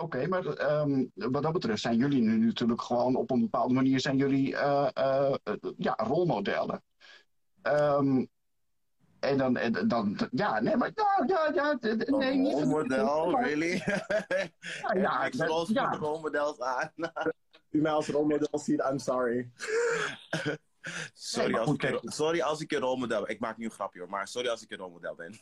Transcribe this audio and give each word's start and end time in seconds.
Oké, 0.00 0.26
maar 0.26 0.46
ehm, 0.46 1.04
wat 1.14 1.42
dat 1.42 1.52
betreft 1.52 1.82
zijn 1.82 1.96
jullie 1.96 2.22
nu 2.22 2.46
natuurlijk 2.46 2.82
gewoon 2.82 3.16
op 3.16 3.30
een 3.30 3.40
bepaalde 3.40 3.74
manier 3.74 4.00
zijn 4.00 4.16
jullie 4.16 4.56
eh, 4.56 4.88
eh, 4.94 5.34
eh, 5.42 5.54
ja, 5.76 5.94
rolmodellen. 5.96 6.82
Ehm, 7.62 8.24
en 9.18 9.38
dan, 9.38 9.56
en 9.56 9.88
dan, 9.88 10.18
ja, 10.30 10.60
nee, 10.60 10.76
maar 10.76 10.90
ja, 10.94 11.24
ja, 11.26 11.50
ja, 11.54 11.78
nee, 12.16 12.34
niet 12.34 12.52
rolmodel, 12.52 13.30
maar- 13.30 13.44
really? 13.44 13.82
Ja, 14.82 14.94
ja, 14.94 15.24
ik 15.24 15.34
los 15.34 15.68
ja. 15.68 15.90
de 15.90 15.96
rolmodels 15.96 16.60
aan. 16.60 16.92
U 17.70 17.80
mij 17.80 17.92
als 17.92 18.08
rolmodel 18.08 18.58
ziet, 18.58 18.80
I'm 18.90 18.98
sorry. 18.98 19.50
sorry, 21.12 21.54
als 21.54 21.68
goed, 21.68 21.82
ik, 21.82 22.00
sorry 22.02 22.40
als 22.40 22.60
ik 22.60 22.72
een 22.72 22.80
rolmodel 22.80 23.20
ben. 23.20 23.30
Ik 23.30 23.40
maak 23.40 23.56
nu 23.56 23.64
een 23.64 23.70
grapje 23.70 24.00
hoor, 24.00 24.08
maar 24.08 24.28
sorry 24.28 24.48
als 24.48 24.62
ik 24.62 24.70
een 24.70 24.78
rolmodel 24.78 25.14
ben. 25.14 25.40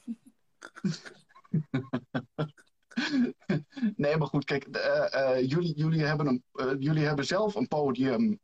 Nee, 3.97 4.17
maar 4.17 4.27
goed, 4.27 4.45
kijk, 4.45 4.65
eh, 4.65 5.37
eh, 5.37 5.49
jullie, 5.49 5.75
jullie, 5.77 6.05
hebben 6.05 6.27
een, 6.27 6.43
eh, 6.53 6.71
jullie 6.79 7.07
hebben 7.07 7.25
zelf 7.25 7.55
een 7.55 7.69
podium 7.69 8.39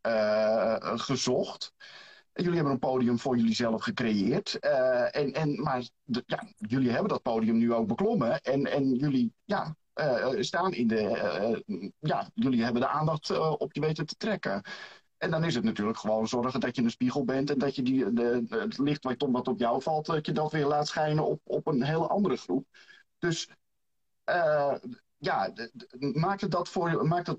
gezocht. 0.96 1.72
Jullie 2.32 2.54
hebben 2.54 2.72
een 2.72 2.78
podium 2.78 3.18
voor 3.18 3.36
jullie 3.36 3.54
zelf 3.54 3.82
gecreëerd. 3.82 4.58
En, 4.58 5.32
en, 5.32 5.62
maar 5.62 5.88
ja, 6.04 6.48
jullie 6.56 6.90
hebben 6.90 7.08
dat 7.08 7.22
podium 7.22 7.56
nu 7.56 7.72
ook 7.72 7.88
beklommen. 7.88 8.40
En, 8.40 8.66
en 8.66 8.94
jullie 8.94 9.32
ja, 9.44 9.76
staan 10.40 10.72
in 10.72 10.86
de. 10.86 11.92
ja, 11.98 12.30
jullie 12.34 12.62
hebben 12.62 12.80
de 12.80 12.88
aandacht 12.88 13.38
op 13.58 13.72
je 13.72 13.80
weten 13.80 14.06
te 14.06 14.16
trekken. 14.16 14.62
En 15.18 15.30
dan 15.30 15.44
is 15.44 15.54
het 15.54 15.64
natuurlijk 15.64 15.98
gewoon 15.98 16.28
zorgen 16.28 16.60
dat 16.60 16.76
je 16.76 16.82
een 16.82 16.90
spiegel 16.90 17.24
bent. 17.24 17.50
En 17.50 17.58
dat 17.58 17.74
je 17.74 17.82
die, 17.82 18.12
de, 18.12 18.44
het 18.48 18.78
licht 18.78 19.04
wat 19.04 19.48
op 19.48 19.58
jou 19.58 19.82
valt, 19.82 20.06
dat 20.06 20.26
je 20.26 20.32
dat 20.32 20.52
weer 20.52 20.66
laat 20.66 20.86
schijnen 20.86 21.26
op, 21.26 21.40
op 21.44 21.66
een 21.66 21.82
hele 21.82 22.06
andere 22.06 22.36
groep. 22.36 22.66
Dus 23.18 23.48
eh, 24.24 24.74
ja, 25.18 25.52
maakt 25.98 26.40
het, 26.40 26.50
dat 26.50 26.68
voor, 26.68 27.06
maakt 27.06 27.26
het, 27.26 27.38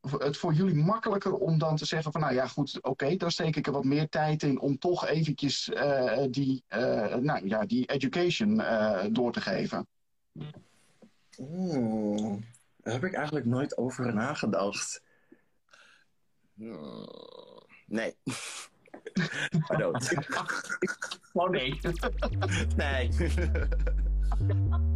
het 0.00 0.36
voor 0.36 0.52
jullie 0.52 0.74
makkelijker 0.74 1.32
om 1.32 1.58
dan 1.58 1.76
te 1.76 1.84
zeggen 1.84 2.12
van 2.12 2.20
nou 2.20 2.34
ja 2.34 2.46
goed, 2.46 2.82
oké, 2.82 3.16
dan 3.16 3.30
steek 3.30 3.56
ik 3.56 3.66
er 3.66 3.72
wat 3.72 3.84
meer 3.84 4.08
tijd 4.08 4.42
in 4.42 4.60
om 4.60 4.78
toch 4.78 5.06
eventjes 5.06 5.68
eh, 5.68 6.24
die, 6.30 6.64
eh, 6.66 7.14
nou, 7.14 7.48
ja, 7.48 7.64
die 7.66 7.86
education 7.86 8.60
eh, 8.60 9.04
door 9.10 9.32
te 9.32 9.40
geven. 9.40 9.86
Hmm, 11.36 12.44
daar 12.76 12.92
heb 12.92 13.04
ik 13.04 13.14
eigenlijk 13.14 13.46
nooit 13.46 13.76
over 13.76 14.14
nagedacht. 14.14 15.02
Nee. 17.86 18.16
I 19.72 19.76
don't. 19.76 20.12
Oh 21.32 21.50
nee. 21.50 21.78
nee. 22.76 23.08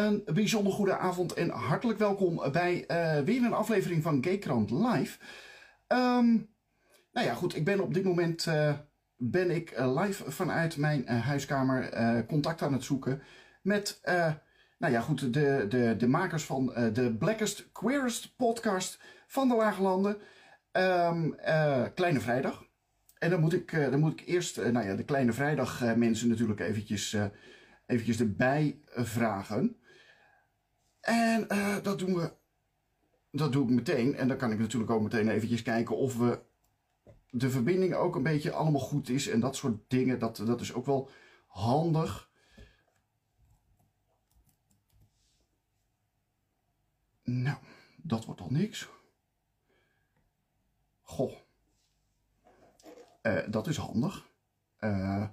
Een 0.00 0.22
bijzonder 0.24 0.72
goede 0.72 0.96
avond 0.96 1.32
en 1.32 1.50
hartelijk 1.50 1.98
welkom 1.98 2.52
bij 2.52 2.86
eh, 2.86 3.20
weer 3.20 3.42
een 3.42 3.52
aflevering 3.52 4.02
van 4.02 4.24
Gaykrant 4.24 4.70
Live. 4.70 5.18
Ehm, 5.86 6.26
nou 7.12 7.26
ja, 7.26 7.34
goed, 7.34 7.56
ik 7.56 7.64
ben 7.64 7.80
op 7.80 7.94
dit 7.94 8.04
moment 8.04 8.46
eh, 8.46 8.74
ben 9.16 9.50
ik 9.50 9.70
eh, 9.70 10.00
live 10.00 10.30
vanuit 10.30 10.76
mijn 10.76 11.08
huiskamer 11.08 12.26
contact 12.26 12.62
aan 12.62 12.72
het 12.72 12.84
zoeken 12.84 13.22
met, 13.62 14.00
nou 14.78 14.92
ja, 14.92 15.00
goed, 15.00 15.32
de, 15.32 15.66
de, 15.68 15.94
de 15.98 16.08
makers 16.08 16.44
van 16.44 16.66
de 16.92 17.16
Blackest 17.18 17.72
Queerest 17.72 18.36
podcast 18.36 19.00
van 19.26 19.48
de 19.48 19.54
Lage 19.54 19.82
Landen, 19.82 20.16
Ehm, 20.72 21.32
eh, 21.32 21.84
Kleine 21.94 22.20
Vrijdag. 22.20 22.64
En 23.18 23.30
dan 23.30 23.40
moet 23.40 23.52
ik, 23.52 23.70
dan 23.70 24.00
moet 24.00 24.20
ik 24.20 24.26
eerst, 24.26 24.56
nou 24.56 24.86
ja, 24.86 24.94
de 24.94 25.04
Kleine 25.04 25.32
Vrijdag 25.32 25.96
mensen 25.96 26.28
natuurlijk 26.28 26.60
eventjes, 26.60 27.16
eventjes 27.86 28.20
erbij 28.20 28.80
vragen. 28.86 29.79
En 31.00 31.48
eh, 31.48 31.82
dat 31.82 31.98
doen 31.98 32.14
we. 32.14 32.32
Dat 33.30 33.52
doe 33.52 33.64
ik 33.64 33.70
meteen. 33.70 34.14
En 34.14 34.28
dan 34.28 34.36
kan 34.36 34.52
ik 34.52 34.58
natuurlijk 34.58 34.90
ook 34.90 35.02
meteen 35.02 35.28
eventjes 35.28 35.62
kijken 35.62 35.96
of 35.96 36.16
we 36.16 36.40
de 37.30 37.50
verbinding 37.50 37.94
ook 37.94 38.16
een 38.16 38.22
beetje 38.22 38.52
allemaal 38.52 38.80
goed 38.80 39.08
is. 39.08 39.28
En 39.28 39.40
dat 39.40 39.56
soort 39.56 39.90
dingen. 39.90 40.18
Dat, 40.18 40.36
dat 40.36 40.60
is 40.60 40.72
ook 40.72 40.86
wel 40.86 41.10
handig. 41.46 42.30
Nou, 47.22 47.58
dat 47.96 48.24
wordt 48.24 48.40
al 48.40 48.50
niks. 48.50 48.88
Goh. 51.02 51.32
Eh, 53.22 53.42
dat 53.48 53.66
is 53.66 53.76
handig. 53.76 54.28
Eh, 54.76 55.28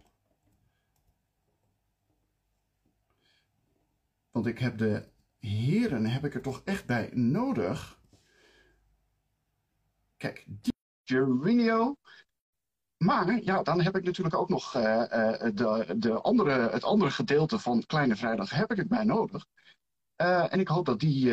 want 4.32 4.46
ik 4.46 4.60
heb 4.60 4.78
de 4.78 5.08
heren 5.48 6.06
heb 6.06 6.26
ik 6.26 6.34
er 6.34 6.42
toch 6.42 6.62
echt 6.64 6.86
bij 6.86 7.10
nodig. 7.14 8.00
Kijk, 10.18 10.46
die 10.48 10.74
Gervinio. 11.04 11.98
Maar 12.98 13.44
ja, 13.44 13.64
dan 13.64 13.82
heb 13.82 13.96
ik 13.96 14.04
natuurlijk 14.04 14.36
ook 14.36 14.50
nog 14.50 14.76
eh, 14.76 15.34
eh, 15.34 15.56
de, 15.56 15.96
de 15.98 16.22
andere, 16.22 16.70
het 16.70 16.84
andere 16.84 17.12
gedeelte 17.12 17.60
van 17.60 17.86
Kleine 17.86 18.16
Vrijdag 18.16 18.50
heb 18.50 18.72
ik 18.72 18.78
erbij 18.78 19.04
nodig. 19.04 19.46
Eh, 20.16 20.54
en 20.54 20.60
ik 20.60 20.68
hoop 20.68 20.86
dat 20.86 21.00
die, 21.00 21.30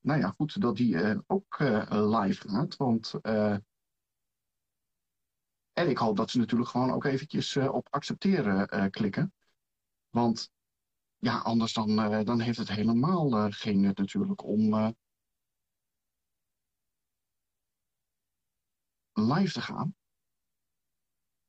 nou 0.00 0.20
ja, 0.20 0.34
goed, 0.36 0.60
dat 0.60 0.76
die 0.76 1.22
ook 1.26 1.58
live 1.88 2.48
gaat. 2.48 2.76
Want, 2.76 3.14
en 5.72 5.88
ik 5.88 5.98
hoop 5.98 6.16
dat 6.16 6.30
ze 6.30 6.38
natuurlijk 6.38 6.70
gewoon 6.70 6.90
ook 6.92 7.04
eventjes 7.04 7.56
op 7.56 7.86
accepteren 7.90 8.90
klikken. 8.90 9.32
Want 10.10 10.50
ja, 11.26 11.38
anders 11.38 11.72
dan, 11.72 11.98
eh, 11.98 12.24
dan 12.24 12.40
heeft 12.40 12.58
het 12.58 12.68
helemaal 12.68 13.36
eh, 13.36 13.46
geen 13.48 13.80
nut 13.80 13.98
natuurlijk 13.98 14.44
om 14.44 14.74
eh, 14.74 14.88
live 19.12 19.52
te 19.52 19.60
gaan. 19.60 19.94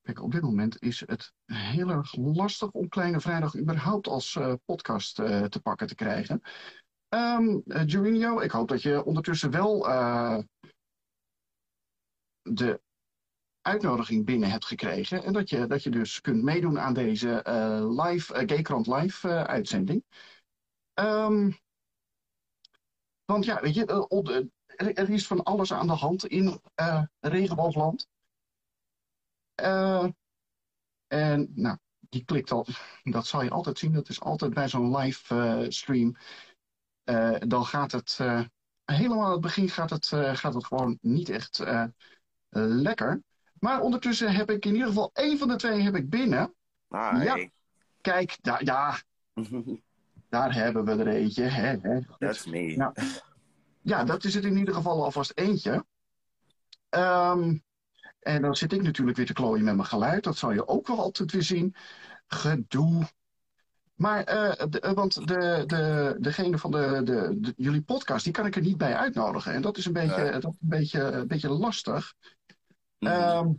Kijk, 0.02 0.22
op 0.22 0.32
dit 0.32 0.42
moment 0.42 0.82
is 0.82 1.00
het 1.00 1.34
heel 1.46 1.90
erg 1.90 2.16
lastig 2.16 2.72
om 2.72 2.88
Kleine 2.88 3.20
Vrijdag 3.20 3.58
überhaupt 3.58 4.08
als 4.08 4.40
podcast 4.66 5.16
te 5.16 5.60
pakken 5.64 5.88
te 5.88 5.96
krijgen. 5.96 6.42
Jurinho, 7.86 8.40
ik 8.40 8.52
hoop 8.52 8.68
dat 8.68 8.82
je 8.82 9.04
ondertussen 9.04 9.52
wel 9.52 9.82
de 12.42 12.82
uitnodiging 13.68 14.26
binnen 14.26 14.50
hebt 14.50 14.66
gekregen. 14.66 15.24
En 15.24 15.34
dat 15.34 15.50
je, 15.50 15.68
dat 15.68 15.84
je 15.84 15.90
dus 15.90 16.22
kunt 16.22 16.44
meedoen 16.44 16.80
aan 16.80 16.94
deze 16.94 17.42
eh, 17.42 18.04
live, 18.06 18.34
eh, 18.34 18.48
Gaykrant 18.48 18.88
live 18.88 19.30
eh, 19.30 19.44
uitzending. 19.44 20.04
Ehm, 20.94 21.52
want 23.26 23.46
ja, 23.46 23.62
weet 23.62 23.74
je, 23.74 23.86
er, 24.94 25.10
is 25.10 25.28
van 25.28 25.44
alles 25.44 25.74
aan 25.74 25.88
de 25.88 25.94
hand 25.94 26.26
in 26.26 26.62
regenboogland. 27.20 28.08
En 31.08 31.52
nou, 31.56 31.78
die 32.00 32.24
klikt 32.24 32.52
al, 32.52 32.66
dat 33.04 33.28
zal 33.28 33.42
je 33.42 33.50
altijd 33.50 33.78
zien. 33.78 33.94
Dat 33.94 34.10
is 34.10 34.20
altijd 34.20 34.54
bij 34.54 34.70
zo'n 34.70 34.98
live 34.98 35.66
stream. 35.70 36.16
Dan 37.48 37.66
gaat 37.66 37.92
het 37.92 38.20
helemaal 38.86 39.26
aan 39.26 39.32
het 39.32 39.42
begin 39.42 39.70
gaat 39.70 39.90
het, 39.90 40.08
gaat 40.38 40.54
het 40.54 40.66
gewoon 40.66 40.98
niet 41.02 41.30
echt 41.30 41.64
lekker. 42.50 43.22
Maar 43.60 43.82
ondertussen 43.82 44.34
heb 44.34 44.50
ik 44.52 44.66
in 44.66 44.74
ieder 44.74 44.88
geval 44.88 45.10
één 45.14 45.38
van 45.38 45.48
de 45.48 45.56
twee 45.56 45.82
heb 45.82 45.96
ik 45.96 46.10
binnen. 46.10 46.54
Hi. 46.90 47.24
Ja. 47.24 47.50
Kijk, 48.02 48.38
daar, 48.42 48.64
ja, 48.64 48.98
daar 50.30 50.54
hebben 50.54 50.86
we 50.86 50.92
er 50.92 51.08
eentje. 51.08 51.44
Hè, 51.44 51.78
hè. 51.82 52.00
That's 52.18 52.46
me. 52.46 52.76
Ja. 52.76 52.94
Ja, 53.82 54.04
dat 54.04 54.24
is 54.24 54.34
het 54.34 54.46
in 54.46 54.58
ieder 54.58 54.74
geval 54.74 55.04
alvast 55.04 55.32
eentje. 55.36 55.86
Ehm, 56.90 57.58
en 58.20 58.42
dan 58.42 58.56
zit 58.56 58.74
ik 58.74 58.82
natuurlijk 58.82 59.18
weer 59.18 59.26
te 59.26 59.34
klooien 59.34 59.64
met 59.64 59.76
mijn 59.76 59.88
geluid. 59.88 60.24
Dat 60.24 60.38
zal 60.38 60.52
je 60.52 60.68
ook 60.68 60.88
wel 60.88 61.00
altijd 61.00 61.32
weer 61.32 61.44
zien. 61.44 61.76
Gedoe. 62.28 63.04
Maar, 63.96 64.24
eh, 64.24 64.68
de- 64.70 64.80
eh, 64.80 64.92
want 64.92 65.28
de, 65.28 65.64
de, 65.66 66.16
degene 66.20 66.58
van 66.58 66.72
de, 66.72 67.02
de, 67.04 67.36
de- 67.40 67.54
jullie 67.58 67.82
podcast, 67.82 68.24
die 68.24 68.34
kan 68.34 68.46
ik 68.46 68.56
er 68.56 68.62
niet 68.62 68.78
bij 68.78 68.96
uitnodigen. 68.96 69.54
En 69.54 69.62
dat 69.62 69.78
is 69.78 69.86
een 69.86 69.94
beetje, 69.94 70.22
Nee. 70.22 70.32
dat 70.32 70.44
is 70.54 70.58
een 70.62 70.70
beetje, 70.70 71.02
een 71.02 71.28
beetje 71.28 71.50
lastig. 71.50 72.14
Mhm. 73.00 73.12
Ehm, 73.14 73.52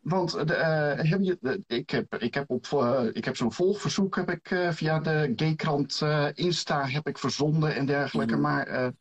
want 0.00 0.46
de, 0.46 0.54
eh, 0.54 1.10
heb 1.10 1.20
je, 1.22 1.62
ik 1.66 1.90
heb, 1.90 2.14
ik 2.14 2.34
heb, 2.34 2.50
op, 2.50 2.66
eh, 2.72 3.04
ik 3.12 3.24
heb 3.24 3.36
zo'n 3.36 3.52
volgverzoek 3.52 4.16
heb 4.16 4.30
ik, 4.30 4.50
eh, 4.50 4.70
via 4.70 4.98
de 4.98 5.32
Gaykrant 5.36 6.02
Insta 6.34 6.86
heb 6.86 7.08
ik 7.08 7.18
verzonden 7.18 7.74
en 7.74 7.86
dergelijke. 7.86 8.32
Mhm. 8.32 8.42
Maar 8.42 8.92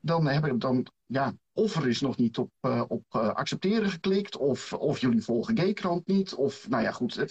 dan, 0.00 0.26
heb 0.26 0.46
ik, 0.46 0.60
dan 0.60 0.86
ja, 1.06 1.34
of 1.52 1.76
er 1.76 1.88
is 1.88 2.00
nog 2.00 2.16
niet 2.16 2.38
op, 2.38 2.50
uh, 2.60 2.82
op 2.88 3.04
uh, 3.16 3.28
accepteren 3.28 3.90
geklikt, 3.90 4.36
of, 4.36 4.72
of 4.72 4.98
jullie 4.98 5.22
volgen 5.22 5.58
Gaykrant 5.58 6.06
niet. 6.06 6.34
Of, 6.34 6.68
nou 6.68 6.82
ja, 6.82 6.92
goed, 6.92 7.24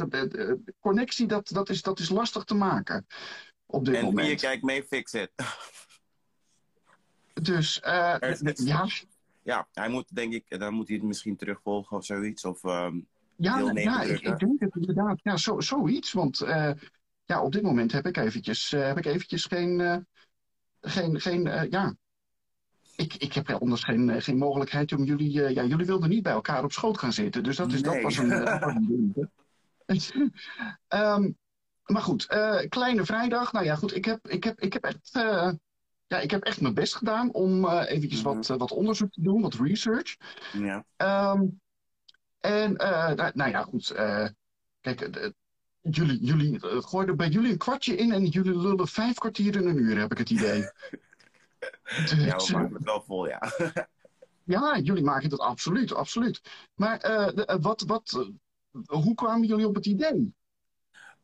connectie, 0.80 1.28
dat, 1.28 1.48
dat, 1.48 1.70
is, 1.70 1.82
dat 1.82 2.00
is 2.00 2.10
lastig 2.10 2.44
te 2.44 2.56
maken 2.56 3.06
op 3.66 3.86
dit 3.86 3.96
en 3.96 4.04
moment. 4.04 4.28
wie 4.28 4.36
je 4.36 4.42
kijkt 4.42 4.64
mee, 4.64 4.84
fix 4.84 5.14
it. 5.14 5.32
Dus, 7.34 7.82
uh, 7.86 8.16
ja. 8.54 8.88
Ja, 9.46 9.68
hij 9.74 9.90
moet, 9.90 10.16
denk 10.16 10.34
ik, 10.34 10.60
dan 10.60 10.74
moet 10.74 10.88
hij 10.88 10.98
het 10.98 11.06
misschien 11.06 11.36
terugvolgen 11.36 11.98
of 11.98 12.06
zoiets. 12.06 12.46
Of, 12.46 12.64
um, 12.64 13.08
ja, 13.36 13.72
ja 13.74 14.02
ik, 14.02 14.22
ik, 14.22 14.40
denk 14.40 14.60
het 14.60 14.76
inderdaad. 14.76 15.20
Ja, 15.24 15.38
zo, 15.38 15.60
zoiets. 15.60 16.14
Want 16.14 16.38
ja, 17.26 17.42
op 17.42 17.52
dit 17.52 17.62
moment 17.62 17.92
heb 17.92 18.06
ik 18.06 18.18
eventjes, 18.18 18.72
heb 18.72 18.98
ik 18.98 19.06
eventjes 19.06 19.46
geen, 19.46 20.06
geen, 20.82 21.20
geen 21.22 21.68
ja, 21.70 21.96
ik, 22.96 23.14
ik 23.14 23.34
heb 23.34 23.50
anders 23.50 23.84
geen, 23.84 24.22
geen 24.22 24.38
mogelijkheid 24.38 24.94
om 24.94 25.04
jullie... 25.04 25.32
Ja, 25.32 25.64
jullie 25.64 25.86
wilden 25.86 26.10
niet 26.10 26.24
bij 26.24 26.34
elkaar 26.34 26.64
op 26.64 26.72
schoot 26.72 26.98
gaan 26.98 27.14
zitten. 27.14 27.44
Dus 27.44 27.56
dat, 27.56 27.72
is, 27.72 27.82
nee. 27.82 27.94
dat 27.94 28.04
was 28.04 28.18
een, 28.18 28.32
um, 31.00 31.38
maar 31.86 32.02
goed, 32.02 32.26
Kleine 32.70 33.06
Vrijdag. 33.06 33.52
Nou 33.52 33.66
ja, 33.66 33.76
goed, 33.76 33.96
ik 33.96 34.06
heb, 34.06 34.28
ik 34.28 34.44
heb, 34.44 34.60
ik 34.60 34.74
heb 34.74 34.84
echt... 34.84 35.12
Ja, 36.08 36.20
ik 36.20 36.32
heb 36.32 36.44
echt 36.44 36.62
mijn 36.62 36.74
best 36.74 36.96
gedaan 36.96 37.34
om 37.34 37.70
eventjes 37.70 38.24
Mhm. 38.24 38.36
wat, 38.36 38.48
wat 38.48 38.72
onderzoek 38.72 39.12
te 39.12 39.22
doen, 39.22 39.42
wat 39.42 39.54
research. 39.54 40.16
Ja. 40.54 40.86
Um, 41.32 41.62
en, 42.40 42.74
nou, 42.74 43.32
nou, 43.34 43.50
ja, 43.50 43.62
goed. 43.64 43.92
kijk, 44.82 45.32
jullie, 45.82 46.26
jullie 46.26 46.60
gooiden 46.62 47.18
bij 47.18 47.30
jullie 47.30 47.52
een 47.52 47.58
kwartje 47.58 47.96
in 47.96 48.12
en 48.12 48.26
jullie 48.26 48.58
lullen 48.58 48.88
vijf 48.88 49.18
kwartier 49.18 49.56
in 49.56 49.68
een 49.68 49.78
uur, 49.78 50.00
heb 50.00 50.12
ik 50.12 50.18
het 50.18 50.30
idee. 50.30 50.64
Ja, 52.18 52.36
we 52.36 52.52
maken 52.52 52.74
het 52.74 52.84
wel 52.84 53.02
vol, 53.02 53.28
ja. 53.28 53.42
ja, 54.56 54.78
jullie 54.80 55.04
maken 55.04 55.30
het 55.30 55.40
absoluut, 55.40 55.94
absoluut. 55.94 56.42
Maar 56.76 57.00
wat, 57.62 57.82
wat, 57.82 58.30
hoe 58.86 59.16
kwamen 59.16 59.48
jullie 59.48 59.68
op 59.68 59.76
het 59.76 59.86
idee? 59.86 60.34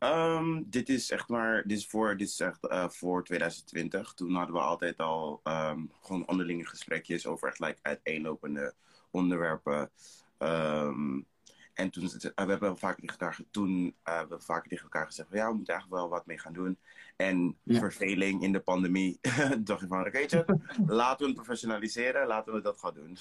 Um, 0.03 0.69
dit 0.69 0.89
is 0.89 1.11
echt 1.11 1.27
maar, 1.27 1.63
dit 1.67 1.77
is 1.77 1.87
voor, 1.87 2.17
dit 2.17 2.27
is 2.27 2.39
echt 2.39 2.65
uh, 2.71 2.89
voor 2.89 3.23
2020. 3.23 4.13
Toen 4.13 4.35
hadden 4.35 4.55
we 4.55 4.61
altijd 4.61 4.97
al 4.97 5.41
um, 5.43 5.91
gewoon 6.01 6.27
onderlinge 6.27 6.65
gesprekjes 6.65 7.27
over 7.27 7.47
echt 7.47 7.59
like, 7.59 7.79
uiteenlopende 7.81 8.73
onderwerpen. 9.11 9.91
Um, 10.37 11.25
en 11.73 11.89
toen, 11.89 12.03
we 12.05 12.31
hebben 12.35 12.77
vaak 12.77 12.99
tegen 12.99 13.17
elkaar, 13.17 13.39
toen 13.51 13.95
uh, 14.07 14.21
we 14.29 14.39
vaak 14.39 14.67
tegen 14.67 14.83
elkaar 14.83 15.05
gezegd, 15.05 15.29
ja, 15.31 15.47
we 15.47 15.55
moeten 15.55 15.73
eigenlijk 15.73 16.01
wel 16.01 16.11
wat 16.11 16.25
mee 16.25 16.37
gaan 16.37 16.53
doen. 16.53 16.77
En 17.15 17.57
ja. 17.63 17.79
verveling 17.79 18.43
in 18.43 18.51
de 18.51 18.59
pandemie, 18.59 19.19
dacht 19.63 19.81
je 19.81 19.87
van, 19.87 20.09
je, 20.11 20.57
laten 20.85 21.19
we 21.19 21.25
het 21.25 21.35
professionaliseren, 21.35 22.27
laten 22.27 22.53
we 22.53 22.61
dat 22.61 22.79
gaan 22.79 22.93
doen. 22.93 23.17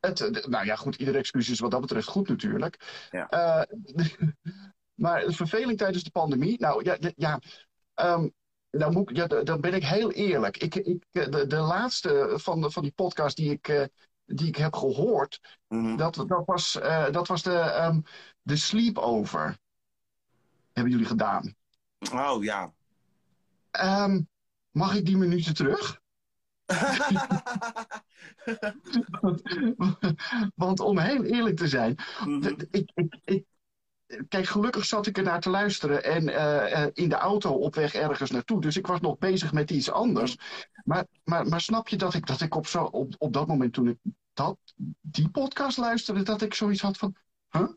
Het, 0.00 0.46
nou 0.46 0.66
ja, 0.66 0.76
goed, 0.76 0.96
iedere 0.96 1.18
excuus 1.18 1.48
is 1.48 1.60
wat 1.60 1.70
dat 1.70 1.80
betreft 1.80 2.08
goed 2.08 2.28
natuurlijk. 2.28 3.06
Ja. 3.10 3.26
Uh, 3.30 4.04
maar 4.94 5.24
verveling 5.26 5.78
tijdens 5.78 6.04
de 6.04 6.10
pandemie, 6.10 6.60
nou 6.60 6.84
ja, 6.84 6.96
ja 7.16 7.40
um, 7.94 8.32
dan, 8.78 8.92
moet 8.92 9.10
ik, 9.10 9.16
ja, 9.16 9.26
dan 9.26 9.60
ben 9.60 9.74
ik 9.74 9.84
heel 9.84 10.12
eerlijk. 10.12 10.56
Ik, 10.56 10.74
ik, 10.74 11.04
de, 11.10 11.46
de 11.46 11.56
laatste 11.56 12.32
van, 12.34 12.60
de, 12.60 12.70
van 12.70 12.82
die 12.82 12.92
podcast 12.92 13.36
die 13.36 13.50
ik, 13.50 13.68
uh, 13.68 13.84
die 14.26 14.48
ik 14.48 14.56
heb 14.56 14.74
gehoord, 14.74 15.58
mm 15.68 15.84
-hmm. 15.84 15.96
dat, 15.96 16.14
dat, 16.14 16.42
was, 16.46 16.76
uh, 16.76 17.10
dat 17.10 17.28
was 17.28 17.42
de, 17.42 17.82
um, 17.82 18.02
de 18.42 18.56
sleepover. 18.56 19.58
Hebben 20.72 20.92
jullie 20.92 21.08
gedaan? 21.08 21.54
Oh 22.12 22.44
ja. 22.44 22.72
Um, 24.04 24.28
mag 24.70 24.94
ik 24.94 25.06
die 25.06 25.16
minuten 25.16 25.54
terug? 25.54 26.02
want, 29.20 29.42
want, 30.64 30.80
om 30.80 30.98
heel 30.98 31.24
eerlijk 31.24 31.56
te 31.56 31.68
zijn, 31.68 31.96
mm 32.24 32.42
-hmm. 32.42 32.58
ik, 32.70 32.90
ik, 32.94 33.16
ik, 33.24 33.44
kijk, 34.28 34.46
gelukkig 34.46 34.84
zat 34.84 35.06
ik 35.06 35.16
er 35.16 35.22
naar 35.22 35.40
te 35.40 35.50
luisteren 35.50 36.04
en 36.04 36.28
uh, 36.28 36.86
in 36.92 37.08
de 37.08 37.14
auto 37.14 37.50
op 37.50 37.74
weg 37.74 37.94
ergens 37.94 38.30
naartoe. 38.30 38.60
Dus 38.60 38.76
ik 38.76 38.86
was 38.86 39.00
nog 39.00 39.18
bezig 39.18 39.52
met 39.52 39.70
iets 39.70 39.90
anders. 39.90 40.38
Maar, 40.84 41.04
maar, 41.24 41.46
maar 41.46 41.60
snap 41.60 41.88
je 41.88 41.96
dat 41.96 42.14
ik, 42.14 42.26
dat 42.26 42.40
ik 42.40 42.54
op, 42.54 42.66
zo, 42.66 42.84
op, 42.84 43.14
op 43.18 43.32
dat 43.32 43.46
moment 43.46 43.72
toen 43.72 43.88
ik 43.88 43.98
dat, 44.32 44.58
die 45.00 45.28
podcast 45.28 45.78
luisterde, 45.78 46.22
dat 46.22 46.42
ik 46.42 46.54
zoiets 46.54 46.80
had 46.80 46.96
van, 46.96 47.16
huh? 47.50 47.68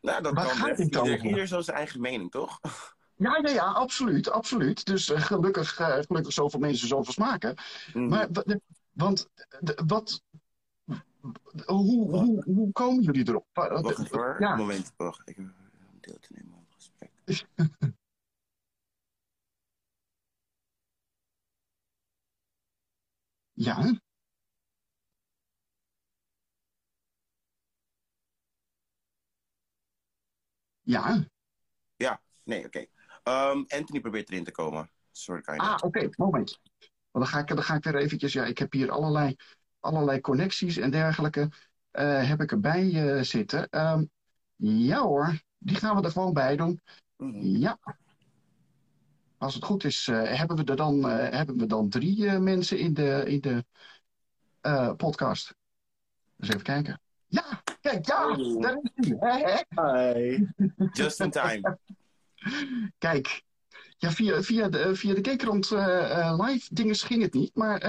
Nou, 0.00 0.22
dat 0.22 0.34
Waar 0.34 0.46
kan 0.46 0.56
gaat 0.56 0.76
best. 0.76 0.92
dit 0.92 1.22
Ieder, 1.22 1.46
zo 1.46 1.60
zijn 1.60 1.76
eigen 1.76 2.00
mening, 2.00 2.30
toch? 2.30 2.60
Ja, 3.16 3.40
ja, 3.42 3.50
ja, 3.50 3.64
absoluut, 3.64 4.30
absoluut. 4.30 4.84
Dus 4.84 5.10
uh, 5.10 5.20
gelukkig, 5.20 5.80
uh, 5.80 5.94
gelukkig 5.94 6.32
zoveel 6.32 6.60
mensen 6.60 6.88
zoveel 6.88 7.12
smaken. 7.12 7.54
Mhm. 7.86 7.98
Mm. 7.98 8.08
Maar, 8.08 8.28
want, 8.92 9.28
wat, 9.86 10.22
hoe, 11.66 12.10
hoe, 12.10 12.42
hoe 12.44 12.72
komen 12.72 13.02
jullie 13.02 13.28
erop? 13.28 13.46
Wacht 13.52 13.98
even 13.98 14.18
hoor, 14.18 14.36
ja. 14.38 14.56
moment, 14.56 14.92
wacht. 14.96 15.28
Ik 15.28 15.36
heb 15.36 15.46
deel 16.00 16.18
te 16.18 16.28
nemen 16.34 16.54
aan 16.54 16.66
het 16.68 16.74
gesprek. 16.74 17.10
ja. 23.52 24.00
Ja. 30.82 31.28
Ja, 31.96 32.20
nee, 32.44 32.66
oké. 32.66 32.86
Okay. 33.22 33.52
Um, 33.52 33.64
Anthony 33.68 34.00
probeert 34.00 34.30
erin 34.30 34.44
te 34.44 34.50
komen. 34.50 34.90
Sorry, 35.10 35.42
Ah, 35.44 35.72
oké, 35.74 35.86
okay, 35.86 36.12
moment. 36.16 36.60
Dan 37.12 37.26
ga, 37.26 37.38
ik, 37.38 37.46
dan 37.46 37.62
ga 37.62 37.74
ik 37.74 37.84
weer 37.84 37.96
eventjes... 37.96 38.32
Ja, 38.32 38.44
ik 38.44 38.58
heb 38.58 38.72
hier 38.72 38.90
allerlei, 38.90 39.36
allerlei 39.86 40.20
connecties 40.20 40.76
en 40.76 40.90
dergelijke. 40.90 41.48
Uh, 41.92 42.28
heb 42.28 42.40
ik 42.40 42.50
erbij 42.52 42.84
uh, 42.84 43.22
zitten. 43.22 43.68
Um, 43.70 44.10
ja 44.56 45.00
hoor, 45.00 45.40
die 45.58 45.76
gaan 45.76 45.96
we 45.96 46.02
er 46.02 46.10
gewoon 46.10 46.32
bij 46.32 46.56
doen. 46.56 46.80
-hmm. 47.16 47.56
Ja. 47.56 47.78
Als 49.38 49.54
het 49.54 49.64
goed 49.64 49.84
is, 49.84 50.06
uh, 50.06 50.22
hebben, 50.22 50.56
we 50.56 50.64
er 50.64 50.76
dan, 50.76 51.04
hebben 51.10 51.58
we 51.58 51.66
dan 51.66 51.88
drie 51.88 52.38
mensen 52.38 52.78
in 52.78 52.94
de, 52.94 53.22
in 53.26 53.40
de 53.40 53.64
podcast. 54.96 55.54
Dus 56.36 56.48
even 56.48 56.62
kijken. 56.62 57.00
Ja, 57.26 57.62
kijk, 57.80 58.06
ja, 58.06 58.36
daar 58.60 58.78
is 58.94 59.12
hij. 59.18 59.66
Hi. 59.68 60.46
Just 60.92 61.20
in 61.20 61.30
time. 61.30 61.78
Kijk, 62.98 63.42
ja, 63.96 64.10
via, 64.10 64.68
de, 64.68 64.94
via 64.94 65.14
de 65.14 65.20
Kekrand 65.20 65.70
uh, 65.70 66.38
live 66.46 66.74
dingen 66.74 66.94
ging 66.94 67.22
het 67.22 67.34
niet. 67.34 67.50
Maar 67.54 67.80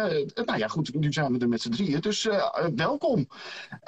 nou 0.45 0.57
ja, 0.57 0.67
goed, 0.67 0.93
nu 0.93 1.13
zijn 1.13 1.33
we 1.33 1.39
er 1.39 1.47
met 1.47 1.61
z'n 1.61 1.69
drieën. 1.69 2.01
Dus 2.01 2.29
welkom. 2.75 3.27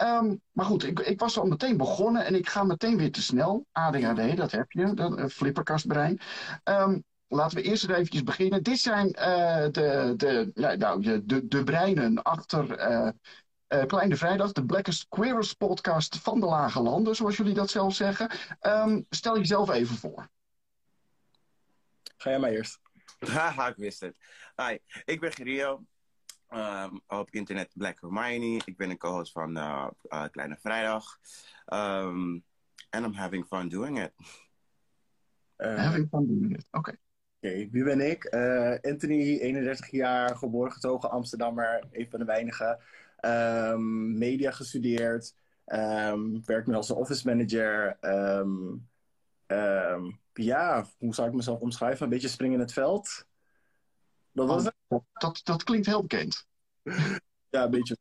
Um, 0.03 0.41
maar 0.51 0.65
goed, 0.65 0.83
ik, 0.83 0.99
ik, 0.99 1.19
was 1.19 1.37
al 1.37 1.45
meteen 1.45 1.77
begonnen 1.77 2.25
en 2.25 2.35
ik 2.35 2.49
ga 2.49 2.63
meteen 2.63 2.97
weer 2.97 3.11
te 3.11 3.21
snel. 3.21 3.65
ADHD, 3.71 4.37
dat 4.37 4.51
heb 4.51 4.71
je, 4.71 4.93
dat 4.93 5.31
flipperkastbrein. 5.31 6.19
Um, 6.63 7.03
laten 7.27 7.57
we 7.57 7.63
eerst 7.63 7.89
even 7.89 8.25
beginnen. 8.25 8.63
Dit 8.63 8.79
zijn 8.79 9.07
de, 9.71 10.13
de, 10.17 10.51
nou, 10.77 11.01
de, 11.25 11.47
de 11.47 11.63
breinen 11.63 12.21
achter... 12.21 13.13
Kleine 13.87 14.15
Vrijdag, 14.15 14.51
de 14.51 14.65
Blackest 14.65 15.05
Queerest 15.09 15.57
podcast 15.57 16.17
van 16.17 16.39
de 16.39 16.45
Lage 16.45 16.81
Landen, 16.81 17.15
zoals 17.15 17.37
jullie 17.37 17.53
dat 17.53 17.69
zelf 17.69 17.95
zeggen. 17.95 18.31
Um, 18.61 19.05
stel 19.09 19.37
jezelf 19.37 19.69
even 19.69 19.95
voor. 19.95 20.29
Ga 22.19 22.29
jij 22.29 22.39
maar 22.39 22.49
eerst. 22.49 22.79
Haha, 23.19 23.67
ik 23.73 23.75
wist 23.75 23.99
het. 23.99 24.15
Hi, 24.55 24.77
ik 25.05 25.19
ben 25.19 25.31
Gerio. 25.31 25.85
Um, 26.53 27.01
op 27.07 27.29
internet 27.31 27.71
Black 27.73 28.01
Hermione. 28.01 28.61
Ik 28.65 28.77
ben 28.77 28.89
een 28.89 28.97
co-host 28.97 29.31
van 29.31 29.57
uh, 29.57 29.87
uh, 30.09 30.25
Kleine 30.31 30.57
Vrijdag. 30.61 31.19
Um, 31.73 32.43
and 32.89 33.05
I'm 33.05 33.13
having 33.13 33.45
fun 33.45 33.69
doing 33.69 33.99
it. 33.99 34.11
Uh, 35.57 35.77
having 35.77 36.07
fun 36.09 36.27
doing 36.27 36.57
it, 36.57 36.67
oké. 36.71 36.77
Okay. 36.77 36.97
Oké, 37.41 37.47
okay, 37.47 37.69
wie 37.71 37.83
ben 37.83 38.09
ik? 38.09 38.33
Uh, 38.33 38.91
Anthony, 38.91 39.39
31 39.39 39.91
jaar, 39.91 40.37
geboren 40.37 40.71
getogen 40.71 41.09
Amsterdammer, 41.09 41.87
een 41.91 42.09
van 42.09 42.19
de 42.19 42.25
weinigen. 42.25 42.79
Um, 43.21 44.17
media 44.17 44.51
gestudeerd, 44.51 45.35
um, 45.65 46.45
werk 46.45 46.67
nu 46.67 46.73
als 46.73 46.89
een 46.89 46.95
office 46.95 47.27
manager. 47.27 47.97
Ja, 50.43 50.85
hoe 50.97 51.13
zou 51.13 51.27
ik 51.27 51.33
mezelf 51.33 51.59
omschrijven? 51.59 52.03
Een 52.03 52.09
beetje 52.09 52.27
springen 52.27 52.53
in 52.53 52.59
het 52.59 52.73
veld. 52.73 53.25
Dat 54.31 54.47
was 54.47 54.63
het. 54.63 54.75
Dat, 54.87 55.03
dat, 55.13 55.41
dat 55.43 55.63
klinkt 55.63 55.85
heel 55.85 56.01
bekend. 56.01 56.45
ja, 57.49 57.63
een 57.63 57.71
beetje 57.71 57.97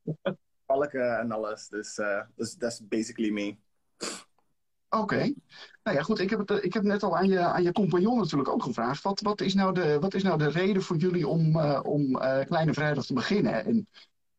valken 0.67 1.19
en 1.19 1.33
alles. 1.33 1.69
Dus 1.69 1.99
uh, 1.99 2.23
that's, 2.37 2.57
that's 2.57 2.89
basically 2.89 3.31
me. 3.31 3.57
Oké. 4.89 5.03
Okay. 5.03 5.35
Nou 5.83 5.97
ja, 5.97 6.03
goed. 6.03 6.19
Ik 6.19 6.31
heb, 6.31 6.49
het, 6.49 6.65
ik 6.65 6.75
heb 6.75 6.83
net 6.83 7.03
al 7.03 7.17
aan 7.17 7.29
je, 7.29 7.39
aan 7.39 7.63
je 7.63 7.73
compagnon 7.73 8.19
natuurlijk 8.19 8.49
ook 8.49 8.63
gevraagd. 8.63 9.03
Wat, 9.03 9.21
wat, 9.21 9.41
is, 9.41 9.55
nou 9.55 9.75
de, 9.75 9.99
wat 9.99 10.15
is 10.15 10.23
nou 10.23 10.39
de 10.39 10.49
reden 10.49 10.83
voor 10.83 10.97
jullie 10.97 11.29
om, 11.29 11.57
uh, 11.57 11.81
om 11.83 12.17
uh, 12.17 12.41
Kleine 12.45 12.75
Vrijdag 12.75 13.07
te 13.07 13.15
beginnen? 13.15 13.65
En 13.65 13.89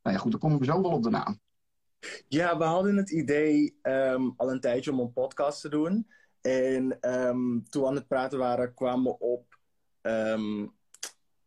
nou 0.01 0.15
ja, 0.15 0.17
goed, 0.17 0.31
dan 0.31 0.39
komen 0.39 0.59
we 0.59 0.65
zo 0.65 0.81
wel 0.81 0.91
op 0.91 1.03
de 1.03 1.09
naam. 1.09 1.39
Ja, 2.27 2.57
we 2.57 2.63
hadden 2.63 2.97
het 2.97 3.09
idee 3.09 3.79
um, 3.81 4.33
al 4.37 4.51
een 4.51 4.59
tijdje 4.59 4.91
om 4.91 4.99
een 4.99 5.13
podcast 5.13 5.61
te 5.61 5.69
doen. 5.69 6.07
En 6.41 6.97
um, 7.01 7.63
toen 7.69 7.81
we 7.81 7.87
aan 7.87 7.95
het 7.95 8.07
praten 8.07 8.39
waren, 8.39 8.73
kwamen 8.73 9.03
we 9.03 9.19
op... 9.19 9.57
Um, 10.01 10.71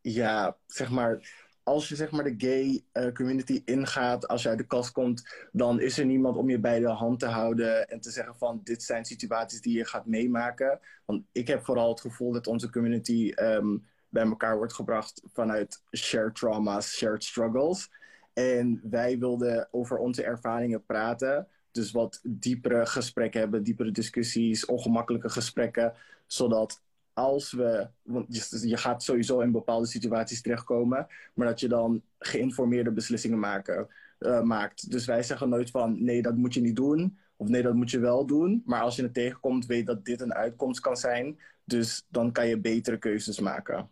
ja, 0.00 0.56
zeg 0.66 0.90
maar... 0.90 1.20
als 1.62 1.88
je 1.88 1.96
zeg 1.96 2.10
maar 2.10 2.24
de 2.24 2.34
gay 2.36 2.84
eh, 2.92 3.12
community 3.12 3.62
ingaat, 3.64 4.28
als 4.28 4.42
je 4.42 4.48
uit 4.48 4.58
de 4.58 4.66
kast 4.66 4.92
komt, 4.92 5.48
dan 5.52 5.80
is 5.80 5.98
er 5.98 6.06
niemand 6.06 6.36
om 6.36 6.50
je 6.50 6.58
bij 6.58 6.80
de 6.80 6.88
hand 6.88 7.18
te 7.18 7.26
houden 7.26 7.88
en 7.88 8.00
te 8.00 8.10
zeggen 8.10 8.34
van 8.36 8.60
dit 8.64 8.82
zijn 8.82 9.04
situaties 9.04 9.60
die 9.60 9.76
je 9.76 9.84
gaat 9.84 10.06
meemaken. 10.06 10.80
Want 11.04 11.24
ik 11.32 11.46
heb 11.48 11.64
vooral 11.64 11.88
het 11.88 12.00
gevoel 12.00 12.32
dat 12.32 12.46
onze 12.46 12.70
community 12.70 13.32
ehm, 13.34 13.76
bij 14.08 14.24
elkaar 14.24 14.56
wordt 14.56 14.72
gebracht 14.72 15.22
vanuit 15.32 15.82
shared 15.96 16.34
trauma's, 16.34 16.96
shared 16.96 17.24
struggles. 17.24 17.90
En 18.32 18.80
wij 18.90 19.18
wilden 19.18 19.68
over 19.70 19.98
onze 19.98 20.22
ervaringen 20.22 20.84
praten. 20.84 21.48
Dus 21.72 21.90
wat 21.90 22.20
diepere 22.22 22.86
gesprekken 22.86 23.40
hebben, 23.40 23.62
diepere 23.62 23.90
discussies, 23.90 24.64
ongemakkelijke 24.64 25.28
gesprekken. 25.28 25.94
Zodat 26.26 26.82
als 27.12 27.52
we, 27.52 27.88
want 28.02 28.26
je, 28.62 28.76
gaat 28.76 29.02
sowieso 29.02 29.40
in 29.40 29.52
bepaalde 29.52 29.86
situaties 29.86 30.42
terechtkomen, 30.42 31.06
maar 31.34 31.46
dat 31.46 31.60
je 31.60 31.68
dan 31.68 32.02
geïnformeerde 32.18 32.90
beslissingen 32.90 33.38
maken, 33.38 33.88
uh, 34.18 34.42
maakt. 34.42 34.90
Dus 34.90 35.06
wij 35.06 35.22
zeggen 35.22 35.48
nooit 35.48 35.70
van 35.70 36.04
nee, 36.04 36.22
dat 36.22 36.36
moet 36.36 36.54
je 36.54 36.60
niet 36.60 36.76
doen. 36.76 37.18
Of 37.36 37.48
nee, 37.48 37.62
dat 37.62 37.74
moet 37.74 37.90
je 37.90 37.98
wel 37.98 38.26
doen. 38.26 38.62
Maar 38.64 38.80
als 38.80 38.96
je 38.96 39.02
het 39.02 39.14
tegenkomt, 39.14 39.66
weet 39.66 39.86
dat 39.86 40.04
dit 40.04 40.20
een 40.20 40.34
uitkomst 40.34 40.80
kan 40.80 40.96
zijn. 40.96 41.38
Dus 41.64 42.06
dan 42.08 42.32
kan 42.32 42.46
je 42.46 42.58
betere 42.58 42.98
keuzes 42.98 43.40
maken. 43.40 43.90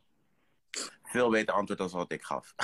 Veel 1.02 1.30
beter 1.30 1.54
antwoord 1.54 1.78
dan 1.78 1.90
wat 1.90 2.12
ik 2.12 2.22
gaf. 2.22 2.54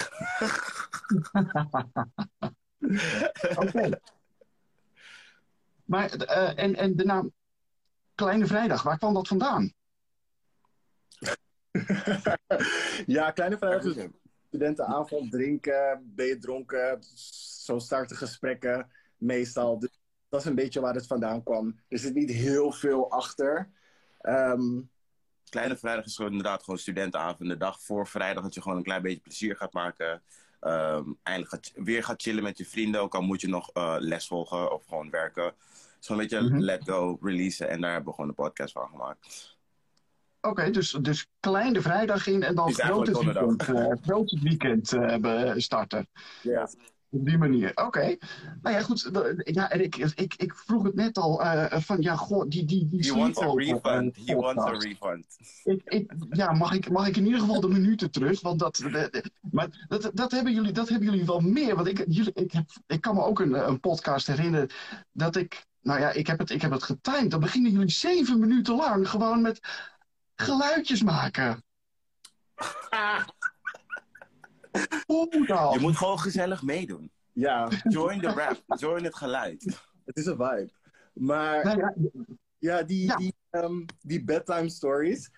Oké. 3.62 3.98
Maar, 5.86 6.16
uh, 6.16 6.58
en, 6.58 6.76
en 6.76 6.96
de 6.96 7.04
naam 7.04 7.32
Kleine 8.14 8.46
Vrijdag, 8.46 8.82
waar 8.82 8.98
kwam 8.98 9.14
dat 9.14 9.28
vandaan? 9.28 9.72
ja, 13.06 13.30
Kleine 13.30 13.58
Vrijdag 13.58 13.84
is 13.84 14.06
studentenavond, 14.48 15.30
drinken, 15.30 16.12
ben 16.14 16.26
je 16.26 16.38
dronken. 16.38 17.02
Zo 17.64 17.78
starten 17.78 18.16
gesprekken 18.16 18.90
meestal. 19.16 19.78
Dus 19.78 20.00
dat 20.28 20.40
is 20.40 20.46
een 20.46 20.54
beetje 20.54 20.80
waar 20.80 20.94
het 20.94 21.06
vandaan 21.06 21.42
kwam. 21.42 21.80
Er 21.88 21.98
zit 21.98 22.14
niet 22.14 22.30
heel 22.30 22.72
veel 22.72 23.10
achter. 23.10 23.70
Um, 24.22 24.90
Kleine 25.48 25.76
Vrijdag 25.76 26.04
is 26.04 26.16
gewoon 26.16 26.30
inderdaad 26.30 26.62
gewoon 26.62 26.78
studentenavond. 26.78 27.48
De 27.48 27.56
dag 27.56 27.80
voor 27.80 28.06
vrijdag 28.06 28.42
dat 28.42 28.54
je 28.54 28.62
gewoon 28.62 28.76
een 28.76 28.84
klein 28.84 29.02
beetje 29.02 29.20
plezier 29.20 29.56
gaat 29.56 29.72
maken. 29.72 30.22
Um, 30.60 31.18
eindelijk 31.22 31.54
gaat, 31.54 31.72
weer 31.74 32.04
gaat 32.04 32.22
chillen 32.22 32.42
met 32.42 32.58
je 32.58 32.66
vrienden. 32.66 33.00
Ook 33.00 33.14
al 33.14 33.22
moet 33.22 33.40
je 33.40 33.48
nog 33.48 33.70
uh, 33.74 33.96
les 33.98 34.26
volgen 34.26 34.72
of 34.72 34.84
gewoon 34.86 35.10
werken. 35.10 35.54
Zo'n 36.06 36.16
beetje 36.16 36.40
mm 36.40 36.48
-hmm. 36.48 36.60
let 36.60 36.84
go, 36.84 37.18
releasen. 37.20 37.68
En 37.68 37.80
daar 37.80 37.90
hebben 37.90 38.08
we 38.08 38.14
gewoon 38.14 38.28
een 38.28 38.44
podcast 38.44 38.72
van 38.72 38.88
gemaakt. 38.88 39.56
Oké, 40.40 40.70
dus, 40.70 40.90
dus 40.90 41.28
kleine 41.40 41.80
vrijdag 41.80 42.26
in 42.26 42.42
en 42.42 42.54
dan 42.54 42.72
grote 42.72 43.24
weekend, 43.24 43.68
uh, 43.68 43.92
grote 44.02 44.38
weekend 44.42 44.92
uh, 44.92 45.52
starten. 45.56 46.08
Ja. 46.42 46.68
Op 47.10 47.26
die 47.26 47.38
manier, 47.38 47.70
oké. 47.74 48.16
Nou 48.62 48.76
ja, 48.76 48.82
goed. 48.82 49.10
Ja, 49.38 49.70
en 49.70 49.82
ik, 49.82 49.96
ik, 49.96 50.34
ik 50.34 50.54
vroeg 50.54 50.82
het 50.82 50.94
net 50.94 51.18
al 51.18 51.42
uh, 51.42 51.72
van, 51.72 52.00
ja, 52.00 52.16
goh, 52.16 52.48
die... 52.48 52.64
die, 52.64 52.88
die 52.88 53.12
He 53.12 53.18
wants 53.18 53.40
a 53.40 53.52
refund. 53.54 54.16
He 54.24 54.34
wants 54.34 54.64
a 54.64 54.70
refund. 54.70 55.26
Ik, 55.64 55.82
ik, 55.84 56.12
ja, 56.30 56.52
mag 56.52 56.72
ik, 56.72 56.90
mag 56.90 57.06
ik 57.08 57.16
in 57.16 57.24
ieder 57.24 57.40
geval 57.40 57.60
de 57.60 57.68
minuten 57.68 58.10
terug? 58.10 58.40
Want 58.40 58.58
dat, 58.58 58.84
maar 59.50 59.86
dat, 59.88 60.10
dat, 60.14 60.30
hebben 60.30 60.52
jullie, 60.52 60.72
dat 60.72 60.88
hebben 60.88 61.10
jullie 61.10 61.26
wel 61.26 61.40
meer. 61.40 61.74
Want 61.74 61.88
ik, 61.88 62.04
jullie, 62.08 62.32
ik, 62.32 62.52
heb, 62.52 62.64
ik 62.86 63.00
kan 63.00 63.14
me 63.14 63.22
ook 63.22 63.40
een, 63.40 63.68
een 63.68 63.80
podcast 63.80 64.26
herinneren 64.26 64.68
dat 65.12 65.36
ik... 65.36 65.66
Nou 65.86 66.00
ja, 66.00 66.10
ik 66.10 66.26
heb 66.26 66.38
het, 66.38 66.50
ik 66.50 66.62
heb 66.62 66.70
het 66.70 66.82
getimed. 66.82 67.30
Dan 67.30 67.40
beginnen 67.40 67.70
jullie 67.70 67.90
zeven 67.90 68.38
minuten 68.38 68.74
lang 68.74 69.08
gewoon 69.08 69.40
met 69.40 69.60
geluidjes 70.34 71.02
maken. 71.02 71.64
Hoe 75.06 75.46
dan? 75.46 75.72
Je 75.72 75.78
moet 75.80 75.96
gewoon 75.96 76.18
gezellig 76.18 76.62
meedoen. 76.62 77.10
Ja. 77.32 77.68
Join 77.88 78.20
the 78.20 78.28
rap. 78.28 78.62
Join 78.78 79.04
het 79.04 79.16
geluid. 79.16 79.64
Het 80.04 80.16
is 80.16 80.26
een 80.26 80.36
vibe. 80.36 80.70
Maar 81.12 81.64
nou 81.64 81.78
ja, 81.78 81.94
ja, 82.58 82.82
die, 82.82 83.06
ja. 83.06 83.16
Die, 83.16 83.34
um, 83.50 83.84
die 84.00 84.24
bedtime 84.24 84.68
stories. 84.68 85.30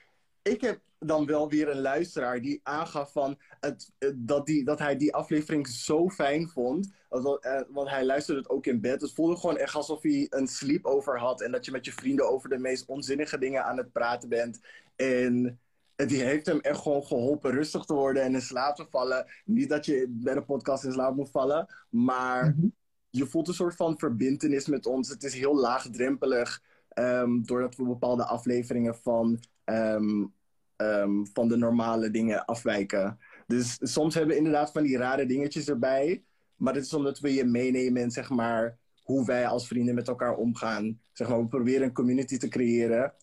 Ik 0.42 0.60
heb 0.60 0.80
dan 0.98 1.26
wel 1.26 1.48
weer 1.48 1.68
een 1.68 1.80
luisteraar 1.80 2.40
die 2.40 2.60
aangaf 2.62 3.12
van 3.12 3.38
het, 3.60 3.92
dat, 4.14 4.46
die, 4.46 4.64
dat 4.64 4.78
hij 4.78 4.96
die 4.96 5.14
aflevering 5.14 5.68
zo 5.68 6.08
fijn 6.08 6.48
vond. 6.48 6.92
Uh, 7.10 7.60
want 7.68 7.88
hij 7.88 8.04
luisterde 8.04 8.40
het 8.40 8.50
ook 8.50 8.66
in 8.66 8.80
bed. 8.80 9.00
Het 9.00 9.12
voelde 9.12 9.36
gewoon 9.36 9.56
echt 9.56 9.74
alsof 9.74 10.02
hij 10.02 10.26
een 10.30 10.48
sleepover 10.48 11.18
had. 11.18 11.40
En 11.40 11.52
dat 11.52 11.64
je 11.64 11.70
met 11.70 11.84
je 11.84 11.92
vrienden 11.92 12.30
over 12.30 12.48
de 12.48 12.58
meest 12.58 12.86
onzinnige 12.86 13.38
dingen 13.38 13.64
aan 13.64 13.76
het 13.76 13.92
praten 13.92 14.28
bent. 14.28 14.60
En 14.96 15.60
die 16.06 16.22
heeft 16.22 16.46
hem 16.46 16.60
echt 16.60 16.80
gewoon 16.80 17.04
geholpen 17.04 17.50
rustig 17.50 17.84
te 17.84 17.94
worden 17.94 18.22
en 18.22 18.34
in 18.34 18.40
slaap 18.40 18.76
te 18.76 18.86
vallen. 18.90 19.26
Niet 19.44 19.68
dat 19.68 19.86
je 19.86 20.06
bij 20.08 20.34
de 20.34 20.42
podcast 20.42 20.84
in 20.84 20.92
slaap 20.92 21.16
moet 21.16 21.30
vallen, 21.30 21.66
maar 21.90 22.44
mm 22.44 22.54
-hmm. 22.60 22.74
je 23.10 23.26
voelt 23.26 23.48
een 23.48 23.54
soort 23.54 23.76
van 23.76 23.98
verbindenis 23.98 24.66
met 24.66 24.86
ons. 24.86 25.08
Het 25.08 25.24
is 25.24 25.34
heel 25.34 25.56
laagdrempelig, 25.56 26.62
um, 26.94 27.46
doordat 27.46 27.76
we 27.76 27.84
bepaalde 27.84 28.24
afleveringen 28.24 28.94
van, 28.94 29.38
um, 29.64 30.34
um, 30.82 31.26
van 31.32 31.48
de 31.48 31.56
normale 31.56 32.10
dingen 32.10 32.44
afwijken. 32.44 33.18
Dus 33.46 33.78
soms 33.80 34.14
hebben 34.14 34.32
we 34.32 34.38
inderdaad 34.38 34.72
van 34.72 34.82
die 34.82 34.96
rare 34.96 35.26
dingetjes 35.26 35.68
erbij, 35.68 36.22
maar 36.56 36.72
dit 36.72 36.84
is 36.84 36.94
omdat 36.94 37.18
we 37.18 37.34
je 37.34 37.44
meenemen 37.44 38.02
in 38.02 38.10
zeg 38.10 38.30
maar, 38.30 38.78
hoe 39.02 39.26
wij 39.26 39.46
als 39.46 39.66
vrienden 39.66 39.94
met 39.94 40.08
elkaar 40.08 40.36
omgaan. 40.36 41.00
Zeg 41.12 41.28
maar, 41.28 41.38
we 41.38 41.46
proberen 41.46 41.82
een 41.82 41.92
community 41.92 42.36
te 42.36 42.48
creëren. 42.48 43.14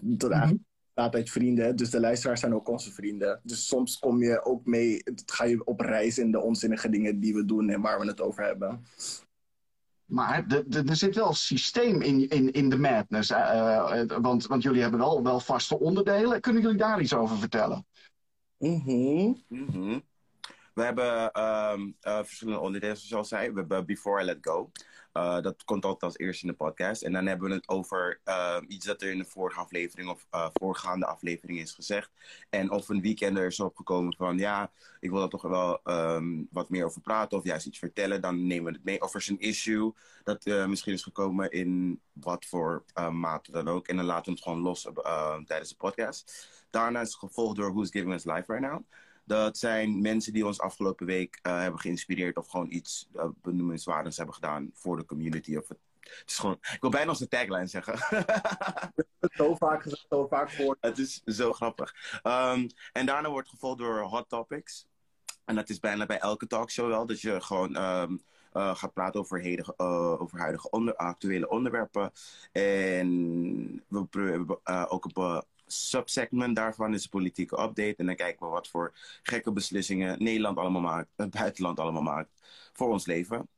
Dat 0.00 0.32
-hmm 0.32 0.68
bestaat 1.00 1.14
uit 1.14 1.30
vrienden. 1.30 1.76
Dus 1.76 1.90
de 1.90 2.00
luisteraars 2.00 2.40
zijn 2.40 2.54
ook 2.54 2.68
onze 2.68 2.92
vrienden. 2.92 3.40
Dus 3.42 3.66
soms 3.66 3.98
kom 3.98 4.22
je 4.22 4.44
ook 4.44 4.64
mee, 4.66 5.02
ga 5.26 5.44
je 5.44 5.64
op 5.64 5.80
reis 5.80 6.18
in 6.18 6.30
de 6.30 6.40
onzinnige 6.40 6.88
dingen 6.88 7.20
die 7.20 7.34
we 7.34 7.44
doen 7.44 7.70
en 7.70 7.80
waar 7.80 8.00
we 8.00 8.06
het 8.06 8.20
over 8.20 8.44
hebben. 8.44 8.84
Maar 10.10 10.44
er 10.70 10.96
zit 10.96 11.14
wel 11.14 11.32
systeem 11.32 12.02
in, 12.02 12.28
in, 12.28 12.52
in 12.52 12.68
de 12.68 12.78
madness. 12.78 13.30
Uh, 13.30 14.02
want, 14.06 14.46
want 14.46 14.62
jullie 14.62 14.80
hebben 14.80 15.00
wel, 15.00 15.22
wel 15.22 15.40
vaste 15.40 15.78
onderdelen. 15.78 16.40
Kunnen 16.40 16.62
jullie 16.62 16.76
daar 16.78 17.00
iets 17.00 17.14
over 17.14 17.38
vertellen? 17.38 17.86
Mm 18.58 18.82
-hmm. 18.84 20.02
We 20.74 20.82
hebben 20.82 21.42
um, 21.42 21.96
uh, 22.02 22.16
verschillende 22.16 22.60
onderdelen, 22.60 22.96
zoals 22.96 23.28
zei. 23.28 23.50
We 23.50 23.58
hebben 23.58 23.86
Before 23.86 24.22
I 24.22 24.24
Let 24.24 24.38
Go. 24.40 24.70
Uh, 25.20 25.40
dat 25.40 25.64
komt 25.64 25.84
altijd 25.84 26.02
als 26.02 26.18
eerste 26.18 26.46
in 26.46 26.50
de 26.50 26.56
podcast. 26.56 27.02
En 27.02 27.12
dan 27.12 27.26
hebben 27.26 27.48
we 27.48 27.54
het 27.54 27.68
over 27.68 28.20
uh, 28.24 28.56
iets 28.68 28.86
dat 28.86 29.02
er 29.02 29.10
in 29.10 29.18
de 29.18 29.24
vorige 29.24 29.60
aflevering 29.60 30.08
of 30.08 30.26
uh, 30.34 30.46
voorgaande 30.52 31.06
aflevering 31.06 31.58
is 31.58 31.72
gezegd. 31.72 32.10
En 32.50 32.70
of 32.70 32.88
een 32.88 33.00
weekender 33.00 33.46
is 33.46 33.60
opgekomen 33.60 34.16
van 34.16 34.38
ja, 34.38 34.70
ik 35.00 35.10
wil 35.10 35.22
er 35.22 35.28
toch 35.28 35.42
wel 35.42 35.80
um, 35.84 36.48
wat 36.50 36.70
meer 36.70 36.84
over 36.84 37.00
praten 37.00 37.38
of 37.38 37.44
juist 37.44 37.66
iets 37.66 37.78
vertellen. 37.78 38.20
Dan 38.20 38.46
nemen 38.46 38.64
we 38.64 38.78
het 38.78 38.84
mee. 38.84 39.02
Of 39.02 39.14
er 39.14 39.20
is 39.20 39.28
een 39.28 39.40
issue 39.40 39.92
dat 40.24 40.44
misschien 40.44 40.92
is 40.92 41.02
gekomen 41.02 41.50
in 41.50 42.00
wat 42.12 42.44
voor 42.46 42.84
mate 43.10 43.52
dan 43.52 43.68
ook. 43.68 43.88
En 43.88 43.96
dan 43.96 44.04
laten 44.04 44.24
we 44.24 44.30
het 44.30 44.42
gewoon 44.42 44.60
los 44.60 44.88
tijdens 45.46 45.68
de 45.68 45.76
podcast. 45.76 46.48
Daarna 46.70 47.00
is 47.00 47.14
gevolgd 47.14 47.56
door 47.56 47.72
Who's 47.72 47.90
Giving 47.90 48.14
Us 48.14 48.24
Life 48.24 48.52
Right 48.52 48.70
Now. 48.70 48.84
Dat 49.30 49.58
zijn 49.58 50.00
mensen 50.00 50.32
die 50.32 50.46
ons 50.46 50.60
afgelopen 50.60 51.06
week 51.06 51.38
uh, 51.42 51.58
hebben 51.60 51.80
geïnspireerd 51.80 52.36
of 52.36 52.48
gewoon 52.48 52.70
iets 52.70 53.08
uh, 53.14 53.24
benoemenswaardigs 53.42 54.16
hebben 54.16 54.34
gedaan 54.34 54.70
voor 54.74 54.96
de 54.96 55.04
community. 55.04 55.56
Of 55.56 55.68
het, 55.68 55.78
het, 56.00 56.22
is 56.26 56.38
gewoon, 56.38 56.58
ik 56.60 56.78
wil 56.80 56.90
bijna 56.90 57.10
onze 57.10 57.28
tagline 57.28 57.66
zeggen. 57.66 57.98
zo 59.36 59.54
vaak 59.54 59.82
gezegd, 59.82 60.06
zo 60.08 60.26
vaak 60.26 60.50
voor. 60.50 60.76
Het 60.80 60.98
is 60.98 61.22
zo 61.24 61.52
grappig. 61.52 62.20
Um, 62.22 62.66
en 62.92 63.06
daarna 63.06 63.30
wordt 63.30 63.48
gevolgd 63.48 63.78
door 63.78 64.00
Hot 64.00 64.28
Topics. 64.28 64.86
En 65.44 65.54
dat 65.54 65.68
is 65.68 65.78
bijna 65.78 66.06
bij 66.06 66.18
elke 66.18 66.46
talkshow 66.46 66.88
wel. 66.88 67.06
Dat 67.06 67.20
je 67.20 67.40
gewoon 67.40 67.76
um, 67.76 68.22
uh, 68.52 68.74
gaat 68.74 68.92
praten 68.92 69.20
over, 69.20 69.40
hedige, 69.40 69.74
uh, 69.76 70.20
over 70.20 70.38
huidige 70.38 70.70
onder, 70.70 70.96
actuele 70.96 71.48
onderwerpen. 71.48 72.12
En 72.52 73.84
we 73.88 74.58
uh, 74.64 74.84
ook 74.88 75.04
op 75.04 75.46
subsegment 75.72 76.56
daarvan 76.56 76.94
is 76.94 77.02
de 77.02 77.08
politieke 77.08 77.60
update. 77.62 77.94
En 77.96 78.06
dan 78.06 78.16
kijken 78.16 78.46
we 78.46 78.52
wat 78.52 78.68
voor 78.68 78.92
gekke 79.22 79.52
beslissingen 79.52 80.22
Nederland 80.22 80.58
allemaal 80.58 80.80
maakt, 80.80 81.08
het 81.16 81.30
buitenland 81.30 81.80
allemaal 81.80 82.02
maakt 82.02 82.30
voor 82.72 82.90
ons 82.90 83.06
leven. 83.06 83.48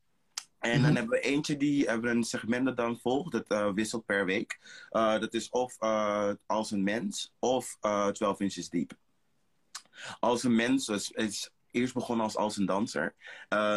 En 0.62 0.70
dan 0.70 0.78
mm 0.78 0.86
-hmm. 0.86 0.96
hebben 0.96 1.18
we 1.20 1.24
eentje 1.24 1.56
die 1.56 1.88
hebben 1.88 2.10
een 2.10 2.24
segment 2.24 2.64
dat 2.64 2.76
dan 2.76 2.98
volgt. 2.98 3.32
Dat 3.32 3.50
uh, 3.52 3.72
wisselt 3.72 4.04
per 4.04 4.24
week. 4.24 4.58
Uh, 4.90 5.18
dat 5.18 5.34
is 5.34 5.48
of 5.50 5.76
uh, 5.80 6.30
als 6.46 6.70
een 6.70 6.82
mens 6.82 7.32
of 7.38 7.76
12 8.12 8.40
inches 8.40 8.68
diep. 8.68 8.92
Als 10.20 10.42
een 10.42 10.54
mens 10.54 10.88
is, 10.88 11.10
is 11.10 11.50
eerst 11.70 11.94
begonnen 11.94 12.24
als 12.24 12.36
als 12.36 12.56
een 12.56 12.66
danser. 12.66 13.14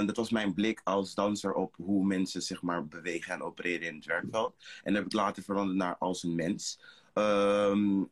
dat 0.05 0.17
was 0.17 0.29
mijn 0.29 0.53
blik 0.53 0.81
als 0.83 1.13
danser 1.13 1.53
op 1.53 1.75
hoe 1.77 2.05
mensen 2.05 2.41
zich 2.41 2.61
maar 2.61 2.87
bewegen 2.87 3.33
en 3.33 3.41
opereren 3.41 3.87
in 3.87 3.95
het 3.95 4.05
werkveld. 4.05 4.55
En 4.83 4.93
dat 4.93 5.03
heb 5.03 5.05
ik 5.05 5.13
later 5.13 5.43
veranderd 5.43 5.77
naar 5.77 5.97
als 5.97 6.23
een 6.23 6.35
mens. 6.35 6.79
Um, 7.13 8.09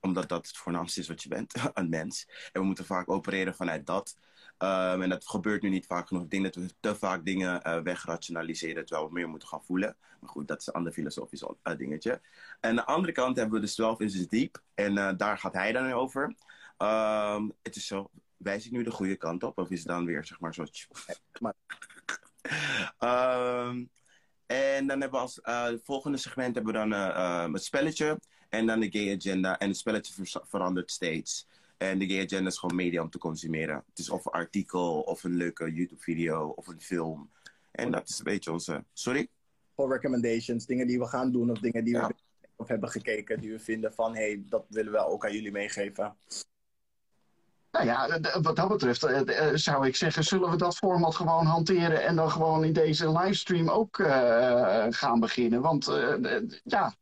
omdat 0.00 0.28
dat 0.28 0.46
het 0.46 0.56
voornaamste 0.56 1.00
is 1.00 1.08
wat 1.08 1.22
je 1.22 1.28
bent, 1.28 1.54
een 1.74 1.88
mens. 1.88 2.26
En 2.52 2.60
we 2.60 2.66
moeten 2.66 2.84
vaak 2.84 3.10
opereren 3.10 3.54
vanuit 3.54 3.86
dat. 3.86 4.16
Um, 4.58 5.02
en 5.02 5.08
dat 5.08 5.28
gebeurt 5.28 5.62
nu 5.62 5.68
niet 5.68 5.86
vaak 5.86 6.08
genoeg. 6.08 6.22
Ik 6.22 6.30
denk 6.30 6.44
dat 6.44 6.54
we 6.54 6.70
te 6.80 6.94
vaak 6.94 7.24
dingen 7.24 7.60
uh, 7.66 7.78
wegrationaliseren 7.82 8.84
terwijl 8.86 9.08
we 9.08 9.14
meer 9.14 9.28
moeten 9.28 9.48
gaan 9.48 9.64
voelen. 9.64 9.96
Maar 10.20 10.30
goed, 10.30 10.48
dat 10.48 10.60
is 10.60 10.66
een 10.66 10.72
ander 10.72 10.92
filosofisch 10.92 11.42
uh, 11.42 11.76
dingetje. 11.76 12.20
En 12.60 12.70
aan 12.70 12.76
de 12.76 12.84
andere 12.84 13.12
kant 13.12 13.36
hebben 13.36 13.60
we 13.60 13.66
de 13.66 13.72
12 13.72 14.00
inches 14.00 14.28
deep. 14.28 14.62
En 14.74 14.96
uh, 14.96 15.10
daar 15.16 15.38
gaat 15.38 15.54
hij 15.54 15.72
dan 15.72 15.92
over. 15.92 16.34
Um, 16.78 17.52
het 17.62 17.76
is 17.76 17.86
zo 17.86 18.10
wijs 18.36 18.66
ik 18.66 18.72
nu 18.72 18.82
de 18.82 18.90
goede 18.90 19.16
kant 19.16 19.42
op? 19.42 19.58
Of 19.58 19.70
is 19.70 19.78
het 19.78 19.88
dan 19.88 20.04
weer, 20.04 20.24
zeg 20.24 20.40
maar, 20.40 20.54
zo... 20.54 20.64
maar- 21.40 21.54
Ehm, 22.98 23.84
en 24.46 24.86
dan 24.86 25.00
hebben 25.00 25.10
we 25.10 25.24
als 25.24 25.40
eh, 25.40 25.68
volgende 25.82 26.16
segment 26.16 26.54
hebben 26.54 26.72
we 26.72 26.78
dan 26.78 26.92
eh, 26.92 27.08
eh, 27.08 27.52
het 27.52 27.64
spelletje. 27.64 28.20
En 28.50 28.66
dan 28.66 28.80
de 28.80 28.90
gay 28.90 29.14
agenda. 29.16 29.58
En 29.58 29.68
het 29.68 29.76
spelletje 29.76 30.12
ver- 30.12 30.42
verandert 30.48 30.90
steeds. 30.90 31.46
En 31.76 31.98
de 31.98 32.08
gay 32.08 32.24
agenda 32.24 32.48
is 32.50 32.58
gewoon 32.58 32.76
media 32.76 33.02
om 33.02 33.10
te 33.10 33.18
consumeren. 33.18 33.84
Het 33.88 33.98
is 33.98 34.10
of 34.10 34.24
een 34.26 34.32
artikel, 34.32 35.00
of 35.00 35.24
een 35.24 35.34
leuke 35.36 35.72
YouTube-video, 35.72 36.48
of 36.48 36.66
een 36.66 36.80
film. 36.80 37.30
En 37.70 37.90
dat 37.90 38.08
is 38.08 38.18
een 38.18 38.24
beetje 38.24 38.52
onze... 38.52 38.84
Sorry? 38.92 39.28
Voor 39.74 39.92
recommendations, 39.92 40.66
dingen 40.66 40.86
die 40.86 40.98
we 40.98 41.06
gaan 41.06 41.32
doen 41.32 41.50
of 41.50 41.58
dingen 41.58 41.84
die 41.84 41.94
Ja. 41.94 42.06
we 42.06 42.14
of 42.56 42.68
hebben 42.68 42.88
gekeken, 42.88 43.40
die 43.40 43.50
we 43.52 43.58
vinden 43.58 43.92
van 43.94 44.14
hé, 44.14 44.22
hey, 44.22 44.42
dat 44.48 44.64
willen 44.68 44.92
we 44.92 45.06
ook 45.06 45.24
aan 45.24 45.32
jullie 45.32 45.52
meegeven. 45.52 46.16
Nou 47.70 47.86
ja, 47.86 48.20
wat 48.42 48.56
dat 48.56 48.68
betreft 48.68 49.02
eh, 49.02 49.48
eh, 49.48 49.54
zou 49.56 49.86
ik 49.86 49.96
zeggen, 49.96 50.24
zullen 50.24 50.50
we 50.50 50.56
dat 50.56 50.76
format 50.76 51.14
gewoon 51.14 51.46
hanteren 51.46 52.02
en 52.04 52.16
dan 52.16 52.30
gewoon 52.30 52.64
in 52.64 52.72
deze 52.72 53.12
livestream 53.18 53.68
ook 53.68 53.98
eh, 53.98 54.86
gaan 54.90 55.20
beginnen? 55.20 55.60
Want 55.60 55.88
eh, 55.88 56.40
ja, 56.64 56.94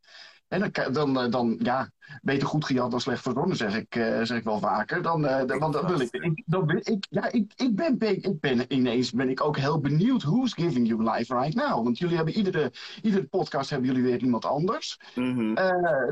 en 0.49 0.73
dan, 0.93 1.21
eh, 1.21 1.31
dan 1.31 1.57
ja, 1.62 1.90
beter 2.23 2.49
goed 2.49 2.64
gejat 2.64 2.90
dan 2.90 3.00
slecht 3.00 3.23
verzonnen, 3.23 3.57
zeg 3.57 3.76
ik, 3.76 3.97
eh, 3.97 4.23
zeg 4.23 4.38
ik 4.38 4.45
wel 4.45 4.59
vaker. 4.59 5.02
Dan, 5.02 5.26
eh, 5.26 5.59
want 5.59 5.81
wil 5.81 6.00
ik, 6.00 6.12
ik, 6.12 6.43
dan 6.47 6.71
ik, 6.71 7.07
ja, 7.11 7.33
ik, 7.33 7.52
ik, 7.57 7.76
ben, 7.76 7.99
be- 7.99 8.17
ik 8.17 8.40
ben 8.40 8.75
ineens 8.75 9.12
ben 9.12 9.28
ik 9.28 9.45
ook 9.45 9.57
heel 9.57 9.81
benieuwd 9.81 10.23
who's 10.23 10.55
giving 10.55 10.88
you 10.88 11.11
life 11.11 11.35
right 11.38 11.55
now. 11.55 11.85
Want 11.85 11.99
jullie 11.99 12.17
hebben 12.17 12.35
iedere, 12.35 12.73
iedere 13.02 13.25
podcast 13.25 13.71
hebben 13.71 13.88
jullie 13.88 14.02
weer 14.02 14.23
iemand 14.23 14.45
anders. 14.45 15.00
Mhm. 15.14 15.55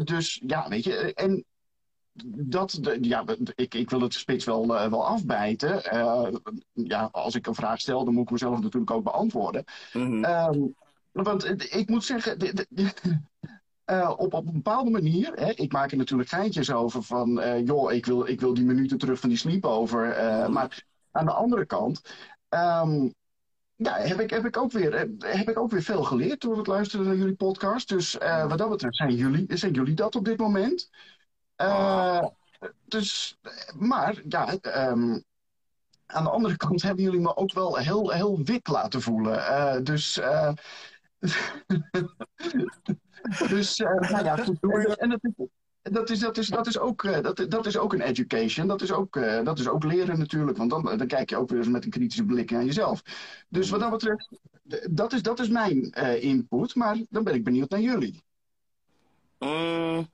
Dus 0.05 0.43
ja, 0.47 0.69
weet 0.69 0.85
je, 0.85 1.15
en 1.15 1.45
dat, 2.25 2.81
ja, 3.01 3.25
ik, 3.55 3.75
ik 3.75 3.91
wil 3.91 4.01
het 4.01 4.15
spits 4.15 4.45
wel, 4.45 4.67
wel 4.67 5.07
afbijten. 5.07 5.83
Ja, 6.73 7.09
als 7.13 7.35
ik 7.35 7.47
een 7.47 7.55
vraag 7.55 7.81
stel, 7.81 8.05
dan 8.05 8.15
moet 8.15 8.25
ik 8.25 8.31
mezelf 8.31 8.61
natuurlijk 8.61 8.91
ook 8.91 9.05
beantwoorden. 9.05 9.65
Mhm. 9.93 10.25
Ehm, 10.25 10.61
want 11.13 11.75
ik 11.75 11.89
moet 11.89 12.05
zeggen, 12.05 12.39
eh, 13.87 14.13
op, 14.17 14.35
op 14.35 14.47
een 14.47 14.53
bepaalde 14.53 14.91
manier, 14.91 15.33
hè, 15.35 15.51
ik 15.51 15.73
maak 15.73 15.91
er 15.91 15.97
natuurlijk 15.97 16.29
geintjes 16.29 16.73
over 16.73 17.03
van, 17.03 17.41
eh, 17.41 17.67
joh, 17.67 17.93
ik 17.93 18.07
wil, 18.07 18.27
ik 18.27 18.41
wil 18.41 18.55
die 18.55 18.65
minuten 18.65 18.99
terug 18.99 19.21
van 19.21 19.29
die 19.29 19.39
sleepover. 19.39 20.11
eh, 20.13 20.43
Mhm. 20.43 20.53
Maar 20.53 20.85
aan 21.11 21.25
de 21.27 21.33
andere 21.33 21.67
kant, 21.67 22.03
ehm, 22.49 23.09
ja, 23.77 23.97
heb 23.99 24.21
ik, 24.21 24.31
heb, 24.31 24.45
ik 24.47 24.57
ook 24.57 24.73
weer, 24.73 25.09
heb 25.19 25.49
ik 25.49 25.59
ook 25.59 25.71
weer 25.71 25.83
veel 25.83 26.03
geleerd 26.05 26.41
door 26.41 26.57
het 26.57 26.67
luisteren 26.67 27.07
naar 27.07 27.17
jullie 27.17 27.35
podcast. 27.37 27.89
Dus 27.89 28.19
eh, 28.19 28.49
wat 28.49 28.59
dat 28.59 28.71
betreft 28.71 28.97
zijn 28.97 29.15
jullie, 29.15 29.47
zijn 29.57 29.73
jullie 29.73 29.95
dat 29.95 30.15
op 30.17 30.25
dit 30.25 30.39
moment. 30.39 30.91
Dus, 32.85 33.39
maar 33.79 34.23
ja, 34.29 34.57
ehm, 34.61 35.21
aan 36.07 36.25
de 36.25 36.31
andere 36.31 36.57
kant 36.57 36.83
hebben 36.83 37.05
jullie 37.05 37.21
me 37.21 37.37
ook 37.37 37.53
wel 37.53 37.77
heel, 37.77 38.11
heel 38.11 38.43
wit 38.43 38.69
laten 38.69 39.03
voelen. 39.03 39.85
Dus. 39.85 40.21
dus, 43.49 43.79
eh, 43.79 44.11
nou 44.11 44.25
ja, 44.25 44.37
goed. 44.37 44.97
En 44.99 45.09
dat 45.09 45.21
is, 45.23 45.31
dat 45.93 46.11
is, 46.11 46.19
dat 46.19 46.37
is, 46.37 46.49
dat 46.49 46.67
is, 46.67 46.79
ook, 46.79 47.05
eh, 47.05 47.23
dat, 47.23 47.47
dat 47.49 47.67
is 47.67 47.79
ook 47.79 47.93
een 47.93 48.01
education. 48.01 48.67
Dat 48.67 48.83
is 48.83 48.93
ook, 48.93 49.17
eh, 49.17 49.45
dat 49.45 49.59
is 49.59 49.69
ook 49.69 49.85
leren 49.85 50.19
natuurlijk. 50.19 50.57
Want 50.57 50.71
dan, 50.71 50.83
dan 50.83 51.07
kijk 51.07 51.31
je 51.31 51.37
ook 51.37 51.49
weer 51.49 51.59
eens 51.59 51.69
met 51.69 51.85
een 51.85 51.91
kritische 51.91 52.25
blik 52.25 52.51
naar 52.51 52.65
jezelf. 52.65 53.03
Dus 53.49 53.71
wat 53.71 53.81
dat 53.81 53.91
betreft, 53.91 54.29
dat 54.91 55.13
is, 55.13 55.23
dat 55.23 55.41
is 55.41 55.49
mijn 55.49 55.93
eh, 55.93 56.23
input. 56.23 56.75
Maar 56.75 56.97
dan 57.09 57.25
ben 57.25 57.35
ik 57.35 57.45
benieuwd 57.45 57.71
naar 57.71 57.81
jullie. 57.81 58.25
Mm, 59.39 60.09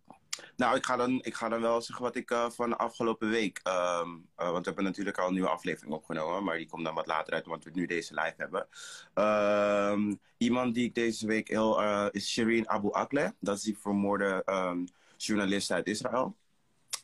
nou, 0.62 0.76
ik 0.76 0.84
ga, 0.84 0.96
dan, 0.96 1.22
ik 1.22 1.34
ga 1.34 1.48
dan 1.48 1.60
wel 1.60 1.80
zeggen 1.80 2.04
wat 2.04 2.16
ik 2.16 2.30
eh, 2.30 2.50
van 2.50 2.70
de 2.70 2.76
afgelopen 2.76 3.28
week. 3.28 3.60
ehm, 3.62 4.08
eh, 4.36 4.50
want 4.50 4.58
we 4.58 4.64
hebben 4.64 4.84
natuurlijk 4.84 5.18
al 5.18 5.26
een 5.26 5.32
nieuwe 5.32 5.48
aflevering 5.48 5.94
opgenomen. 5.94 6.44
Maar 6.44 6.56
die 6.56 6.68
komt 6.68 6.84
dan 6.84 6.94
wat 6.94 7.06
later 7.06 7.34
uit, 7.34 7.46
want 7.46 7.64
we 7.64 7.70
nu 7.74 7.86
deze 7.86 8.14
live 8.14 8.34
hebben. 8.36 8.66
Ehm, 9.14 10.14
iemand 10.36 10.74
die 10.74 10.84
ik 10.84 10.94
deze 10.94 11.26
week 11.26 11.48
heel. 11.48 11.82
eh, 11.82 12.06
is 12.10 12.30
Shireen 12.30 12.68
Abu 12.68 12.92
Akleh. 12.92 13.30
Dat 13.38 13.56
is 13.56 13.62
die 13.62 13.78
vermoorde 13.78 14.42
ehm, 14.44 14.84
journalist 15.16 15.70
uit 15.70 15.86
Israël. 15.86 16.36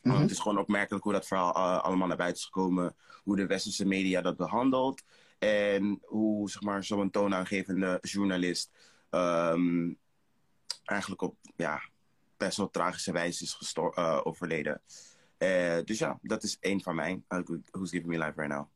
Mhm. 0.03 0.21
het 0.21 0.31
is 0.31 0.39
gewoon 0.39 0.57
opmerkelijk 0.57 1.03
hoe 1.03 1.13
dat 1.13 1.27
verhaal 1.27 1.53
allemaal 1.53 2.07
naar 2.07 2.17
buiten 2.17 2.39
is 2.39 2.45
gekomen. 2.45 2.95
Hoe 3.23 3.35
de 3.35 3.45
westerse 3.47 3.85
media 3.85 4.21
dat 4.21 4.37
behandelt. 4.37 5.03
En 5.39 5.99
hoe 6.05 6.49
zeg 6.49 6.61
maar, 6.61 6.83
zo'n 6.83 7.09
toonaangevende 7.09 7.97
journalist. 8.01 8.71
eigenlijk 10.85 11.21
op 11.21 11.35
ja, 11.55 11.81
best 12.39 12.57
wel 12.57 12.69
tragische 12.69 13.11
wijze 13.11 13.43
is 13.43 13.53
gestor- 13.53 13.93
eh, 13.93 14.21
overleden. 14.23 14.81
Eh, 15.37 15.77
dus 15.85 15.99
ja, 15.99 16.19
dat 16.21 16.43
is 16.43 16.57
één 16.59 16.81
van 16.81 16.95
mij. 16.95 17.21
Uh, 17.29 17.39
who's 17.71 17.89
giving 17.89 18.05
me 18.05 18.17
life 18.17 18.33
right 18.35 18.53
now? 18.53 18.67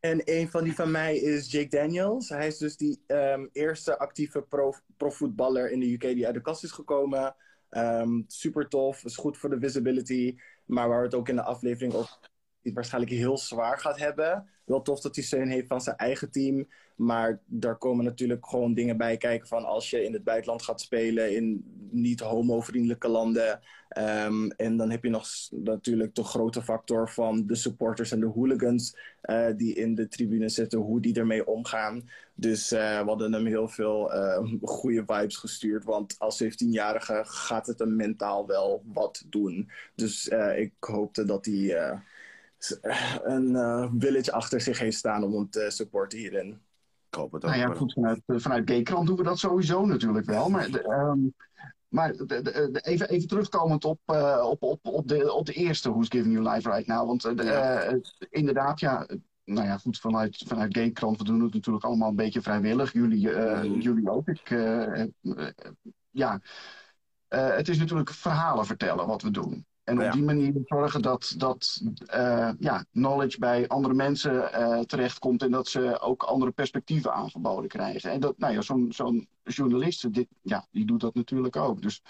En 0.00 0.22
een 0.24 0.50
van 0.50 0.64
die 0.64 0.74
van 0.74 0.90
mij 0.90 1.16
is 1.16 1.50
Jake 1.50 1.68
Daniels. 1.68 2.28
Hij 2.28 2.46
is 2.46 2.58
dus 2.58 2.76
die 2.76 3.02
ehm, 3.06 3.46
eerste 3.52 3.98
actieve 3.98 4.42
pro- 4.42 4.74
profvoetballer 4.96 5.70
in 5.70 5.80
de 5.80 5.92
UK 5.92 6.00
die 6.00 6.26
uit 6.26 6.34
de 6.34 6.40
kast 6.40 6.64
is 6.64 6.70
gekomen. 6.72 7.36
Ehm, 7.68 8.22
super 8.26 8.68
tof, 8.68 9.04
is 9.04 9.16
goed 9.16 9.38
voor 9.38 9.50
de 9.50 9.58
visibility. 9.60 10.36
Maar 10.64 10.88
waar 10.88 10.98
we 10.98 11.04
het 11.04 11.14
ook 11.14 11.28
in 11.28 11.36
de 11.36 11.42
aflevering 11.42 11.94
over 11.94 12.18
het 12.66 12.74
waarschijnlijk 12.74 13.14
heel 13.14 13.38
zwaar 13.38 13.78
gaat 13.78 13.98
hebben. 13.98 14.48
Wel 14.64 14.82
tof 14.82 15.00
dat 15.00 15.14
hij 15.14 15.24
steun 15.24 15.48
heeft 15.48 15.66
van 15.66 15.80
zijn 15.80 15.96
eigen 15.96 16.30
team. 16.30 16.68
Maar 16.96 17.40
daar 17.46 17.76
komen 17.76 18.04
natuurlijk 18.04 18.46
gewoon 18.46 18.74
dingen 18.74 18.96
bij 18.96 19.16
kijken 19.16 19.48
van 19.48 19.64
als 19.64 19.90
je 19.90 20.04
in 20.04 20.12
het 20.12 20.24
buitenland 20.24 20.62
gaat 20.62 20.80
spelen 20.80 21.36
in 21.36 21.64
niet 21.90 22.20
homo-vriendelijke 22.20 23.08
landen. 23.08 23.60
Ehm, 23.88 24.48
en 24.48 24.76
dan 24.76 24.90
heb 24.90 25.04
je 25.04 25.10
nog 25.10 25.26
natuurlijk 25.50 26.14
de 26.14 26.24
grote 26.24 26.62
factor 26.62 27.10
van 27.10 27.46
de 27.46 27.54
supporters 27.54 28.12
en 28.12 28.20
de 28.20 28.26
hooligans 28.26 28.96
eh, 29.20 29.46
die 29.56 29.74
in 29.74 29.94
de 29.94 30.08
tribune 30.08 30.48
zitten, 30.48 30.78
hoe 30.78 31.00
die 31.00 31.14
ermee 31.14 31.46
omgaan. 31.46 32.04
Dus 32.38 32.72
eh, 32.72 33.00
we 33.00 33.06
hadden 33.06 33.32
hem 33.32 33.46
heel 33.46 33.68
veel 33.68 34.12
eh, 34.12 34.52
goede 34.62 35.04
vibes 35.06 35.36
gestuurd. 35.36 35.84
Want 35.84 36.14
als 36.18 36.42
17-jarige 36.44 37.22
gaat 37.24 37.66
het 37.66 37.78
hem 37.78 37.96
mentaal 37.96 38.46
wel 38.46 38.82
wat 38.92 39.24
doen. 39.26 39.70
Dus 39.94 40.28
eh, 40.28 40.58
ik 40.58 40.72
hoopte 40.80 41.24
dat 41.24 41.44
hij 41.44 42.00
een 43.22 43.56
eh, 43.56 43.90
village 43.98 44.32
achter 44.32 44.60
zich 44.60 44.78
heeft 44.78 44.96
staan 44.96 45.22
om 45.24 45.32
hem 45.32 45.50
te 45.50 45.66
supporten 45.70 46.18
hierin. 46.18 46.60
Ik 47.08 47.14
hoop 47.14 47.32
het 47.32 47.44
ook. 47.44 47.50
Nou 47.50 47.62
ja, 47.62 47.74
goed, 47.74 47.92
vanuit, 47.92 48.20
vanuit 48.26 48.70
Gaykrant 48.70 49.06
doen 49.06 49.16
we 49.16 49.22
dat 49.22 49.38
sowieso 49.38 49.84
natuurlijk 49.86 50.26
wel. 50.26 50.48
Maar, 50.48 50.70
de, 50.70 50.82
ehm, 50.82 51.18
maar 51.88 52.12
de- 52.12 52.42
de- 52.42 52.80
even, 52.82 53.08
even 53.08 53.28
terugkomend 53.28 53.84
op, 53.84 54.00
eh, 54.06 54.46
op, 54.50 54.62
op, 54.62 54.86
op, 54.86 55.08
de, 55.08 55.32
op 55.32 55.46
de 55.46 55.52
eerste 55.52 55.90
Who's 55.90 56.08
Giving 56.08 56.34
You 56.34 56.48
Life 56.54 56.70
Right 56.70 56.86
Now. 56.86 57.06
Want 57.06 57.24
eh, 57.24 57.36
de, 57.36 57.44
Ja. 57.44 57.80
eh, 57.82 57.96
inderdaad, 58.30 58.80
ja, 58.80 59.06
nou 59.44 59.66
ja, 59.66 59.78
goed, 59.78 59.98
vanuit, 59.98 60.42
vanuit 60.46 60.76
Gaykrant, 60.76 61.18
we 61.18 61.24
doen 61.24 61.40
het 61.42 61.54
natuurlijk 61.54 61.84
allemaal 61.84 62.08
een 62.08 62.16
beetje 62.16 62.42
vrijwillig. 62.42 62.92
Jullie, 62.92 63.30
eh, 63.32 63.62
Mhm. 63.62 63.78
jullie 63.80 64.10
ook. 64.10 64.28
Ik, 64.28 64.50
eh, 64.50 65.00
eh, 65.00 65.08
ja, 66.10 66.40
Eh, 67.28 67.54
het 67.56 67.68
is 67.68 67.78
natuurlijk 67.78 68.10
verhalen 68.10 68.66
vertellen 68.66 69.06
wat 69.06 69.22
we 69.22 69.30
doen. 69.30 69.66
En 69.86 70.06
op 70.06 70.12
die 70.12 70.22
manier 70.22 70.52
zorgen 70.64 71.02
dat, 71.02 71.34
dat 71.36 71.82
eh, 72.06 72.50
ja, 72.58 72.84
knowledge 72.92 73.38
bij 73.38 73.68
andere 73.68 73.94
mensen 73.94 74.52
eh, 74.52 74.80
terechtkomt 74.80 75.42
en 75.42 75.50
dat 75.50 75.68
ze 75.68 76.00
ook 76.00 76.22
andere 76.22 76.50
perspectieven 76.50 77.12
aangeboden 77.14 77.68
krijgen. 77.68 78.10
En 78.10 78.20
dat, 78.20 78.38
nou 78.38 78.52
ja, 78.52 78.60
zo'n 78.60 78.92
zo'n 78.92 79.28
journalist, 79.44 80.12
dit, 80.14 80.26
ja, 80.42 80.66
die 80.70 80.86
doet 80.86 81.00
dat 81.00 81.14
natuurlijk 81.14 81.56
ook. 81.56 81.82
Dus 81.82 82.02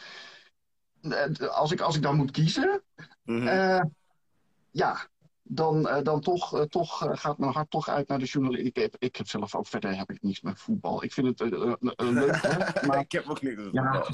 eh, 1.01 1.49
als 1.49 1.73
ik, 1.73 1.81
als 1.81 1.97
ik 1.97 2.03
dan 2.03 2.17
moet 2.17 2.31
kiezen, 2.31 2.83
Mhm. 3.25 3.85
ja, 4.71 5.09
dan, 5.43 6.01
dan 6.03 6.21
toch, 6.21 6.67
toch 6.69 7.07
gaat 7.11 7.39
mijn 7.39 7.53
hart 7.53 7.71
toch 7.71 7.89
uit 7.89 8.09
naar 8.09 8.19
de 8.19 8.25
journalist. 8.25 8.67
Ik 8.67 8.77
heb, 8.77 8.97
ik 8.99 9.17
heb 9.17 9.29
zelf 9.29 9.55
ook 9.55 9.67
verder 9.67 9.97
heb 9.97 10.11
ik 10.11 10.23
niets 10.23 10.41
met 10.41 10.61
voetbal. 10.61 11.03
Ik 11.03 11.13
vind 11.13 11.39
het 11.39 11.51
leuk, 11.97 12.43
hè, 12.43 12.57
maar 12.87 13.01
ik 13.01 13.13
heb 13.13 13.29
ook 13.29 13.43
niks 13.43 13.63
Ja. 13.73 14.07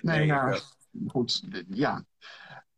Nee, 0.00 0.26
Nee, 0.26 0.26
goed, 1.06 1.42
ja. 1.68 2.04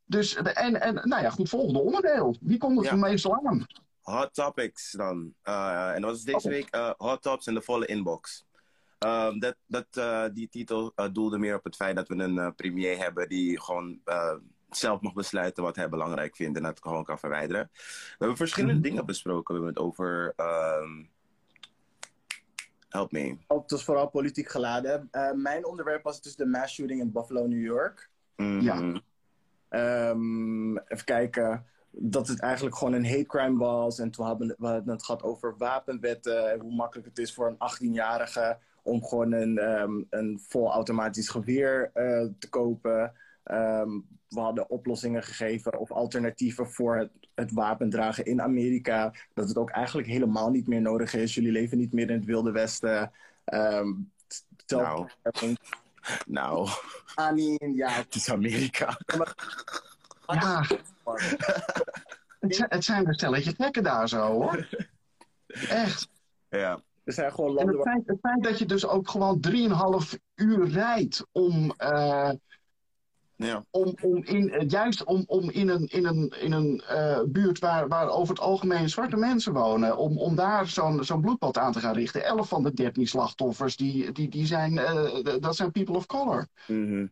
Dus, 0.04 0.34
en, 0.34 0.80
en 0.80 0.94
nou 0.94 1.22
ja, 1.22 1.30
goed, 1.30 1.48
volgende 1.48 1.78
onderdeel. 1.80 2.36
Wie 2.40 2.58
komt 2.58 2.78
er 2.78 2.84
Ja. 2.84 2.94
meestal 2.96 3.40
aan? 3.46 3.66
Hot 4.00 4.34
topics 4.34 4.90
dan. 4.92 5.34
Eh, 5.42 5.94
en 5.94 6.00
dat 6.00 6.10
was 6.10 6.22
deze 6.22 6.48
week 6.48 6.68
eh, 6.70 6.90
hot 6.96 7.22
tops 7.22 7.46
in 7.46 7.54
de 7.54 7.62
volle 7.62 7.86
inbox. 7.86 8.44
Ehm, 8.98 9.38
dat, 9.38 9.56
dat, 9.66 9.86
eh, 9.90 10.24
die 10.32 10.48
titel 10.48 10.92
doelde 11.12 11.38
meer 11.38 11.56
op 11.56 11.64
het 11.64 11.76
feit 11.76 11.96
dat 11.96 12.08
we 12.08 12.14
een 12.14 12.54
premier 12.54 12.98
hebben 12.98 13.28
die 13.28 13.60
gewoon 13.60 14.00
zelf 14.70 15.00
mag 15.00 15.12
besluiten 15.12 15.62
wat 15.62 15.76
hij 15.76 15.88
belangrijk 15.88 16.36
vindt 16.36 16.56
en 16.56 16.62
dat 16.62 16.80
gewoon 16.82 17.04
kan 17.04 17.18
verwijderen. 17.18 17.70
We 17.72 18.14
hebben 18.18 18.36
verschillende 18.36 18.74
Mhm. 18.74 18.82
dingen 18.82 19.06
besproken. 19.06 19.54
We 19.54 19.60
hebben 19.60 19.82
het 19.82 19.90
over. 19.92 20.32
ehm, 20.36 21.04
help 22.94 23.12
me. 23.12 23.36
Het 23.48 23.70
was 23.70 23.84
vooral 23.84 24.08
politiek 24.08 24.48
geladen. 24.48 25.08
Eh, 25.10 25.32
mijn 25.32 25.66
onderwerp 25.66 26.02
was 26.02 26.22
dus 26.22 26.36
de 26.36 26.46
mass 26.46 26.74
shooting 26.74 27.00
in 27.00 27.12
Buffalo, 27.12 27.46
New 27.46 27.62
York. 27.62 28.10
Mhm. 28.36 28.60
Ja. 28.60 29.02
Ehm, 29.68 30.76
even 30.76 31.04
kijken. 31.04 31.66
Dat 31.90 32.28
het 32.28 32.40
eigenlijk 32.40 32.76
gewoon 32.76 32.92
een 32.92 33.06
hate 33.06 33.26
crime 33.26 33.58
was. 33.58 33.98
En 33.98 34.10
toen 34.10 34.26
hadden 34.26 34.54
we 34.58 34.82
het 34.86 35.04
gehad 35.04 35.22
over 35.22 35.54
wapenwetten. 35.58 36.52
En 36.52 36.60
hoe 36.60 36.74
makkelijk 36.74 37.08
het 37.08 37.18
is 37.18 37.34
voor 37.34 37.48
een 37.48 37.58
18-jarige 37.58 38.58
om 38.82 39.04
gewoon 39.04 39.32
een, 39.32 39.58
ehm, 39.58 40.02
een 40.10 40.40
vol 40.48 40.72
automatisch 40.72 41.28
geweer 41.28 41.90
eh, 41.94 42.26
te 42.38 42.48
kopen. 42.48 43.12
Ehm, 43.44 43.90
we 44.34 44.40
hadden 44.40 44.70
oplossingen 44.70 45.22
gegeven 45.22 45.78
of 45.78 45.90
alternatieven 45.90 46.70
voor 46.70 46.96
het, 46.96 47.10
het 47.34 47.52
wapendragen 47.52 48.24
in 48.24 48.42
Amerika. 48.42 49.14
Dat 49.34 49.48
het 49.48 49.56
ook 49.56 49.70
eigenlijk 49.70 50.08
helemaal 50.08 50.50
niet 50.50 50.66
meer 50.66 50.80
nodig 50.80 51.14
is. 51.14 51.34
Jullie 51.34 51.52
leven 51.52 51.78
niet 51.78 51.92
meer 51.92 52.10
in 52.10 52.16
het 52.16 52.24
Wilde 52.24 52.50
Westen. 52.50 53.12
Um, 53.44 54.12
nou. 54.66 55.08
nou. 56.26 56.68
Anin, 57.14 57.72
ja. 57.74 57.90
Het 58.02 58.14
is 58.14 58.30
Amerika. 58.30 58.98
Ja. 60.26 60.64
het, 62.40 62.66
het 62.68 62.84
zijn 62.84 63.06
een 63.06 63.14
stelletje 63.14 63.54
gekken 63.54 63.82
daar 63.82 64.08
zo 64.08 64.30
hoor. 64.32 64.68
Echt. 65.68 66.08
Ja. 66.48 66.82
Er 67.04 67.12
zijn 67.12 67.32
gewoon 67.32 67.52
landen. 67.52 67.74
het, 67.74 67.82
feit, 67.82 68.06
het 68.06 68.18
feit 68.20 68.42
dat 68.42 68.58
je 68.58 68.66
dus 68.66 68.86
ook 68.86 69.08
gewoon 69.08 69.44
3,5 70.12 70.18
uur 70.34 70.68
rijdt 70.68 71.26
om. 71.32 71.74
Uh, 71.78 72.30
ja. 73.44 73.64
Om, 73.70 73.94
om 74.02 74.24
in, 74.24 74.68
juist 74.68 75.04
om, 75.04 75.24
om 75.26 75.50
in 75.50 75.68
een, 75.68 75.86
in 75.86 76.04
een, 76.06 76.34
in 76.40 76.52
een 76.52 76.82
uh, 76.90 77.20
buurt 77.26 77.58
waar, 77.58 77.88
waar 77.88 78.08
over 78.08 78.34
het 78.34 78.42
algemeen 78.42 78.88
zwarte 78.88 79.16
mensen 79.16 79.52
wonen, 79.52 79.96
om, 79.96 80.18
om 80.18 80.34
daar 80.34 80.68
zo'n 80.68 81.04
zo'n 81.04 81.20
bloedbad 81.20 81.58
aan 81.58 81.72
te 81.72 81.80
gaan 81.80 81.94
richten. 81.94 82.24
11 82.24 82.48
van 82.48 82.62
de 82.62 82.72
13 82.72 83.06
slachtoffers, 83.06 83.76
die, 83.76 84.12
die, 84.12 84.28
die 84.28 84.46
zijn, 84.46 84.72
uh, 84.72 85.40
dat 85.40 85.56
zijn 85.56 85.72
people 85.72 85.96
of 85.96 86.06
color. 86.06 86.46
Mm 86.66 86.86
-hmm. 86.86 87.10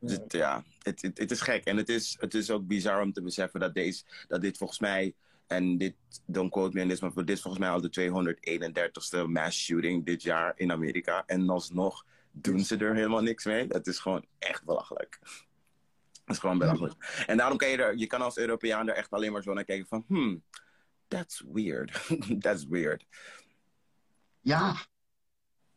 Dus, 0.00 0.18
ja, 0.28 0.64
het, 0.82 1.02
het, 1.02 1.18
het, 1.18 1.30
is 1.30 1.40
gek. 1.40 1.64
En 1.64 1.76
het 1.76 1.88
is, 1.88 2.16
het 2.20 2.34
is 2.34 2.50
ook 2.50 2.66
bizar 2.66 3.02
om 3.02 3.12
te 3.12 3.22
beseffen 3.22 3.60
dat, 3.60 3.74
deze, 3.74 4.02
dat 4.28 4.40
dit 4.40 4.56
volgens 4.56 4.78
mij 4.78 5.14
en 5.46 5.78
dit, 5.78 5.94
don't 6.26 6.50
quote 6.50 6.76
me 6.76 6.82
on 6.82 6.88
this, 6.88 7.00
maar 7.00 7.14
dit 7.14 7.30
is 7.30 7.42
volgens 7.42 7.62
mij 7.62 7.72
al 7.72 7.80
de 7.80 7.90
231ste 7.90 9.28
mass 9.28 9.64
shooting 9.64 10.04
dit 10.04 10.22
jaar 10.22 10.52
in 10.56 10.72
Amerika. 10.72 11.22
En 11.26 11.48
alsnog 11.48 12.04
doen 12.30 12.60
ze 12.60 12.76
er 12.76 12.94
helemaal 12.94 13.22
niks 13.22 13.44
mee. 13.44 13.66
Dat 13.66 13.86
is 13.86 13.98
gewoon 13.98 14.24
echt 14.38 14.64
belachelijk. 14.64 15.18
Dat 16.26 16.34
is 16.34 16.38
gewoon 16.38 16.58
belachelijk. 16.58 17.24
En 17.26 17.36
daarom 17.36 17.58
kan 17.58 17.68
je 17.68 17.76
er, 17.76 17.96
je 17.96 18.06
kan 18.06 18.20
als 18.20 18.36
Europeaan 18.36 18.88
er 18.88 18.94
echt 18.94 19.10
alleen 19.10 19.32
maar 19.32 19.42
zo 19.42 19.52
naar 19.52 19.64
kijken 19.64 19.86
van, 19.86 20.04
hmm, 20.06 20.42
that's 21.08 21.44
weird. 21.52 22.06
that's 22.44 22.66
weird. 22.66 23.06
Ja, 24.40 24.74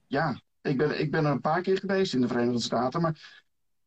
ja. 0.08 0.42
Ik 0.62 0.78
ben, 0.78 1.00
ik 1.00 1.12
ben 1.12 1.26
er 1.26 1.32
een 1.32 1.42
paar 1.42 1.62
keer 1.62 1.78
geweest 1.78 2.14
in 2.14 2.22
de 2.22 2.28
Verenigde 2.28 2.62
Staten, 2.62 3.02
maar 3.02 3.44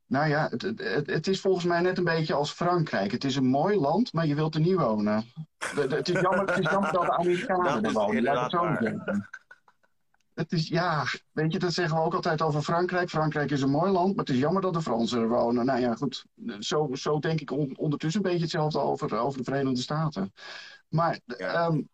nou 0.07 0.29
ja, 0.29 0.49
het, 0.49 0.63
het, 0.63 1.07
het, 1.07 1.27
is 1.27 1.41
volgens 1.41 1.65
mij 1.65 1.81
net 1.81 1.99
een 1.99 2.05
beetje 2.05 2.35
als 2.35 2.53
Frankrijk. 2.53 3.13
Het 3.13 3.25
is 3.25 3.37
een 3.37 3.47
mooi 3.47 3.77
land, 3.77 4.13
maar 4.13 4.27
je 4.27 4.35
wilt 4.35 4.55
er 4.55 4.61
niet 4.61 4.77
wonen. 4.77 5.25
Het 5.59 6.09
is 6.09 6.21
jammer, 6.21 6.47
het 6.47 6.59
is 6.59 6.71
jammer 6.71 6.93
dat 6.93 7.03
de 7.03 7.13
Amerikanen 7.13 7.85
er 7.85 7.93
wonen. 7.93 9.29
Het 10.35 10.53
is, 10.53 10.69
ja, 10.69 11.05
weet 11.33 11.53
je, 11.53 11.59
dat 11.59 11.73
zeggen 11.73 11.97
we 11.97 12.03
ook 12.03 12.15
altijd 12.15 12.43
over 12.43 12.63
Frankrijk. 12.63 13.11
Frankrijk 13.11 13.51
is 13.51 13.63
een 13.63 13.71
mooi 13.71 13.93
land, 13.93 14.17
maar 14.17 14.25
het 14.25 14.35
is 14.35 14.41
jammer 14.41 14.63
dat 14.63 14.73
de 14.73 14.83
Fransen 14.83 15.21
er 15.21 15.29
wonen. 15.29 15.65
Nou 15.67 15.81
ja, 15.81 15.95
goed, 15.95 16.25
zo, 16.59 16.89
zo 16.93 17.19
denk 17.19 17.41
ik 17.41 17.51
ondertussen 17.79 18.25
een 18.25 18.31
beetje 18.31 18.43
hetzelfde 18.43 18.79
over, 18.79 19.19
over 19.19 19.39
de 19.39 19.45
Verenigde 19.45 19.81
Staten. 19.81 20.33
Maar 20.89 21.21
um, 21.39 21.89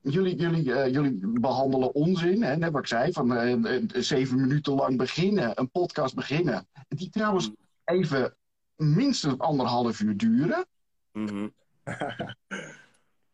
jullie, 0.00 0.36
jullie, 0.36 0.64
uh, 0.64 0.92
jullie 0.92 1.18
behandelen 1.40 1.94
onzin. 1.94 2.42
Hè, 2.42 2.56
net 2.56 2.72
wat 2.72 2.80
ik 2.80 2.88
zei, 2.88 3.12
van 3.12 3.32
uh, 3.32 3.82
zeven 3.88 4.40
minuten 4.40 4.72
lang 4.72 4.96
beginnen, 4.96 5.60
een 5.60 5.70
podcast 5.70 6.14
beginnen. 6.14 6.66
Die 6.88 7.10
trouwens 7.10 7.50
even 7.84 8.36
minstens 8.76 9.38
anderhalf 9.38 10.00
uur 10.00 10.16
duren. 10.16 10.66
Mm 11.12 11.28
-hmm. 11.28 11.54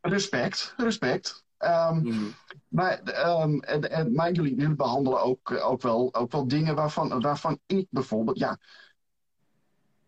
respect, 0.01 0.75
respect. 0.77 1.45
Um, 1.65 1.95
mm 1.95 2.11
-hmm. 2.11 2.35
Maar, 2.69 3.01
um, 3.43 3.61
en, 3.61 3.91
en, 3.91 4.13
maar 4.13 4.33
jullie, 4.33 4.55
jullie 4.55 4.75
behandelen 4.75 5.23
ook, 5.23 5.51
ook, 5.51 5.83
wel, 5.83 6.15
ook 6.15 6.33
wel 6.33 6.49
dingen 6.49 6.75
waarvan, 6.75 7.21
waarvan 7.21 7.59
ik 7.67 7.87
bijvoorbeeld, 7.91 8.39
ja, 8.39 8.59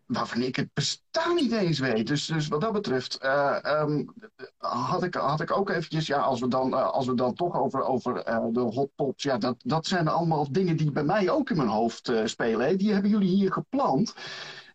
waarvan 0.05 0.41
ik 0.41 0.55
het 0.55 0.69
bestaan 0.73 1.35
niet 1.35 1.51
eens 1.51 1.79
weet. 1.79 2.07
Dus, 2.07 2.25
dus 2.25 2.47
wat 2.47 2.61
dat 2.61 2.71
betreft 2.71 3.23
uh, 3.23 3.57
um, 3.63 4.13
had, 4.57 5.03
ik, 5.03 5.13
had 5.13 5.41
ik 5.41 5.57
ook 5.57 5.69
eventjes, 5.69 6.07
ja, 6.07 6.19
als 6.19 6.39
we 6.39 6.47
dan, 6.47 6.73
uh, 6.73 6.89
als 6.89 7.05
we 7.05 7.13
dan 7.13 7.33
toch 7.33 7.55
over, 7.55 7.83
over 7.83 8.27
uh, 8.29 8.45
de 8.51 8.59
hotpops, 8.59 9.23
ja, 9.23 9.37
dat, 9.37 9.55
dat 9.57 9.85
zijn 9.87 10.07
allemaal 10.07 10.51
dingen 10.51 10.77
die 10.77 10.91
bij 10.91 11.03
mij 11.03 11.29
ook 11.29 11.49
in 11.49 11.57
mijn 11.57 11.69
hoofd 11.69 12.11
spelen. 12.23 12.67
Hè. 12.67 12.75
Die 12.75 12.93
hebben 12.93 13.11
jullie 13.11 13.35
hier 13.35 13.51
gepland. 13.51 14.13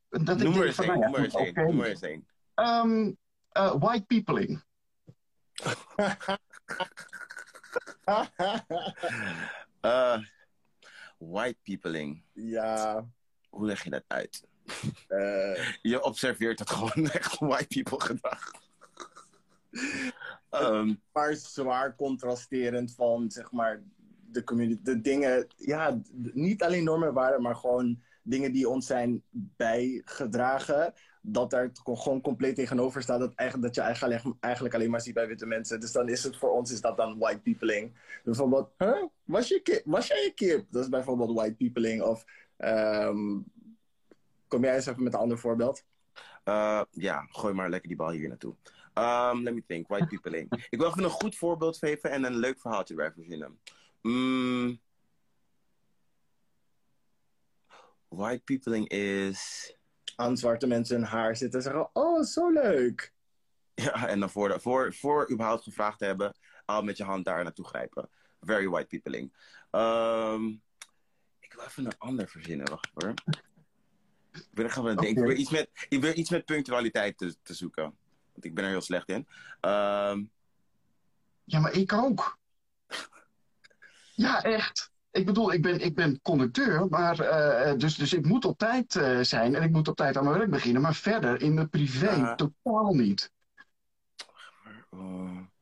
Dat 0.08 0.38
noem, 0.38 0.62
ik 0.62 0.76
denk 0.76 0.98
nou, 0.98 1.10
maar 1.10 1.20
eens 1.20 1.34
één. 1.34 1.54
Noem 1.54 1.76
maar 1.76 1.86
eens 1.86 2.00
één. 2.00 2.26
White 3.78 4.04
peopling. 4.06 4.62
white 11.18 11.58
peopling. 11.62 12.22
Ja. 12.32 13.06
Hoe 13.48 13.66
leg 13.66 13.84
je 13.84 13.90
dat 13.90 14.04
uit? 14.06 14.46
Uh, 15.08 15.72
je 15.82 16.02
observeert 16.02 16.58
het 16.58 16.70
gewoon 16.70 17.10
echt 17.10 17.38
white 17.38 17.66
people 17.66 18.00
gedrag. 18.00 18.50
um, 20.50 21.02
maar 21.12 21.34
zwaar 21.34 21.96
contrasterend 21.96 22.94
van, 22.94 23.30
zeg 23.30 23.52
maar, 23.52 23.82
de 24.30 24.44
community. 24.44 24.82
De 24.82 25.00
dingen, 25.00 25.46
ja, 25.56 26.00
niet 26.32 26.62
alleen 26.62 26.84
normen 26.84 27.14
waarden, 27.14 27.42
maar 27.42 27.56
gewoon 27.56 28.02
dingen 28.22 28.52
die 28.52 28.68
ons 28.68 28.86
zijn 28.86 29.22
bijgedragen. 29.32 30.94
Dat 31.22 31.50
daar 31.50 31.70
gewoon 31.82 32.20
compleet 32.20 32.54
tegenover 32.54 33.02
staat. 33.02 33.18
Dat, 33.18 33.32
eigenlijk, 33.34 33.66
dat 33.66 33.74
je 33.74 33.80
eigenlijk, 33.80 34.36
eigenlijk 34.40 34.74
alleen 34.74 34.90
maar 34.90 35.00
ziet 35.00 35.14
bij 35.14 35.28
witte 35.28 35.46
mensen. 35.46 35.80
Dus 35.80 35.92
dan 35.92 36.08
is 36.08 36.24
het 36.24 36.36
voor 36.36 36.50
ons 36.50 36.72
is 36.72 36.80
dat 36.80 36.96
dan 36.96 37.18
white 37.18 37.40
peopling. 37.40 37.92
Bijvoorbeeld, 38.24 38.70
huh? 38.78 39.04
was, 39.24 39.48
je 39.48 39.82
was 39.84 40.06
jij 40.06 40.24
een 40.24 40.34
kip? 40.34 40.66
Dat 40.70 40.82
is 40.82 40.88
bijvoorbeeld 40.88 41.32
white 41.32 41.54
peopling. 41.54 42.02
Of 42.02 42.24
um, 42.58 43.46
Kom 44.48 44.62
jij 44.62 44.74
eens 44.74 44.86
even 44.86 45.02
met 45.02 45.12
een 45.14 45.18
ander 45.18 45.38
voorbeeld? 45.38 45.84
Uh, 46.44 46.82
ja, 46.90 47.26
gooi 47.30 47.54
maar 47.54 47.70
lekker 47.70 47.88
die 47.88 47.96
bal 47.96 48.10
hier 48.10 48.28
naartoe. 48.28 48.54
Um, 48.94 49.42
let 49.42 49.54
me 49.54 49.62
think. 49.66 49.88
White 49.88 50.06
peopling. 50.06 50.52
Ik 50.70 50.78
wil 50.78 50.88
even 50.88 51.04
een 51.04 51.10
goed 51.10 51.36
voorbeeld 51.36 51.78
geven 51.78 52.10
en 52.10 52.24
een 52.24 52.36
leuk 52.36 52.60
verhaaltje 52.60 52.94
erbij 52.94 53.12
verzinnen. 53.12 53.58
Mm. 54.02 54.80
White 58.08 58.42
peopling 58.42 58.88
is... 58.88 59.72
Aan 60.20 60.36
zwarte 60.36 60.66
mensen 60.66 60.96
hun 60.96 61.04
haar 61.04 61.36
zitten 61.36 61.58
en 61.58 61.64
zeggen... 61.64 61.90
Oh, 61.92 62.22
zo 62.22 62.50
leuk. 62.50 63.12
Ja, 63.74 64.08
en 64.08 64.20
dan 64.20 64.30
voor, 64.30 64.60
voor, 64.60 64.94
voor 64.94 65.30
überhaupt 65.30 65.62
gevraagd 65.62 65.98
te 65.98 66.04
hebben... 66.04 66.36
al 66.64 66.82
met 66.82 66.96
je 66.96 67.04
hand 67.04 67.24
daar 67.24 67.42
naartoe 67.42 67.66
grijpen. 67.66 68.08
Very 68.40 68.68
white 68.68 68.86
peopling. 68.86 69.32
Um, 69.70 70.62
ik 71.40 71.52
wil 71.52 71.64
even 71.64 71.84
een 71.84 71.98
ander 71.98 72.28
verzinnen. 72.28 72.70
Wacht 72.70 72.90
hoor. 72.94 73.14
Ik 74.32 74.46
ben 74.50 74.70
gaan 74.70 74.84
denken. 74.84 75.08
Ik 75.08 75.18
wil 75.18 75.36
iets 75.36 75.50
met, 75.50 75.70
ik 75.88 76.00
wil 76.00 76.16
iets 76.16 76.30
met 76.30 76.44
punctualiteit 76.44 77.18
te, 77.18 77.36
te 77.42 77.54
zoeken. 77.54 77.96
Want 78.32 78.44
ik 78.44 78.54
ben 78.54 78.64
er 78.64 78.70
heel 78.70 78.80
slecht 78.80 79.08
in. 79.08 79.26
Um... 79.60 80.30
Ja, 81.44 81.60
maar 81.60 81.72
ik 81.72 81.92
ook. 81.92 82.38
ja, 84.14 84.42
echt. 84.42 84.92
Ik 85.18 85.26
bedoel, 85.26 85.52
ik 85.52 85.62
ben, 85.62 85.80
ik 85.80 85.94
ben 85.94 86.22
conducteur, 86.22 86.86
maar, 86.88 87.20
uh, 87.20 87.78
dus, 87.78 87.94
dus 87.94 88.12
ik 88.12 88.26
moet 88.26 88.44
op 88.44 88.58
tijd 88.58 88.94
uh, 88.94 89.18
zijn 89.20 89.54
en 89.54 89.62
ik 89.62 89.70
moet 89.70 89.88
op 89.88 89.96
tijd 89.96 90.16
aan 90.16 90.24
mijn 90.24 90.38
werk 90.38 90.50
beginnen. 90.50 90.82
Maar 90.82 90.94
verder 90.94 91.42
in 91.42 91.54
mijn 91.54 91.68
privé 91.68 92.34
totaal 92.36 92.94
niet. 92.94 93.32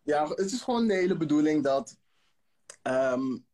Ja, 0.02 0.28
het 0.28 0.52
is 0.52 0.62
gewoon 0.62 0.86
de 0.86 0.94
hele 0.94 1.16
bedoeling 1.16 1.62
dat 1.62 1.96
um, 2.82 3.44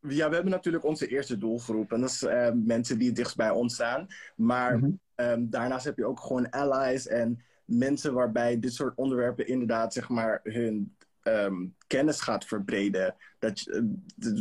ja, 0.00 0.28
we 0.28 0.34
hebben 0.34 0.52
natuurlijk 0.52 0.84
onze 0.84 1.06
eerste 1.06 1.38
doelgroep. 1.38 1.92
En 1.92 2.00
dat 2.00 2.10
is 2.10 2.22
uh, 2.22 2.50
mensen 2.54 2.98
die 2.98 3.12
dichtst 3.12 3.36
bij 3.36 3.50
ons 3.50 3.74
staan. 3.74 4.06
Maar 4.36 4.76
mm 4.76 4.82
-hmm. 4.82 5.26
um, 5.26 5.50
daarnaast 5.50 5.84
heb 5.84 5.96
je 5.96 6.06
ook 6.06 6.20
gewoon 6.20 6.50
allies 6.50 7.06
en 7.06 7.44
mensen 7.64 8.14
waarbij 8.14 8.58
dit 8.58 8.74
soort 8.74 8.96
onderwerpen 8.96 9.46
inderdaad 9.46 9.92
zeg 9.92 10.08
maar 10.08 10.40
hun 10.42 10.96
um, 11.30 11.74
kennis 11.86 12.20
gaat 12.20 12.44
verbreden. 12.44 13.14
Dat, 13.38 13.66
uh, 13.66 13.82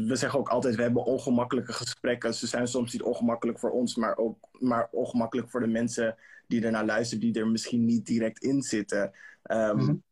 we 0.07 0.15
zeggen 0.15 0.39
ook 0.39 0.49
altijd, 0.49 0.75
we 0.75 0.81
hebben 0.81 1.05
ongemakkelijke 1.05 1.73
gesprekken. 1.73 2.33
Ze 2.33 2.47
zijn 2.47 2.67
soms 2.67 2.93
niet 2.93 3.01
ongemakkelijk 3.01 3.59
voor 3.59 3.71
ons, 3.71 3.95
maar 3.95 4.17
ook 4.17 4.37
maar 4.51 4.87
ongemakkelijk 4.91 5.49
voor 5.49 5.59
de 5.59 5.67
mensen 5.67 6.15
die 6.47 6.65
ernaar 6.65 6.85
luisteren, 6.85 7.23
die 7.23 7.41
er 7.41 7.47
misschien 7.47 7.85
niet 7.85 8.05
direct 8.05 8.43
in 8.43 8.61
zitten. 8.61 9.11
Um, 9.51 9.75
mm 9.75 9.85
-hmm. 9.85 10.03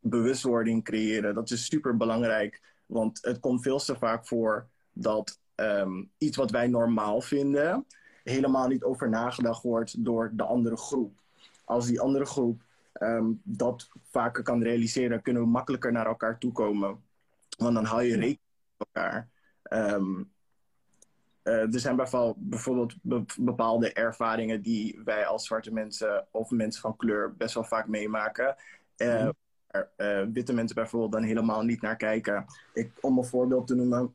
Bewustwording 0.00 0.84
creëren, 0.84 1.34
dat 1.34 1.50
is 1.50 1.66
super 1.66 1.96
belangrijk. 1.96 2.60
Want 2.86 3.18
het 3.22 3.40
komt 3.40 3.62
veel 3.62 3.78
te 3.78 3.96
vaak 3.96 4.26
voor 4.26 4.68
dat 4.92 5.40
um, 5.56 6.10
iets 6.18 6.36
wat 6.36 6.50
wij 6.50 6.66
normaal 6.66 7.20
vinden, 7.20 7.86
helemaal 8.24 8.68
niet 8.68 8.82
over 8.82 9.08
nagedacht 9.08 9.62
wordt 9.62 10.04
door 10.04 10.30
de 10.34 10.42
andere 10.42 10.76
groep. 10.76 11.20
Als 11.64 11.86
die 11.86 12.00
andere 12.00 12.24
groep 12.24 12.62
um, 13.00 13.40
dat 13.44 13.88
vaker 14.10 14.42
kan 14.42 14.62
realiseren, 14.62 15.22
kunnen 15.22 15.42
we 15.42 15.48
makkelijker 15.48 15.92
naar 15.92 16.06
elkaar 16.06 16.38
toe 16.38 16.52
komen. 16.52 17.02
Want 17.58 17.74
dan 17.74 17.84
hou 17.84 18.02
je 18.02 18.14
rekening 18.14 18.38
met 18.76 18.88
elkaar. 18.92 19.28
Um, 19.70 20.30
uh, 21.44 21.74
er 21.74 21.80
zijn 21.80 21.96
bijvoorbeeld 22.36 22.94
bepaalde 23.38 23.92
ervaringen 23.92 24.62
die 24.62 25.00
wij 25.04 25.26
als 25.26 25.46
zwarte 25.46 25.72
mensen 25.72 26.26
of 26.30 26.50
mensen 26.50 26.80
van 26.80 26.96
kleur 26.96 27.36
best 27.36 27.54
wel 27.54 27.64
vaak 27.64 27.86
meemaken. 27.86 28.56
Uh, 28.96 29.22
mm. 29.22 29.32
waar 29.70 29.90
uh, 29.96 30.26
witte 30.32 30.52
mensen 30.52 30.76
bijvoorbeeld 30.76 31.12
dan 31.12 31.22
helemaal 31.22 31.62
niet 31.62 31.80
naar 31.80 31.96
kijken. 31.96 32.44
Ik, 32.72 32.90
om 33.00 33.18
een 33.18 33.24
voorbeeld 33.24 33.66
te 33.66 33.74
noemen, 33.74 34.14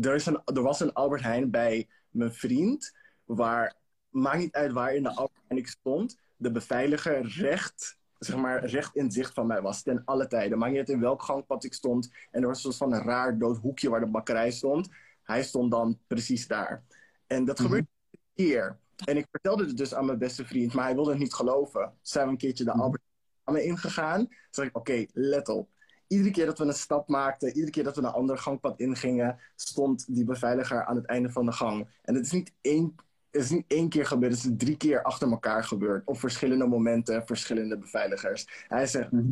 er, 0.00 0.14
is 0.14 0.26
een, 0.26 0.40
er 0.44 0.62
was 0.62 0.80
een 0.80 0.92
Albert 0.92 1.22
Heijn 1.22 1.50
bij 1.50 1.88
mijn 2.10 2.32
vriend, 2.32 2.96
waar 3.24 3.74
maakt 4.08 4.38
niet 4.38 4.54
uit 4.54 4.72
waar 4.72 4.94
in 4.94 5.02
de 5.02 5.14
auto 5.14 5.32
ik 5.48 5.68
stond, 5.68 6.18
de 6.40 6.50
beveiliger 6.50 7.26
recht, 7.26 7.98
zeg 8.18 8.36
maar, 8.36 8.64
recht 8.64 8.96
in 8.96 9.10
zicht 9.10 9.34
van 9.34 9.46
mij 9.46 9.62
was. 9.62 9.82
Ten 9.82 10.02
alle 10.04 10.26
tijden. 10.26 10.58
Maakt 10.58 10.70
niet 10.70 10.80
uit 10.80 10.88
in 10.88 11.00
welk 11.00 11.22
gangpad 11.22 11.64
ik 11.64 11.74
stond. 11.74 12.10
En 12.30 12.40
er 12.42 12.48
was 12.48 12.56
een 12.56 12.72
soort 12.72 12.90
van 12.90 12.92
een 12.92 13.02
raar 13.06 13.38
dood 13.38 13.58
hoekje 13.58 13.90
waar 13.90 14.00
de 14.00 14.06
bakkerij 14.10 14.50
stond. 14.50 14.88
Hij 15.22 15.42
stond 15.42 15.70
dan 15.70 15.98
precies 16.06 16.46
daar. 16.46 16.84
En 17.26 17.44
dat 17.44 17.58
Mhm. 17.58 17.66
gebeurde 17.66 17.88
een 18.10 18.18
keer. 18.34 18.78
En 19.04 19.16
ik 19.16 19.26
vertelde 19.30 19.66
het 19.66 19.76
dus 19.76 19.94
aan 19.94 20.06
mijn 20.06 20.18
beste 20.18 20.46
vriend, 20.46 20.74
maar 20.74 20.84
hij 20.84 20.94
wilde 20.94 21.10
het 21.10 21.18
niet 21.18 21.34
geloven. 21.34 21.92
Zijn 22.02 22.24
we 22.26 22.30
een 22.32 22.38
keertje 22.38 22.64
de 22.64 22.70
Mhm. 22.70 22.80
Albert 22.80 23.02
Heijn 23.44 23.64
ingegaan. 23.64 24.18
Toen 24.26 24.36
zei 24.50 24.66
ik, 24.68 24.76
oké, 24.76 25.06
let 25.12 25.48
op. 25.48 25.68
Iedere 26.06 26.30
keer 26.30 26.46
dat 26.46 26.58
we 26.58 26.64
een 26.64 26.72
stap 26.72 27.08
maakten, 27.08 27.48
iedere 27.48 27.70
keer 27.70 27.84
dat 27.84 27.96
we 27.96 28.02
een 28.02 28.08
ander 28.12 28.38
gangpad 28.38 28.78
ingingen, 28.80 29.38
stond 29.56 30.14
die 30.14 30.24
beveiliger 30.24 30.84
aan 30.84 30.96
het 30.96 31.06
einde 31.06 31.30
van 31.30 31.46
de 31.46 31.52
gang. 31.52 31.88
En 32.02 32.14
het 32.14 32.24
is 32.24 32.32
niet 32.32 32.52
één, 32.60 32.94
het 33.30 33.42
is 33.42 33.50
niet 33.50 33.64
één 33.66 33.88
keer 33.88 34.06
gebeurd, 34.06 34.32
het 34.32 34.44
is 34.44 34.50
drie 34.56 34.76
keer 34.76 35.02
achter 35.02 35.30
elkaar 35.30 35.64
gebeurd. 35.64 36.06
Op 36.06 36.18
verschillende 36.18 36.66
momenten, 36.66 37.26
verschillende 37.26 37.78
beveiligers. 37.78 38.64
Hij 38.68 38.86
zegt, 38.86 39.10
Mhm. 39.10 39.30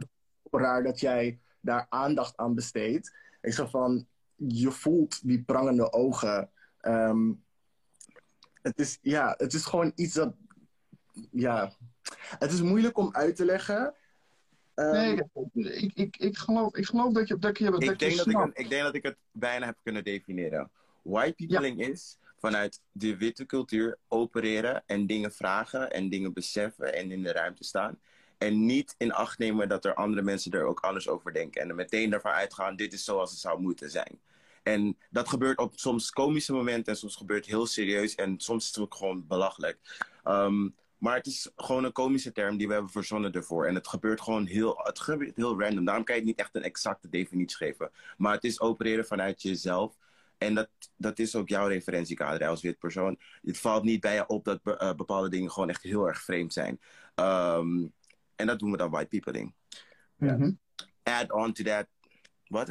raar 0.51 0.83
dat 0.83 1.01
jij 1.01 1.39
daar 1.61 1.87
aandacht 1.89 2.37
aan 2.37 2.55
besteedt. 2.55 3.15
Ik 3.41 3.53
zeg 3.53 3.71
van, 3.71 4.07
je 4.35 4.71
voelt 4.71 5.27
die 5.27 5.43
prangende 5.43 5.93
ogen. 5.93 6.51
Ehm, 6.81 7.33
het, 8.63 8.79
is, 8.79 8.99
ja, 9.03 9.35
het 9.37 9.53
is 9.53 9.65
gewoon 9.65 9.93
iets 9.95 10.15
dat, 10.15 10.35
ja, 11.31 11.73
het 12.39 12.53
is 12.53 12.63
moeilijk 12.63 12.99
om 12.99 13.09
uit 13.13 13.37
te 13.37 13.45
leggen. 13.45 13.95
Ehm, 14.75 14.91
Nee, 14.93 15.23
ik, 15.53 15.93
ik, 15.95 16.17
ik, 16.17 16.37
geloof, 16.37 16.77
ik 16.77 16.87
geloof 16.87 17.13
dat 17.13 17.29
je, 17.29 17.39
dat 17.39 17.59
je, 17.59 17.71
dat 17.71 17.83
Ik 17.83 17.91
je 17.91 17.97
denk 17.97 18.17
dat 18.17 18.49
ik, 18.49 18.59
ik 18.59 18.69
denk 18.69 18.83
dat 18.83 18.95
ik 18.95 19.03
het 19.03 19.17
bijna 19.31 19.67
heb 19.67 19.77
kunnen 19.83 20.05
definiëren. 20.05 20.71
White 21.03 21.35
peopling 21.47 21.81
is 21.81 22.19
vanuit 22.39 22.81
de 22.93 23.17
witte 23.17 23.47
cultuur 23.47 23.99
opereren 24.09 24.83
en 24.87 25.07
dingen 25.07 25.33
vragen 25.33 25.91
en 25.91 26.09
dingen 26.09 26.33
beseffen 26.33 26.95
en 26.95 27.11
in 27.11 27.23
de 27.23 27.33
ruimte 27.33 27.65
staan. 27.65 27.99
En 28.39 28.67
niet 28.67 28.95
in 28.99 29.13
acht 29.13 29.39
nemen 29.39 29.69
dat 29.69 29.85
er 29.85 29.95
andere 29.95 30.23
mensen 30.23 30.53
er 30.53 30.65
ook 30.65 30.81
anders 30.81 31.09
over 31.09 31.33
denken. 31.33 31.63
En 31.63 31.69
er 31.69 31.75
meteen 31.75 32.13
ervan 32.13 32.33
uitgaan, 32.33 32.77
dit 32.77 32.93
is 32.93 33.05
zoals 33.05 33.31
het 33.31 33.41
zou 33.41 33.61
moeten 33.61 33.91
zijn. 33.91 34.21
En 34.63 34.99
dat 35.11 35.29
gebeurt 35.29 35.59
op 35.59 35.73
soms 35.79 36.11
komische 36.11 36.53
momenten 36.53 36.93
en 36.93 36.99
soms 36.99 37.17
gebeurt 37.17 37.45
het 37.45 37.55
heel 37.55 37.67
serieus. 37.67 38.15
En 38.15 38.41
soms 38.41 38.63
is 38.63 38.69
het 38.69 38.79
ook 38.79 38.95
gewoon 38.95 39.27
belachelijk. 39.27 40.07
Ehm, 40.25 40.69
maar 40.99 41.17
het 41.17 41.27
is 41.27 41.51
gewoon 41.57 41.85
een 41.85 41.93
komische 41.93 42.33
term 42.33 42.57
die 42.57 42.67
we 42.67 42.73
hebben 42.73 42.93
verzonnen 42.93 43.33
ervoor. 43.33 43.67
En 43.67 43.75
het 43.75 43.89
gebeurt 43.89 44.21
gewoon 44.21 44.47
heel, 44.47 44.81
het 44.83 45.35
heel 45.35 45.61
random. 45.61 45.85
Daarom 45.85 46.05
kan 46.05 46.15
je 46.15 46.21
het 46.21 46.31
niet 46.31 46.39
echt 46.39 46.55
een 46.55 46.63
exacte 46.63 47.09
definitie 47.09 47.57
geven. 47.57 47.91
Maar 48.17 48.35
het 48.35 48.45
is 48.45 48.61
opereren 48.61 49.07
vanuit 49.07 49.43
jezelf. 49.43 49.97
En 50.39 50.55
dat, 50.55 50.69
dat 50.97 51.19
is 51.19 51.35
ook 51.37 51.49
jouw 51.49 51.67
referentiekader 51.67 52.49
als 52.49 52.63
wit 52.63 52.79
persoon. 52.79 53.19
Het 53.43 53.59
valt 53.59 53.83
niet 53.85 54.01
bij 54.01 54.15
je 54.15 54.27
op 54.27 54.45
dat 54.45 54.63
be- 54.63 54.77
eh, 54.77 54.95
bepaalde 54.95 55.29
dingen 55.29 55.51
gewoon 55.51 55.69
echt 55.69 55.83
heel 55.83 56.07
erg 56.07 56.23
vreemd 56.23 56.53
zijn. 56.53 56.81
Ehm, 57.15 57.87
en 58.37 58.47
dat 58.47 58.59
doen 58.59 58.71
we 58.71 58.77
dan 58.77 58.91
white 58.91 59.09
peopling. 59.09 59.55
Mhm. 60.17 60.53
Add 61.03 61.33
on 61.33 61.53
to 61.53 61.65
that. 61.65 61.87
Wat? 62.47 62.67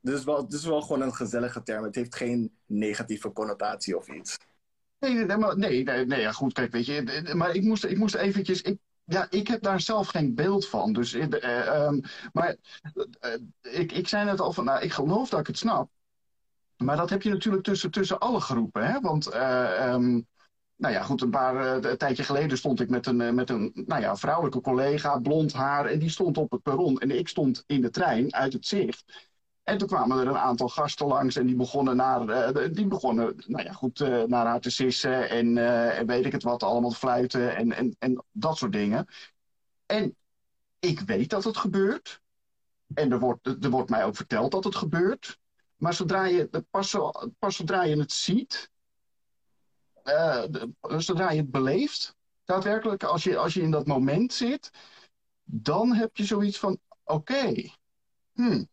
Dit 0.00 0.14
is, 0.14 0.24
wel, 0.24 0.48
dit 0.48 0.58
is 0.58 0.64
wel 0.64 0.80
gewoon 0.82 1.00
een 1.02 1.14
gezellige 1.14 1.62
term. 1.62 1.84
Het 1.84 1.94
heeft 1.94 2.16
geen 2.16 2.56
negatieve 2.66 3.32
connotatie 3.32 3.96
of 3.96 4.08
iets. 4.08 4.38
Nee, 4.98 5.14
nee, 5.14 5.24
nee, 5.24 5.36
maar, 5.36 5.58
nee, 5.58 5.82
nee, 5.82 6.06
nee, 6.06 6.20
ja, 6.20 6.32
goed, 6.32 6.52
kijk, 6.52 6.72
weet 6.72 6.86
je, 6.86 7.30
maar 7.34 7.54
ik 7.54 7.62
moest, 7.62 7.84
ik 7.84 7.98
moest 7.98 8.14
eventjes, 8.14 8.62
ik, 8.62 8.78
ja, 9.04 9.26
ik 9.30 9.48
heb 9.48 9.62
daar 9.62 9.80
zelf 9.80 10.08
geen 10.08 10.34
beeld 10.34 10.68
van, 10.68 10.92
dus, 10.92 11.12
eh, 11.12 11.32
eh, 11.32 11.66
ehm, 11.66 12.00
maar 12.32 12.56
eh, 13.20 13.32
ik, 13.60 13.92
ik 13.92 14.08
zei 14.08 14.24
net 14.24 14.40
al 14.40 14.52
van, 14.52 14.64
nou, 14.64 14.82
ik 14.82 14.92
geloof 14.92 15.28
dat 15.28 15.40
ik 15.40 15.46
het 15.46 15.58
snap, 15.58 15.90
maar 16.84 16.96
dat 16.96 17.10
heb 17.10 17.22
je 17.22 17.30
natuurlijk 17.30 17.64
tussen, 17.64 17.90
tussen 17.90 18.18
alle 18.18 18.40
groepen, 18.40 18.86
hè, 18.86 19.00
want, 19.00 19.26
eh, 19.26 19.86
ehm, 19.88 20.20
nou 20.76 20.94
ja, 20.94 21.02
goed, 21.02 21.22
een 21.22 21.30
paar, 21.30 21.56
eh, 21.56 21.90
een 21.90 21.98
tijdje 21.98 22.22
geleden 22.22 22.58
stond 22.58 22.80
ik 22.80 22.88
met 22.88 23.06
een, 23.06 23.20
eh, 23.20 23.32
met 23.32 23.50
een, 23.50 23.72
nou 23.74 24.00
ja, 24.00 24.16
vrouwelijke 24.16 24.60
collega, 24.60 25.18
blond 25.18 25.52
haar, 25.52 25.86
en 25.86 25.98
die 25.98 26.10
stond 26.10 26.38
op 26.38 26.50
het 26.50 26.62
perron, 26.62 26.98
en 26.98 27.10
ik 27.18 27.28
stond 27.28 27.64
in 27.66 27.80
de 27.80 27.90
trein, 27.90 28.34
uit 28.34 28.52
het 28.52 28.66
zicht, 28.66 29.30
en 29.62 29.78
toen 29.78 29.88
kwamen 29.88 30.18
er 30.18 30.26
een 30.26 30.38
aantal 30.38 30.68
gasten 30.68 31.06
langs 31.06 31.36
en 31.36 31.46
die 31.46 31.56
begonnen, 31.56 31.96
naar, 31.96 32.52
die 32.72 32.86
begonnen 32.86 33.34
nou 33.46 33.64
ja, 33.64 33.72
goed, 33.72 33.98
naar 34.26 34.46
haar 34.46 34.60
te 34.60 34.70
sissen 34.70 35.30
en, 35.30 35.58
en 35.96 36.06
weet 36.06 36.26
ik 36.26 36.32
het 36.32 36.42
wat, 36.42 36.62
allemaal 36.62 36.90
te 36.90 36.96
fluiten 36.96 37.56
en, 37.56 37.72
en, 37.72 37.96
en 37.98 38.24
dat 38.32 38.56
soort 38.56 38.72
dingen. 38.72 39.06
En 39.86 40.16
ik 40.78 41.00
weet 41.00 41.30
dat 41.30 41.44
het 41.44 41.56
gebeurt. 41.56 42.20
En 42.94 43.12
er 43.12 43.18
wordt, 43.18 43.46
er 43.46 43.70
wordt 43.70 43.90
mij 43.90 44.04
ook 44.04 44.16
verteld 44.16 44.50
dat 44.50 44.64
het 44.64 44.76
gebeurt. 44.76 45.38
Maar 45.82 45.94
zodra 45.94 46.24
je, 46.24 46.64
pas, 46.70 46.90
zo, 46.90 47.10
pas 47.38 47.56
zodra 47.56 47.82
je 47.82 47.96
het 47.98 48.12
ziet, 48.12 48.70
eh, 50.02 50.44
de- 50.50 50.72
zodra 50.80 51.30
je 51.30 51.40
het 51.40 51.50
beleeft, 51.50 52.16
daadwerkelijk, 52.44 53.02
als 53.04 53.22
je, 53.24 53.36
als 53.36 53.54
je 53.54 53.60
in 53.62 53.70
dat 53.70 53.86
moment 53.86 54.32
zit, 54.32 54.70
dan 55.44 55.94
heb 55.94 56.16
je 56.16 56.24
zoiets 56.24 56.58
van: 56.58 56.78
oké, 57.04 57.70
hmm, 58.32 58.68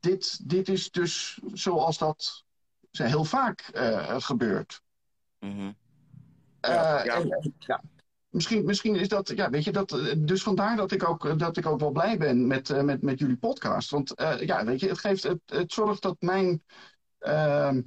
dit, 0.00 0.48
dit 0.48 0.68
is 0.68 0.90
dus 0.90 1.40
zoals 1.52 1.98
dat 1.98 2.44
heel 2.90 3.24
vaak 3.24 3.60
eh, 3.60 4.20
gebeurt. 4.20 4.82
Mhm. 5.38 5.72
Eh, 6.60 6.70
ja. 7.04 7.04
en- 7.04 7.54
ja. 7.58 7.82
Misschien, 8.30 8.64
misschien 8.64 8.94
is 8.96 9.08
dat, 9.08 9.28
ja, 9.34 9.50
weet 9.50 9.64
je, 9.64 9.72
dat, 9.72 9.92
eh, 9.92 10.14
dus 10.18 10.42
vandaar 10.42 10.76
dat 10.76 10.92
ik 10.92 11.08
ook, 11.08 11.38
dat 11.38 11.56
ik 11.56 11.66
ook 11.66 11.80
wel 11.80 11.90
blij 11.90 12.18
ben 12.18 12.46
met, 12.46 12.70
eh, 12.70 12.82
met, 12.82 13.02
met 13.02 13.18
jullie 13.18 13.36
podcast. 13.36 13.90
Want 13.90 14.14
eh, 14.14 14.40
ja, 14.40 14.64
weet 14.64 14.80
je, 14.80 14.88
het, 14.88 14.98
geeft, 14.98 15.22
het, 15.22 15.40
het 15.46 15.72
zorgt 15.72 16.02
dat 16.02 16.16
mijn, 16.20 16.62
ehm, 17.18 17.82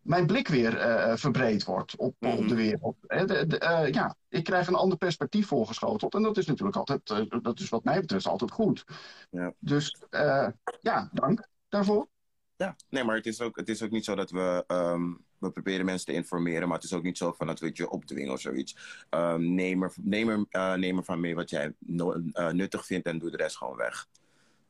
mijn 0.00 0.26
blik 0.26 0.48
weer 0.48 0.72
verbreed 1.18 1.64
wordt 1.64 1.96
op, 1.96 2.14
op 2.20 2.38
Mhm. 2.38 2.48
de 2.48 2.54
wereld. 2.54 2.96
Hè, 3.06 3.24
de- 3.24 3.46
de, 3.46 3.88
ja, 3.92 4.16
ik 4.28 4.44
krijg 4.44 4.66
een 4.66 4.74
ander 4.74 4.98
perspectief 4.98 5.46
voorgeschoteld. 5.46 6.14
En 6.14 6.22
dat 6.22 6.36
is 6.36 6.46
natuurlijk 6.46 6.76
altijd, 6.76 7.26
dat 7.42 7.60
is 7.60 7.68
wat 7.68 7.84
mij 7.84 8.00
betreft 8.00 8.26
altijd 8.26 8.50
goed. 8.50 8.84
Ja. 9.30 9.52
Dus 9.58 9.96
eh, 10.10 10.48
ja, 10.80 11.10
dank 11.12 11.48
daarvoor. 11.68 12.08
Ja, 12.56 12.76
nee, 12.88 13.04
maar 13.04 13.16
het 13.16 13.26
is 13.26 13.40
ook, 13.40 13.56
het 13.56 13.68
is 13.68 13.82
ook 13.82 13.90
niet 13.90 14.04
zo 14.04 14.14
dat 14.14 14.30
we, 14.30 14.64
ehm, 14.66 15.12
we 15.38 15.50
proberen 15.50 15.84
mensen 15.84 16.06
te 16.06 16.12
informeren, 16.12 16.68
maar 16.68 16.76
het 16.76 16.86
is 16.86 16.92
ook 16.92 17.02
niet 17.02 17.18
zo 17.18 17.32
van 17.32 17.46
dat 17.46 17.60
we 17.60 17.66
het 17.66 17.76
je 17.76 17.90
opdwingen 17.90 18.32
of 18.32 18.40
zoiets. 18.40 18.76
Ehm, 19.10 19.54
neem, 19.54 19.82
er, 19.82 19.92
neem, 20.00 20.28
er, 20.28 20.44
eh, 20.50 20.74
neem 20.74 20.96
ervan 20.96 21.20
mee 21.20 21.34
wat 21.34 21.50
jij 21.50 21.72
no- 21.78 22.22
eh, 22.32 22.48
nuttig 22.50 22.86
vindt 22.86 23.06
en 23.06 23.18
doe 23.18 23.30
de 23.30 23.36
rest 23.36 23.56
gewoon 23.56 23.76
weg. 23.76 24.06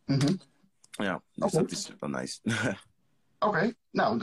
Mhm. 0.05 0.35
Ja, 0.91 1.23
dus 1.33 1.53
dat 1.53 1.71
is 1.71 1.91
wel 1.99 2.11
nice. 2.11 2.41
Oké, 3.39 3.73
nou, 3.91 4.21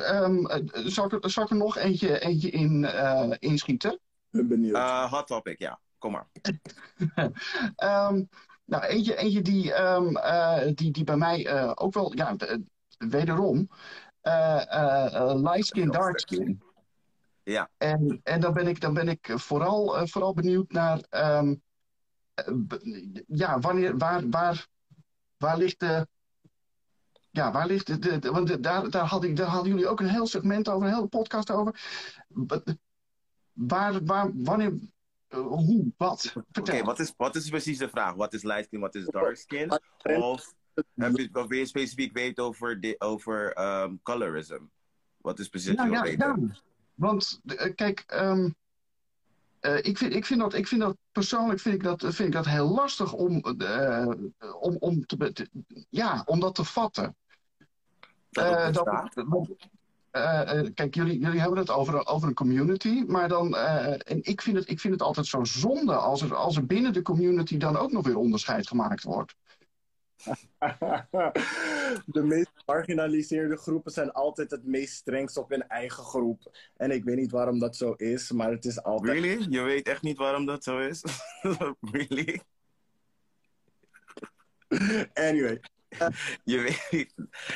zal, 0.89 1.05
ik, 1.05 1.23
er- 1.23 1.29
zal 1.29 1.43
ik 1.43 1.49
er 1.49 1.55
nog 1.55 1.77
eentje, 1.77 2.19
eentje 2.19 2.49
in 2.49 2.85
eh, 2.85 3.31
inschieten? 3.39 3.99
Ben 4.29 4.47
benieuwd. 4.47 4.75
Eh, 4.75 5.11
hot 5.11 5.27
topic, 5.27 5.59
ja. 5.59 5.79
Kom 5.97 6.11
maar. 6.11 6.27
Ehm, 7.75 8.23
nou, 8.65 8.83
eentje, 8.83 9.15
eentje 9.15 9.41
die, 9.41 9.73
ehm, 9.73 10.15
eh, 10.15 10.71
die, 10.75 10.91
die 10.91 11.03
bij 11.03 11.17
mij 11.17 11.45
eh, 11.47 11.71
ook 11.75 11.93
wel, 11.93 12.15
ja, 12.15 12.33
de- 12.35 12.63
wederom, 12.97 13.69
light 15.41 15.65
skin, 15.65 15.91
dark 15.91 16.19
skin. 16.19 16.61
Ja. 17.43 17.69
En, 17.77 18.19
en 18.23 18.41
dan 18.41 18.53
ben 18.53 18.67
ik, 18.67 18.81
dan 18.81 18.93
ben 18.93 19.07
ik 19.07 19.31
vooral, 19.35 19.97
eh, 19.97 20.07
vooral 20.07 20.33
benieuwd 20.33 20.71
naar, 20.71 20.99
ehm, 21.09 21.55
eh, 22.33 22.53
b- 22.67 22.79
ja, 23.27 23.59
wanneer, 23.59 23.97
waar, 23.97 24.29
waar, 24.29 24.67
waar 25.37 25.57
ligt 25.57 25.79
de, 25.79 26.07
ja, 27.29 27.51
waar 27.51 27.67
ligt 27.67 27.87
de, 27.87 27.99
de, 27.99 28.19
de- 28.19 28.31
want 28.31 28.47
de- 28.47 28.59
daar, 28.59 28.89
daar, 28.89 29.05
had 29.05 29.23
ik, 29.23 29.35
daar 29.35 29.47
hadden 29.47 29.71
jullie 29.71 29.87
ook 29.87 29.99
een 29.99 30.09
heel 30.09 30.27
segment 30.27 30.69
over, 30.69 30.87
een 30.87 30.93
hele 30.93 31.07
podcast 31.07 31.51
over. 31.51 31.71
B- 32.47 32.63
Waar, 33.53 34.05
waar, 34.05 34.31
wanneer, 34.33 34.73
eh, 35.27 35.39
hoe, 35.39 35.91
wat? 35.97 36.33
Oké, 36.59 36.83
wat, 36.83 36.99
is, 36.99 37.13
wat 37.17 37.35
is 37.35 37.49
precies 37.49 37.77
de 37.77 37.89
vraag? 37.89 38.13
Wat 38.13 38.33
is 38.33 38.43
light 38.43 38.65
skin, 38.65 38.79
wat 38.79 38.95
is 38.95 39.05
dark 39.05 39.35
skin? 39.37 39.79
Of 40.03 40.53
heb 40.95 41.17
je, 41.17 41.55
je 41.57 41.65
specifiek 41.65 42.13
weten 42.13 42.43
over, 42.43 42.79
di- 42.79 42.95
over 42.97 43.53
ehm, 43.53 43.95
colorism? 44.03 44.59
Wat 45.17 45.39
is 45.39 45.47
precies 45.47 45.75
wat 45.75 45.87
Nou 45.87 45.91
ja, 45.91 46.03
ja. 46.17 46.37
Want 46.93 47.41
eh, 47.45 47.75
kijk, 47.75 48.03
ehm, 48.07 48.49
eh, 49.59 49.77
ik, 49.77 49.97
vind, 49.97 50.13
ik, 50.13 50.25
vind 50.25 50.39
dat, 50.39 50.53
ik 50.53 50.67
vind 50.67 50.81
dat 50.81 50.97
persoonlijk 51.11 51.59
vind 51.59 51.75
ik 51.75 51.83
dat, 51.83 52.01
vind 52.01 52.19
ik 52.19 52.31
dat 52.31 52.45
heel 52.45 52.67
lastig 52.67 53.13
om, 53.13 53.39
eh, 53.39 54.07
om, 54.59 54.75
om, 54.79 55.05
te, 55.05 55.47
ja, 55.89 56.23
om 56.25 56.39
dat 56.39 56.55
te 56.55 56.63
vatten. 56.63 57.15
Dat 58.29 58.45
Eh, 58.45 59.23
want, 59.27 59.49
eh, 60.11 60.59
eh, 60.59 60.73
kijk, 60.73 60.95
jullie, 60.95 61.19
jullie 61.19 61.39
hebben 61.39 61.59
het 61.59 61.69
over, 61.69 62.05
over 62.05 62.27
een 62.27 62.33
community, 62.33 63.03
maar 63.07 63.27
dan, 63.27 63.55
eh, 63.55 64.11
en 64.11 64.19
ik 64.23 64.41
vind, 64.41 64.57
het, 64.57 64.69
ik 64.69 64.79
vind 64.79 64.93
het 64.93 65.01
altijd 65.01 65.25
zo 65.25 65.43
zonde 65.43 65.95
als 65.95 66.21
er, 66.21 66.35
als 66.35 66.55
er 66.55 66.65
binnen 66.65 66.93
de 66.93 67.01
community 67.01 67.57
dan 67.57 67.77
ook 67.77 67.91
nog 67.91 68.05
weer 68.05 68.17
onderscheid 68.17 68.67
gemaakt 68.67 69.03
wordt. 69.03 69.35
De 72.05 72.23
meest 72.23 72.51
marginaliseerde 72.65 73.57
groepen 73.57 73.91
zijn 73.91 74.11
altijd 74.11 74.51
het 74.51 74.65
meest 74.65 74.93
strengst 74.93 75.37
op 75.37 75.49
hun 75.49 75.67
eigen 75.67 76.03
groep. 76.03 76.57
En 76.77 76.91
ik 76.91 77.03
weet 77.03 77.15
niet 77.17 77.31
waarom 77.31 77.59
dat 77.59 77.75
zo 77.75 77.91
is, 77.91 78.31
maar 78.31 78.51
het 78.51 78.65
is 78.65 78.83
altijd. 78.83 79.19
Really? 79.19 79.45
Je 79.49 79.61
weet 79.61 79.87
echt 79.87 80.01
niet 80.01 80.17
waarom 80.17 80.45
dat 80.45 80.63
zo 80.63 80.79
is? 80.79 81.03
really? 81.91 82.41
Anyway, 85.13 85.61
Je 86.43 86.59
weet. 86.59 87.13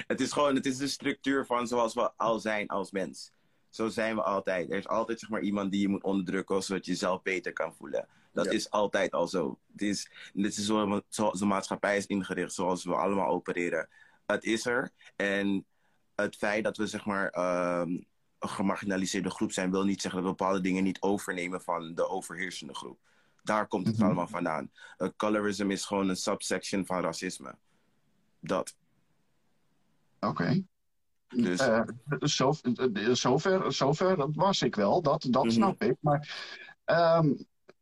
Het 0.08 0.22
is 0.22 0.32
gewoon, 0.32 0.56
het 0.56 0.66
is 0.66 0.78
de 0.78 0.88
structuur 0.88 1.46
van 1.46 1.68
zoals 1.68 1.94
we 1.94 2.12
al 2.18 2.40
zijn 2.40 2.68
als 2.68 2.92
mens. 2.92 3.32
Zo 3.70 3.90
zijn 3.90 4.16
we 4.16 4.22
altijd. 4.22 4.72
Er 4.72 4.78
is 4.78 4.88
altijd 4.88 5.20
zeg 5.20 5.30
maar, 5.30 5.42
iemand 5.42 5.72
die 5.72 5.82
je 5.82 5.88
moet 5.88 6.04
onderdrukken 6.04 6.64
zodat 6.64 6.86
je 6.86 6.92
jezelf 6.92 7.22
beter 7.22 7.54
kan 7.54 7.74
voelen. 7.74 8.08
Dat 8.38 8.46
Ja. 8.46 8.52
is 8.52 8.70
altijd 8.70 9.12
al 9.12 9.28
zo. 9.28 9.60
Het 9.72 9.82
is, 9.82 10.12
dit 10.34 10.58
is 10.58 10.66
zo, 10.66 11.02
zoals 11.10 11.40
de 11.40 11.46
maatschappij 11.46 11.98
is 11.98 12.06
ingericht, 12.06 12.54
zoals 12.54 12.84
we 12.84 12.96
allemaal 12.96 13.28
opereren. 13.28 13.90
Het 14.26 14.44
is 14.44 14.66
er. 14.66 14.92
En 15.16 15.66
het 16.16 16.36
feit 16.36 16.64
dat 16.64 16.78
we 16.78 16.88
zeg 16.88 17.06
maar, 17.06 17.30
ehm, 17.30 17.90
een 18.40 18.50
gemarginaliseerde 18.50 19.30
groep 19.30 19.52
zijn, 19.52 19.72
wil 19.72 19.84
niet 19.84 20.02
zeggen 20.02 20.22
dat 20.22 20.30
we 20.32 20.36
bepaalde 20.38 20.62
dingen 20.62 20.84
niet 20.84 21.02
overnemen 21.02 21.62
van 21.62 21.94
de 21.96 22.08
overheersende 22.08 22.74
groep. 22.76 23.00
Daar 23.44 23.68
komt 23.68 23.88
het 23.88 23.96
Mhm. 23.96 24.06
allemaal 24.06 24.28
vandaan. 24.28 24.72
Uh, 24.98 25.08
colorism 25.18 25.70
is 25.72 25.86
gewoon 25.86 26.10
een 26.10 26.16
subsection 26.18 26.86
van 26.86 27.02
racisme. 27.02 27.56
Dat. 28.40 28.76
Oké. 30.20 30.64
Dus, 31.28 31.60
Eh, 31.60 31.78
eh, 31.78 31.86
zover, 33.12 33.74
zover 33.74 34.18
dat 34.18 34.30
was 34.36 34.62
ik 34.62 34.76
wel, 34.76 35.02
dat, 35.02 35.28
dat 35.30 35.44
Mhm. 35.44 35.54
snap 35.54 35.82
ik. 35.82 35.96
Maar 36.00 36.46
ehm, 36.86 37.34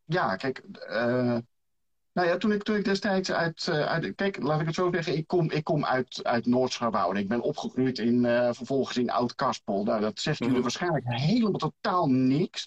ja, 0.06 0.36
kijk, 0.36 0.58
eh, 0.58 1.38
nou 2.12 2.28
ja, 2.28 2.36
toen 2.36 2.52
ik, 2.52 2.62
toen 2.62 2.76
ik 2.76 2.84
destijds 2.84 3.32
uit, 3.32 3.68
eh, 3.68 3.86
uit. 3.86 4.14
Kijk, 4.14 4.42
laat 4.42 4.60
ik 4.60 4.66
het 4.66 4.74
zo 4.74 4.90
zeggen, 4.92 5.16
ik 5.16 5.26
kom, 5.26 5.50
ik 5.50 5.64
kom 5.64 5.84
uit, 5.84 6.20
uit 6.24 6.46
Noord-Schabouw 6.46 7.10
en 7.10 7.16
ik 7.16 7.28
ben 7.28 7.40
opgegroeid 7.40 7.98
in, 7.98 8.24
eh, 8.24 8.52
vervolgens 8.52 8.96
in 8.96 9.10
Oud-Kaspel. 9.10 9.84
Nou, 9.84 10.00
dat 10.00 10.20
zegt 10.20 10.38
jullie 10.38 10.52
Mhm. 10.52 10.62
waarschijnlijk 10.62 11.04
helemaal 11.06 11.52
totaal 11.52 12.06
niks. 12.10 12.66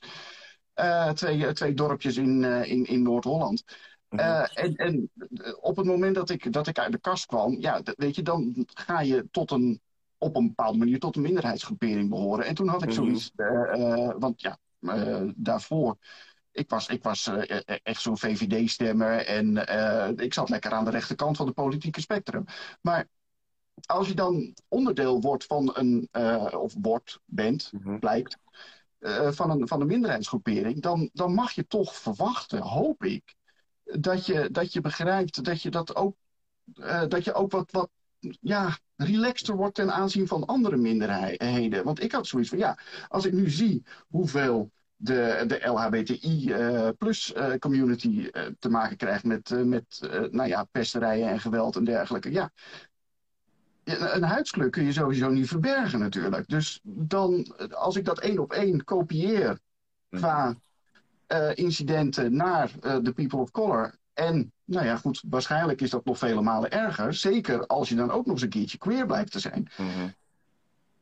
Twee, 1.13 1.53
twee 1.53 1.73
dorpjes 1.73 2.17
in, 2.17 2.43
in, 2.43 2.85
in 2.85 3.01
Noord-Holland. 3.01 3.63
mhm. 4.09 4.45
En, 4.53 4.75
en 4.75 5.11
op 5.59 5.75
het 5.77 5.85
moment 5.85 6.15
dat 6.15 6.29
ik, 6.29 6.53
dat 6.53 6.67
ik 6.67 6.79
uit 6.79 6.91
de 6.91 6.99
kast 6.99 7.25
kwam, 7.25 7.59
ja, 7.59 7.81
weet 7.95 8.15
je, 8.15 8.21
dan 8.21 8.67
ga 8.73 9.01
je 9.01 9.27
tot 9.31 9.51
een, 9.51 9.81
op 10.17 10.35
een 10.35 10.47
bepaalde 10.47 10.77
manier 10.77 10.99
tot 10.99 11.15
een 11.15 11.21
minderheidsgroepering 11.21 12.09
behoren. 12.09 12.45
En 12.45 12.55
toen 12.55 12.67
had 12.67 12.81
ik 12.81 12.87
Mhm. 12.87 12.97
zoiets, 12.97 13.31
want 14.19 14.41
ja, 14.41 14.59
daarvoor, 15.35 15.97
ik 16.51 16.69
was, 16.69 16.87
ik 16.87 17.03
was 17.03 17.27
eh, 17.27 17.57
e- 17.57 17.79
echt 17.83 18.01
zo'n 18.01 18.17
VVD-stemmer 18.17 19.25
en 19.25 19.67
eh, 19.67 20.25
ik 20.25 20.33
zat 20.33 20.49
lekker 20.49 20.71
aan 20.71 20.85
de 20.85 20.91
rechterkant 20.91 21.37
van 21.37 21.45
het 21.45 21.55
politieke 21.55 22.01
spectrum. 22.01 22.45
Maar 22.81 23.07
als 23.85 24.07
je 24.07 24.13
dan 24.13 24.55
onderdeel 24.67 25.21
wordt 25.21 25.45
van 25.45 25.71
een, 25.73 26.07
eh, 26.11 26.53
of 26.59 26.73
wordt, 26.81 27.19
bent, 27.25 27.71
Mhm. 27.73 27.99
blijkt, 27.99 28.37
van, 29.29 29.49
een, 29.49 29.67
van 29.67 29.81
een 29.81 29.87
minderheidsgroepering, 29.87 30.81
dan, 30.81 31.09
dan 31.13 31.33
mag 31.33 31.51
je 31.51 31.67
toch 31.67 31.95
verwachten, 31.95 32.61
hoop 32.61 33.03
ik, 33.03 33.35
dat 33.83 34.25
je, 34.25 34.49
dat 34.51 34.73
je 34.73 34.81
begrijpt 34.81 35.43
dat 35.43 35.61
je 35.61 35.69
dat 35.69 35.95
ook, 35.95 36.15
dat 37.07 37.23
je 37.23 37.33
ook 37.33 37.51
wat, 37.51 37.71
wat 37.71 37.89
ja, 38.41 38.77
relaxter 38.95 39.55
wordt 39.55 39.75
ten 39.75 39.93
aanzien 39.93 40.27
van 40.27 40.45
andere 40.45 40.77
minderheden. 40.77 41.83
Want 41.83 42.03
ik 42.03 42.11
had 42.11 42.27
zoiets 42.27 42.49
van, 42.49 42.57
ja, 42.57 42.77
als 43.07 43.25
ik 43.25 43.33
nu 43.33 43.49
zie 43.49 43.83
hoeveel 44.07 44.71
de, 45.01 45.43
de 45.47 45.67
LHBTI 45.67 46.51
eh, 46.51 46.89
plus 46.97 47.33
eh, 47.33 47.53
community 47.59 48.27
eh, 48.31 48.43
te 48.59 48.69
maken 48.69 48.97
krijgt 48.97 49.23
met, 49.23 49.49
met 49.65 50.09
nou 50.31 50.49
ja, 50.49 50.63
pesterijen 50.63 51.29
en 51.29 51.39
geweld 51.39 51.75
en 51.75 51.83
dergelijke. 51.83 52.31
Ja, 52.31 52.51
een 53.83 54.15
een 54.15 54.23
huidskleur 54.23 54.69
kun 54.69 54.83
je 54.83 54.91
sowieso 54.91 55.29
niet 55.29 55.47
verbergen 55.47 55.99
natuurlijk. 55.99 56.47
Dus 56.47 56.79
dan, 56.83 57.55
als 57.69 57.95
ik 57.95 58.05
dat 58.05 58.19
één 58.19 58.39
op 58.39 58.51
één 58.51 58.83
kopieer 58.83 59.59
qua 60.09 60.55
incidenten 61.53 62.35
naar 62.35 62.71
de 63.01 63.11
people 63.15 63.39
of 63.39 63.51
color. 63.51 63.97
En, 64.13 64.53
nou 64.65 64.85
ja, 64.85 64.95
goed, 64.95 65.23
waarschijnlijk 65.29 65.81
is 65.81 65.89
dat 65.89 66.05
nog 66.05 66.17
vele 66.17 66.41
malen 66.41 66.71
erger. 66.71 67.13
Zeker 67.13 67.67
als 67.67 67.89
je 67.89 67.95
dan 67.95 68.11
ook 68.11 68.25
nog 68.25 68.33
eens 68.33 68.43
een 68.43 68.49
keertje 68.49 68.77
queer 68.77 69.05
blijkt 69.05 69.31
te 69.31 69.39
zijn. 69.39 69.71
Mhm. 69.77 70.09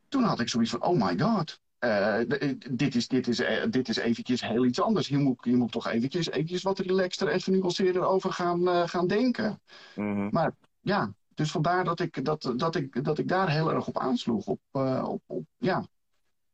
Toen 0.08 0.22
had 0.22 0.40
ik 0.40 0.48
zoiets 0.48 0.70
van, 0.70 0.82
oh 0.82 1.02
my 1.02 1.18
god. 1.18 1.60
Eh, 1.78 2.20
eh, 2.20 2.56
dit, 2.70 2.94
is, 2.94 3.08
dit, 3.08 3.28
is, 3.28 3.40
eh, 3.40 3.70
dit 3.70 3.88
is 3.88 3.96
eventjes 3.96 4.40
heel 4.40 4.64
iets 4.64 4.80
anders. 4.80 5.08
Hier 5.08 5.18
moet, 5.18 5.44
hier 5.44 5.56
moet 5.56 5.66
ik 5.66 5.72
toch 5.72 5.86
eventjes, 5.86 6.30
eventjes 6.30 6.62
wat 6.62 6.78
relaxter 6.78 7.28
en 7.28 7.40
genuanceerder 7.40 8.04
over 8.04 8.32
gaan, 8.32 8.88
gaan 8.88 9.06
denken. 9.06 9.60
Mhm. 9.94 10.50
Ja, 10.80 11.12
dus 11.34 11.50
vandaar 11.50 11.84
dat 11.84 12.00
ik, 12.00 12.24
dat, 12.24 12.52
dat 12.56 12.74
ik, 12.74 13.04
dat 13.04 13.18
ik 13.18 13.28
daar 13.28 13.50
heel 13.50 13.72
erg 13.72 13.86
op 13.86 13.98
aansloeg. 13.98 14.46
Op, 14.46 14.60
op, 15.02 15.22
op, 15.26 15.44
ja. 15.56 15.86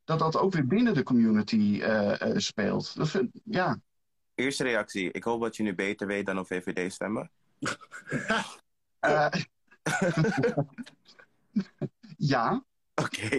Dat 0.04 0.18
dat 0.18 0.36
ook 0.36 0.52
weer 0.52 0.66
binnen 0.66 0.94
de 0.94 1.02
community 1.02 1.82
speelt. 2.34 2.96
Dat 2.96 3.10
vind, 3.10 3.40
ja, 3.44 3.80
Eerste 4.34 4.62
reactie. 4.62 5.12
Ik 5.12 5.24
hoop 5.24 5.40
dat 5.40 5.56
je 5.56 5.62
nu 5.62 5.74
beter 5.74 6.06
weet 6.06 6.26
dan 6.26 6.38
op 6.38 6.46
VVD 6.46 6.92
stemmen. 6.92 7.30
Ja, 12.16 12.64
Oké. 12.94 13.38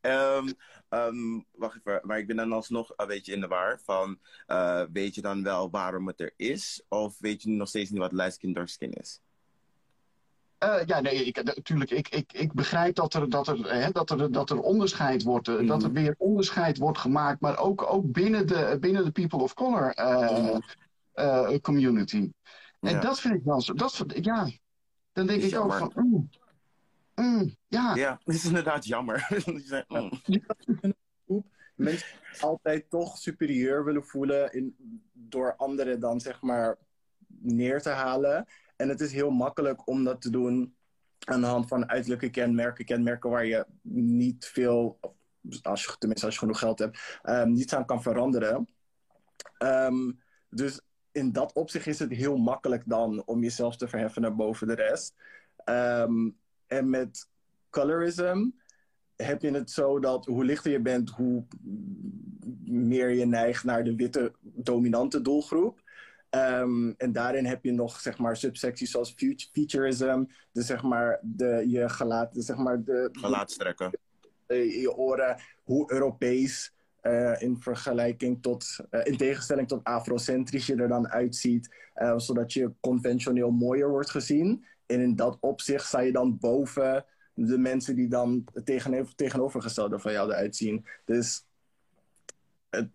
Ehm, 0.00 0.48
ehm, 0.88 1.40
wacht 1.52 1.76
even. 1.76 2.00
Maar 2.02 2.18
ik 2.18 2.26
ben 2.26 2.36
dan 2.36 2.52
alsnog 2.52 2.92
een 2.96 3.06
beetje 3.06 3.32
in 3.32 3.40
de 3.40 3.46
war. 3.46 3.80
Van, 3.84 4.18
eh, 4.46 4.82
weet 4.92 5.14
je 5.14 5.20
dan 5.22 5.42
wel 5.42 5.70
waarom 5.70 6.06
het 6.06 6.20
er 6.20 6.32
is? 6.36 6.82
Of 6.88 7.18
weet 7.18 7.42
je 7.42 7.50
nog 7.50 7.68
steeds 7.68 7.90
niet 7.90 8.00
wat 8.00 8.12
light 8.12 8.34
skin 8.34 8.52
dark 8.52 8.68
skin 8.68 8.92
is? 8.92 9.20
Eh, 10.58 10.80
ja, 10.86 11.00
nee, 11.00 11.24
ik, 11.24 11.42
natuurlijk. 11.42 11.90
Ik, 11.90 12.08
ik, 12.08 12.32
ik 12.32 12.52
begrijp 12.52 12.94
dat 12.94 13.14
er, 13.14 13.30
dat 13.30 13.48
er, 13.48 13.72
hè, 13.74 13.90
dat 13.90 14.10
er, 14.10 14.32
dat 14.32 14.50
er 14.50 14.60
onderscheid 14.60 15.22
wordt. 15.22 15.48
eh, 15.48 15.66
Dat 15.66 15.82
er 15.82 15.90
Mhm. 15.90 16.00
weer 16.02 16.14
onderscheid 16.18 16.78
wordt 16.78 16.98
gemaakt. 16.98 17.40
Maar 17.40 17.58
ook, 17.58 17.82
ook 17.92 18.12
binnen, 18.12 18.46
de, 18.46 18.76
binnen 18.80 19.04
de 19.04 19.10
people 19.12 19.38
of 19.38 19.54
color 19.54 19.90
eh, 19.94 20.30
Mhm. 20.30 20.60
eh, 21.12 21.58
community. 21.60 22.30
En 22.80 22.90
Ja. 22.90 23.00
dat 23.00 23.20
vind 23.20 23.34
ik 23.34 23.42
wel 23.44 23.60
zo. 23.60 23.72
Dat, 23.74 24.04
ja, 24.08 24.48
dan 25.12 25.26
denk 25.26 25.38
ik 25.42 25.44
ook 25.44 25.50
jammer. 25.50 25.78
van. 25.78 25.92
mm, 25.94 26.30
mm, 27.14 27.56
ja, 27.66 27.94
Ja, 27.94 28.18
het 28.24 28.34
is 28.34 28.44
inderdaad 28.44 28.86
jammer. 28.86 29.28
Mm. 31.26 31.44
mensen 31.74 32.08
altijd 32.40 32.90
toch 32.90 33.18
superieur 33.18 33.84
willen 33.84 34.04
voelen 34.04 34.52
in, 34.52 34.76
door 35.12 35.56
anderen 35.56 36.00
dan 36.00 36.20
zeg 36.20 36.40
maar 36.42 36.78
neer 37.26 37.82
te 37.82 37.88
halen. 37.88 38.46
En 38.76 38.88
het 38.88 39.00
is 39.00 39.12
heel 39.12 39.30
makkelijk 39.30 39.88
om 39.88 40.04
dat 40.04 40.20
te 40.20 40.30
doen 40.30 40.76
aan 41.24 41.40
de 41.40 41.46
hand 41.46 41.68
van 41.68 41.88
uiterlijke 41.88 42.30
kenmerken, 42.30 42.84
kenmerken 42.84 43.30
waar 43.30 43.46
je 43.46 43.66
niet 43.82 44.46
veel, 44.46 44.98
als 45.62 45.84
je, 45.84 45.96
tenminste 45.98 46.26
als 46.26 46.34
je 46.34 46.40
genoeg 46.40 46.58
geld 46.58 46.78
hebt, 46.78 47.18
ehm, 47.22 47.52
niets 47.52 47.74
aan 47.74 47.86
kan 47.86 48.02
veranderen. 48.02 48.68
Ehm, 49.58 50.12
dus 50.48 50.80
in 51.12 51.32
dat 51.32 51.52
opzicht 51.52 51.86
is 51.86 51.98
het 51.98 52.10
heel 52.10 52.36
makkelijk 52.36 52.82
dan 52.86 53.22
om 53.26 53.42
jezelf 53.42 53.76
te 53.76 53.88
verheffen 53.88 54.22
naar 54.22 54.36
boven 54.36 54.66
de 54.66 54.74
rest. 54.74 55.14
Ehm, 55.56 56.30
en 56.66 56.90
met 56.90 57.28
colorism 57.70 58.48
heb 59.16 59.42
je 59.42 59.50
het 59.50 59.70
zo 59.70 59.98
dat 59.98 60.26
hoe 60.26 60.44
lichter 60.44 60.70
je 60.70 60.80
bent, 60.80 61.10
hoe 61.10 61.44
meer 62.64 63.10
je 63.10 63.26
neigt 63.26 63.64
naar 63.64 63.84
de 63.84 63.94
witte 63.94 64.32
dominante 64.40 65.20
doelgroep. 65.20 65.82
Ehm, 66.30 66.92
en 66.96 67.12
daarin 67.12 67.44
heb 67.46 67.64
je 67.64 67.72
nog 67.72 68.00
zeg 68.00 68.18
maar 68.18 68.36
subsecties 68.36 68.90
zoals 68.90 69.12
fut- 69.16 69.48
featureism, 69.52 70.24
dus 70.52 70.66
zeg 70.66 70.82
maar 70.82 71.18
de, 71.22 71.64
je 71.66 71.88
gelaat, 71.88 72.30
zeg 72.32 72.56
maar 72.56 72.84
de, 72.84 73.08
Gelaatstrekken. 73.12 73.92
eh, 74.46 74.80
je 74.80 74.94
oren, 74.96 75.36
hoe 75.62 75.92
Europees 75.92 76.72
eh, 77.00 77.42
in 77.42 77.56
vergelijking 77.60 78.42
tot, 78.42 78.76
eh, 78.90 79.06
in 79.06 79.16
tegenstelling 79.16 79.68
tot 79.68 79.84
afrocentrisch 79.84 80.66
je 80.66 80.74
er 80.76 80.88
dan 80.88 81.08
uitziet, 81.08 81.74
zodat 82.16 82.52
je 82.52 82.72
conventioneel 82.80 83.50
mooier 83.50 83.88
wordt 83.88 84.10
gezien. 84.10 84.64
En 84.86 85.00
in 85.00 85.16
dat 85.16 85.36
opzicht 85.40 85.86
sta 85.86 86.00
je 86.00 86.12
dan 86.12 86.38
boven 86.38 87.04
de 87.34 87.58
mensen 87.58 87.96
die 87.96 88.08
dan 88.08 88.44
tegenover, 88.64 89.14
tegenovergestelde 89.14 89.98
van 89.98 90.12
jou 90.12 90.30
eruit 90.30 90.56
zien. 90.56 90.86
Dus 91.04 91.44
het- 92.70 92.90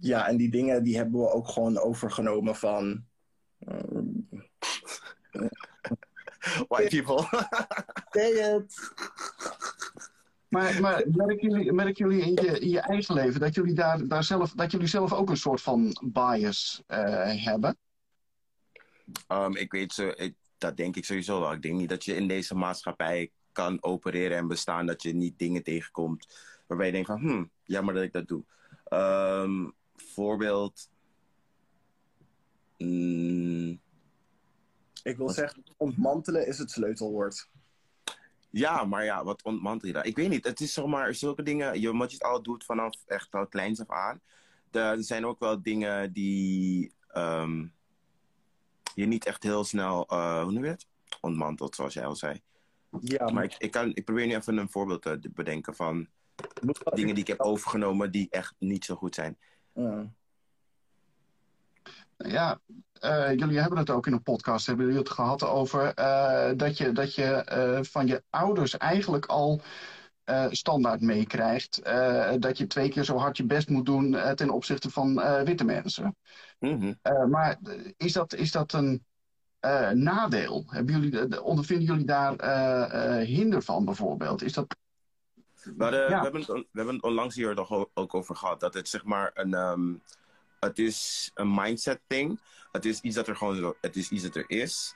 ja, 0.00 0.28
en 0.28 0.36
die 0.36 0.50
dingen 0.50 0.82
die 0.82 0.96
hebben 0.96 1.20
we 1.20 1.32
ook 1.32 1.48
gewoon 1.48 1.78
overgenomen 1.78 2.56
van. 2.56 3.04
White 6.68 7.02
people. 7.02 7.46
say 8.10 8.56
it. 8.56 8.74
maar, 10.48 10.80
maar 10.80 11.02
merken 11.06 11.50
jullie, 11.50 11.72
merken 11.72 12.08
jullie 12.08 12.24
in, 12.24 12.44
je, 12.44 12.58
in 12.58 12.68
je 12.68 12.80
eigen 12.80 13.14
leven 13.14 13.40
dat 13.40 13.54
jullie, 13.54 13.74
daar, 13.74 14.08
daar 14.08 14.24
zelf, 14.24 14.52
dat 14.52 14.70
jullie 14.70 14.86
zelf 14.86 15.12
ook 15.12 15.30
een 15.30 15.36
soort 15.36 15.60
van 15.60 15.96
bias 16.04 16.82
eh, 16.86 17.44
hebben? 17.44 17.76
Um, 19.28 19.56
ik 19.56 19.72
weet 19.72 19.92
zo, 19.92 20.08
ik, 20.08 20.34
dat 20.62 20.76
denk 20.76 20.96
ik 20.96 21.04
sowieso 21.04 21.40
wel. 21.40 21.52
Ik 21.52 21.62
denk 21.62 21.78
niet 21.78 21.88
dat 21.88 22.04
je 22.04 22.14
in 22.14 22.28
deze 22.28 22.54
maatschappij 22.54 23.30
kan 23.52 23.82
opereren 23.82 24.36
en 24.36 24.46
bestaan 24.48 24.86
dat 24.86 25.02
je 25.02 25.14
niet 25.14 25.38
dingen 25.38 25.62
tegenkomt 25.62 26.26
waarbij 26.66 26.86
je 26.86 26.92
denkt 26.92 27.08
van, 27.08 27.20
hm, 27.20 27.44
jammer 27.64 27.94
dat 27.94 28.02
ik 28.02 28.12
dat 28.12 28.28
doe. 28.28 28.44
Ehm, 28.84 29.68
voorbeeld. 29.96 30.90
Mm, 32.78 33.80
Ik 35.02 35.16
wil 35.16 35.28
zeggen, 35.28 35.62
ontmantelen 35.76 36.46
is 36.46 36.58
het 36.58 36.70
sleutelwoord. 36.70 37.48
ja, 38.50 38.84
maar 38.84 39.04
ja, 39.04 39.24
wat 39.24 39.42
ontmantel 39.42 39.88
je 39.88 39.94
daar? 39.94 40.06
Ik 40.06 40.16
weet 40.16 40.28
niet, 40.28 40.44
het 40.44 40.60
is 40.60 40.72
zomaar 40.72 41.14
zulke 41.14 41.42
dingen, 41.42 41.80
je, 41.80 41.96
wat 41.96 42.10
je 42.10 42.16
het 42.16 42.26
al 42.26 42.42
doet 42.42 42.64
vanaf 42.64 42.94
echt 43.06 43.34
al 43.34 43.46
kleins 43.46 43.80
af 43.80 43.90
aan. 43.90 44.20
Er 44.70 45.04
zijn 45.04 45.26
ook 45.26 45.38
wel 45.40 45.62
dingen 45.62 46.12
die 46.12 46.92
ehm, 47.08 47.66
je 48.94 49.06
niet 49.06 49.26
echt 49.26 49.42
heel 49.42 49.64
snel, 49.64 50.06
eh, 50.06 50.42
hoe 50.42 50.52
noem 50.52 50.64
je 50.64 50.70
het? 50.70 50.86
Ontmantelt, 51.20 51.74
zoals 51.74 51.94
jij 51.94 52.06
al 52.06 52.16
zei. 52.16 52.40
Ja, 53.00 53.30
Maar 53.30 53.44
ik, 53.44 53.54
ik, 53.58 53.70
kan, 53.70 53.90
ik 53.94 54.04
probeer 54.04 54.26
nu 54.26 54.34
even 54.34 54.56
een 54.56 54.70
voorbeeld 54.70 55.02
te 55.02 55.30
bedenken 55.34 55.74
van 55.74 56.08
dingen 56.94 57.14
die 57.14 57.24
ik 57.24 57.26
heb 57.26 57.40
overgenomen 57.40 58.10
die 58.10 58.26
echt 58.30 58.54
niet 58.58 58.84
zo 58.84 58.94
goed 58.94 59.14
zijn. 59.14 59.38
Ja. 59.74 60.12
Ja, 62.16 62.60
uh, 63.00 63.30
jullie 63.36 63.58
hebben 63.58 63.78
het 63.78 63.90
ook 63.90 64.06
in 64.06 64.12
een 64.12 64.22
podcast, 64.22 64.66
hebben 64.66 64.84
jullie 64.84 65.00
het 65.00 65.10
gehad 65.10 65.44
over 65.44 65.92
uh, 65.98 66.50
dat 66.56 66.78
je, 66.78 66.92
dat 66.92 67.14
je 67.14 67.46
uh, 67.52 67.84
van 67.84 68.06
je 68.06 68.22
ouders 68.30 68.76
eigenlijk 68.76 69.26
al 69.26 69.60
standaard 70.50 71.00
meekrijgt. 71.00 71.80
dat 72.38 72.58
je 72.58 72.66
twee 72.66 72.88
keer 72.88 73.04
zo 73.04 73.16
hard 73.16 73.36
je 73.36 73.44
best 73.44 73.68
moet 73.68 73.86
doen 73.86 74.16
ten 74.34 74.50
opzichte 74.50 74.90
van 74.90 75.14
witte 75.44 75.64
mensen. 75.64 76.16
Mm 76.58 76.80
-hmm. 76.80 77.30
maar 77.30 77.58
is 77.96 78.12
dat, 78.12 78.34
is 78.34 78.50
dat 78.50 78.72
een 78.72 79.04
nadeel? 79.92 80.64
Hebben 80.66 81.00
jullie, 81.00 81.42
ondervinden 81.42 81.86
jullie 81.86 82.04
daar 82.04 82.34
hinder 83.20 83.62
van 83.62 83.84
bijvoorbeeld? 83.84 84.42
Is 84.42 84.52
dat... 84.52 84.76
Maar, 85.76 85.94
ja. 85.94 86.06
we, 86.06 86.14
hebben 86.14 86.40
het, 86.40 86.50
we 86.50 86.66
hebben 86.72 86.94
het 86.94 87.04
onlangs 87.04 87.34
hier 87.34 87.54
toch 87.54 87.86
ook 87.94 88.14
over 88.14 88.36
gehad. 88.36 88.60
Dat 88.60 88.74
het 88.74 88.88
zeg 88.88 89.04
maar 89.04 89.30
een... 89.34 89.52
Um 89.54 90.02
het 90.66 90.78
is 90.78 91.30
een 91.34 91.54
mindset 91.54 92.00
thing. 92.06 92.40
Het 92.72 92.84
is 92.84 93.00
iets 93.00 93.14
dat 93.14 93.28
er 93.28 93.36
gewoon 93.36 93.74
het 93.80 93.96
is 93.96 94.10
iets 94.10 94.22
dat 94.22 94.36
er 94.36 94.44
is. 94.46 94.94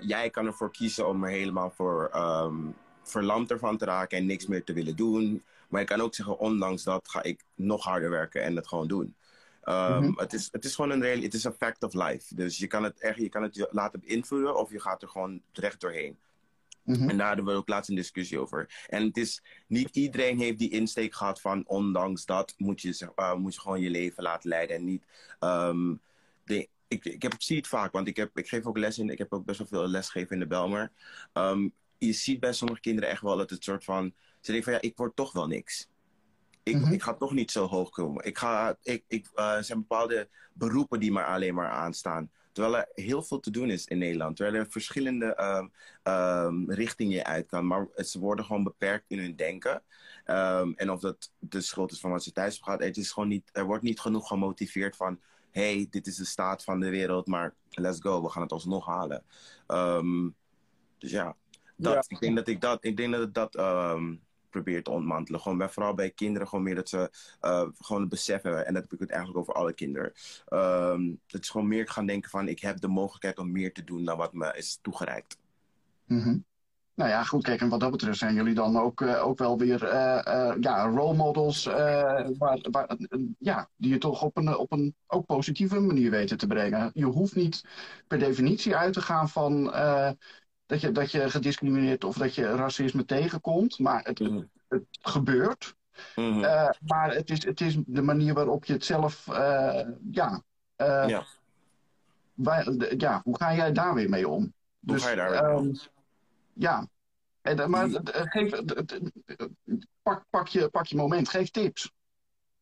Jij 0.00 0.30
kan 0.30 0.46
ervoor 0.46 0.70
kiezen 0.70 1.08
om 1.08 1.24
er 1.24 1.30
helemaal 1.30 1.70
voor 1.70 2.10
um, 2.14 2.76
verlamd 3.04 3.50
ervan 3.50 3.76
te 3.76 3.84
raken 3.84 4.18
en 4.18 4.26
niks 4.26 4.46
meer 4.46 4.64
te 4.64 4.72
willen 4.72 4.96
doen. 4.96 5.42
Maar 5.68 5.80
je 5.80 5.86
kan 5.86 6.00
ook 6.00 6.14
zeggen, 6.14 6.38
ondanks 6.38 6.82
dat 6.82 7.08
ga 7.08 7.22
ik 7.22 7.44
nog 7.54 7.84
harder 7.84 8.10
werken 8.10 8.42
en 8.42 8.56
het 8.56 8.68
gewoon 8.68 8.88
doen. 8.88 9.14
Um, 9.64 9.74
mm 9.74 10.02
-hmm. 10.02 10.18
het, 10.18 10.32
is, 10.32 10.48
het 10.52 10.64
is 10.64 10.74
gewoon 10.74 10.90
een 10.90 11.00
real, 11.00 11.20
het 11.20 11.34
is 11.34 11.44
een 11.44 11.52
fact 11.52 11.82
of 11.82 11.94
life. 11.94 12.34
Dus 12.34 12.58
je 12.58 12.66
kan 12.66 12.82
het 12.82 13.00
echt, 13.00 13.18
je 13.18 13.28
kan 13.28 13.42
het 13.42 13.68
laten 13.70 14.00
beïnvloeden 14.00 14.56
of 14.56 14.70
je 14.70 14.80
gaat 14.80 15.02
er 15.02 15.08
gewoon 15.08 15.40
recht 15.52 15.80
doorheen. 15.80 16.16
Mm 16.82 16.94
-hmm. 16.94 17.08
En 17.08 17.16
daar 17.16 17.26
hadden 17.26 17.44
we 17.44 17.52
ook 17.52 17.68
laatst 17.68 17.90
een 17.90 17.96
discussie 17.96 18.38
over. 18.38 18.86
En 18.86 19.06
het 19.06 19.16
is, 19.16 19.42
niet 19.66 19.96
iedereen 19.96 20.38
heeft 20.38 20.58
die 20.58 20.70
insteek 20.70 21.14
gehad 21.14 21.40
van 21.40 21.64
ondanks 21.66 22.24
dat 22.24 22.54
moet 22.56 22.80
je, 22.80 23.10
uh, 23.16 23.34
moet 23.34 23.54
je 23.54 23.60
gewoon 23.60 23.80
je 23.80 23.90
leven 23.90 24.22
laten 24.22 24.48
leiden. 24.48 24.76
En 24.76 24.84
niet, 24.84 25.04
um, 25.40 26.00
de, 26.44 26.68
ik, 26.88 27.04
ik, 27.04 27.22
heb, 27.22 27.34
zie 27.38 27.56
het 27.56 27.66
vaak, 27.66 27.92
want 27.92 28.08
ik, 28.08 28.16
heb, 28.16 28.38
ik 28.38 28.48
geef 28.48 28.66
ook 28.66 28.78
les 28.78 28.98
in, 28.98 29.10
ik 29.10 29.18
heb 29.18 29.32
ook 29.32 29.44
best 29.44 29.58
wel 29.58 29.66
veel 29.66 29.88
lesgeven 29.88 30.32
in 30.32 30.38
de 30.38 30.46
Belmer. 30.46 30.92
Um, 31.32 31.72
je 32.06 32.12
ziet 32.12 32.40
bij 32.40 32.52
sommige 32.52 32.80
kinderen 32.80 33.10
echt 33.10 33.22
wel 33.22 33.36
dat 33.36 33.50
het 33.50 33.64
soort 33.64 33.84
van, 33.84 34.14
ze 34.40 34.52
denken 34.52 34.64
van 34.64 34.72
ja, 34.72 34.88
ik 34.88 34.96
word 34.96 35.16
toch 35.16 35.32
wel 35.32 35.46
niks. 35.46 35.88
Ik, 36.62 36.74
mm 36.74 36.82
-hmm. 36.82 36.92
ik 36.92 37.02
ga 37.02 37.14
toch 37.14 37.32
niet 37.32 37.50
zo 37.50 37.66
hoog 37.66 37.90
komen. 37.90 38.24
Ik 38.24 38.38
ga, 38.38 38.76
ik, 38.82 39.04
ik, 39.08 39.30
uh, 39.34 39.56
er 39.56 39.64
zijn 39.64 39.78
bepaalde 39.78 40.28
beroepen 40.52 41.00
die 41.00 41.12
maar 41.12 41.26
alleen 41.26 41.54
maar 41.54 41.68
aanstaan. 41.68 42.30
Terwijl 42.52 42.76
er 42.76 42.88
heel 42.94 43.22
veel 43.22 43.40
te 43.40 43.50
doen 43.50 43.70
is 43.70 43.86
in 43.86 43.98
Nederland. 43.98 44.36
Terwijl 44.36 44.58
er 44.58 44.70
verschillende 44.70 45.38
um, 45.40 45.72
um, 46.12 46.70
richtingen 46.70 47.24
uit 47.24 47.46
kan. 47.46 47.66
Maar 47.66 47.88
ze 47.96 48.18
worden 48.18 48.44
gewoon 48.44 48.64
beperkt 48.64 49.04
in 49.10 49.18
hun 49.18 49.36
denken. 49.36 49.82
Um, 50.26 50.74
en 50.76 50.90
of 50.90 51.00
dat 51.00 51.32
de 51.38 51.60
schuld 51.60 51.92
is 51.92 52.00
van 52.00 52.10
wat 52.10 52.22
ze 52.22 52.32
thuis 52.32 52.58
gaat. 52.58 52.82
Het 52.82 52.96
is 52.96 53.10
gewoon 53.10 53.28
niet, 53.28 53.50
er 53.52 53.64
wordt 53.64 53.82
niet 53.82 54.00
genoeg 54.00 54.28
gemotiveerd 54.28 54.96
van... 54.96 55.20
hey, 55.50 55.86
dit 55.90 56.06
is 56.06 56.16
de 56.16 56.24
staat 56.24 56.64
van 56.64 56.80
de 56.80 56.90
wereld, 56.90 57.26
maar 57.26 57.54
let's 57.70 58.00
go. 58.00 58.22
We 58.22 58.28
gaan 58.28 58.42
het 58.42 58.52
alsnog 58.52 58.86
halen. 58.86 59.24
dus 60.98 61.10
ja, 61.10 61.36
dat, 61.76 61.92
ja. 61.92 62.02
Ik, 62.08 62.20
denk 62.20 62.36
dat 62.36 62.48
ik 62.48 62.60
dat... 62.60 62.84
Ik 62.84 62.96
denk 62.96 63.12
dat 63.12 63.34
dat 63.34 63.56
probeer 64.50 64.82
te 64.82 64.90
ontmantelen. 64.90 65.40
Gewoon 65.40 65.58
bij, 65.58 65.68
vooral 65.68 65.94
bij 65.94 66.10
kinderen, 66.10 66.48
gewoon 66.48 66.64
meer 66.64 66.74
dat 66.74 66.88
ze 66.88 67.10
uh, 67.42 67.64
gewoon 67.78 68.00
het 68.00 68.10
besef 68.10 68.42
hebben. 68.42 68.66
En 68.66 68.74
dat 68.74 68.82
heb 68.82 68.92
ik 68.92 68.98
het 69.00 69.10
eigenlijk 69.10 69.40
over 69.40 69.54
alle 69.54 69.72
kinderen. 69.72 70.12
Um, 70.48 71.20
dat 71.26 71.40
is 71.40 71.50
gewoon 71.50 71.68
meer 71.68 71.88
gaan 71.88 72.06
denken 72.06 72.30
van, 72.30 72.48
ik 72.48 72.60
heb 72.60 72.80
de 72.80 72.88
mogelijkheid 72.88 73.38
om 73.38 73.52
meer 73.52 73.72
te 73.72 73.84
doen 73.84 74.04
dan 74.04 74.16
wat 74.16 74.32
me 74.32 74.52
is 74.56 74.78
toegereikt. 74.82 75.36
Mm 76.06 76.20
-hmm. 76.20 76.44
Nou 76.94 77.10
ja, 77.10 77.24
goed, 77.24 77.42
kijk, 77.42 77.60
en 77.60 77.68
wat 77.68 77.80
dat 77.80 77.90
betreft 77.90 78.18
zijn 78.18 78.34
jullie 78.34 78.54
dan 78.54 78.76
ook, 78.76 79.00
uh, 79.00 79.26
ook 79.26 79.38
wel 79.38 79.58
weer 79.58 79.82
uh, 79.82 80.20
uh, 80.26 80.54
ja, 80.60 80.86
role 80.86 81.14
models, 81.14 81.64
waar, 81.64 82.66
waar, 82.70 82.96
ja, 83.38 83.68
die 83.76 83.90
je 83.90 83.98
toch 83.98 84.22
op 84.22 84.36
een, 84.36 84.56
op 84.56 84.72
een 84.72 84.94
ook 85.06 85.26
positieve 85.26 85.80
manier 85.80 86.10
weten 86.10 86.38
te 86.38 86.46
brengen. 86.46 86.90
Je 86.92 87.04
hoeft 87.04 87.34
niet 87.34 87.64
per 88.06 88.18
definitie 88.18 88.76
uit 88.76 88.92
te 88.92 89.00
gaan 89.00 89.28
van 89.28 89.72
dat 90.66 90.80
je, 90.80 90.92
dat 90.92 91.10
je 91.10 91.30
gediscrimineerd 91.30 92.04
of 92.04 92.16
dat 92.16 92.34
je 92.34 92.54
racisme 92.54 93.04
tegenkomt. 93.04 93.78
Maar 93.78 94.02
het, 94.02 94.18
mm. 94.18 94.50
het 94.68 94.84
gebeurt. 94.90 95.74
Mm 96.16 96.32
-hmm. 96.32 96.44
uh, 96.44 96.70
maar 96.86 97.14
het 97.14 97.30
is, 97.30 97.44
het 97.44 97.60
is 97.60 97.76
de 97.86 98.02
manier 98.02 98.34
waarop 98.34 98.64
je 98.64 98.72
het 98.72 98.84
zelf. 98.84 99.26
Uh, 99.26 99.80
ja, 100.10 100.42
uh, 100.76 101.04
ja. 101.08 101.24
Wij, 102.34 102.92
ja. 102.96 103.20
Hoe 103.24 103.36
ga 103.36 103.54
jij 103.54 103.72
daar 103.72 103.94
weer 103.94 104.08
mee 104.08 104.28
om? 104.28 104.40
Hoe 104.40 104.52
dus, 104.92 105.02
ga 105.02 105.10
je 105.10 105.16
daar 105.16 105.30
weer 105.30 105.44
um, 105.44 105.78
Ja. 106.52 106.88
En, 107.42 107.70
maar 107.70 107.88
geef, 108.04 108.62
pak, 110.02 110.24
pak, 110.30 110.48
je, 110.48 110.68
pak 110.68 110.86
je 110.86 110.96
moment. 110.96 111.28
Geef 111.28 111.50
tips. 111.50 111.92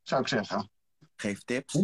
Zou 0.02 0.20
ik 0.20 0.28
zeggen. 0.28 0.70
Geef 1.16 1.42
tips? 1.42 1.82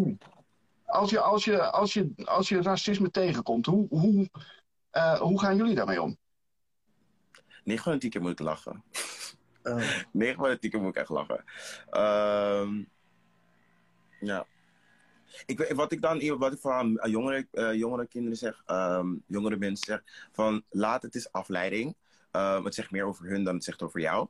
Als 0.85 1.11
je, 1.11 1.21
als 1.21 1.45
je, 1.45 1.71
als 1.71 1.93
je, 1.93 2.13
als 2.25 2.49
je 2.49 2.63
racisme 2.63 3.11
tegenkomt, 3.11 3.67
hoe, 3.67 3.87
hoe, 3.89 4.29
uh, 4.93 5.21
hoe 5.21 5.41
gaan 5.41 5.57
jullie 5.57 5.75
daarmee 5.75 6.03
om? 6.03 6.17
9 7.65 7.85
van 7.85 7.93
de 7.93 7.99
10 7.99 8.11
keer 8.11 8.21
moet 8.21 8.31
ik 8.31 8.39
lachen. 8.39 8.83
Uh. 9.63 10.03
9 10.13 10.37
van 10.37 10.49
de 10.49 10.59
10 10.59 10.71
keer 10.71 10.81
moet 10.81 10.89
ik 10.89 11.01
echt 11.01 11.09
lachen. 11.09 11.45
Uh, 11.91 12.85
ja. 14.21 14.47
Ik, 15.47 15.73
wat 15.75 15.93
ik 15.93 16.01
dan 16.01 16.39
wat 16.39 16.53
ik 16.53 16.59
voor 16.59 16.73
aan 16.73 16.99
jongere, 17.11 17.49
uh, 17.53 17.75
jongere 17.75 18.07
kinderen 18.07 18.39
zeg, 18.39 18.63
um, 18.67 19.23
jongere 19.27 19.57
mensen 19.57 19.87
zeg, 19.87 20.29
van 20.33 20.65
laat 20.71 21.03
het 21.03 21.15
is 21.15 21.33
afleiding. 21.33 21.97
Um, 22.33 22.65
het 22.65 22.75
zegt 22.75 22.91
meer 22.91 23.05
over 23.05 23.27
hun 23.27 23.45
dan 23.45 23.55
het 23.55 23.65
zegt 23.65 23.83
over 23.83 24.01
jou. 24.01 24.29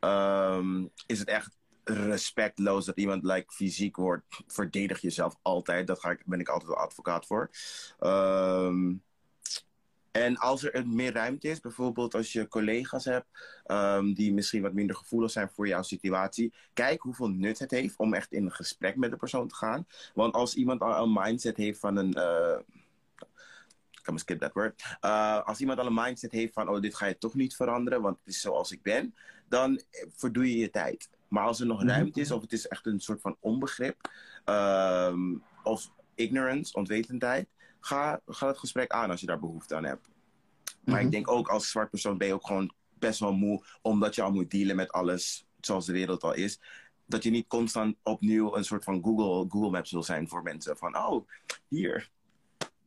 Um, 0.00 0.90
is 1.06 1.18
het 1.18 1.28
echt 1.28 1.56
respectloos 1.84 2.84
dat 2.84 2.98
iemand 2.98 3.24
like, 3.24 3.52
fysiek 3.52 3.96
wordt? 3.96 4.24
Verdedig 4.46 5.00
jezelf 5.00 5.36
altijd. 5.42 5.86
Daar 5.86 5.96
ga 5.96 6.10
ik, 6.10 6.22
ben 6.26 6.40
ik 6.40 6.48
altijd 6.48 6.70
wel 6.70 6.80
advocaat 6.80 7.26
voor. 7.26 7.50
Um, 8.00 9.02
en 10.14 10.36
als 10.36 10.64
er 10.64 10.86
meer 10.86 11.12
ruimte 11.12 11.48
is, 11.48 11.60
bijvoorbeeld 11.60 12.14
als 12.14 12.32
je 12.32 12.48
collega's 12.48 13.04
hebt 13.04 13.26
um, 13.66 14.14
die 14.14 14.32
misschien 14.32 14.62
wat 14.62 14.72
minder 14.72 14.96
gevoelig 14.96 15.30
zijn 15.30 15.48
voor 15.48 15.68
jouw 15.68 15.82
situatie, 15.82 16.52
kijk 16.72 17.00
hoeveel 17.00 17.28
nut 17.28 17.58
het 17.58 17.70
heeft 17.70 17.96
om 17.96 18.14
echt 18.14 18.32
in 18.32 18.44
een 18.44 18.52
gesprek 18.52 18.96
met 18.96 19.10
de 19.10 19.16
persoon 19.16 19.48
te 19.48 19.54
gaan. 19.54 19.86
Want 20.14 20.34
als 20.34 20.54
iemand 20.54 20.80
al 20.80 21.02
een 21.02 21.12
mindset 21.12 21.56
heeft 21.56 21.78
van 21.78 21.96
een. 21.96 22.14
Uh, 22.16 22.58
ik 23.90 24.00
kan 24.02 24.18
skip 24.18 24.40
that 24.40 24.52
word. 24.52 24.82
Uh, 25.00 25.42
als 25.42 25.60
iemand 25.60 25.78
al 25.78 25.86
een 25.86 25.94
mindset 25.94 26.32
heeft 26.32 26.52
van, 26.52 26.68
oh, 26.68 26.80
dit 26.80 26.94
ga 26.94 27.06
je 27.06 27.18
toch 27.18 27.34
niet 27.34 27.56
veranderen, 27.56 28.02
want 28.02 28.18
het 28.18 28.34
is 28.34 28.40
zoals 28.40 28.72
ik 28.72 28.82
ben, 28.82 29.14
dan 29.48 29.80
verdoe 30.16 30.50
je 30.50 30.58
je 30.58 30.70
tijd. 30.70 31.08
Maar 31.28 31.46
als 31.46 31.60
er 31.60 31.66
nog 31.66 31.82
ruimte 31.82 32.20
is, 32.20 32.30
of 32.30 32.40
het 32.40 32.52
is 32.52 32.68
echt 32.68 32.86
een 32.86 33.00
soort 33.00 33.20
van 33.20 33.36
onbegrip, 33.40 34.10
um, 34.44 35.42
of 35.62 35.90
ignorance, 36.14 36.74
onwetendheid, 36.74 37.48
ga, 37.84 38.20
ga 38.26 38.46
het 38.46 38.58
gesprek 38.58 38.90
aan 38.90 39.10
als 39.10 39.20
je 39.20 39.26
daar 39.26 39.40
behoefte 39.40 39.74
aan 39.74 39.84
hebt. 39.84 40.08
Maar 40.84 41.00
ik 41.00 41.10
denk 41.10 41.30
ook 41.30 41.48
als 41.48 41.70
zwart 41.70 41.90
persoon 41.90 42.18
ben 42.18 42.26
je 42.26 42.34
ook 42.34 42.46
gewoon 42.46 42.74
best 42.98 43.20
wel 43.20 43.32
moe, 43.32 43.64
omdat 43.82 44.14
je 44.14 44.22
al 44.22 44.32
moet 44.32 44.50
dealen 44.50 44.76
met 44.76 44.92
alles 44.92 45.46
zoals 45.60 45.86
de 45.86 45.92
wereld 45.92 46.22
al 46.22 46.34
is. 46.34 46.60
Dat 47.06 47.22
je 47.22 47.30
niet 47.30 47.46
constant 47.46 47.96
opnieuw 48.02 48.56
een 48.56 48.64
soort 48.64 48.84
van 48.84 49.02
Google, 49.02 49.50
Google 49.50 49.70
Maps 49.70 49.90
wil 49.90 50.02
zijn 50.02 50.28
voor 50.28 50.42
mensen. 50.42 50.76
Van, 50.76 50.96
oh, 50.96 51.28
hier. 51.68 52.10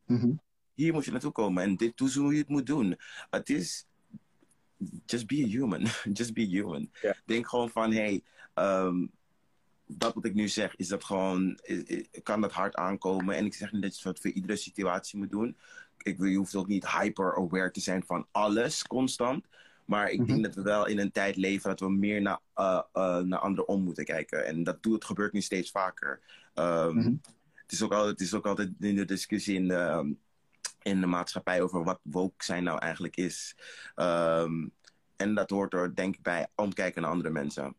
Mm-hmm. 0.06 0.40
Hier 0.74 0.92
moet 0.92 1.04
je 1.04 1.10
naartoe 1.10 1.32
komen 1.32 1.62
en 1.62 1.76
dit 1.76 2.00
is 2.00 2.14
hoe 2.14 2.32
je 2.32 2.38
het 2.38 2.48
moet 2.48 2.66
doen. 2.66 2.96
Het 3.30 3.50
is, 3.50 3.86
just 5.06 5.26
be 5.26 5.42
a 5.44 5.46
human. 5.46 5.86
just 6.18 6.32
be 6.32 6.42
human. 6.42 6.90
Yeah. 7.00 7.14
Denk 7.24 7.48
gewoon 7.48 7.70
van, 7.70 7.92
hey, 7.92 8.22
um, 8.54 9.10
dat 9.88 10.14
wat 10.14 10.24
ik 10.24 10.34
nu 10.34 10.48
zeg, 10.48 10.76
is 10.76 10.88
dat 10.88 11.04
gewoon, 11.04 11.58
kan 12.22 12.40
dat 12.40 12.52
hard 12.52 12.74
aankomen. 12.74 13.36
En 13.36 13.44
ik 13.44 13.54
zeg 13.54 13.72
niet 13.72 13.82
dat 13.82 14.00
je 14.00 14.08
het 14.08 14.20
voor 14.20 14.30
iedere 14.30 14.56
situatie 14.56 15.18
moet 15.18 15.30
doen. 15.30 15.56
Ik, 15.98 16.18
je 16.18 16.36
hoeft 16.36 16.54
ook 16.54 16.68
niet 16.68 16.90
hyper-aware 16.90 17.70
te 17.70 17.80
zijn 17.80 18.04
van 18.06 18.26
alles 18.30 18.86
constant. 18.86 19.46
Maar 19.84 20.10
ik 20.10 20.18
mm 20.18 20.24
-hmm. 20.24 20.26
denk 20.26 20.44
dat 20.44 20.54
we 20.54 20.62
wel 20.62 20.86
in 20.86 20.98
een 20.98 21.12
tijd 21.12 21.36
leven 21.36 21.68
dat 21.68 21.80
we 21.80 21.90
meer 21.90 22.22
naar, 22.22 22.40
uh, 22.56 22.80
uh, 22.94 23.18
naar 23.18 23.38
anderen 23.38 23.68
om 23.68 23.82
moeten 23.82 24.04
kijken. 24.04 24.46
En 24.46 24.64
dat 24.64 24.82
doet, 24.82 25.04
gebeurt 25.04 25.32
nu 25.32 25.40
steeds 25.40 25.70
vaker. 25.70 26.20
Um, 26.54 26.94
mm 26.94 27.02
-hmm. 27.02 27.20
het, 27.54 27.72
is 27.72 27.82
ook 27.82 27.92
altijd, 27.92 28.10
het 28.10 28.20
is 28.20 28.34
ook 28.34 28.46
altijd 28.46 28.70
in 28.80 28.96
de 28.96 29.04
discussie 29.04 29.54
in 29.56 29.68
de, 29.68 30.14
in 30.82 31.00
de 31.00 31.06
maatschappij 31.06 31.62
over 31.62 31.84
wat 31.84 32.00
woke 32.02 32.44
zijn 32.44 32.64
nou 32.64 32.78
eigenlijk 32.78 33.16
is. 33.16 33.56
Um, 33.96 34.72
en 35.16 35.34
dat 35.34 35.50
hoort 35.50 35.74
er 35.74 35.94
denk 35.94 36.16
ik 36.16 36.22
bij 36.22 36.46
omkijken 36.54 37.02
naar 37.02 37.10
andere 37.10 37.30
mensen. 37.30 37.74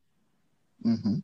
Mm 0.76 1.00
-hmm. 1.02 1.24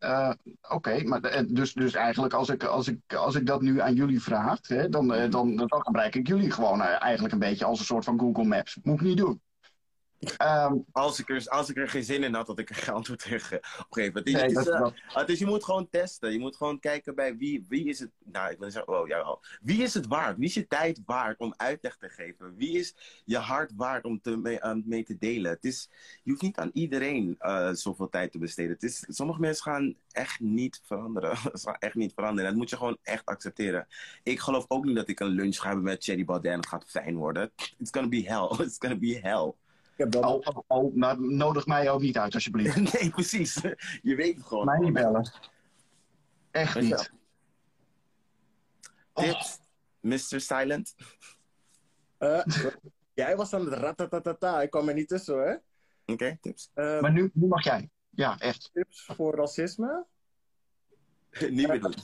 Uh, 0.00 0.30
Oké, 0.68 1.02
maar 1.04 1.46
dus, 1.48 1.72
dus 1.72 1.94
eigenlijk 1.94 2.34
als 2.34 2.48
ik, 2.48 2.64
als, 2.64 2.88
ik, 2.88 3.14
als 3.14 3.34
ik 3.34 3.46
dat 3.46 3.60
nu 3.62 3.80
aan 3.80 3.94
jullie 3.94 4.22
vraag, 4.22 4.60
dan, 4.60 5.30
dan, 5.30 5.56
dan 5.56 5.68
gebruik 5.68 6.14
ik 6.14 6.26
jullie 6.26 6.50
gewoon 6.50 6.80
eigenlijk 6.80 7.32
een 7.34 7.38
beetje 7.38 7.64
als 7.64 7.78
een 7.78 7.84
soort 7.84 8.04
van 8.04 8.18
Google 8.18 8.44
Maps. 8.44 8.78
Moet 8.82 8.94
ik 8.94 9.06
niet 9.06 9.16
doen. 9.16 9.40
Ehm, 10.36 10.74
Als 10.92 11.18
ik, 11.20 11.28
er, 11.28 11.48
als 11.48 11.70
ik 11.70 11.76
er 11.76 11.88
geen 11.88 12.04
zin 12.04 12.22
in 12.22 12.34
had, 12.34 12.46
had 12.46 12.58
ik 12.58 12.68
er 12.68 12.74
geen 12.74 12.94
antwoord 12.94 13.18
tegen 13.22 13.60
opgegeven. 13.78 14.18
Het 14.18 14.26
is, 14.26 14.32
nee, 14.32 14.42
het 14.42 14.50
is, 14.50 14.56
dat, 14.64 14.74
eh, 14.74 14.80
dat- 14.80 14.94
het 15.04 15.28
is, 15.28 15.38
je 15.38 15.46
moet 15.46 15.64
gewoon 15.64 15.88
testen. 15.90 16.32
Je 16.32 16.38
moet 16.38 16.56
gewoon 16.56 16.80
kijken 16.80 17.14
bij 17.14 17.36
wie, 17.36 17.64
wie 17.68 17.84
is 17.88 17.98
het. 17.98 18.10
Nou, 18.24 18.50
ik 18.50 18.58
wil 18.58 18.70
zeggen, 18.70 18.92
oh 19.00 19.08
ja. 19.08 19.38
Wie 19.62 19.82
is 19.82 19.94
het 19.94 20.06
waard? 20.06 20.36
Wie 20.36 20.46
is 20.48 20.54
je 20.54 20.66
tijd 20.66 21.00
waard 21.06 21.38
om 21.38 21.54
uitleg 21.56 21.96
te 21.96 22.08
geven? 22.08 22.56
Wie 22.56 22.78
is 22.78 22.94
je 23.24 23.36
hart 23.36 23.72
waard 23.76 24.04
om 24.04 24.20
te, 24.20 24.36
mee, 24.36 24.58
mee 24.84 25.04
te 25.04 25.18
delen? 25.18 25.50
Het 25.50 25.64
is, 25.64 25.88
je 26.22 26.30
hoeft 26.30 26.42
niet 26.42 26.56
aan 26.56 26.70
iedereen 26.72 27.34
eh, 27.38 27.70
zoveel 27.72 28.08
tijd 28.08 28.32
te 28.32 28.38
besteden. 28.38 28.72
Het 28.72 28.82
is, 28.82 29.04
sommige 29.08 29.40
mensen 29.40 29.62
gaan 29.62 29.94
echt 30.12 30.40
niet 30.40 30.80
veranderen. 30.84 31.36
Ze 31.60 31.60
gaan 31.62 31.76
echt 31.78 31.94
niet 31.94 32.12
veranderen. 32.14 32.50
Dat 32.50 32.58
moet 32.58 32.70
je 32.70 32.76
gewoon 32.76 32.98
echt 33.02 33.24
accepteren. 33.26 33.86
Ik 34.22 34.40
geloof 34.40 34.64
ook 34.68 34.84
niet 34.84 34.96
dat 34.96 35.08
ik 35.08 35.20
een 35.20 35.26
lunch 35.28 35.56
ga 35.56 35.66
hebben 35.66 35.84
met 35.84 36.04
Cherry 36.04 36.24
Baudet 36.24 36.50
en 36.52 36.58
het 36.58 36.68
gaat 36.68 36.84
fijn 36.88 37.16
worden. 37.16 37.50
It's 37.78 37.90
gonna 37.90 38.08
be 38.08 38.22
hell. 38.26 38.48
It's 38.66 38.76
gonna 38.78 38.96
be 38.98 39.18
hell. 39.22 39.52
Ik 39.96 40.04
heb 40.04 40.12
wel 40.12 40.34
oh, 40.34 40.62
oh, 40.66 40.92
oh, 40.94 41.18
nodig 41.18 41.66
mij 41.66 41.90
ook 41.90 42.00
niet 42.00 42.18
uit, 42.18 42.34
alsjeblieft. 42.34 42.76
Nee, 43.00 43.10
precies. 43.10 43.60
Je 44.02 44.14
weet 44.14 44.36
het 44.36 44.46
gewoon. 44.46 44.64
Mij 44.64 44.78
niet 44.78 44.92
bellen. 44.92 45.30
Echt 46.50 46.74
Weet 46.74 46.82
niet. 46.82 47.12
Oh, 49.12 49.24
Tips, 49.24 49.58
Mr. 50.00 50.40
Silent. 50.40 50.94
Eh, 52.18 52.44
jij 53.14 53.36
was 53.36 53.52
aan 53.52 53.64
het 53.64 53.74
ratatatata. 53.74 54.62
Ik 54.62 54.70
kwam 54.70 54.88
er 54.88 54.94
niet 54.94 55.08
tussen 55.08 55.34
hoor. 55.34 55.62
Oké, 56.06 56.38
tips. 56.40 56.70
Eh, 56.74 57.00
maar 57.00 57.12
nu, 57.12 57.30
nu 57.34 57.46
mag 57.46 57.64
jij. 57.64 57.90
Ja, 58.10 58.38
echt. 58.38 58.70
tips 58.72 59.04
voor 59.14 59.34
racisme? 59.34 60.06
Niet 61.50 61.68
meer 61.68 61.80
doen. 61.80 61.94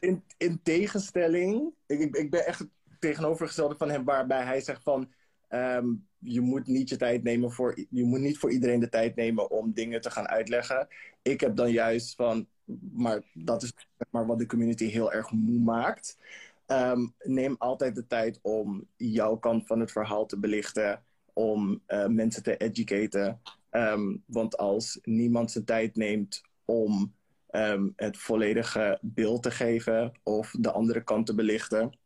In, 0.00 0.24
in 0.36 0.62
tegenstelling, 0.62 1.74
ik, 1.86 2.16
ik, 2.16 2.30
ben 2.30 2.46
echt 2.46 2.58
het 2.58 2.70
tegenovergestelde 2.98 3.76
van 3.76 3.90
hem, 3.90 4.04
waarbij 4.04 4.44
hij 4.44 4.60
zegt 4.60 4.82
van 4.82 5.12
ehm, 5.48 5.86
je 6.26 6.40
moet 6.40 6.66
niet 6.66 6.88
je 6.88 6.96
tijd 6.96 7.22
nemen 7.22 7.52
voor, 7.52 7.78
je 7.90 8.04
moet 8.04 8.20
niet 8.20 8.38
voor 8.38 8.50
iedereen 8.50 8.80
de 8.80 8.88
tijd 8.88 9.16
nemen 9.16 9.50
om 9.50 9.72
dingen 9.72 10.00
te 10.00 10.10
gaan 10.10 10.28
uitleggen. 10.28 10.88
Ik 11.22 11.40
heb 11.40 11.56
dan 11.56 11.70
juist 11.70 12.14
van, 12.14 12.46
maar 12.92 13.22
dat 13.32 13.62
is 13.62 13.72
maar 14.10 14.26
wat 14.26 14.38
de 14.38 14.46
community 14.46 14.84
heel 14.84 15.12
erg 15.12 15.30
moe 15.30 15.58
maakt. 15.58 16.18
Ehm, 16.66 17.06
neem 17.18 17.54
altijd 17.58 17.94
de 17.94 18.06
tijd 18.06 18.38
om 18.42 18.86
jouw 18.96 19.36
kant 19.36 19.66
van 19.66 19.80
het 19.80 19.92
verhaal 19.92 20.26
te 20.26 20.38
belichten, 20.38 21.02
om 21.32 21.82
eh, 21.86 22.06
mensen 22.06 22.42
te 22.42 22.56
educaten. 22.56 23.40
Ehm, 23.70 24.16
want 24.26 24.56
als 24.56 24.98
niemand 25.02 25.50
zijn 25.50 25.64
tijd 25.64 25.96
neemt 25.96 26.42
om 26.64 27.14
ehm, 27.46 27.88
het 27.96 28.16
volledige 28.16 28.98
beeld 29.02 29.42
te 29.42 29.50
geven 29.50 30.12
of 30.22 30.54
de 30.58 30.72
andere 30.72 31.04
kant 31.04 31.26
te 31.26 31.34
belichten, 31.34 31.98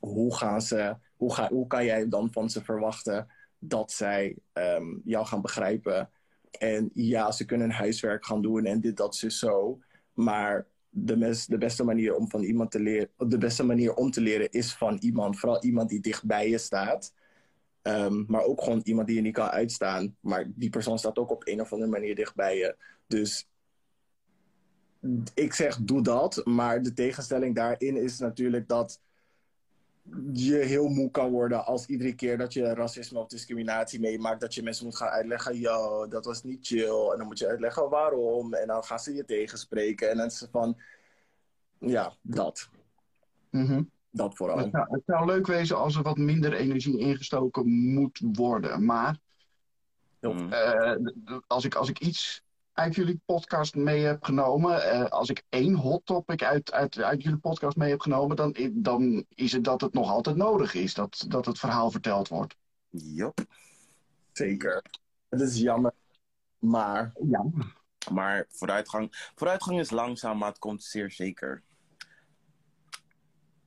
hoe, 0.00 0.36
gaan 0.36 0.62
ze, 0.62 0.96
hoe, 1.16 1.34
ga, 1.34 1.48
hoe 1.48 1.66
kan 1.66 1.84
jij 1.84 2.08
dan 2.08 2.32
van 2.32 2.50
ze 2.50 2.64
verwachten 2.64 3.28
dat 3.58 3.92
zij 3.92 4.36
ehm, 4.52 4.96
jou 5.04 5.26
gaan 5.26 5.42
begrijpen? 5.42 6.10
En 6.50 6.90
ja, 6.94 7.32
ze 7.32 7.44
kunnen 7.44 7.70
huiswerk 7.70 8.26
gaan 8.26 8.42
doen 8.42 8.64
en 8.64 8.80
dit, 8.80 8.96
dat, 8.96 9.16
zo, 9.16 9.28
zo. 9.28 9.78
Maar 10.12 10.66
de, 10.90 11.16
mes, 11.16 11.46
de 11.46 11.58
beste 11.58 11.84
manier 11.84 12.14
om 12.14 12.30
van 12.30 12.42
iemand 12.42 12.70
te 12.70 12.80
leren, 12.80 13.08
de 13.16 13.38
beste 13.38 13.64
manier 13.64 13.94
om 13.94 14.10
te 14.10 14.20
leren 14.20 14.50
is 14.50 14.74
van 14.74 14.96
iemand, 15.00 15.38
vooral 15.38 15.62
iemand 15.62 15.88
die 15.88 16.00
dicht 16.00 16.24
bij 16.24 16.48
je 16.48 16.58
staat. 16.58 17.12
Ehm, 17.82 18.24
maar 18.26 18.44
ook 18.44 18.62
gewoon 18.62 18.80
iemand 18.84 19.06
die 19.06 19.16
je 19.16 19.22
niet 19.22 19.34
kan 19.34 19.48
uitstaan. 19.48 20.16
Maar 20.20 20.50
die 20.54 20.70
persoon 20.70 20.98
staat 20.98 21.18
ook 21.18 21.30
op 21.30 21.46
een 21.46 21.60
of 21.60 21.72
andere 21.72 21.90
manier 21.90 22.14
dicht 22.14 22.34
bij 22.34 22.56
je. 22.56 22.76
Dus 23.06 23.48
ik 25.34 25.54
zeg 25.54 25.76
doe 25.76 26.02
dat. 26.02 26.40
Maar 26.44 26.82
de 26.82 26.92
tegenstelling 26.92 27.54
daarin 27.54 27.96
is 27.96 28.18
natuurlijk 28.18 28.68
dat 28.68 29.00
je 30.32 30.54
heel 30.54 30.88
moe 30.88 31.10
kan 31.10 31.30
worden 31.30 31.64
als 31.64 31.86
iedere 31.86 32.14
keer 32.14 32.38
dat 32.38 32.52
je 32.52 32.74
racisme 32.74 33.18
of 33.18 33.26
discriminatie 33.26 34.00
meemaakt, 34.00 34.40
dat 34.40 34.54
je 34.54 34.62
mensen 34.62 34.84
moet 34.84 34.96
gaan 34.96 35.08
uitleggen, 35.08 35.58
yo, 35.58 36.08
dat 36.08 36.24
was 36.24 36.42
niet 36.42 36.66
chill. 36.66 37.10
En 37.12 37.18
dan 37.18 37.26
moet 37.26 37.38
je 37.38 37.48
uitleggen 37.48 37.88
waarom. 37.88 38.54
En 38.54 38.66
dan 38.66 38.84
gaan 38.84 38.98
ze 38.98 39.14
je 39.14 39.24
tegenspreken. 39.24 40.10
En 40.10 40.16
dan 40.16 40.26
is 40.26 40.46
van, 40.50 40.78
ja, 41.78 42.16
dat. 42.22 42.68
Mhm. 43.50 43.82
Dat 44.10 44.36
vooral. 44.36 44.58
Het, 44.58 44.70
zou, 44.70 44.86
het 44.90 45.02
zou 45.06 45.26
leuk 45.26 45.46
wezen 45.46 45.76
als 45.76 45.96
er 45.96 46.02
wat 46.02 46.16
minder 46.16 46.52
energie 46.52 46.98
ingestoken 46.98 47.70
moet 47.70 48.20
worden. 48.32 48.84
Maar 48.84 49.18
Mm. 50.20 50.52
eh, 50.52 50.96
als, 51.46 51.64
ik, 51.64 51.74
als 51.74 51.88
ik 51.88 51.98
iets 51.98 52.42
uit 52.78 52.94
jullie 52.94 53.20
podcast 53.24 53.74
mee 53.74 54.04
heb 54.04 54.24
genomen, 54.24 54.90
eh, 54.90 55.04
als 55.04 55.28
ik 55.28 55.44
één 55.48 55.74
hot 55.74 56.06
topic 56.06 56.42
uit, 56.42 56.72
uit, 56.72 56.98
uit 56.98 57.22
jullie 57.22 57.38
podcast 57.38 57.76
mee 57.76 57.90
heb 57.90 58.00
genomen, 58.00 58.36
dan, 58.36 58.56
dan 58.72 59.24
is 59.34 59.52
het 59.52 59.64
dat 59.64 59.80
het 59.80 59.92
nog 59.92 60.10
altijd 60.10 60.36
nodig 60.36 60.74
is 60.74 60.94
dat, 60.94 61.24
dat 61.28 61.46
het 61.46 61.58
verhaal 61.58 61.90
verteld 61.90 62.28
wordt. 62.28 62.56
Yup. 62.88 63.46
Zeker. 64.32 64.84
Het 65.28 65.40
is 65.40 65.58
jammer. 65.58 65.94
Maar 66.58 67.12
Ja. 67.28 67.44
Maar 68.12 68.46
vooruitgang, 68.48 69.30
vooruitgang 69.34 69.78
is 69.78 69.90
langzaam, 69.90 70.38
maar 70.38 70.48
het 70.48 70.58
komt 70.58 70.84
zeer 70.84 71.10
zeker. 71.10 71.62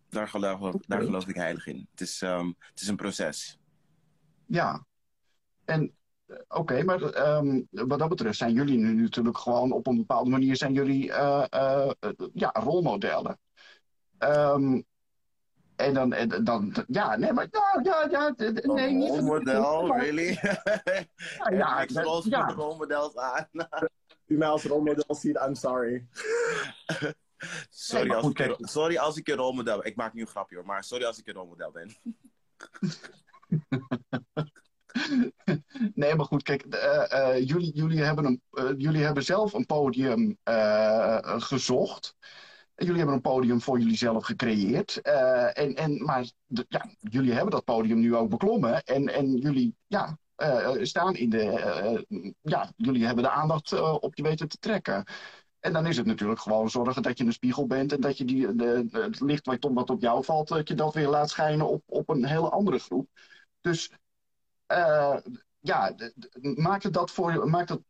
Daar 0.09 0.27
geloof, 0.27 0.75
daar 0.87 1.01
geloof 1.01 1.27
ik 1.27 1.35
heilig 1.35 1.67
in. 1.67 1.87
Het 1.91 2.01
is, 2.01 2.21
ehm, 2.21 2.47
het 2.47 2.81
is 2.81 2.87
een 2.87 2.95
proces. 2.95 3.59
Ja. 4.45 4.85
En 5.65 5.95
eh, 6.31 6.37
oké, 6.47 6.83
maar 6.83 7.01
ehm, 7.01 7.61
wat 7.69 7.99
dat 7.99 8.09
betreft 8.09 8.37
zijn 8.37 8.53
jullie 8.53 8.77
nu 8.77 9.01
natuurlijk 9.01 9.37
gewoon 9.37 9.71
op 9.71 9.87
een 9.87 9.97
bepaalde 9.97 10.29
manier 10.29 10.55
zijn 10.55 10.73
jullie 10.73 11.11
eh, 11.11 11.45
eh, 11.49 11.91
ja, 12.33 12.49
rolmodellen. 12.53 13.39
Ehm, 14.17 14.81
en 15.75 15.93
dan, 15.93 16.13
en 16.13 16.43
dan, 16.43 16.75
ja, 16.87 17.15
nee, 17.15 17.33
maar 17.33 17.47
nou, 17.51 17.83
ja, 17.83 18.07
ja, 18.09 18.33
nee, 18.73 18.91
niet. 18.91 19.09
rolmodel, 19.09 19.97
really? 19.97 20.37
Ja, 20.41 21.51
ja, 21.51 21.81
ik 21.81 21.89
ja. 22.23 22.45
de 22.45 22.53
rolmodels 22.53 23.15
aan. 23.15 23.47
u 24.25 24.37
mij 24.37 24.47
als 24.47 24.63
rolmodel 24.63 25.15
ziet, 25.15 25.39
I'm 25.47 25.55
sorry. 25.55 26.07
sorry, 27.69 28.11
als 28.11 28.25
goed, 28.25 28.39
ik, 28.39 28.55
sorry 28.59 28.97
als 28.97 29.17
ik 29.17 29.27
een 29.27 29.35
rolmodel 29.35 29.77
ben. 29.77 29.87
Ik 29.87 29.95
maak 29.95 30.13
nu 30.13 30.21
een 30.21 30.27
grapje 30.27 30.55
hoor, 30.55 30.65
maar 30.65 30.83
sorry 30.83 31.05
als 31.05 31.19
ik 31.19 31.27
een 31.27 31.33
rolmodel 31.33 31.71
ben. 31.71 31.95
Nee, 35.93 36.15
maar 36.15 36.25
goed, 36.25 36.43
kijk, 36.43 36.63
eh, 36.63 37.11
eh, 37.11 37.47
jullie, 37.47 37.71
jullie, 37.73 38.01
hebben 38.01 38.25
een, 38.25 38.41
eh, 38.51 38.69
jullie 38.77 39.03
hebben 39.03 39.23
zelf 39.23 39.53
een 39.53 39.65
podium 39.65 40.37
gezocht. 41.37 42.15
Jullie 42.75 42.97
hebben 42.97 43.15
een 43.15 43.21
podium 43.21 43.61
voor 43.61 43.79
jullie 43.79 43.97
zelf 43.97 44.25
gecreëerd. 44.25 45.01
En, 45.01 45.75
en, 45.75 46.03
maar 46.03 46.25
ja, 46.47 46.85
jullie 46.99 47.31
hebben 47.31 47.51
dat 47.51 47.63
podium 47.63 47.99
nu 47.99 48.15
ook 48.15 48.29
beklommen. 48.29 48.83
En, 48.83 49.13
en 49.13 49.37
jullie 49.37 49.75
ja, 49.87 50.17
staan 50.81 51.15
in 51.15 51.29
de. 51.29 52.35
ja, 52.41 52.71
jullie 52.75 53.05
hebben 53.05 53.23
de 53.23 53.29
aandacht 53.29 53.99
op 53.99 54.15
je 54.15 54.23
weten 54.23 54.47
te 54.47 54.57
trekken. 54.57 55.03
En 55.59 55.73
dan 55.73 55.85
is 55.85 55.97
het 55.97 56.05
natuurlijk 56.05 56.39
gewoon 56.39 56.69
zorgen 56.69 57.01
dat 57.01 57.17
je 57.17 57.25
een 57.25 57.33
spiegel 57.33 57.67
bent. 57.67 57.93
En 57.93 58.01
dat 58.01 58.17
je 58.17 58.25
die, 58.25 58.55
de, 58.55 58.87
het 58.91 59.19
licht 59.19 59.45
wat 59.59 59.89
op 59.89 60.01
jou 60.01 60.23
valt, 60.23 60.47
dat 60.47 60.67
je 60.67 60.75
dat 60.75 60.93
weer 60.93 61.07
laat 61.07 61.29
schijnen 61.29 61.67
op, 61.67 61.83
op 61.85 62.09
een 62.09 62.25
hele 62.25 62.49
andere 62.49 62.79
groep. 62.79 63.09
Dus 63.61 63.91
eh, 64.71 65.17
ja, 65.59 65.95
maakt 66.41 66.83
het, 66.83 66.93
dat 66.93 67.11
voor, 67.11 67.49
maakt 67.49 67.69
het, 67.69 67.81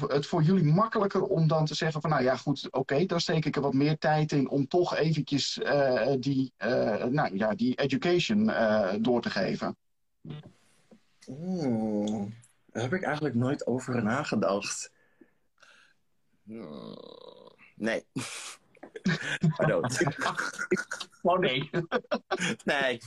het 0.00 0.26
voor 0.26 0.42
jullie 0.42 0.64
makkelijker 0.64 1.22
om 1.22 1.48
dan 1.48 1.64
te 1.64 1.74
zeggen 1.74 2.00
van 2.00 2.10
nou 2.10 2.22
ja 2.22 2.36
goed, 2.36 2.68
oké, 2.70 3.06
dan 3.06 3.20
steek 3.20 3.44
ik 3.44 3.56
er 3.56 3.62
wat 3.62 3.72
meer 3.72 3.98
tijd 3.98 4.32
in 4.32 4.48
om 4.48 4.68
toch 4.68 4.96
eventjes 4.96 5.58
eh, 5.58 6.12
die, 6.18 6.52
eh, 6.56 7.04
nou, 7.04 7.36
ja, 7.36 7.54
die 7.54 7.74
education 7.74 8.50
eh, 8.50 8.94
door 9.00 9.22
te 9.22 9.30
geven. 9.30 9.76
Daar 12.66 12.82
heb 12.82 12.92
ik 12.92 13.02
eigenlijk 13.02 13.34
nooit 13.34 13.66
over 13.66 14.02
nagedacht. 14.02 14.92
Nee. 17.76 18.04
I 19.62 19.66
don't. 19.66 20.02
Oh 21.22 21.38
nee. 21.38 21.70
Nee. 22.64 23.00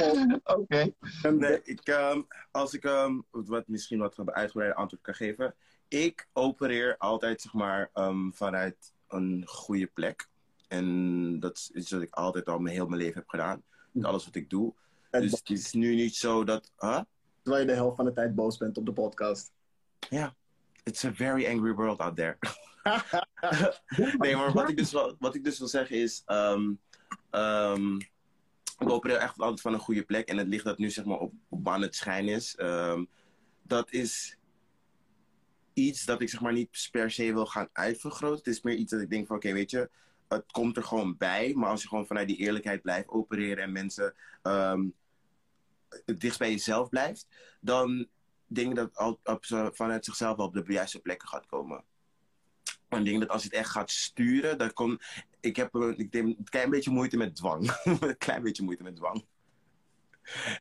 Oké. 0.44 0.92
Nee, 1.30 1.62
ik, 1.62 1.80
ehm, 1.80 2.22
als 2.50 2.74
ik 2.74 2.84
um, 2.84 3.24
wat, 3.30 3.68
misschien 3.68 3.98
wat 3.98 4.18
uitgebreide 4.30 4.76
antwoord 4.76 5.02
kan 5.02 5.14
geven. 5.14 5.54
Ik 5.88 6.28
opereer 6.32 6.96
altijd 6.98 7.40
zeg 7.40 7.52
maar, 7.52 7.90
ehm, 7.92 8.30
vanuit 8.30 8.92
een 9.08 9.42
goede 9.46 9.86
plek. 9.86 10.28
En 10.68 11.40
dat 11.40 11.56
is 11.56 11.70
iets 11.70 11.90
wat 11.90 12.02
ik 12.02 12.14
altijd 12.14 12.48
al 12.48 12.58
mijn 12.58 12.74
heel 12.74 12.86
mijn 12.86 13.00
leven 13.00 13.20
heb 13.20 13.28
gedaan. 13.28 13.62
Met 13.92 14.04
alles 14.04 14.24
wat 14.24 14.34
ik 14.34 14.50
doe. 14.50 14.74
En 15.10 15.20
Dus 15.20 15.30
het 15.30 15.50
is 15.50 15.72
nu 15.72 15.94
niet 15.94 16.16
zo 16.16 16.44
dat. 16.44 16.72
Huh? 16.78 17.00
Terwijl 17.42 17.64
je 17.64 17.70
de 17.70 17.76
helft 17.76 17.96
van 17.96 18.04
de 18.04 18.12
tijd 18.12 18.34
boos 18.34 18.56
bent 18.56 18.76
op 18.76 18.86
de 18.86 18.92
podcast. 18.92 19.52
Ja. 20.08 20.34
It's 20.84 21.04
a 21.04 21.12
very 21.12 21.46
angry 21.46 21.74
world 21.74 22.00
out 22.00 22.16
there. 22.16 22.38
nee, 24.18 24.36
maar 24.36 24.52
wat 24.52 24.68
ik 24.68 24.76
dus, 24.76 24.92
wil, 24.92 25.16
wat 25.18 25.34
ik 25.34 25.44
dus 25.44 25.58
wil 25.58 25.68
zeggen 25.68 25.96
is. 25.96 26.22
ehm, 26.26 26.72
ehm, 27.30 27.96
ik 28.78 28.90
opereer 28.90 29.16
echt 29.16 29.38
altijd 29.38 29.60
van 29.60 29.72
een 29.72 29.78
goede 29.80 30.02
plek. 30.02 30.28
En 30.28 30.36
het 30.36 30.48
licht 30.48 30.64
dat 30.64 30.78
nu 30.78 30.90
zeg 30.90 31.04
maar 31.04 31.18
op, 31.18 31.32
op 31.48 31.68
aan 31.68 31.82
het 31.82 31.96
schijnen 31.96 32.34
is. 32.34 32.56
ehm, 32.56 33.04
dat 33.62 33.92
is 33.92 34.38
iets 35.72 36.04
dat 36.04 36.20
ik 36.20 36.28
zeg 36.28 36.40
maar 36.40 36.52
niet 36.52 36.88
per 36.90 37.10
se 37.10 37.32
wil 37.32 37.46
gaan 37.46 37.68
uitvergroten. 37.72 38.38
Het 38.38 38.46
is 38.46 38.62
meer 38.62 38.74
iets 38.74 38.92
dat 38.92 39.00
ik 39.00 39.10
denk 39.10 39.26
van 39.26 39.36
oké, 39.36 39.52
weet 39.52 39.70
je. 39.70 39.90
Het 40.28 40.52
komt 40.52 40.76
er 40.76 40.82
gewoon 40.84 41.16
bij. 41.16 41.52
Maar 41.54 41.70
als 41.70 41.82
je 41.82 41.88
gewoon 41.88 42.06
vanuit 42.06 42.28
die 42.28 42.36
eerlijkheid 42.36 42.82
blijft 42.82 43.08
opereren. 43.08 43.64
En 43.64 43.72
mensen 43.72 44.14
dichtst 46.04 46.38
bij 46.38 46.50
jezelf 46.50 46.88
blijft, 46.88 47.26
dan 47.60 48.08
denk 48.54 48.76
dat 48.76 48.96
al, 48.96 49.20
op, 49.24 49.44
vanuit 49.72 50.04
zichzelf 50.04 50.36
wel 50.36 50.46
op 50.46 50.54
de 50.54 50.64
juiste 50.66 51.00
plekken 51.00 51.28
gaat 51.28 51.46
komen. 51.46 51.84
En 52.88 52.98
ik 52.98 53.04
denk 53.04 53.20
dat 53.20 53.28
als 53.28 53.42
je 53.42 53.48
het 53.48 53.56
echt 53.56 53.70
gaat 53.70 53.90
sturen, 53.90 54.58
dan 54.58 54.72
kon. 54.72 55.00
Ik 55.40 55.56
heb 55.56 55.74
ik 55.74 56.12
denk, 56.12 56.26
een 56.26 56.44
klein 56.44 56.70
beetje 56.70 56.90
moeite 56.90 57.16
met 57.16 57.36
dwang. 57.36 57.70
een 58.00 58.18
klein 58.18 58.42
beetje 58.42 58.62
moeite 58.62 58.82
met 58.82 58.96
dwang. 58.96 59.24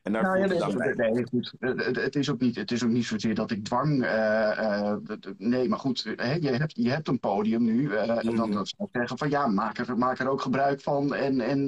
En 0.04 0.14
daar 0.14 0.24
nou, 0.24 0.40
ja, 0.40 0.46
nee, 0.46 0.96
nee, 0.96 1.12
nee, 1.12 1.28
goed. 1.28 1.54
Het, 1.60 2.16
is 2.16 2.30
ook 2.30 2.40
niet, 2.40 2.56
het 2.56 2.72
is 2.72 2.84
ook 2.84 2.90
niet 2.90 3.06
zozeer 3.06 3.36
dat 3.36 3.52
ik 3.52 3.64
dwang. 3.64 4.04
Uh, 4.04 4.58
uh, 4.60 4.96
nee, 5.38 5.70
maar 5.70 5.80
goed, 5.80 6.14
hè, 6.16 6.34
je, 6.34 6.50
hebt, 6.50 6.76
je 6.76 6.90
hebt 6.90 7.08
een 7.08 7.20
podium 7.20 7.64
nu. 7.64 7.82
Uh, 7.82 8.04
mm. 8.04 8.10
En 8.10 8.36
dan, 8.36 8.50
mhm. 8.50 8.66
zou 8.66 8.90
ik 8.90 8.90
zeggen 8.92 9.18
van 9.18 9.30
ja, 9.30 9.48
maak 9.48 9.78
er, 9.78 9.98
maak 9.98 10.20
er 10.20 10.30
ook 10.30 10.42
gebruik 10.42 10.82
van. 10.82 11.16
En, 11.16 11.42
en 11.42 11.68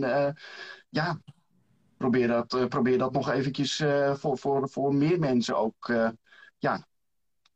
ja, 0.90 1.22
probeer 2.02 2.28
dat, 2.28 2.70
probeer 2.70 2.98
dat 2.98 3.12
nog 3.12 3.30
eventjes 3.30 3.84
voor, 4.14 4.38
voor, 4.38 4.70
voor 4.70 4.96
meer 4.96 5.20
mensen 5.20 5.58
ook 5.58 5.94
ja, 6.58 6.88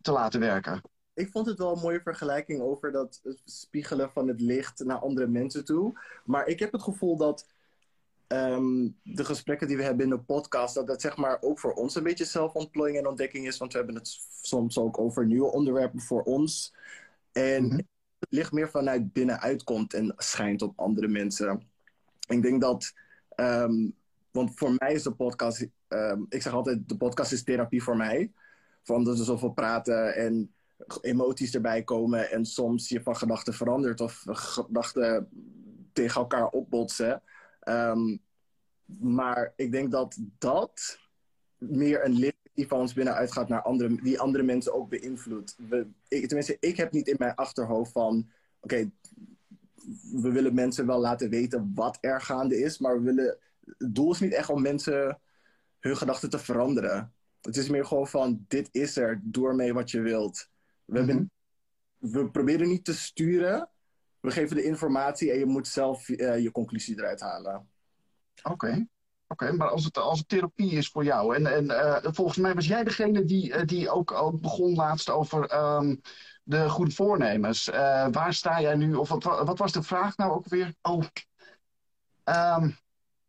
te 0.01 0.11
laten 0.11 0.39
werken. 0.39 0.81
Ik 1.13 1.29
vond 1.31 1.45
het 1.45 1.57
wel 1.57 1.75
een 1.75 1.81
mooie 1.81 2.01
vergelijking 2.01 2.61
over 2.61 2.91
dat 2.91 3.21
spiegelen 3.45 4.11
van 4.11 4.27
het 4.27 4.41
licht 4.41 4.83
naar 4.85 4.97
andere 4.97 5.27
mensen 5.27 5.65
toe. 5.65 5.99
Maar 6.25 6.47
ik 6.47 6.59
heb 6.59 6.71
het 6.71 6.83
gevoel 6.83 7.17
dat 7.17 7.45
Ehm, 8.27 8.89
de 9.03 9.25
gesprekken 9.25 9.67
die 9.67 9.77
we 9.77 9.83
hebben 9.83 10.03
in 10.03 10.09
de 10.09 10.19
podcast, 10.19 10.75
dat 10.75 10.87
dat 10.87 11.01
zeg 11.01 11.17
maar 11.17 11.37
ook 11.41 11.59
voor 11.59 11.73
ons 11.73 11.95
een 11.95 12.03
beetje 12.03 12.25
zelfontplooiing 12.25 12.99
en 12.99 13.07
ontdekking 13.07 13.47
is. 13.47 13.57
Want 13.57 13.71
we 13.71 13.77
hebben 13.77 13.95
het 13.95 14.19
soms 14.41 14.77
ook 14.77 14.99
over 14.99 15.25
nieuwe 15.25 15.51
onderwerpen 15.51 16.01
voor 16.01 16.23
ons. 16.23 16.73
En 17.31 17.65
mhm. 17.65 17.75
het 17.75 17.85
licht 18.29 18.51
meer 18.51 18.69
vanuit 18.69 19.13
binnenuit 19.13 19.63
komt 19.63 19.93
en 19.93 20.13
schijnt 20.17 20.61
op 20.61 20.79
andere 20.79 21.07
mensen. 21.07 21.69
Ik 22.27 22.41
denk 22.41 22.61
dat, 22.61 22.93
ehm, 23.29 23.89
want 24.35 24.51
voor 24.55 24.75
mij 24.77 24.93
is 24.93 25.03
de 25.03 25.11
podcast, 25.11 25.67
ehm, 25.87 26.21
ik 26.29 26.41
zeg 26.41 26.53
altijd, 26.53 26.89
de 26.89 26.97
podcast 26.97 27.31
is 27.31 27.43
therapie 27.43 27.83
voor 27.83 27.97
mij. 27.97 28.31
Van 28.83 29.03
dat 29.03 29.17
we 29.17 29.23
zoveel 29.23 29.51
praten 29.51 30.15
en 30.15 30.53
emoties 31.01 31.53
erbij 31.53 31.83
komen 31.83 32.31
en 32.31 32.45
soms 32.45 32.89
je 32.89 33.01
van 33.01 33.15
gedachten 33.15 33.53
verandert 33.53 34.01
of 34.01 34.23
gedachten 34.25 35.29
tegen 35.93 36.21
elkaar 36.21 36.47
opbotsen. 36.47 37.21
Um, 37.67 38.19
maar 38.85 39.53
ik 39.55 39.71
denk 39.71 39.91
dat 39.91 40.17
dat 40.37 40.99
meer 41.57 42.05
een 42.05 42.13
licht 42.13 42.49
die 42.53 42.67
van 42.67 42.79
ons 42.79 42.93
binnenuit 42.93 43.31
gaat 43.31 43.47
naar 43.47 43.61
andere, 43.61 44.01
die 44.01 44.19
andere 44.19 44.43
mensen 44.43 44.73
ook 44.73 44.89
beïnvloedt. 44.89 45.57
Tenminste, 46.07 46.57
ik 46.59 46.77
heb 46.77 46.91
niet 46.91 47.07
in 47.07 47.15
mijn 47.17 47.35
achterhoofd 47.35 47.91
van, 47.91 48.29
oké, 48.59 48.91
we 50.11 50.31
willen 50.31 50.53
mensen 50.53 50.85
wel 50.85 50.99
laten 50.99 51.29
weten 51.29 51.71
wat 51.75 51.97
er 52.01 52.21
gaande 52.21 52.59
is, 52.59 52.77
maar 52.77 52.97
we 52.97 53.03
willen, 53.03 53.37
het 53.65 53.95
doel 53.95 54.11
is 54.11 54.19
niet 54.19 54.33
echt 54.33 54.49
om 54.49 54.61
mensen 54.61 55.19
hun 55.79 55.97
gedachten 55.97 56.29
te 56.29 56.39
veranderen. 56.39 57.13
Het 57.41 57.57
is 57.57 57.69
meer 57.69 57.85
gewoon 57.85 58.07
van, 58.07 58.45
dit 58.47 58.69
is 58.71 58.97
er, 58.97 59.21
doe 59.23 59.47
ermee 59.47 59.73
wat 59.73 59.91
je 59.91 60.01
wilt. 60.01 60.49
We, 60.85 60.97
hebben, 60.97 61.31
mhm. 61.97 62.11
we 62.11 62.29
proberen 62.29 62.67
niet 62.67 62.85
te 62.85 62.95
sturen, 62.95 63.69
we 64.19 64.31
geven 64.31 64.55
de 64.55 64.63
informatie 64.63 65.31
en 65.31 65.39
je 65.39 65.45
moet 65.45 65.67
zelf 65.67 66.09
uh, 66.09 66.39
je 66.39 66.51
conclusie 66.51 66.97
eruit 66.97 67.21
halen. 67.21 67.69
Oké. 68.43 68.87
Oké, 69.27 69.51
maar 69.51 69.69
als 69.69 69.83
het, 69.83 69.97
als 69.97 70.19
het 70.19 70.27
therapie 70.27 70.71
is 70.71 70.89
voor 70.89 71.03
jou. 71.03 71.35
En, 71.35 71.45
en 71.45 71.65
uh, 71.65 71.97
volgens 72.01 72.37
mij 72.37 72.53
was 72.53 72.67
jij 72.67 72.83
degene 72.83 73.25
die, 73.25 73.49
uh, 73.49 73.65
die 73.65 73.89
ook, 73.89 74.11
ook 74.11 74.41
begon 74.41 74.75
laatst 74.75 75.09
over 75.09 75.53
um, 75.77 76.01
de 76.43 76.69
goede 76.69 76.91
voornemens. 76.91 77.69
Uh, 77.69 78.07
waar 78.11 78.33
sta 78.33 78.61
jij 78.61 78.75
nu? 78.75 78.93
Of 78.93 79.09
wat, 79.09 79.23
wat 79.23 79.57
was 79.57 79.71
de 79.71 79.83
vraag 79.83 80.17
nou 80.17 80.31
ook 80.31 80.47
weer? 80.47 80.75
Oh. 80.81 81.03
Um, 82.23 82.77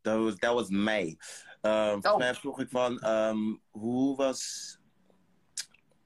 dat 0.06 0.22
was, 0.22 0.36
dat 0.36 0.54
was 0.54 0.68
mij. 0.68 1.18
Um, 1.62 1.72
volgens 1.72 2.06
oh. 2.06 2.16
mij 2.16 2.34
vroeg 2.34 2.60
ik 2.60 2.68
van, 2.68 3.06
um, 3.06 3.60
hoe 3.70 4.16
was 4.16 4.74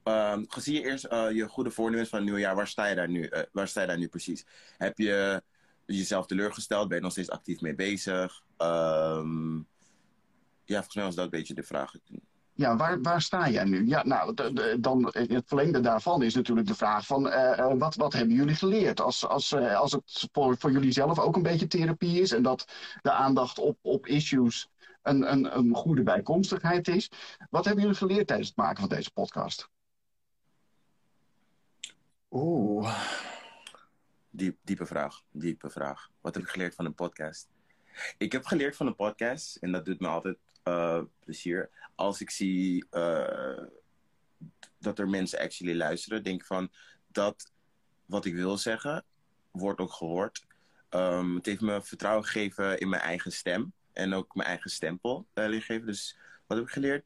Um, 0.03 0.45
gezien 0.49 0.73
je 0.73 0.83
eerst 0.83 1.05
uh, 1.05 1.31
je 1.31 1.47
goede 1.47 1.71
voornemens 1.71 2.09
van 2.09 2.17
het 2.17 2.27
nieuwe 2.27 2.41
jaar, 2.41 2.55
waar 2.55 2.67
sta 2.67 2.85
je 2.85 2.95
daar 2.95 3.09
nu, 3.09 3.29
uh, 3.29 3.41
waar 3.51 3.67
sta 3.67 3.81
je 3.81 3.87
daar 3.87 3.97
nu 3.97 4.07
precies? 4.07 4.45
Heb 4.77 4.97
je 4.97 5.43
jezelf 5.85 6.25
teleurgesteld? 6.25 6.87
Ben 6.87 6.97
je 6.97 7.03
nog 7.03 7.11
steeds 7.11 7.29
actief 7.29 7.61
mee 7.61 7.75
bezig? 7.75 8.43
Um, 8.57 9.67
ja, 10.65 10.75
volgens 10.75 10.95
mij 10.95 11.03
was 11.03 11.15
dat 11.15 11.23
een 11.23 11.29
beetje 11.29 11.53
de 11.53 11.63
vraag. 11.63 11.93
Ja, 12.61 12.75
waar, 12.75 13.01
waar 13.01 13.21
sta 13.21 13.49
jij 13.49 13.63
nu? 13.63 13.87
Ja, 13.87 14.03
nou, 14.03 14.33
dan 14.79 15.09
het 15.11 15.47
verlengde 15.47 15.79
daarvan 15.79 16.23
is 16.23 16.35
natuurlijk 16.35 16.67
de 16.67 16.75
vraag 16.75 17.05
van 17.05 17.27
uh, 17.27 17.73
wat, 17.77 17.95
wat 17.95 18.13
hebben 18.13 18.35
jullie 18.35 18.55
geleerd? 18.55 19.01
Als, 19.01 19.27
als, 19.27 19.53
als 19.53 19.91
het 19.91 20.27
voor, 20.31 20.57
voor 20.57 20.71
jullie 20.71 20.91
zelf 20.91 21.19
ook 21.19 21.35
een 21.35 21.41
beetje 21.41 21.67
therapie 21.67 22.21
is 22.21 22.31
en 22.31 22.43
dat 22.43 22.65
de 23.01 23.11
aandacht 23.11 23.59
op, 23.59 23.77
op 23.81 24.07
issues 24.07 24.69
een, 25.01 25.31
een, 25.31 25.57
een 25.57 25.75
goede 25.75 26.03
bijkomstigheid 26.03 26.87
is. 26.87 27.11
Wat 27.49 27.65
hebben 27.65 27.83
jullie 27.83 27.97
geleerd 27.97 28.27
tijdens 28.27 28.47
het 28.47 28.57
maken 28.57 28.79
van 28.79 28.89
deze 28.89 29.11
podcast? 29.11 29.69
Oeh. 32.31 33.01
Diep, 34.29 34.57
diepe 34.61 34.85
vraag. 34.85 35.21
Diepe 35.31 35.69
vraag. 35.69 36.09
Wat 36.21 36.35
heb 36.35 36.43
ik 36.43 36.49
geleerd 36.49 36.75
van 36.75 36.85
een 36.85 36.95
podcast? 36.95 37.47
Ik 38.17 38.31
heb 38.31 38.45
geleerd 38.45 38.75
van 38.75 38.87
een 38.87 38.95
podcast, 38.95 39.55
en 39.55 39.71
dat 39.71 39.85
doet 39.85 39.99
me 39.99 40.07
altijd 40.07 40.37
uh, 40.63 41.01
plezier. 41.19 41.69
Als 41.95 42.21
ik 42.21 42.29
zie 42.29 42.85
uh, 42.91 43.63
dat 44.77 44.99
er 44.99 45.09
mensen 45.09 45.39
actually 45.39 45.77
luisteren, 45.77 46.23
denk 46.23 46.41
ik 46.41 46.47
van 46.47 46.71
dat 47.07 47.51
wat 48.05 48.25
ik 48.25 48.33
wil 48.33 48.57
zeggen, 48.57 49.03
wordt 49.51 49.79
ook 49.79 49.91
gehoord. 49.91 50.45
Um, 50.89 51.35
het 51.35 51.45
heeft 51.45 51.61
me 51.61 51.81
vertrouwen 51.81 52.25
gegeven 52.25 52.79
in 52.79 52.89
mijn 52.89 53.01
eigen 53.01 53.31
stem 53.31 53.73
en 53.93 54.13
ook 54.13 54.35
mijn 54.35 54.47
eigen 54.47 54.69
stempel 54.69 55.27
uh, 55.33 55.45
gegeven. 55.45 55.85
Dus 55.85 56.17
wat 56.47 56.57
heb 56.57 56.67
ik 56.67 56.73
geleerd? 56.73 57.05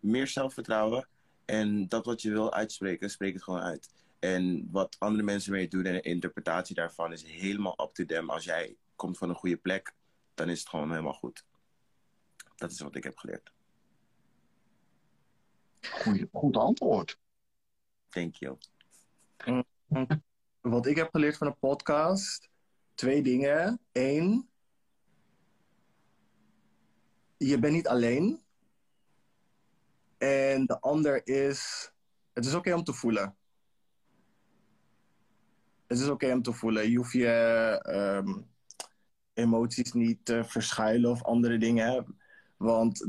Meer 0.00 0.26
zelfvertrouwen. 0.26 1.08
En 1.44 1.88
dat 1.88 2.06
wat 2.06 2.22
je 2.22 2.30
wil 2.30 2.52
uitspreken, 2.52 3.10
spreek 3.10 3.32
het 3.32 3.42
gewoon 3.42 3.60
uit. 3.60 3.90
En 4.18 4.68
wat 4.70 4.96
andere 4.98 5.22
mensen 5.22 5.52
mee 5.52 5.68
doen 5.68 5.84
en 5.84 5.92
de 5.92 6.00
interpretatie 6.00 6.74
daarvan 6.74 7.12
is 7.12 7.24
helemaal 7.24 7.78
up 7.82 7.94
to 7.94 8.04
them. 8.04 8.30
Als 8.30 8.44
jij 8.44 8.76
komt 8.96 9.18
van 9.18 9.28
een 9.28 9.34
goede 9.34 9.56
plek, 9.56 9.92
dan 10.34 10.48
is 10.48 10.58
het 10.58 10.68
gewoon 10.68 10.90
helemaal 10.90 11.12
goed. 11.12 11.44
Dat 12.62 12.70
is 12.70 12.80
wat 12.80 12.96
ik 12.96 13.04
heb 13.04 13.18
geleerd. 13.18 13.52
Goeie, 15.80 16.28
goed 16.32 16.56
antwoord. 16.56 17.18
Thank 18.08 18.34
you. 18.34 18.56
Wat 20.60 20.86
ik 20.86 20.96
heb 20.96 21.08
geleerd 21.10 21.36
van 21.36 21.46
een 21.46 21.58
podcast, 21.58 22.48
twee 22.94 23.22
dingen. 23.22 23.80
Eén, 23.92 24.48
je 27.36 27.58
bent 27.58 27.74
niet 27.74 27.88
alleen. 27.88 28.42
En 30.18 30.66
de 30.66 30.80
ander 30.80 31.26
is, 31.26 31.92
het 32.32 32.44
is 32.44 32.54
oké 32.54 32.74
om 32.74 32.84
te 32.84 32.92
voelen 32.92 33.36
het 35.86 36.00
is 36.00 36.08
oké 36.08 36.32
om 36.32 36.42
te 36.42 36.52
voelen. 36.52 36.90
Je 36.90 36.96
hoeft 36.96 37.12
je 37.12 37.28
ehm, 37.82 38.40
emoties 39.32 39.92
niet 39.92 40.24
te 40.24 40.44
verschuilen 40.44 41.10
of 41.10 41.22
andere 41.22 41.58
dingen. 41.58 42.16
Want 42.62 43.06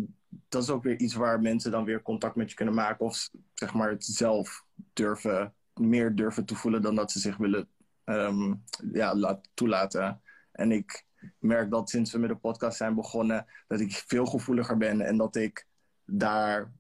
dat 0.50 0.64
is 0.64 0.70
ook 0.70 0.84
weer 0.84 1.00
iets 1.00 1.14
waar 1.14 1.42
mensen 1.42 1.72
dan 1.72 1.84
weer 1.86 2.02
contact 2.02 2.36
met 2.36 2.50
je 2.50 2.56
kunnen 2.56 2.74
maken. 2.74 3.06
Of 3.06 3.30
zeg 3.54 3.74
maar 3.74 3.90
het 3.90 4.06
zelf 4.06 4.66
durven, 4.94 5.54
meer 5.74 6.16
durven 6.16 6.46
te 6.46 6.56
voelen 6.56 6.82
dan 6.82 6.96
dat 6.96 7.12
ze 7.12 7.20
zich 7.20 7.38
willen 7.38 7.68
um, 8.06 8.64
ja, 8.94 9.42
toelaten. 9.54 10.22
En 10.52 10.72
ik 10.72 11.06
merk 11.40 11.72
dat 11.72 11.90
sinds 11.90 12.12
we 12.12 12.18
met 12.18 12.30
de 12.30 12.36
podcast 12.36 12.78
zijn 12.78 12.96
begonnen, 12.96 13.46
dat 13.68 13.80
ik 13.80 13.92
veel 13.92 14.26
gevoeliger 14.26 14.78
ben 14.78 15.02
en 15.02 15.18
dat 15.18 15.36
ik 15.36 15.68
daar 16.06 16.72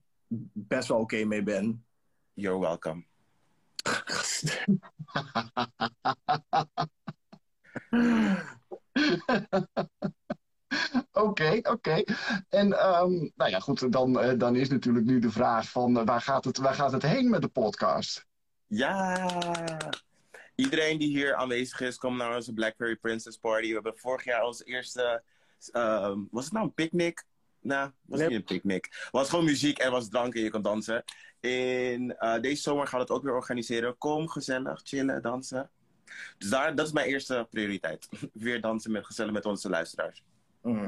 best 0.54 0.88
wel 0.88 1.00
oké 1.00 1.24
mee 1.24 1.44
ben. 1.44 1.86
You're 2.34 2.60
welcome. 2.60 3.04
Oké, 11.14 11.60
oké. 11.62 12.04
En 12.50 12.66
um, 12.66 13.32
nou 13.36 13.50
ja, 13.50 13.60
goed, 13.60 13.92
dan, 13.92 14.24
uh, 14.24 14.32
dan 14.38 14.56
is 14.56 14.70
natuurlijk 14.70 15.06
nu 15.06 15.20
de 15.20 15.32
vraag 15.32 15.70
van 15.70 15.98
uh, 15.98 16.06
waar, 16.06 16.22
gaat 16.22 16.46
het, 16.46 16.58
waar 16.58 16.74
gaat 16.74 16.92
het 16.92 17.04
heen 17.04 17.30
met 17.30 17.42
de 17.42 17.48
podcast? 17.48 18.26
Ja, 18.68 19.30
iedereen 20.56 20.98
die 20.98 21.08
hier 21.08 21.36
aanwezig 21.36 21.82
is, 21.82 21.98
kom 21.98 22.18
naar 22.18 22.36
onze 22.36 22.54
Blackberry 22.54 22.96
Princess 22.96 23.38
Party. 23.38 23.68
We 23.68 23.74
hebben 23.74 23.98
vorig 23.98 24.24
jaar 24.24 24.44
onze 24.44 24.64
eerste, 24.64 25.24
uh, 25.72 26.16
was 26.32 26.44
het 26.44 26.54
nou 26.54 26.66
een 26.66 26.74
picknick? 26.74 27.24
Nou, 27.62 27.92
was 28.06 28.20
niet 28.20 28.32
een 28.32 28.44
picknick. 28.44 28.86
Het 28.86 29.08
was 29.12 29.30
gewoon 29.30 29.46
muziek 29.46 29.78
en 29.78 29.92
was 29.92 30.10
drank 30.10 30.36
en 30.36 30.42
je 30.42 30.50
kon 30.50 30.62
dansen. 30.62 31.04
In 31.40 32.16
uh, 32.20 32.40
deze 32.40 32.62
zomer 32.62 32.88
gaan 32.88 33.00
we 33.00 33.06
het 33.06 33.14
ook 33.14 33.24
weer 33.24 33.34
organiseren. 33.34 33.98
Kom 33.98 34.28
gezellig, 34.28 34.82
chillen, 34.84 35.22
dansen. 35.22 35.70
Dus 36.38 36.50
daar, 36.50 36.76
dat 36.76 36.88
is 36.88 36.92
mijn 36.92 37.08
eerste 37.08 37.48
prioriteit. 37.50 38.08
weer 38.34 38.62
dansen 38.62 38.92
met 38.92 39.06
gezellig 39.06 39.32
met 39.32 39.46
onze 39.46 39.70
luisteraars. 39.70 40.24
Mm. 40.64 40.88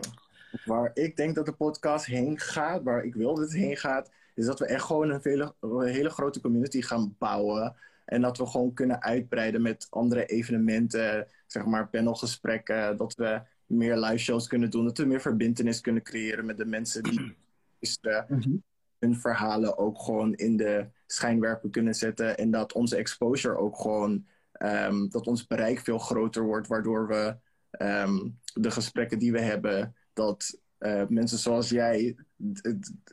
Waar 0.65 0.91
ik 0.93 1.15
denk 1.15 1.35
dat 1.35 1.45
de 1.45 1.53
podcast 1.53 2.05
heen 2.05 2.39
gaat, 2.39 2.83
waar 2.83 3.03
ik 3.03 3.15
wil 3.15 3.35
dat 3.35 3.43
het 3.43 3.53
heen 3.53 3.77
gaat, 3.77 4.11
is 4.33 4.45
dat 4.45 4.59
we 4.59 4.65
echt 4.65 4.83
gewoon 4.83 5.09
een, 5.09 5.21
vele, 5.21 5.53
een 5.59 5.87
hele 5.87 6.09
grote 6.09 6.41
community 6.41 6.81
gaan 6.81 7.15
bouwen. 7.17 7.75
En 8.05 8.21
dat 8.21 8.37
we 8.37 8.45
gewoon 8.45 8.73
kunnen 8.73 9.01
uitbreiden 9.01 9.61
met 9.61 9.87
andere 9.89 10.25
evenementen, 10.25 11.27
zeg 11.47 11.65
maar 11.65 11.89
panelgesprekken. 11.89 12.97
Dat 12.97 13.15
we 13.15 13.41
meer 13.65 13.97
live 13.97 14.17
shows 14.17 14.47
kunnen 14.47 14.69
doen. 14.69 14.85
Dat 14.85 14.97
we 14.97 15.05
meer 15.05 15.21
verbindenis 15.21 15.81
kunnen 15.81 16.03
creëren 16.03 16.45
met 16.45 16.57
de 16.57 16.65
mensen 16.65 17.03
die 17.03 17.19
mm 18.27 18.63
hun 18.99 19.15
verhalen 19.15 19.77
ook 19.77 20.01
gewoon 20.01 20.33
in 20.33 20.57
de 20.57 20.87
schijnwerper 21.07 21.69
kunnen 21.69 21.95
zetten. 21.95 22.37
En 22.37 22.51
dat 22.51 22.73
onze 22.73 22.95
exposure 22.95 23.57
ook 23.57 23.79
gewoon, 23.79 24.25
um, 24.59 25.09
dat 25.09 25.27
ons 25.27 25.47
bereik 25.47 25.79
veel 25.79 25.97
groter 25.97 26.43
wordt, 26.43 26.67
waardoor 26.67 27.07
we 27.07 27.35
um, 27.79 28.39
de 28.53 28.71
gesprekken 28.71 29.19
die 29.19 29.31
we 29.31 29.41
hebben, 29.41 29.95
dat 30.13 30.59
uh, 30.79 31.03
mensen 31.07 31.37
zoals 31.37 31.69
jij 31.69 32.15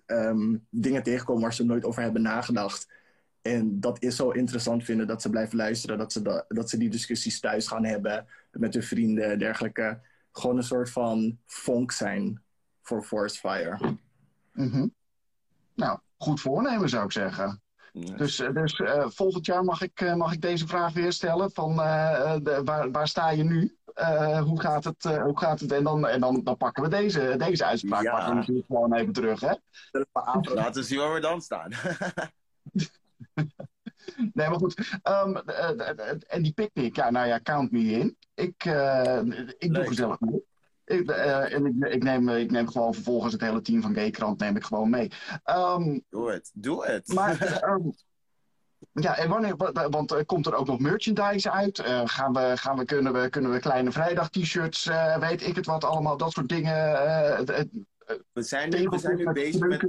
um, 0.07 0.67
dingen 0.71 1.03
tegenkomen 1.03 1.43
waar 1.43 1.55
ze 1.55 1.65
nooit 1.65 1.85
over 1.85 2.03
hebben 2.03 2.23
nagedacht. 2.23 2.89
En 3.43 3.81
dat 3.81 4.03
is 4.03 4.17
zo 4.17 4.31
interessant 4.31 4.85
vinden 4.85 5.07
dat 5.07 5.23
ze 5.23 5.31
blijven 5.31 5.57
luisteren, 5.57 5.99
dat 5.99 6.13
ze, 6.13 6.23
da 6.23 6.45
dat 6.49 6.71
ze 6.71 6.79
die 6.79 6.91
discussies 6.91 7.41
thuis 7.41 7.67
gaan 7.67 7.85
hebben 7.85 8.27
met 8.51 8.75
hun 8.75 8.83
vrienden 8.83 9.31
en 9.31 9.39
dergelijke. 9.39 10.01
Gewoon 10.33 10.57
een 10.57 10.63
soort 10.63 10.91
van 10.91 11.39
vonk 11.47 11.93
zijn 11.93 12.43
voor 12.83 13.03
Forest 13.03 13.39
Fire. 13.39 13.99
Mm. 14.53 14.95
Nou, 15.75 15.99
goed 16.17 16.41
voornemen 16.41 16.89
zou 16.89 17.05
ik 17.05 17.13
zeggen. 17.13 17.62
Dus, 17.93 18.37
dus 18.37 18.79
uh, 18.79 19.07
volgend 19.09 19.47
jaar 19.47 19.65
mag 19.65 19.83
ik, 19.83 20.01
uh, 20.01 20.15
mag 20.15 20.33
ik 20.33 20.41
deze 20.41 20.67
vraag 20.67 20.93
weer 20.93 21.13
stellen: 21.13 21.51
van, 21.53 21.71
uh, 21.73 22.37
de, 22.43 22.61
waar, 22.65 22.91
waar 22.91 23.09
sta 23.09 23.31
je 23.31 23.45
nu? 23.45 23.77
hoe, 24.45 24.61
gaat 24.61 24.85
het, 24.85 25.03
hoe 25.03 25.39
gaat 25.39 25.61
het? 25.61 25.73
En 25.73 25.85
dan, 25.85 26.07
en 26.07 26.21
dan, 26.21 26.41
dan 26.45 26.57
pakken 26.57 26.83
we 26.83 26.89
deze, 26.89 27.35
deze 27.39 27.65
uitspraak 27.65 28.03
ja. 28.03 28.35
pakken 28.35 28.55
we 28.55 28.65
gewoon 28.67 28.95
even 28.95 29.13
terug. 29.13 29.41
Hè? 29.41 29.55
Laten 30.55 30.81
we 30.81 30.83
zien 30.83 30.99
waar 30.99 31.15
we 31.15 31.21
dan 31.21 31.41
staan. 31.41 31.71
nee, 34.33 34.49
maar 34.49 34.59
goed. 34.59 35.01
Um, 35.03 35.37
en 36.27 36.43
die 36.43 36.53
picknick, 36.53 36.97
ja, 36.97 37.11
nou 37.11 37.27
ja, 37.27 37.41
count 37.43 37.71
me 37.71 37.81
in. 37.81 38.17
Ik, 38.35 38.65
ik 39.59 39.75
doe 39.75 39.87
gezellig 39.87 40.21
mee. 40.21 40.45
Ik, 40.85 41.11
uh, 41.11 41.53
en 41.53 41.67
ik, 41.67 41.93
ik, 41.93 42.03
neem, 42.03 42.29
ik 42.29 42.51
neem 42.51 42.69
gewoon 42.69 42.95
vervolgens 42.95 43.33
het 43.33 43.43
hele 43.43 43.61
team 43.61 43.83
van 43.83 43.95
Gaykrant 43.95 44.41
neem 44.41 44.57
ik 44.57 44.65
gewoon 44.65 44.91
mee. 44.91 45.11
Um, 45.45 46.05
doe 46.11 46.31
het, 46.31 46.51
doe 46.55 46.87
het. 46.87 47.09
Maar, 47.09 47.63
um, 47.69 47.93
ja, 49.05 49.17
en 49.17 49.29
wanneer, 49.29 49.57
want 49.91 50.13
uh, 50.13 50.19
komt 50.27 50.47
er 50.47 50.55
ook 50.55 50.67
nog 50.67 50.79
merchandise 50.79 51.51
uit? 51.51 51.79
Uh, 51.79 52.03
gaan 52.05 52.33
we, 52.33 52.53
gaan 52.57 52.79
we, 52.79 52.85
kunnen, 52.85 53.13
we, 53.13 53.29
kunnen 53.29 53.51
we 53.51 53.59
kleine 53.59 53.93
vrijdag 53.93 54.31
t-shirts, 54.31 54.91
weet 55.21 55.47
ik 55.47 55.57
het 55.57 55.67
wat 55.67 55.85
allemaal, 55.85 56.17
dat 56.17 56.33
soort 56.33 56.49
dingen. 56.49 56.75
we, 58.33 58.43
zijn 58.43 58.71
nu, 58.71 58.89
we 58.89 58.99
zijn 58.99 59.17
nu 59.17 59.33
bezig 59.33 59.67
met... 59.67 59.83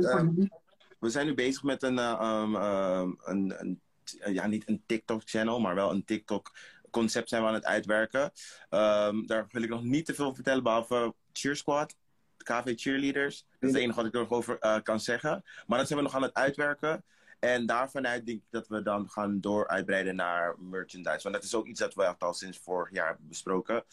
we 0.99 1.09
zijn 1.09 1.25
nu 1.25 1.33
bezig 1.33 1.63
met 1.63 1.83
een, 1.83 1.97
um, 1.97 2.55
een, 2.55 3.53
een 3.57 3.81
ja, 4.25 4.47
niet 4.47 4.67
een 4.67 4.83
TikTok-channel, 4.85 5.59
maar 5.59 5.75
wel 5.75 5.91
een 5.91 6.05
TikTok 6.05 6.51
concept 6.93 7.29
zijn 7.29 7.41
we 7.41 7.47
aan 7.47 7.53
het 7.53 7.65
uitwerken. 7.65 8.21
Um, 8.69 9.27
daar 9.27 9.47
wil 9.51 9.63
ik 9.63 9.69
nog 9.69 9.83
niet 9.83 10.05
te 10.05 10.13
veel 10.13 10.35
vertellen, 10.35 10.63
behalve 10.63 11.13
Cheer 11.31 11.55
Squad. 11.55 11.95
KV 12.43 12.73
Cheerleaders. 12.75 13.45
Dat 13.59 13.69
is 13.69 13.75
het 13.75 13.81
enige 13.81 13.95
wat 13.95 14.05
ik 14.05 14.13
er 14.13 14.19
nog 14.19 14.29
over 14.29 14.57
uh, 14.61 14.77
kan 14.83 14.99
zeggen. 14.99 15.43
Maar 15.67 15.77
dat 15.77 15.87
zijn 15.87 15.99
we 15.99 16.05
nog 16.05 16.15
aan 16.15 16.21
het 16.21 16.33
uitwerken. 16.33 17.03
En 17.39 17.65
daarvanuit 17.65 18.25
denk 18.25 18.37
ik 18.37 18.47
dat 18.49 18.67
we 18.67 18.81
dan 18.81 19.09
gaan 19.09 19.41
door 19.41 19.67
uitbreiden 19.67 20.15
naar 20.15 20.55
merchandise. 20.59 21.23
Want 21.23 21.35
dat 21.35 21.43
is 21.43 21.55
ook 21.55 21.67
iets 21.67 21.79
dat 21.79 21.93
we 21.93 22.17
al 22.17 22.33
sinds 22.33 22.57
vorig 22.57 22.91
jaar 22.91 23.07
hebben 23.07 23.27
besproken. 23.27 23.83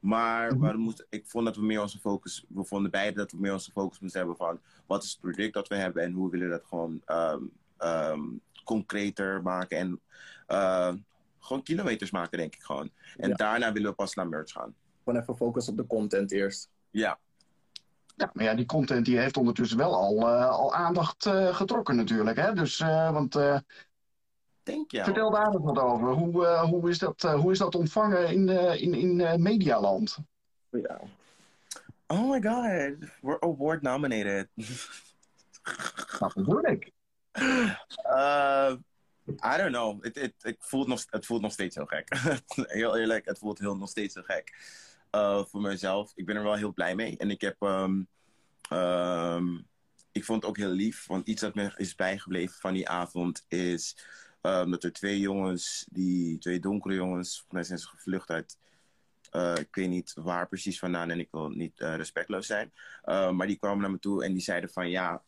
Maar 0.00 0.58
we 0.58 0.76
moesten, 0.76 1.06
ik 1.08 1.26
vond 1.26 1.44
dat 1.44 1.56
we 1.56 1.62
meer 1.62 1.80
onze 1.80 1.98
focus, 1.98 2.44
we 2.48 2.64
vonden 2.64 2.90
beide 2.90 3.16
dat 3.16 3.32
we 3.32 3.38
meer 3.40 3.52
onze 3.52 3.70
focus 3.70 3.98
moesten 3.98 4.20
hebben 4.20 4.36
van 4.36 4.60
wat 4.86 5.02
is 5.02 5.10
het 5.10 5.20
product 5.20 5.54
dat 5.54 5.68
we 5.68 5.76
hebben 5.76 6.02
en 6.02 6.12
hoe 6.12 6.30
willen 6.30 6.46
we 6.46 6.52
dat 6.52 6.64
gewoon 6.64 7.02
um, 7.06 7.50
um, 7.78 8.40
concreter 8.64 9.42
maken. 9.42 9.78
En 9.78 10.00
uh, 10.48 10.92
gewoon 11.48 11.62
kilometers 11.62 12.10
maken, 12.10 12.38
denk 12.38 12.54
ik 12.54 12.62
gewoon. 12.62 12.90
En 13.16 13.32
daarna 13.32 13.72
willen 13.72 13.90
we 13.90 13.96
pas 13.96 14.14
naar 14.14 14.28
merch 14.28 14.52
gaan. 14.52 14.74
Gewoon 15.04 15.20
even 15.20 15.36
focussen 15.36 15.72
op 15.72 15.78
de 15.78 15.86
content 15.86 16.32
eerst. 16.32 16.70
Ja. 16.90 17.18
Ja, 18.16 18.30
maar 18.32 18.44
ja, 18.44 18.54
die 18.54 18.66
content 18.66 19.04
die 19.04 19.18
heeft 19.18 19.36
ondertussen 19.36 19.78
wel 19.78 19.94
al, 19.94 20.18
uh, 20.18 20.48
al 20.48 20.74
aandacht 20.74 21.26
uh, 21.26 21.54
getrokken 21.54 21.96
natuurlijk. 21.96 22.36
Hè? 22.36 22.52
Dus, 22.54 22.80
uh, 22.80 23.12
want... 23.12 23.32
Denk 24.62 24.90
je. 24.90 25.04
Vertel 25.04 25.30
daar 25.30 25.46
eens 25.46 25.62
wat 25.62 25.78
over. 25.78 26.08
Hoe, 26.08 26.46
hoe, 26.56 26.88
is, 26.88 26.98
dat, 26.98 27.22
hoe 27.22 27.52
is 27.52 27.58
dat 27.58 27.74
ontvangen 27.74 28.28
in, 28.28 28.48
in, 28.78 28.94
in 28.94 29.42
medialand? 29.42 30.18
Ja. 30.70 31.00
Oh 32.06 32.30
my 32.30 32.40
god, 32.42 33.10
we're 33.20 33.40
award 33.40 33.82
nominated. 33.82 34.48
Dat 36.18 36.34
bedoel 36.34 36.64
ik. 36.64 36.92
I 39.28 39.56
don't 39.56 39.72
know. 39.72 40.04
Het, 40.04 40.14
het, 40.14 40.34
het, 40.38 40.56
voelt 40.58 40.86
nog, 40.86 41.04
het 41.10 41.26
voelt 41.26 41.40
nog 41.40 41.52
steeds 41.52 41.74
heel 41.74 41.86
gek. 41.86 42.08
heel 42.54 42.96
eerlijk, 42.96 43.24
het 43.24 43.38
voelt 43.38 43.58
heel, 43.58 43.76
nog 43.76 43.88
steeds 43.88 44.14
heel 44.14 44.22
gek. 44.22 44.56
Uh, 45.14 45.44
voor 45.44 45.60
mezelf. 45.60 46.12
Ik 46.14 46.26
ben 46.26 46.36
er 46.36 46.42
wel 46.42 46.54
heel 46.54 46.72
blij 46.72 46.94
mee. 46.94 47.16
En 47.16 47.30
ik 47.30 47.40
heb... 47.40 47.56
Um, 47.60 48.08
um, 48.72 49.66
ik 50.12 50.24
vond 50.24 50.42
het 50.42 50.50
ook 50.50 50.56
heel 50.56 50.70
lief. 50.70 51.06
Want 51.06 51.26
iets 51.26 51.40
dat 51.40 51.54
me 51.54 51.72
is 51.76 51.94
bijgebleven 51.94 52.60
van 52.60 52.72
die 52.72 52.88
avond 52.88 53.44
is... 53.48 53.96
Um, 54.42 54.70
dat 54.70 54.84
er 54.84 54.92
twee 54.92 55.20
jongens, 55.20 55.86
die 55.90 56.38
twee 56.38 56.60
donkere 56.60 56.94
jongens... 56.94 57.28
Volgens 57.30 57.52
mij 57.52 57.64
zijn 57.64 57.78
ze 57.78 57.88
gevlucht 57.88 58.30
uit... 58.30 58.58
Uh, 59.32 59.54
ik 59.56 59.74
weet 59.74 59.88
niet 59.88 60.12
waar 60.14 60.48
precies 60.48 60.78
vandaan 60.78 61.10
en 61.10 61.18
ik 61.18 61.28
wil 61.30 61.48
niet 61.48 61.80
uh, 61.80 61.96
respectloos 61.96 62.46
zijn. 62.46 62.72
Maar 63.04 63.46
die 63.46 63.58
kwamen 63.58 63.80
naar 63.80 63.90
me 63.90 63.98
toe 63.98 64.24
en 64.24 64.32
die 64.32 64.42
zeiden 64.42 64.70
van 64.70 64.90
ja, 64.90 65.22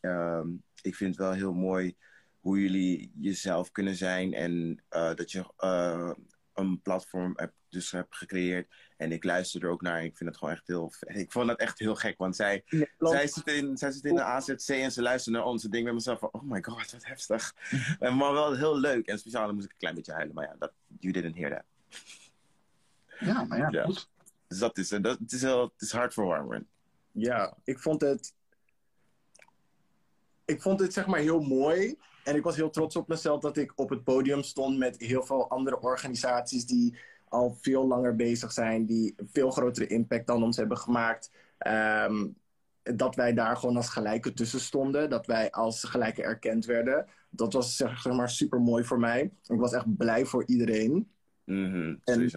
ik 0.81 0.95
vind 0.95 1.09
het 1.09 1.25
wel 1.25 1.31
heel 1.31 1.53
mooi 1.53 1.95
hoe 2.41 2.61
jullie 2.61 3.11
jezelf 3.15 3.71
kunnen 3.71 3.95
zijn 3.95 4.33
en 4.33 4.83
uh, 4.91 5.13
dat 5.13 5.31
je 5.31 5.45
uh, 5.59 6.11
een 6.53 6.81
platform 6.81 7.33
hebt, 7.35 7.53
dus 7.69 7.91
hebt 7.91 8.15
gecreëerd. 8.15 8.67
En 8.97 9.11
ik 9.11 9.23
luister 9.23 9.63
er 9.63 9.69
ook 9.69 9.81
naar. 9.81 10.03
Ik 10.03 10.17
vind 10.17 10.29
het 10.29 10.37
gewoon 10.37 10.53
echt 10.53 10.67
heel. 10.67 10.93
Ik 11.07 11.31
vond 11.31 11.47
dat 11.47 11.59
echt 11.59 11.79
heel 11.79 11.95
gek, 11.95 12.17
want 12.17 12.35
zij, 12.35 12.63
nee, 12.69 12.87
zij, 12.99 13.27
zitten 13.27 13.55
in, 13.55 13.77
zij 13.77 13.91
zitten 13.91 14.09
in 14.09 14.15
de 14.15 14.23
AZC 14.23 14.69
en 14.69 14.91
ze 14.91 15.01
luisteren 15.01 15.39
naar 15.39 15.47
onze 15.47 15.69
ding 15.69 15.85
met 15.85 15.93
mezelf 15.93 16.19
van, 16.19 16.29
oh 16.31 16.41
my 16.41 16.63
god, 16.63 16.91
wat 16.91 17.05
heftig. 17.05 17.55
en 17.99 18.15
maar 18.15 18.33
wel 18.33 18.55
heel 18.55 18.79
leuk. 18.79 19.07
En 19.07 19.19
speciaal 19.19 19.45
dan 19.45 19.55
moest 19.55 19.65
ik 19.65 19.71
een 19.71 19.77
klein 19.77 19.95
beetje 19.95 20.13
huilen, 20.13 20.35
maar 20.35 20.45
ja, 20.45 20.55
dat, 20.59 20.71
you 20.99 21.13
didn't 21.13 21.35
hear 21.35 21.51
that. 21.51 21.63
Ja, 23.19 23.43
maar 23.43 23.57
ja, 23.57 23.67
ja. 23.71 23.83
goed. 23.83 24.09
Dus 24.47 24.59
dat 24.59 24.77
is, 24.77 24.89
dat, 24.89 25.19
het 25.19 25.31
is, 25.31 25.41
heel, 25.41 25.63
het 25.63 25.81
is 25.81 25.91
hartverwarmend. 25.91 26.67
Ja, 27.11 27.57
ik 27.63 27.79
vond 27.79 28.01
het. 28.01 28.33
Ik 30.45 30.61
vond 30.61 30.79
het 30.79 30.93
zeg 30.93 31.05
maar 31.05 31.19
heel 31.19 31.39
mooi 31.39 31.97
en 32.23 32.35
ik 32.35 32.43
was 32.43 32.55
heel 32.55 32.69
trots 32.69 32.95
op 32.95 33.07
mezelf 33.07 33.41
dat 33.41 33.57
ik 33.57 33.71
op 33.75 33.89
het 33.89 34.03
podium 34.03 34.43
stond 34.43 34.77
met 34.77 34.99
heel 34.99 35.23
veel 35.23 35.49
andere 35.49 35.81
organisaties 35.81 36.65
die 36.65 36.97
al 37.29 37.57
veel 37.61 37.87
langer 37.87 38.15
bezig 38.15 38.51
zijn, 38.51 38.85
die 38.85 39.15
veel 39.31 39.51
grotere 39.51 39.87
impact 39.87 40.27
dan 40.27 40.43
ons 40.43 40.57
hebben 40.57 40.77
gemaakt. 40.77 41.31
Um, 41.67 42.35
dat 42.83 43.15
wij 43.15 43.33
daar 43.33 43.57
gewoon 43.57 43.75
als 43.75 43.89
gelijke 43.89 44.33
tussen 44.33 44.59
stonden, 44.59 45.09
dat 45.09 45.25
wij 45.25 45.51
als 45.51 45.83
gelijke 45.83 46.23
erkend 46.23 46.65
werden. 46.65 47.05
Dat 47.29 47.53
was 47.53 47.75
zeg 47.75 48.05
maar 48.05 48.29
super 48.29 48.61
mooi 48.61 48.83
voor 48.83 48.99
mij. 48.99 49.31
Ik 49.43 49.59
was 49.59 49.73
echt 49.73 49.97
blij 49.97 50.25
voor 50.25 50.43
iedereen. 50.45 51.11
Mm 51.45 51.71
-hmm, 51.71 51.99
en 52.03 52.29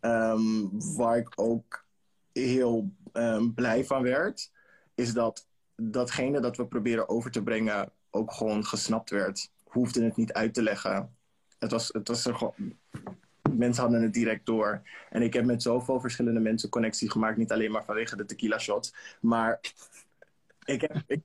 um, 0.00 0.70
waar 0.96 1.16
ik 1.16 1.32
ook 1.34 1.84
heel 2.32 2.90
um, 3.12 3.54
blij 3.54 3.84
van 3.84 4.02
werd, 4.02 4.50
is 4.94 5.12
dat 5.12 5.46
datgene 5.76 6.40
dat 6.40 6.56
we 6.56 6.66
proberen 6.66 7.08
over 7.08 7.30
te 7.30 7.42
brengen 7.42 7.92
ook 8.14 8.32
gewoon 8.32 8.64
gesnapt 8.64 9.10
werd. 9.10 9.50
Hoefde 9.64 10.04
het 10.04 10.16
niet 10.16 10.32
uit 10.32 10.54
te 10.54 10.62
leggen. 10.62 11.16
Het 11.58 11.70
was, 11.70 11.88
het 11.88 12.08
was 12.08 12.26
er 12.26 12.34
gewoon... 12.34 12.54
Mensen 13.50 13.82
hadden 13.82 14.02
het 14.02 14.12
direct 14.12 14.46
door. 14.46 14.82
En 15.10 15.22
ik 15.22 15.32
heb 15.32 15.44
met 15.44 15.62
zoveel 15.62 16.00
verschillende 16.00 16.40
mensen 16.40 16.68
connectie 16.68 17.10
gemaakt. 17.10 17.36
Niet 17.36 17.52
alleen 17.52 17.70
maar 17.70 17.84
vanwege 17.84 18.16
de 18.16 18.24
tequila 18.24 18.58
shots. 18.58 18.94
Maar 19.20 19.60
ik 20.64 20.80
heb... 20.80 21.02
Ik, 21.06 21.22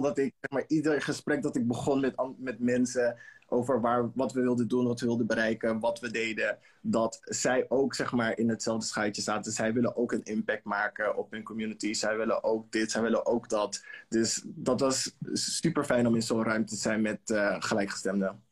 dat 0.00 0.18
ik, 0.18 0.34
zeg 0.40 0.50
maar, 0.50 0.64
ieder 0.68 1.02
gesprek 1.02 1.42
dat 1.42 1.56
ik 1.56 1.66
begon 1.66 2.00
met, 2.00 2.14
met 2.38 2.58
mensen 2.58 3.18
over 3.52 3.80
waar, 3.80 4.10
wat 4.14 4.32
we 4.32 4.40
wilden 4.40 4.68
doen, 4.68 4.86
wat 4.86 5.00
we 5.00 5.06
wilden 5.06 5.26
bereiken, 5.26 5.80
wat 5.80 6.00
we 6.00 6.10
deden, 6.10 6.58
dat 6.80 7.20
zij 7.24 7.66
ook 7.68 7.94
zeg 7.94 8.12
maar, 8.12 8.38
in 8.38 8.48
hetzelfde 8.48 8.86
schuitje 8.86 9.22
zaten. 9.22 9.52
Zij 9.52 9.72
willen 9.72 9.96
ook 9.96 10.12
een 10.12 10.22
impact 10.22 10.64
maken 10.64 11.16
op 11.16 11.30
hun 11.30 11.42
community. 11.42 11.92
Zij 11.92 12.16
willen 12.16 12.44
ook 12.44 12.72
dit, 12.72 12.90
zij 12.90 13.02
willen 13.02 13.26
ook 13.26 13.48
dat. 13.48 13.84
Dus 14.08 14.42
dat 14.44 14.80
was 14.80 15.16
super 15.32 15.84
fijn 15.84 16.06
om 16.06 16.14
in 16.14 16.22
zo'n 16.22 16.44
ruimte 16.44 16.74
te 16.74 16.80
zijn 16.80 17.00
met 17.00 17.20
uh, 17.30 17.56
gelijkgestemden. 17.58 18.42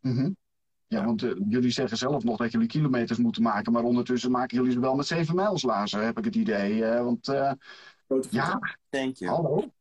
Mm 0.00 0.16
-hmm. 0.16 0.36
Ja, 0.88 1.04
want 1.04 1.22
uh, 1.22 1.32
jullie 1.48 1.70
zeggen 1.70 1.96
zelf 1.96 2.24
nog 2.24 2.36
dat 2.36 2.52
jullie 2.52 2.68
kilometers 2.68 3.18
moeten 3.18 3.42
maken, 3.42 3.72
maar 3.72 3.82
ondertussen 3.82 4.30
maken 4.30 4.56
jullie 4.56 4.72
ze 4.72 4.80
wel 4.80 4.94
met 4.94 5.06
zeven 5.06 5.34
mijlslazen, 5.34 6.04
heb 6.04 6.18
ik 6.18 6.24
het 6.24 6.34
idee. 6.34 6.74
Uh, 6.74 7.02
want 7.02 7.26
ja, 8.30 8.58
Thank 8.90 9.16
you. 9.16 9.30
hallo. 9.30 9.74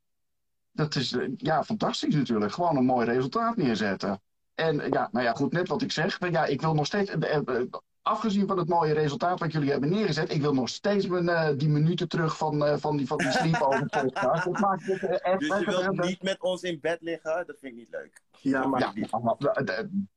Dat 0.76 0.96
is 0.96 1.18
ja, 1.38 1.64
fantastisch 1.64 2.16
natuurlijk. 2.16 2.52
Gewoon 2.52 2.78
een 2.78 2.86
mooi 2.86 3.06
resultaat 3.06 3.56
neerzetten. 3.56 4.22
En 4.56 4.76
ja, 4.76 5.10
nou 5.12 5.26
ja, 5.26 5.34
goed, 5.34 5.52
net 5.52 5.68
wat 5.68 5.82
ik 5.82 5.92
zeg. 5.92 6.20
Maar 6.20 6.32
ja, 6.32 6.46
ik 6.46 6.62
wil 6.62 6.74
nog 6.74 6.86
steeds, 6.86 7.10
eh, 7.10 7.36
eh, 7.36 7.64
afgezien 8.02 8.48
van 8.48 8.58
het 8.58 8.68
mooie 8.68 8.94
resultaat 8.94 9.40
wat 9.40 9.52
jullie 9.52 9.72
hebben 9.72 9.90
neergezet, 9.90 10.34
ik 10.34 10.42
wil 10.42 10.54
nog 10.54 10.70
steeds 10.70 11.08
mijn, 11.08 11.24
uh, 11.24 11.50
die 11.58 11.70
minuten 11.70 12.08
terug 12.08 12.38
van, 12.38 12.64
uh, 12.64 12.78
van 12.78 12.98
die, 12.98 13.08
van 13.08 13.18
die 13.18 13.32
sleepover 13.32 13.86
podcast. 13.86 14.46
Dat 14.46 14.60
maakt 14.60 14.86
het 14.86 15.22
echt... 15.22 15.40
Dus 15.40 15.60
je 15.60 15.66
wilt 15.66 16.06
niet 16.06 16.24
met 16.24 16.42
ons 16.42 16.62
in 16.62 16.80
bed 16.82 17.02
liggen? 17.02 17.44
Dat 17.48 17.56
vind 17.60 17.74
ik 17.74 17.78
niet 17.78 17.90
leuk. 17.90 18.22
Ja, 18.40 18.68
maar, 18.68 18.80
ja, 18.80 19.08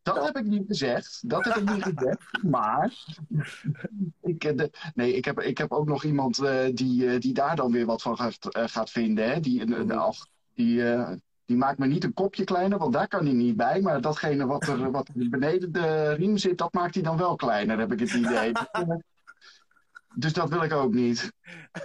dat 0.02 0.24
heb 0.24 0.36
ik 0.36 0.44
niet 0.44 0.66
gezegd. 0.66 1.28
Dat 1.28 1.44
heb 1.44 1.56
ik 1.56 1.70
niet 1.70 1.82
gezegd. 1.94 2.42
Maar 2.42 2.92
ik, 4.32 4.40
de, 4.58 4.70
nee, 4.94 5.14
ik, 5.14 5.24
heb, 5.24 5.40
ik 5.40 5.58
heb 5.58 5.72
ook 5.72 5.86
nog 5.86 6.04
iemand 6.04 6.38
uh, 6.38 6.64
die, 6.72 7.18
die 7.18 7.34
daar 7.34 7.56
dan 7.56 7.72
weer 7.72 7.86
wat 7.86 8.02
van 8.02 8.16
gaat, 8.16 8.36
gaat 8.48 8.90
vinden. 8.90 9.30
Hè? 9.30 9.40
Die, 9.40 9.66
uh, 9.66 10.10
die 10.58 10.82
Die 11.44 11.56
maakt 11.56 11.78
me 11.78 11.86
niet 11.86 12.04
een 12.04 12.14
kopje 12.14 12.44
kleiner, 12.44 12.78
want 12.78 12.92
daar 12.92 13.08
kan 13.08 13.24
hij 13.24 13.34
niet 13.34 13.56
bij. 13.56 13.80
Maar 13.80 14.00
datgene 14.00 14.46
wat 14.46 14.66
er, 14.66 14.90
wat 14.90 15.08
er 15.08 15.28
beneden 15.28 15.72
de 15.72 16.12
riem 16.12 16.36
zit, 16.36 16.58
dat 16.58 16.72
maakt 16.72 16.94
hij 16.94 17.02
dan 17.02 17.16
wel 17.16 17.36
kleiner, 17.36 17.78
heb 17.78 17.92
ik 17.92 18.00
het 18.00 18.12
idee. 18.12 18.52
dus 20.22 20.32
dat 20.32 20.48
wil 20.48 20.62
ik 20.62 20.72
ook 20.72 20.94
niet. 20.94 21.32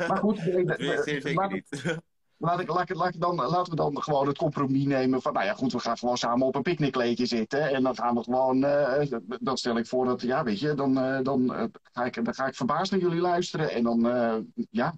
Maar 0.08 0.18
goed, 0.18 0.38
Dat 0.68 0.78
wil 0.78 0.92
je 0.92 1.02
zeker 1.04 1.34
laat, 1.34 1.52
niet. 1.52 2.00
laat 2.38 2.60
ik, 2.60 2.68
laat 2.68 2.90
ik, 2.90 2.96
laat 2.96 3.14
ik 3.14 3.22
dan, 3.22 3.36
laten 3.36 3.70
we 3.70 3.76
dan 3.76 4.04
gewoon 4.04 4.28
het 4.28 4.38
compromis 4.38 4.86
nemen 4.86 5.22
van, 5.22 5.34
nou 5.34 5.46
ja, 5.46 5.54
goed, 5.54 5.72
we 5.72 5.80
gaan 5.80 5.98
gewoon 5.98 6.18
samen 6.18 6.48
op 6.48 6.56
een 6.56 6.62
picknickkleedje 6.62 7.26
zitten. 7.26 7.70
En 7.70 7.84
dan 7.84 7.96
gaan 7.96 8.16
we 8.16 8.24
gewoon, 8.24 8.64
eh, 8.64 9.20
dan 9.40 9.58
stel 9.58 9.78
ik 9.78 9.88
voor 9.88 10.06
dat, 10.06 10.22
ja, 10.22 10.44
weet 10.44 10.60
je, 10.60 10.74
dan, 10.74 10.98
eh, 10.98 11.20
dan, 11.22 11.54
eh, 11.54 11.64
ga, 11.92 12.06
ik, 12.06 12.26
dan 12.26 12.34
ga 12.34 12.48
ik 12.48 12.56
verbaasd 12.56 12.92
naar 12.92 13.00
jullie 13.00 13.22
luisteren. 13.22 13.72
En 13.72 13.84
dan, 13.84 14.08
eh, 14.08 14.38
ja, 14.70 14.94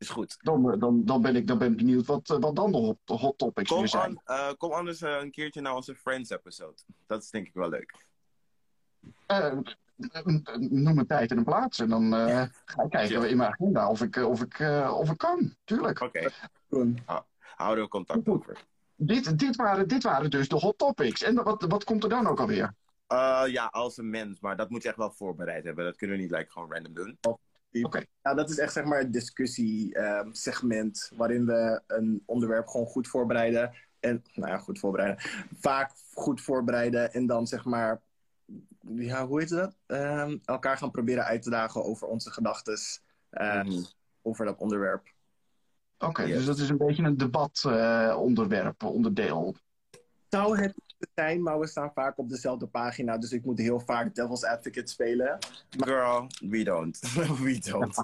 Is 0.00 0.08
goed. 0.08 0.36
dan, 0.40 0.78
dan, 0.78 1.04
dan, 1.04 1.22
ben 1.22 1.36
ik, 1.36 1.46
dan 1.46 1.58
ben 1.58 1.70
ik 1.70 1.76
benieuwd 1.76 2.06
wat, 2.06 2.30
eh, 2.30 2.36
wat 2.38 2.56
dan 2.56 2.72
de 2.72 2.78
hot, 2.78 2.96
de 3.04 3.14
hot 3.14 3.38
topics 3.38 3.68
Kom, 3.70 3.78
weer 3.78 3.88
zijn. 3.88 4.20
eh, 4.24 4.50
kom 4.58 4.72
anders 4.72 5.02
eh, 5.02 5.16
een 5.20 5.30
keertje 5.30 5.60
naar 5.60 5.74
onze 5.74 5.94
Friends 5.94 6.30
episode. 6.30 6.74
Dat 7.06 7.22
is 7.22 7.30
denk 7.30 7.46
ik 7.46 7.54
wel 7.54 7.68
leuk. 7.68 7.94
Eh, 9.26 9.52
noem 10.58 10.98
een 10.98 11.06
tijd 11.06 11.30
en 11.30 11.36
een 11.38 11.44
plaats. 11.44 11.78
En 11.78 11.88
dan 11.88 12.14
eh, 12.14 12.42
ga 12.64 12.82
ik 12.82 12.90
kijken 12.90 13.30
in 13.30 13.36
mijn 13.36 13.50
agenda 13.50 13.88
of 13.88 14.02
ik, 14.02 14.16
eh, 14.16 14.28
of 14.28 14.42
ik, 14.42 14.58
eh, 14.58 14.94
of 14.98 15.10
ik 15.10 15.18
kan. 15.18 15.54
Tuurlijk. 15.64 16.00
Oké, 16.00 16.28
Doen. 16.68 16.98
houden 17.56 17.84
we 17.84 17.90
contact 17.90 18.28
over. 18.28 18.64
Dit, 18.96 19.38
dit, 19.38 19.56
waren, 19.56 19.88
dit 19.88 20.02
waren 20.02 20.30
dus 20.30 20.48
de 20.48 20.56
hot 20.56 20.78
topics. 20.78 21.22
En 21.22 21.42
wat, 21.42 21.64
wat 21.68 21.84
komt 21.84 22.02
er 22.02 22.08
dan 22.08 22.26
ook 22.26 22.40
alweer? 22.40 22.74
Eh, 23.06 23.42
ja, 23.46 23.66
als 23.66 23.96
een 23.96 24.10
mens, 24.10 24.40
maar 24.40 24.56
dat 24.56 24.70
moet 24.70 24.82
je 24.82 24.88
echt 24.88 24.96
wel 24.96 25.10
voorbereid 25.12 25.64
hebben. 25.64 25.84
Dat 25.84 25.96
kunnen 25.96 26.16
we 26.16 26.22
niet 26.22 26.30
like, 26.32 26.50
gewoon 26.50 26.72
random 26.72 26.94
doen. 26.94 27.18
Ja, 27.70 28.34
dat 28.34 28.50
is 28.50 28.58
echt 28.58 28.72
zeg 28.72 28.84
maar 28.84 28.98
het 28.98 29.12
discussie-segment 29.12 31.10
waarin 31.16 31.46
we 31.46 31.82
een 31.86 32.22
onderwerp 32.26 32.66
gewoon 32.66 32.86
goed 32.86 33.08
voorbereiden. 33.08 33.74
En, 34.00 34.24
nou 34.34 34.50
ja, 34.50 34.58
goed 34.58 34.78
voorbereiden. 34.78 35.18
Vaak 35.60 35.92
goed 36.12 36.40
voorbereiden 36.40 37.12
en 37.12 37.26
dan 37.26 37.46
zeg 37.46 37.64
maar, 37.64 38.00
ja, 38.80 39.26
hoe 39.26 39.40
heet 39.40 39.48
dat? 39.48 39.76
Ehm, 39.86 40.38
elkaar 40.44 40.76
gaan 40.76 40.90
proberen 40.90 41.24
uit 41.24 41.42
te 41.42 41.50
dagen 41.50 41.84
over 41.84 42.06
onze 42.06 42.30
gedachten 42.30 42.78
Mhm. 43.30 43.82
over 44.22 44.44
dat 44.44 44.58
onderwerp. 44.58 45.08
Oké, 45.98 46.22
Yes. 46.22 46.36
dus 46.36 46.46
dat 46.46 46.58
is 46.58 46.68
een 46.68 46.76
beetje 46.76 47.02
een 47.02 47.16
debatonderwerp, 47.16 48.82
onderdeel. 48.82 49.56
Zou 50.28 50.58
het 50.60 50.74
zijn, 51.14 51.42
maar 51.42 51.58
we 51.58 51.66
staan 51.66 51.92
vaak 51.94 52.18
op 52.18 52.28
dezelfde 52.28 52.66
pagina, 52.66 53.18
dus 53.18 53.32
ik 53.32 53.44
moet 53.44 53.58
heel 53.58 53.80
vaak 53.80 54.14
devil's 54.14 54.44
advocate 54.44 54.90
spelen. 54.90 55.38
Girl, 55.70 56.26
we 56.40 56.62
don't. 56.62 57.00
we 57.44 57.58
don't. 57.70 57.96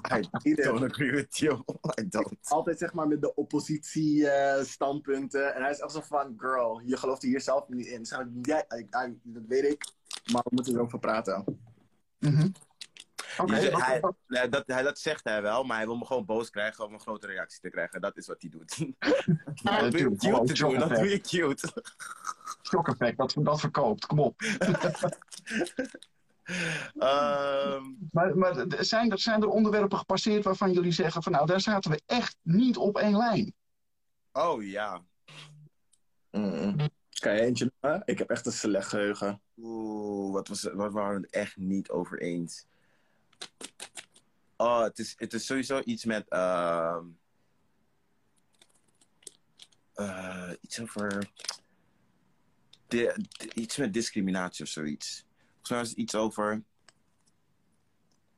I 0.43 0.53
don't 0.63 0.83
agree 0.83 1.11
with 1.11 1.37
you. 1.37 1.63
I 1.99 2.07
don't. 2.07 2.37
Altijd 2.43 2.77
zeg 2.77 2.93
maar 2.93 3.07
met 3.07 3.21
de 3.21 3.35
oppositie 3.35 4.29
eh, 4.29 4.63
standpunten. 4.63 5.55
En 5.55 5.61
hij 5.61 5.71
is 5.71 5.79
echt 5.79 5.91
zo 5.91 6.01
van, 6.01 6.33
girl, 6.37 6.81
je 6.85 6.97
gelooft 6.97 7.21
hier 7.21 7.41
zelf 7.41 7.67
niet 7.67 7.85
in. 7.85 8.05
Zeg 8.05 8.19
ik, 8.19 8.45
ja, 8.45 8.65
I- 8.77 8.87
I- 9.07 9.19
dat 9.23 9.43
weet 9.47 9.63
ik, 9.63 9.91
maar 10.31 10.41
we 10.43 10.49
moeten 10.55 10.73
erover 10.73 10.99
praten. 10.99 11.43
Mhm. 12.19 12.49
Hij, 13.45 13.99
wat- 13.99 14.15
nee, 14.27 14.49
dat, 14.49 14.63
hij, 14.65 14.83
dat 14.83 14.99
zegt 14.99 15.23
hij 15.23 15.41
wel, 15.41 15.63
maar 15.63 15.77
hij 15.77 15.85
wil 15.85 15.97
me 15.97 16.05
gewoon 16.05 16.25
boos 16.25 16.49
krijgen 16.49 16.85
om 16.85 16.93
een 16.93 16.99
grote 16.99 17.27
reactie 17.27 17.59
te 17.61 17.69
krijgen. 17.69 18.01
Dat 18.01 18.17
is 18.17 18.27
wat 18.27 18.41
hij 18.41 18.49
doet. 18.49 18.75
Ja, 19.63 19.81
dat 19.81 19.91
doe 19.91 21.09
je 21.09 21.19
cute 21.21 21.83
shock 22.67 22.87
effect, 22.87 23.17
dat, 23.17 23.35
dat 23.39 23.59
verkoopt, 23.59 24.05
kom 24.05 24.19
op. 24.19 24.41
Ehm, 26.97 27.83
Maar, 28.11 28.37
maar 28.37 28.65
zijn, 28.79 29.11
er, 29.11 29.19
zijn 29.19 29.41
er 29.41 29.47
onderwerpen 29.47 29.97
gepasseerd 29.97 30.43
waarvan 30.43 30.71
jullie 30.73 30.91
zeggen 30.91 31.23
van 31.23 31.31
nou, 31.31 31.45
daar 31.45 31.61
zaten 31.61 31.91
we 31.91 32.01
echt 32.05 32.35
niet 32.41 32.77
op 32.77 32.97
één 32.97 33.17
lijn? 33.17 33.53
oh 34.31 34.63
ja. 34.63 35.01
Kan 37.19 37.33
je 37.35 37.41
eentje 37.41 37.71
noemen? 37.81 38.01
Ik 38.05 38.17
heb 38.17 38.29
echt 38.29 38.45
een 38.45 38.51
slecht 38.51 38.87
geheugen. 38.89 39.41
Oeh, 39.57 40.33
wat, 40.33 40.47
was, 40.47 40.63
wat 40.63 40.91
waren 40.91 41.15
we 41.15 41.21
het 41.21 41.31
echt 41.35 41.57
niet 41.57 41.89
over 41.89 42.21
eens? 42.21 42.65
Oh, 44.57 44.81
het 44.81 44.99
is, 44.99 45.13
het 45.17 45.33
is 45.33 45.45
sowieso 45.45 45.81
iets 45.83 46.05
met. 46.05 46.27
ehm, 46.29 47.05
eh, 49.93 50.51
iets 50.61 50.81
over. 50.81 51.31
Di- 52.87 53.11
iets 53.53 53.77
met 53.77 53.93
discriminatie 53.93 54.65
of 54.65 54.71
zoiets. 54.71 55.25
Volgens 55.45 55.69
mij 55.69 55.79
was 55.79 55.89
het 55.89 55.97
iets 55.97 56.15
over. 56.15 56.63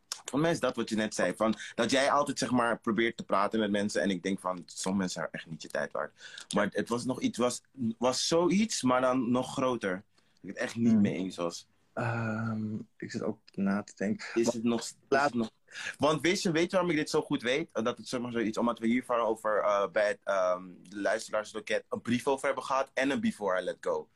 Volgens 0.10 0.41
mij 0.41 0.52
is 0.52 0.60
dat 0.60 0.76
wat 0.76 0.89
je 0.89 0.95
net 0.95 1.16
zei. 1.16 1.36
Van, 1.36 1.56
dat 1.76 1.91
jij 1.91 2.12
altijd 2.12 2.39
zeg 2.39 2.52
maar 2.52 2.80
probeert 2.80 3.18
te 3.18 3.24
praten 3.24 3.60
met 3.60 3.72
mensen. 3.72 4.02
En 4.02 4.10
ik 4.10 4.24
denk 4.24 4.39
van, 4.39 4.64
sommige 4.66 4.97
mensen 5.04 5.10
zijn 5.22 5.28
echt 5.32 5.45
niet 5.47 5.62
je 5.62 5.68
tijd 5.68 5.91
waard. 5.91 6.14
Maar 6.56 6.68
het 6.72 6.89
was 6.89 7.06
nog 7.06 7.22
iets, 7.22 7.38
was, 7.38 7.62
was 7.97 8.28
zoiets, 8.28 8.82
maar 8.82 9.02
dan 9.02 9.32
nog 9.32 9.52
groter. 9.54 10.04
Dat 10.16 10.41
ik 10.41 10.50
het 10.50 10.58
echt 10.58 10.76
niet 10.76 10.91
Hmm. 10.91 11.02
mee 11.02 11.14
eens 11.16 11.36
was. 11.36 11.68
Ehm, 11.93 12.76
ik 12.97 13.12
zit 13.12 13.24
ook 13.24 13.39
na 13.54 13.84
te 13.84 13.93
denken. 13.95 14.28
Is 14.34 14.54
het 14.54 14.64
nog... 14.64 14.91
Het 15.10 15.34
nog... 15.34 15.50
Want 15.97 16.22
weet 16.22 16.41
je, 16.41 16.52
weet 16.52 16.64
je 16.64 16.70
waarom 16.72 16.89
ik 16.89 16.95
dit 16.97 17.10
zo 17.10 17.22
goed 17.22 17.41
weet? 17.41 17.70
Dat 17.74 17.97
het 17.97 18.08
zeg 18.08 18.20
maar 18.22 18.32
zoiets, 18.32 18.58
omdat 18.58 18.80
we 18.80 18.88
hiervan 18.88 19.20
over 19.20 19.62
eh, 19.64 19.88
bij 19.91 20.08
het, 20.08 20.20
ehm, 20.24 20.64
de 20.89 21.00
luisteraarsloket 21.02 21.84
een 21.89 22.02
brief 22.02 22.28
over 22.28 22.45
hebben 22.45 22.64
gehad 22.64 22.91
en 22.93 23.10
een 23.10 23.20
Before 23.22 23.62
I 23.62 23.64
Let 23.64 23.78
Go. 23.82 24.08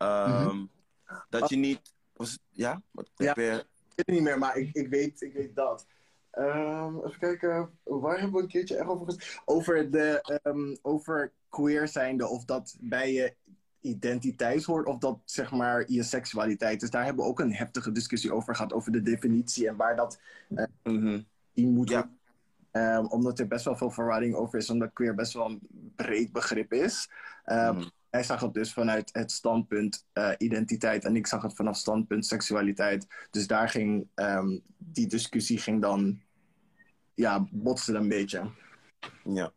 Ehm, 0.00 0.64
Dat 1.28 1.48
je 1.48 1.56
niet... 1.56 1.80
Was 2.16 2.38
ja? 2.50 2.82
Wat, 2.90 3.10
Ja. 3.16 3.32
je- 3.36 3.42
Ik 3.42 3.96
weet 3.96 4.06
het 4.06 4.08
niet 4.08 4.22
meer, 4.22 4.38
maar 4.38 4.56
ik, 4.56 4.74
ik, 4.74 4.88
weet, 4.88 5.20
ik 5.22 5.32
weet 5.32 5.56
dat. 5.56 5.86
Ehm, 6.30 6.96
even 6.96 7.18
kijken, 7.18 7.70
waar 7.84 8.18
hebben 8.18 8.36
we 8.36 8.42
een 8.42 8.48
keertje 8.48 8.76
echt 8.76 8.88
over 8.88 9.06
ges- 9.12 9.40
Over, 9.44 9.90
de, 9.90 10.40
ehm, 10.42 10.76
over 10.82 11.32
queer 11.48 11.88
zijnde, 11.88 12.26
of 12.26 12.44
dat 12.44 12.76
bij 12.80 13.12
je 13.12 13.34
identiteit 13.80 14.64
hoort, 14.64 14.86
of 14.86 14.98
dat 14.98 15.18
zeg 15.24 15.50
maar 15.50 15.84
je 15.90 16.02
seksualiteit. 16.02 16.80
Dus 16.80 16.90
daar 16.90 17.04
hebben 17.04 17.24
we 17.24 17.30
ook 17.30 17.40
een 17.40 17.54
heftige 17.54 17.92
discussie 17.92 18.32
over 18.34 18.54
gehad, 18.54 18.72
over 18.72 18.92
de 18.92 19.02
definitie 19.02 19.68
en 19.68 19.76
waar 19.76 19.96
dat 19.96 20.20
Mhm. 20.82 21.20
in 21.54 21.68
moet 21.72 21.88
Ja. 21.90 22.10
omdat 23.08 23.38
er 23.38 23.46
best 23.46 23.64
wel 23.64 23.76
veel 23.76 23.90
verwarring 23.90 24.34
over 24.34 24.58
is, 24.58 24.70
omdat 24.70 24.92
queer 24.92 25.14
best 25.14 25.32
wel 25.32 25.46
een 25.46 25.60
breed 25.96 26.32
begrip 26.32 26.72
is. 26.72 27.10
Ehm, 27.44 27.74
Mhm. 27.76 27.88
Hij 28.10 28.22
zag 28.22 28.40
het 28.40 28.54
dus 28.54 28.72
vanuit 28.72 29.10
het 29.12 29.32
standpunt 29.32 30.06
eh, 30.12 30.32
identiteit 30.38 31.04
en 31.04 31.16
ik 31.16 31.26
zag 31.26 31.42
het 31.42 31.54
vanaf 31.54 31.76
standpunt 31.76 32.26
seksualiteit. 32.26 33.06
Dus 33.30 33.46
daar 33.46 33.68
ging 33.68 34.06
ehm, 34.14 34.58
die 34.76 35.06
discussie 35.06 35.58
ging 35.58 35.80
dan, 35.80 36.20
ja, 37.14 37.46
botste 37.50 37.94
een 37.94 38.08
beetje. 38.08 38.50
Ja. 39.24 39.52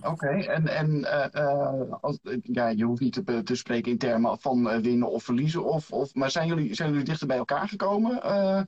Oké, 0.00 0.28
en, 0.28 0.68
en 0.68 1.04
eh, 1.04 1.42
eh, 1.42 1.92
als, 2.00 2.18
ja, 2.42 2.68
je 2.68 2.84
hoeft 2.84 3.00
niet 3.00 3.24
te, 3.24 3.42
te 3.42 3.54
spreken 3.54 3.92
in 3.92 3.98
termen 3.98 4.38
van 4.38 4.82
winnen 4.82 5.10
of 5.10 5.24
verliezen. 5.24 5.64
Of, 5.64 5.90
of, 5.90 6.14
maar 6.14 6.30
zijn 6.30 6.46
jullie, 6.46 6.74
zijn 6.74 6.90
jullie 6.90 7.04
dichter 7.04 7.26
bij 7.26 7.36
elkaar 7.36 7.68
gekomen 7.68 8.22
eh, 8.22 8.62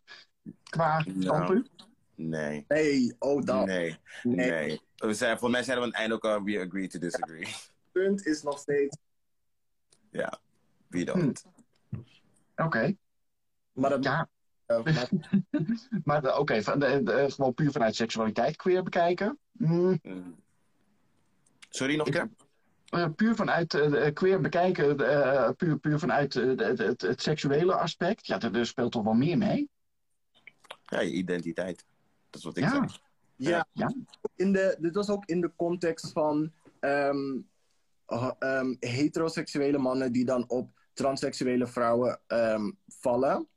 qua 0.63 1.03
Nou, 1.05 1.23
standpunt? 1.23 1.71
Nee. 2.15 2.65
Nee, 2.69 3.17
oh 3.19 3.45
dat. 3.45 3.67
Nee. 3.67 3.97
Nee. 4.23 4.51
Nee. 4.51 4.81
We 4.97 5.15
zijn, 5.15 5.39
voor 5.39 5.51
mij 5.51 5.63
zeiden 5.63 5.89
we 5.89 5.95
aan 5.95 6.01
het 6.03 6.11
einde 6.11 6.15
ook 6.15 6.25
al, 6.25 6.45
we 6.45 6.67
agree 6.67 6.89
to 6.89 6.99
disagree. 6.99 7.47
Punt 7.97 8.27
is 8.27 8.43
nog 8.43 8.59
steeds. 8.59 8.97
Ja. 10.11 10.39
We 10.89 11.05
don't. 11.05 11.45
Oké, 12.57 12.97
Maar 13.73 13.91
dat, 13.91 14.05
ja. 14.05 14.29
eh, 14.67 14.85
maar- 14.85 15.11
Maar 16.05 16.25
eh, 16.25 16.39
oké, 16.39 16.63
van 16.63 16.79
de- 16.79 17.03
de- 17.03 17.31
gewoon 17.31 17.55
puur 17.55 17.71
vanuit 17.73 17.95
seksualiteit 17.95 18.57
queer 18.57 18.83
bekijken. 18.83 19.39
Hmm, 19.59 19.99
Mhm. 20.03 20.31
Sorry, 21.69 21.97
nog 21.97 22.07
een 22.07 22.13
keer? 22.13 22.31
eh, 22.87 23.09
puur 23.17 23.35
vanuit 23.35 23.75
eh, 23.75 23.91
de- 23.91 24.13
queer 24.13 24.41
bekijken, 24.41 24.99
eh, 24.99 25.51
puur, 25.57 25.79
puur 25.79 25.99
vanuit 25.99 26.37
eh, 26.37 26.57
het, 26.57 27.01
het, 27.03 27.23
seksuele 27.23 27.75
aspect. 27.75 28.27
Ja, 28.27 28.41
er, 28.41 28.57
er 28.57 28.67
speelt 28.67 28.93
toch 28.93 29.05
wel 29.05 29.13
meer 29.15 29.39
mee? 29.39 29.69
Ja, 30.87 31.01
je 31.01 31.11
identiteit. 31.13 31.85
Dat 32.31 32.41
is 32.41 32.45
wat 32.45 32.57
ik 32.57 32.63
Ja. 32.65 32.71
zei. 32.71 32.87
ja, 33.37 33.67
Ja. 33.73 33.95
In 34.37 34.53
de, 34.53 34.77
dit 34.81 34.95
was 34.95 35.09
ook 35.11 35.25
in 35.25 35.41
de 35.41 35.51
context 35.57 36.13
van 36.13 36.53
ehm, 36.81 37.39
uh, 38.09 38.31
ehm, 38.39 38.75
heteroseksuele 38.81 39.79
mannen 39.79 40.13
die 40.13 40.25
dan 40.25 40.49
op 40.49 40.71
transseksuele 40.93 41.67
vrouwen 41.67 42.21
ehm, 42.27 42.71
vallen. 42.89 43.49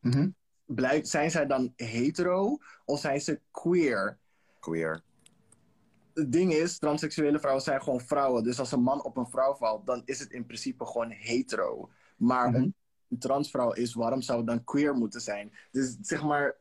Mhm. 0.00 0.28
Blijf, 0.64 1.06
zijn 1.06 1.30
zij 1.30 1.46
dan 1.46 1.72
hetero 1.76 2.58
of 2.84 3.00
zijn 3.00 3.20
ze 3.20 3.40
queer? 3.50 4.18
Queer. 4.60 5.02
Het 6.14 6.32
ding 6.32 6.52
is, 6.52 6.78
transseksuele 6.78 7.38
vrouwen 7.38 7.62
zijn 7.62 7.82
gewoon 7.82 8.00
vrouwen. 8.00 8.44
Dus 8.44 8.58
als 8.58 8.72
een 8.72 8.82
man 8.82 9.04
op 9.04 9.16
een 9.16 9.26
vrouw 9.26 9.54
valt, 9.54 9.86
dan 9.86 10.02
is 10.04 10.18
het 10.18 10.30
in 10.30 10.46
principe 10.46 10.86
gewoon 10.86 11.10
hetero. 11.10 11.90
Maar 12.16 12.48
Mhm. 12.50 12.56
een 12.56 12.74
transvrouw 13.18 13.72
is, 13.72 13.94
waarom 13.94 14.22
zou 14.22 14.38
het 14.38 14.46
dan 14.46 14.64
queer 14.64 14.94
moeten 14.94 15.20
zijn? 15.20 15.52
Dus 15.70 15.96
zeg 16.00 16.22
maar, 16.22 16.56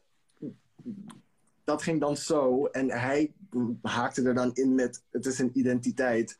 dat 1.63 1.81
ging 1.81 1.99
dan 1.99 2.17
zo. 2.17 2.65
En 2.65 2.89
hij 2.89 3.33
haakte 3.81 4.23
er 4.23 4.33
dan 4.33 4.53
in 4.53 4.75
met, 4.75 5.03
het 5.11 5.25
is 5.25 5.39
een 5.39 5.57
identiteit. 5.57 6.39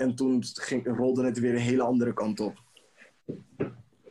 En 0.00 0.14
toen 0.14 0.44
ging, 0.44 0.96
rolde 0.96 1.24
het 1.24 1.38
weer 1.38 1.54
een 1.54 1.60
hele 1.60 1.82
andere 1.82 2.12
kant 2.12 2.40
op. 2.40 2.62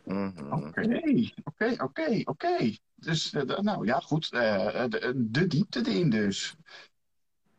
Mhm. 0.05 0.53
Oké, 0.53 1.01
oké, 1.43 1.83
oké, 1.83 2.21
oké. 2.23 2.75
Dus, 2.95 3.33
eh, 3.33 3.59
nou 3.59 3.85
ja, 3.85 3.99
goed. 3.99 4.31
eh, 4.31 4.83
de, 4.89 5.13
de 5.15 5.47
diepte 5.47 5.79
erin 5.87 6.09
dus. 6.09 6.55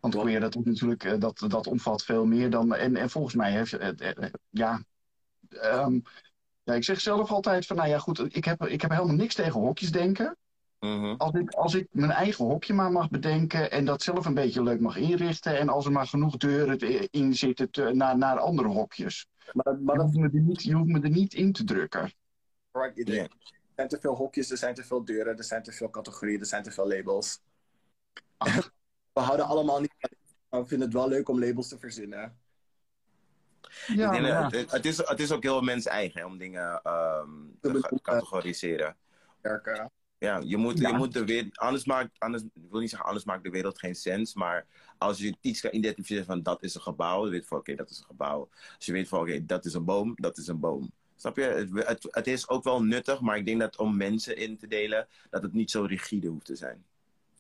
Want 0.01 0.17
queer, 0.17 0.41
dat, 0.41 0.57
is 0.57 0.63
natuurlijk, 0.65 1.05
eh, 1.05 1.19
dat, 1.19 1.45
dat 1.49 1.67
omvat 1.67 2.05
veel 2.05 2.27
meer 2.27 2.51
dan. 2.51 2.75
En, 2.75 2.97
en 2.97 3.11
volgens 3.11 3.35
mij 3.35 3.53
heeft 3.53 3.71
het. 3.71 4.01
eh, 4.01 4.25
eh, 4.25 4.33
ja, 4.51 4.85
ehm, 5.49 6.01
ja, 6.63 6.75
ik 6.75 6.85
zeg 6.85 7.01
zelf 7.01 7.31
altijd 7.31 7.67
van, 7.67 7.77
nou 7.77 7.89
ja, 7.89 7.99
goed, 7.99 8.35
ik 8.35 8.45
heb, 8.45 8.67
ik 8.67 8.81
heb 8.81 8.91
helemaal 8.91 9.15
niks 9.15 9.35
tegen 9.35 9.61
hokjes 9.61 9.91
denken. 9.93 10.37
Mhm. 10.81 11.15
Als 11.17 11.33
ik, 11.33 11.51
als 11.51 11.75
ik 11.75 11.87
mijn 11.91 12.11
eigen 12.11 12.45
hokje 12.45 12.75
maar 12.75 12.93
mag 12.93 13.11
bedenken 13.11 13.71
en 13.71 13.85
dat 13.85 14.03
zelf 14.03 14.27
een 14.27 14.35
beetje 14.35 14.63
leuk 14.63 14.81
mag 14.81 14.97
inrichten. 14.97 15.59
En 15.59 15.69
als 15.69 15.85
er 15.87 15.93
maar 15.93 16.07
genoeg 16.07 16.37
deuren 16.37 16.79
in 17.11 17.35
zitten 17.35 17.71
te- 17.71 17.93
naar, 17.93 18.19
naar 18.19 18.39
andere 18.39 18.69
hokjes. 18.69 19.27
Maar, 19.53 19.65
maar 19.65 19.95
Je 19.95 20.01
dat 20.01 20.03
hoeft, 20.03 20.17
me 20.17 20.39
er 20.39 20.43
niet, 20.43 20.63
je 20.63 20.75
hoeft 20.75 20.91
me 20.91 21.01
er 21.01 21.11
niet 21.11 21.35
in 21.35 21.53
te 21.53 21.65
drukken. 21.65 22.13
iedereen. 22.95 23.23
Er 23.23 23.29
zijn 23.77 23.89
te 23.89 24.01
veel 24.01 24.15
hokjes, 24.15 24.51
er 24.51 24.57
zijn 24.57 24.75
te 24.75 24.85
veel 24.85 25.05
deuren, 25.05 25.37
er 25.37 25.45
zijn 25.45 25.63
te 25.63 25.73
veel 25.73 25.91
categorieën, 25.91 26.41
er 26.41 26.47
zijn 26.47 26.63
te 26.63 26.71
veel 26.71 26.89
labels. 26.89 27.41
We 29.13 29.21
houden 29.21 29.47
allemaal 29.47 29.81
niet 29.81 29.95
van 29.99 30.11
maar 30.51 30.61
we 30.61 30.67
vinden 30.67 30.87
het 30.89 30.97
wel 30.97 31.09
leuk 31.09 31.29
om 31.29 31.41
labels 31.41 31.69
te 31.69 31.79
verzinnen. 31.79 32.39
Ja, 33.87 34.07
Ik 34.07 34.11
denk 34.13 34.27
ja. 34.27 34.49
het, 34.51 34.73
het, 34.73 34.85
is, 34.87 34.97
het 34.97 35.21
is 35.21 35.33
ook 35.33 35.43
heel 35.43 35.61
mens 35.61 35.87
eigen 35.87 36.25
om 36.25 36.39
dingen 36.39 36.81
ehm, 36.83 37.29
te 37.61 37.99
categoriseren. 38.03 38.97
Werken. 39.41 39.91
Ja, 40.21 40.41
je 40.45 40.57
moet, 40.57 40.79
Ja. 40.79 40.89
je 40.89 40.95
moet 40.97 41.13
de 41.13 41.25
wereld. 41.25 41.59
Anders 41.59 41.85
maakt, 41.85 42.19
anders, 42.19 42.43
ik 42.43 42.51
wil 42.71 42.81
niet 42.81 42.91
zeggen, 42.91 43.09
anders 43.09 43.27
maakt 43.27 43.43
de 43.43 43.51
wereld 43.51 43.79
geen 43.79 43.95
sens. 43.95 44.35
Maar 44.35 44.67
als 44.99 45.19
je 45.19 45.37
iets 45.41 45.61
kan 45.61 45.75
identificeren 45.75 46.25
van 46.25 46.43
dat 46.43 46.63
is 46.63 46.75
een 46.75 46.81
gebouw, 46.81 47.21
dan 47.23 47.31
weet 47.31 47.43
je 47.43 47.47
van 47.49 47.59
oké, 47.59 47.75
dat 47.75 47.91
is 47.91 47.99
een 47.99 48.05
gebouw. 48.05 48.49
Als 48.77 48.87
je 48.87 48.93
weet 48.93 49.09
van 49.09 49.21
oké, 49.21 49.47
dat 49.47 49.65
is 49.65 49.75
een 49.75 49.85
boom, 49.85 50.13
dat 50.17 50.39
is 50.39 50.47
een 50.47 50.61
boom. 50.61 50.91
Snap 51.17 51.37
je? 51.37 51.43
Het, 51.43 51.69
het, 51.87 52.07
het 52.11 52.27
is 52.27 52.49
ook 52.49 52.65
wel 52.65 52.83
nuttig, 52.83 53.21
maar 53.21 53.37
ik 53.37 53.47
denk 53.47 53.61
dat 53.61 53.77
om 53.77 53.97
mensen 53.97 54.37
in 54.37 54.59
te 54.59 54.67
delen, 54.67 55.09
dat 55.31 55.43
het 55.43 55.53
niet 55.53 55.71
zo 55.71 55.83
rigide 55.83 56.29
hoeft 56.29 56.45
te 56.47 56.57
zijn. 56.57 56.85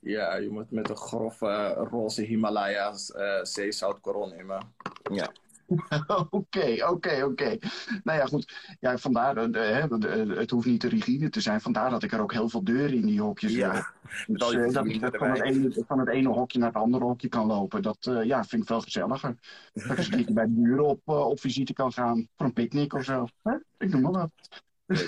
Ja, 0.00 0.36
je 0.36 0.50
moet 0.50 0.70
met 0.70 0.88
een 0.88 0.96
grove 0.96 1.68
roze 1.90 2.22
Himalaya's 2.22 3.12
eh 3.12 3.38
zeezoutkorrel 3.42 4.28
nemen. 4.28 4.74
Ja, 5.12 5.32
Oké, 6.30 6.86
oké, 6.88 7.22
oké. 7.24 7.56
Nou 8.04 8.18
ja, 8.18 8.26
goed. 8.26 8.76
Ja, 8.80 8.98
vandaar, 8.98 9.36
eh, 9.36 9.80
hè, 9.80 9.98
de- 9.98 10.34
het 10.36 10.50
hoeft 10.50 10.66
niet 10.66 10.80
te 10.80 10.88
rigide 10.88 11.28
te 11.30 11.40
zijn. 11.40 11.60
Vandaar 11.60 11.90
dat 11.90 12.02
ik 12.02 12.12
er 12.12 12.20
ook 12.20 12.32
heel 12.32 12.48
veel 12.48 12.64
deuren 12.64 12.96
in 12.96 13.06
die 13.06 13.20
hokjes 13.20 13.52
ja. 13.54 13.70
Al 13.72 13.82
Dus, 14.26 14.52
eh, 14.52 14.72
dat 14.72 14.86
ik 14.86 15.08
van 15.12 15.30
het, 15.30 15.40
ene, 15.42 15.84
van 15.86 15.98
het 15.98 16.08
ene 16.08 16.28
hokje 16.28 16.58
naar 16.58 16.68
het 16.68 16.76
andere 16.82 17.04
hokje 17.04 17.28
kan 17.28 17.46
lopen. 17.46 17.82
Dat 17.82 18.06
eh, 18.06 18.24
ja, 18.24 18.44
vind 18.44 18.62
ik 18.62 18.68
veel 18.68 18.80
gezelliger. 18.80 19.36
Dat 19.72 19.84
ik 19.84 19.98
eens 19.98 20.08
een 20.26 20.34
bij 20.34 20.44
de 20.44 20.50
buren 20.52 20.84
op, 20.86 21.00
eh, 21.04 21.26
op 21.26 21.40
visite 21.40 21.72
kan 21.72 21.92
gaan. 21.92 22.28
Voor 22.36 22.46
een 22.46 22.52
picknick 22.52 22.92
of 22.94 23.04
zo. 23.04 23.26
Ik 23.78 23.90
noem 23.90 24.00
maar 24.00 24.12
wat. 24.12 24.30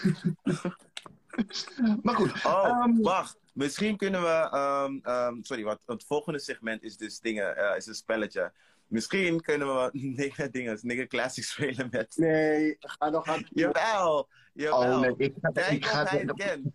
maar 2.02 2.14
goed. 2.14 2.32
Oh, 2.44 2.64
Ehm, 2.66 3.00
wacht. 3.00 3.40
Misschien 3.52 3.96
kunnen 3.96 4.22
we. 4.22 4.48
ehm, 4.50 4.98
ehm, 5.02 5.34
sorry, 5.42 5.64
want 5.64 5.78
het 5.86 6.04
volgende 6.04 6.38
segment 6.38 6.82
is 6.82 6.96
dus 6.96 7.20
dingen, 7.20 7.56
eh, 7.56 7.76
is 7.76 7.86
een 7.86 7.94
spelletje. 7.94 8.52
Misschien 8.92 9.40
kunnen 9.40 9.66
we 9.66 9.90
nigger 10.16 10.50
dingen, 10.50 10.78
nigger 10.82 11.06
classics 11.06 11.50
spelen 11.52 11.88
met. 11.90 12.16
Nee, 12.16 12.76
ga 12.78 13.08
nog 13.08 13.26
aan. 13.26 13.46
Jawel! 13.50 14.28
Jawel! 14.52 14.92
Oh 14.92 15.00
nee, 15.00 15.14
ik 15.16 15.36
ik, 15.70 15.86
ga, 15.86 16.04
hij 16.04 16.18
het 16.18 16.32
kent. 16.32 16.66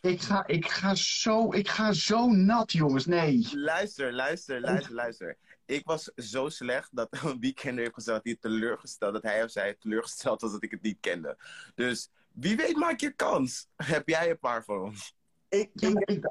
ik, 0.00 0.20
ga, 0.20 0.46
ik, 0.46 0.68
ga 0.68 0.94
zo, 0.94 1.52
ik 1.52 1.68
ga 1.68 1.92
zo 1.92 2.30
nat, 2.30 2.72
jongens. 2.72 3.06
Nee. 3.06 3.48
Luister, 3.54 4.12
luister, 4.12 4.60
luister, 4.60 4.94
luister. 4.94 5.36
Ik 5.66 5.86
was 5.86 6.10
zo 6.16 6.48
slecht 6.48 6.88
dat 6.92 7.08
een 7.24 7.40
weekender 7.40 7.82
heeft 7.82 7.94
gezegd 7.94 8.16
dat 8.16 8.26
hij 8.26 8.36
teleurgesteld, 8.40 9.12
dat 9.12 9.22
hij 9.22 9.44
of 9.44 9.50
zij 9.50 9.74
teleurgesteld 9.74 10.40
was 10.40 10.52
dat 10.52 10.62
ik 10.62 10.70
het 10.70 10.82
niet 10.82 10.98
kende. 11.00 11.36
Dus 11.74 12.10
wie 12.32 12.56
weet 12.56 12.76
maak 12.76 13.00
je 13.00 13.10
kans. 13.10 13.66
Heb 13.76 14.08
jij 14.08 14.30
een 14.30 14.38
paar 14.38 14.64
voor 14.64 14.82
ons? 14.82 15.14
Ik, 15.48 15.70
ik, 15.74 15.98
ik, 15.98 16.24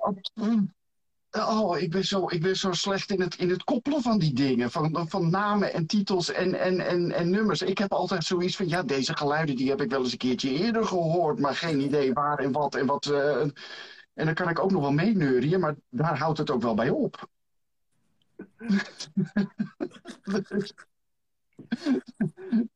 oh, 1.31 1.77
ik 1.77 1.91
ben 1.91 2.05
zo, 2.05 2.25
ik 2.29 2.41
ben 2.41 2.55
zo 2.55 2.71
slecht 2.71 3.11
in 3.11 3.21
het, 3.21 3.35
in 3.35 3.49
het 3.49 3.63
koppelen 3.63 4.01
van 4.01 4.19
die 4.19 4.33
dingen. 4.33 4.71
Van, 4.71 5.05
van 5.09 5.29
namen 5.29 5.73
en 5.73 5.85
titels 5.85 6.31
en, 6.31 6.59
en, 6.59 6.79
en, 6.79 7.11
en 7.11 7.29
nummers. 7.29 7.61
Ik 7.61 7.77
heb 7.77 7.91
altijd 7.91 8.23
zoiets 8.23 8.55
van, 8.55 8.67
ja, 8.67 8.83
deze 8.83 9.17
geluiden 9.17 9.55
die 9.55 9.69
heb 9.69 9.81
ik 9.81 9.89
wel 9.89 9.99
eens 10.03 10.11
een 10.11 10.17
keertje 10.17 10.49
eerder 10.49 10.85
gehoord. 10.85 11.39
Maar 11.39 11.55
geen 11.55 11.79
idee 11.79 12.13
waar 12.13 12.39
en 12.39 12.51
wat 12.51 12.75
en 12.75 12.85
wat. 12.85 13.05
eh, 13.05 13.41
en 14.13 14.25
dan 14.25 14.33
kan 14.33 14.49
ik 14.49 14.59
ook 14.59 14.71
nog 14.71 14.81
wel 14.81 14.91
meeneurien, 14.91 15.59
maar 15.59 15.75
daar 15.89 16.17
houdt 16.17 16.37
het 16.37 16.49
ook 16.49 16.61
wel 16.61 16.73
bij 16.73 16.89
op. 16.89 17.27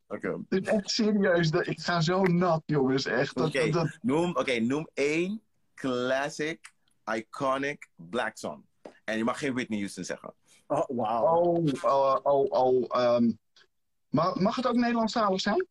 Oké. 0.08 0.38
Dus 0.50 0.60
echt 0.68 0.90
serieus, 0.90 1.52
dat- 1.52 1.68
ik 1.68 1.80
ga 1.80 2.02
zo 2.02 2.24
nat, 2.24 2.64
jongens. 2.66 3.06
Echt. 3.06 3.42
Oké. 3.42 3.70
dat, 3.70 3.98
Noem, 4.02 4.30
oké, 4.38 4.60
noem 4.60 4.88
één 4.94 5.42
classic, 5.76 6.73
iconic 7.16 7.90
black 7.96 8.38
song. 8.38 8.66
En 9.04 9.18
je 9.18 9.24
mag 9.24 9.40
geen 9.40 9.54
Whitney 9.54 9.80
Houston 9.80 10.04
zeggen. 10.04 10.34
oh, 10.68 10.84
wauw. 10.88 11.64
oh, 11.82 11.84
oh, 11.84 12.20
oh, 12.24 12.52
oh. 12.52 13.02
ehm, 13.02 13.32
mag, 14.10 14.36
mag 14.36 14.56
het 14.56 14.68
ook 14.68 14.76
Nederlandstalig 14.76 15.42
zijn? 15.42 15.68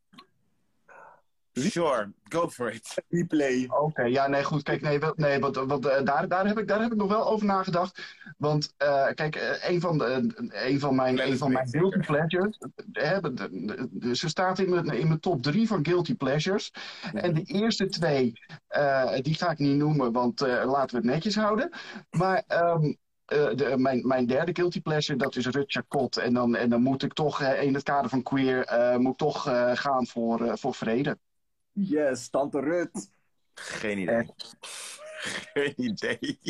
Sure, 1.55 2.12
go 2.28 2.48
for 2.48 2.70
it. 2.72 3.03
Replay. 3.09 3.66
Oké, 3.68 4.03
ja, 4.03 4.28
nee, 4.28 4.44
goed. 4.44 4.62
Kijk, 4.62 4.80
nee, 4.80 4.98
wel- 4.98 5.12
nee 5.16 5.38
want, 5.40 5.57
want 5.57 5.86
eh, 5.86 6.05
daar, 6.05 6.28
daar, 6.28 6.46
heb 6.46 6.59
ik, 6.59 6.68
daar 6.68 6.80
heb 6.82 6.92
ik 6.92 6.96
nog 6.98 7.09
wel 7.09 7.26
over 7.26 7.46
nagedacht. 7.46 8.03
Want, 8.38 8.74
eh, 8.76 9.07
kijk, 9.14 9.36
eh, 9.36 9.70
een 9.70 9.80
van, 9.80 9.98
de, 9.98 10.30
een 10.48 10.80
van 10.80 10.94
mijn, 10.94 11.26
een 11.26 11.38
van 11.38 11.53
mijn 11.53 11.68
guilty 11.68 11.98
pleasures. 11.98 12.59
ze 14.12 14.28
staat 14.28 14.59
in 14.59 14.70
mijn, 14.70 14.86
in 14.86 15.07
mijn 15.07 15.20
top 15.20 15.42
drie 15.42 15.66
van 15.66 15.86
guilty 15.86 16.14
pleasures. 16.16 16.70
En 17.12 17.34
de 17.34 17.42
eerste 17.42 17.86
twee, 17.88 18.32
eh, 18.66 19.14
die 19.20 19.34
ga 19.34 19.50
ik 19.50 19.59
niet 19.59 19.76
noemen, 19.76 20.12
want 20.12 20.40
eh, 20.40 20.48
laten 20.66 20.90
we 20.90 20.96
het 21.07 21.14
netjes 21.14 21.36
houden. 21.36 21.70
Maar. 22.11 22.42
ehm, 22.46 22.92
eh, 23.24 23.55
de, 23.55 23.74
mijn, 23.76 24.07
mijn 24.07 24.26
derde 24.26 24.55
guilty 24.55 24.80
pleasure, 24.80 25.18
dat 25.18 25.36
is 25.36 25.46
Rutja 25.46 25.82
Kot. 25.88 26.16
En 26.16 26.34
dan, 26.34 26.57
en 26.57 26.70
dan 26.70 26.82
moet 26.82 27.03
ik 27.03 27.12
toch 27.12 27.40
eh, 27.42 27.62
in 27.62 27.74
het 27.74 27.82
kader 27.82 28.11
van 28.11 28.22
queer, 28.22 28.64
eh, 28.64 28.96
moet 28.96 29.12
ik 29.12 29.18
toch 29.18 29.48
eh, 29.48 29.70
gaan 29.74 30.07
voor, 30.07 30.46
eh, 30.46 30.53
voor 30.57 30.74
vrede. 30.74 31.18
Yes, 31.72 32.28
Tante 32.28 32.60
Rut. 32.60 33.10
Geen 33.54 33.98
idee. 33.98 34.26
Geen 35.52 35.74
idee. 35.76 36.40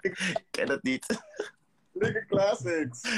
Ik 0.00 0.44
ken 0.50 0.68
het 0.68 0.82
niet. 0.82 1.06
Lekker 1.92 2.26
classics. 2.26 3.00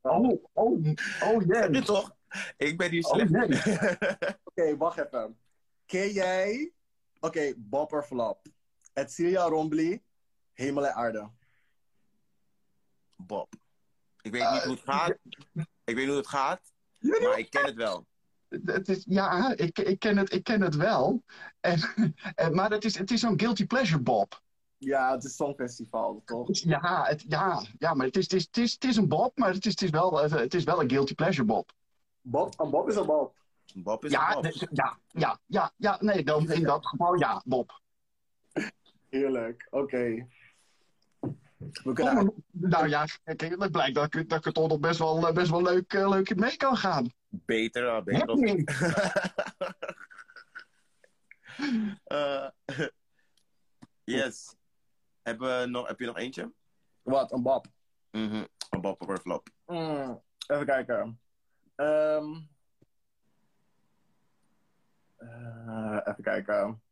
Oh, 0.00 0.44
oh, 0.52 0.94
oh, 1.22 1.42
Heb 1.46 1.74
je 1.74 1.82
toch? 1.82 2.16
Ik 2.56 2.78
ben 2.78 2.90
hier 2.90 3.04
Oh, 3.04 3.12
slecht. 3.12 3.66
Oké, 4.44 4.76
wacht 4.76 4.98
even. 4.98 5.38
Ken 5.86 6.10
jij... 6.12 6.72
Oké, 7.20 7.54
Bob 7.56 7.92
or 7.92 8.02
Flop. 8.02 8.46
Celia 8.94 9.48
Rombly, 9.48 10.02
Hemel 10.52 10.86
en 10.86 10.94
Aarde. 10.94 11.30
Bob. 13.16 13.54
Ik 14.20 14.32
weet 14.32 14.50
niet 14.50 14.62
hoe 14.62 14.72
het 14.72 14.82
gaat. 14.84 15.18
Ik 15.84 15.94
weet 15.94 15.96
niet 15.96 16.06
hoe 16.06 16.16
het 16.16 16.28
gaat. 16.28 16.72
Maar 17.00 17.38
ik 17.38 17.50
ken 17.50 17.64
het 17.64 17.74
wel. 17.74 18.06
Het 18.48 18.88
is, 18.88 19.04
ja, 19.08 19.52
ik, 19.56 19.78
ik, 19.78 19.98
ken 19.98 20.16
het, 20.16 20.32
ik 20.32 20.44
ken 20.44 20.60
het 20.60 20.74
wel. 20.76 21.22
En, 21.60 21.80
en, 22.34 22.54
maar 22.54 22.70
het 22.70 22.84
is, 22.84 22.98
het 22.98 23.10
is 23.10 23.20
zo'n 23.20 23.40
guilty 23.40 23.66
pleasure, 23.66 24.02
Bob. 24.02 24.42
Ja, 24.78 25.12
het 25.12 25.24
is 25.24 25.36
Songfestival, 25.36 26.22
toch? 26.24 26.46
Ja, 26.50 27.04
het, 27.06 27.24
ja, 27.28 27.62
ja 27.78 27.94
maar 27.94 28.06
het 28.06 28.16
is, 28.16 28.22
het, 28.24 28.32
is, 28.32 28.44
het, 28.46 28.56
is, 28.56 28.72
het 28.72 28.84
is 28.84 28.96
een 28.96 29.08
Bob, 29.08 29.38
maar 29.38 29.52
het 29.52 29.66
is, 29.66 29.70
het, 29.72 29.82
is 29.82 29.90
wel, 29.90 30.22
eh, 30.22 30.30
het 30.30 30.54
is 30.54 30.64
wel 30.64 30.80
een 30.82 30.90
guilty 30.90 31.14
pleasure, 31.14 31.44
Bob. 31.46 31.72
Bob, 32.20 32.60
een 32.60 32.70
Bob 32.70 32.88
is 32.88 32.96
een 32.96 33.06
Bob. 33.06 33.34
Bob 33.74 34.04
is 34.04 34.10
Ja, 34.10 34.32
Bob. 34.34 34.42
de- 34.42 34.68
ja, 34.72 34.98
ja, 35.08 35.38
ja, 35.46 35.72
ja, 35.76 35.96
nee, 36.00 36.24
dan 36.24 36.50
in 36.50 36.62
dat 36.62 36.86
geval 36.86 37.14
ja, 37.18 37.42
Bob. 37.44 37.80
Heerlijk, 39.08 39.66
oké. 39.70 40.26
We 41.18 41.28
Oh, 41.84 41.92
kunnen... 41.94 42.14
maar- 42.14 42.32
nou 42.50 42.88
ja, 42.88 43.04
kijk, 43.24 43.40
het 43.58 43.70
blijkt 43.72 43.94
dat 43.94 44.14
ik, 44.14 44.28
dat 44.28 44.38
ik 44.38 44.46
er 44.46 44.52
toch 44.52 44.68
nog 44.68 44.80
best 44.80 44.98
wel, 44.98 45.28
eh, 45.28 45.34
best 45.34 45.50
wel 45.50 45.62
leuk, 45.62 45.92
eh, 45.92 46.08
leuk 46.08 46.36
mee 46.36 46.56
kan 46.56 46.76
gaan. 46.76 47.12
Beter, 47.28 47.82
uh, 47.82 48.02
beter. 48.02 48.20
Heb 48.20 48.28
of-? 48.28 48.40
Eh, 52.04 52.48
yes. 54.04 54.56
Hebben 55.22 55.60
we 55.60 55.66
nog, 55.66 55.88
heb 55.88 55.98
je 55.98 56.06
nog 56.06 56.16
eentje? 56.16 56.52
Wat, 57.02 57.32
een 57.32 57.42
Bob? 57.42 57.66
Mhm. 58.10 58.44
Een 58.70 58.80
Bob 58.80 59.02
of 59.02 59.08
een 59.08 59.18
flop. 59.18 59.48
Mm, 59.66 60.22
even 60.46 60.66
kijken. 60.66 61.20
Ehm 61.74 62.34
eh, 65.16 66.00
even 66.04 66.22
kijken. 66.22 66.82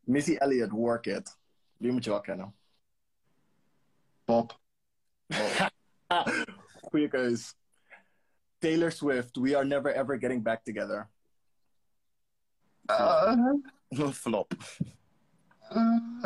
Missy 0.00 0.34
Elliott, 0.34 0.70
Work 0.70 1.06
It. 1.06 1.38
Die 1.76 1.92
moet 1.92 2.04
je 2.04 2.10
wel 2.10 2.20
kennen. 2.20 2.54
Bob. 4.24 4.60
Goeie 6.90 7.08
keus. 7.08 7.54
Taylor 8.64 8.90
Swift, 8.90 9.36
We 9.36 9.54
Are 9.56 9.64
Never 9.64 9.92
Ever 9.94 10.18
Getting 10.18 10.42
Back 10.42 10.64
Together. 10.64 11.08
Eh, 12.86 13.52
flop. 14.22 14.54
Eh, 15.68 16.24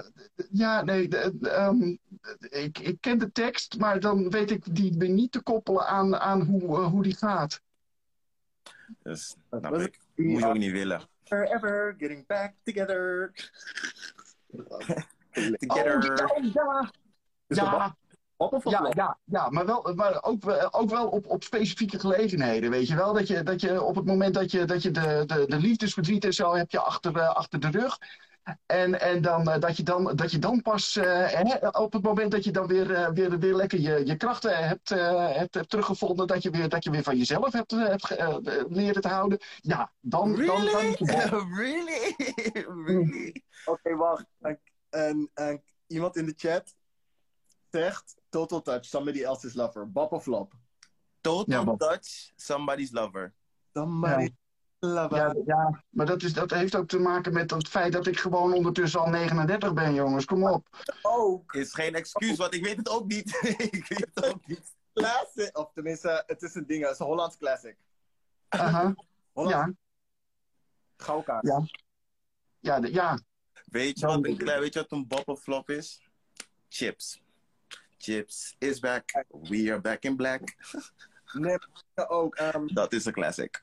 ja, 0.51 0.83
nee, 0.83 1.09
de- 1.09 1.33
de, 1.39 1.51
ehm, 1.51 1.97
ik, 2.39 2.79
ik 2.79 3.01
ken 3.01 3.19
de 3.19 3.33
tekst, 3.33 3.79
maar 3.79 4.01
dan 4.01 4.31
weet 4.31 4.51
ik 4.51 4.75
die 4.75 4.95
weer 4.99 5.09
niet 5.09 5.33
te 5.33 5.43
koppelen 5.43 5.87
aan, 5.87 6.17
aan 6.17 6.41
hoe, 6.41 6.77
eh, 6.77 6.87
hoe 6.87 7.03
die 7.03 7.17
gaat. 7.17 7.63
Dus, 9.03 9.37
snap 9.49 9.71
was 9.71 9.83
ik. 9.83 9.99
Moet 10.15 10.41
je 10.41 10.47
ook 10.47 10.59
niet 10.59 10.73
willen. 10.73 11.03
Never 11.25 11.55
Ever 11.55 11.95
Getting 11.99 12.27
Back 12.27 12.55
Together. 12.63 13.33
Together. 15.59 16.31
Oh, 16.31 16.53
ja, 16.53 16.93
Is 17.47 17.57
ja, 17.57 17.87
op 17.87 17.97
Ja, 18.63 18.91
ja, 18.95 19.19
ja 19.25 19.49
maar, 19.51 19.67
wel, 19.67 19.93
maar 19.95 20.23
ook, 20.23 20.43
wel- 20.45 20.73
ook 20.75 20.91
wel 20.91 21.09
op, 21.09 21.27
op 21.27 21.43
specifieke 21.45 21.99
gelegenheden, 21.99 22.71
weet 22.71 22.89
je 22.89 22.97
wel. 22.97 23.13
Dat 23.13 23.27
je, 23.27 23.43
dat 23.43 23.61
je 23.61 23.83
op 23.83 23.95
het 23.95 24.05
moment 24.05 24.35
dat 24.35 24.51
je, 24.51 24.65
dat 24.65 24.83
je 24.83 24.91
de, 24.91 25.23
de, 25.27 25.45
de 25.47 25.59
liefdesverdriet 25.59 26.25
en 26.25 26.33
zo 26.33 26.55
heb 26.55 26.71
je 26.71 26.81
achter, 26.81 27.17
eh, 27.17 27.29
achter 27.35 27.61
de 27.61 27.71
rug. 27.71 27.99
En, 28.67 29.01
en 29.01 29.23
dan, 29.23 29.51
eh, 29.51 29.61
dat, 29.61 29.77
je 29.77 29.83
dan, 29.83 30.17
dat 30.17 30.31
je 30.31 30.39
dan 30.39 30.63
pas, 30.63 30.97
eh, 30.97 31.27
hè, 31.27 31.69
op 31.69 31.93
het 31.93 32.03
moment 32.03 32.31
dat 32.31 32.45
je 32.45 32.51
dan 32.51 32.67
weer, 32.67 32.95
eh, 32.95 33.09
weer, 33.11 33.39
weer 33.39 33.55
lekker 33.55 33.81
je, 33.81 34.07
je 34.07 34.17
krachten 34.17 34.67
hebt, 34.67 34.91
eh, 34.91 35.37
hebt, 35.37 35.55
hebt 35.55 35.71
teruggevonden, 35.71 36.27
dat 36.27 36.43
je, 36.43 36.51
weer, 36.51 36.69
dat 36.69 36.85
je 36.85 36.91
weer 36.91 37.03
van 37.03 37.17
jezelf 37.17 37.53
hebt, 37.53 37.73
eh, 37.73 37.79
hebt 37.87 38.11
eh, 38.11 38.37
leren 38.69 39.03
te 39.03 39.09
houden. 39.09 39.39
Ja, 39.61 39.93
dan, 40.01 40.35
dan 40.35 40.45
kan 40.45 40.57
Really? 40.65 40.89
het 40.91 40.99
je 40.99 41.05
bal. 41.31 41.45
really? 41.57 42.15
really? 42.85 43.43
Oké, 43.65 43.97
wacht. 43.97 44.25
Een, 44.41 44.59
een, 44.91 45.31
een- 45.35 45.63
iemand 45.87 46.17
in 46.17 46.27
de 46.27 46.35
chat 46.37 46.75
zegt 47.71 48.17
Total 48.29 48.63
Touch, 48.63 48.85
somebody 48.85 49.23
else's 49.23 49.55
lover. 49.55 49.91
Bop 49.91 50.13
of 50.13 50.23
flop? 50.23 50.53
Total 51.21 51.65
Ja, 51.65 51.77
touch, 51.77 52.33
somebody's 52.37 52.91
lover. 52.93 53.33
Somebody 53.73 54.31
lover. 54.79 55.17
Ja, 55.17 55.35
ja, 55.45 55.85
maar 55.89 56.07
dat, 56.07 56.23
is, 56.23 56.33
dat 56.33 56.51
heeft 56.51 56.75
ook 56.75 56.89
te 56.89 56.99
maken 56.99 57.33
met 57.33 57.51
het 57.51 57.69
feit 57.69 57.93
dat 57.93 58.07
ik 58.07 58.19
gewoon 58.19 58.53
ondertussen 58.53 59.01
al 59.01 59.09
39 59.09 59.73
ben, 59.73 59.95
jongens. 59.95 60.25
Kom 60.25 60.45
op. 60.49 60.69
Ook. 61.03 61.53
Is 61.55 61.75
geen 61.75 61.95
excuus, 61.95 62.37
want 62.37 62.55
ik 62.55 62.65
weet 62.65 62.77
het 62.77 62.89
ook 62.89 63.07
niet. 63.07 63.39
ik 63.73 63.87
weet 63.89 64.11
het 64.15 64.25
ook 64.35 64.47
niet. 64.47 64.77
Classic. 64.95 65.59
Of 65.59 65.73
tenminste, 65.73 66.23
het 66.27 66.43
is 66.43 66.55
een 66.55 66.67
ding. 66.67 66.83
Het 66.83 66.93
is 66.93 66.99
een 66.99 67.07
Hollands 67.07 67.37
classic. 67.37 67.77
Aha, 68.49 68.95
Hollands 69.33 69.57
ja, 69.57 69.73
gauwkaart. 70.97 71.47
Ja. 71.47 71.67
ja, 72.61 72.81
de- 72.81 72.93
ja. 72.93 73.19
Weet 73.65 73.99
je, 73.99 74.07
wat 74.07 74.15
een, 74.15 74.37
weet 74.37 74.73
je 74.73 74.81
wat 74.81 74.93
een 74.93 75.07
bop 75.07 75.29
of 75.29 75.41
flop 75.41 75.71
is? 75.71 76.03
Chips. 76.69 77.21
Chips 77.99 78.55
is 78.59 78.81
back. 78.81 79.25
We 79.49 79.71
are 79.71 79.81
back 79.81 80.05
in 80.05 80.17
black. 80.17 80.55
Nee, 81.33 81.57
ook. 82.09 82.35
ehm, 82.35 82.67
Dat 82.67 82.93
is 82.93 83.05
een 83.05 83.13
classic. 83.13 83.61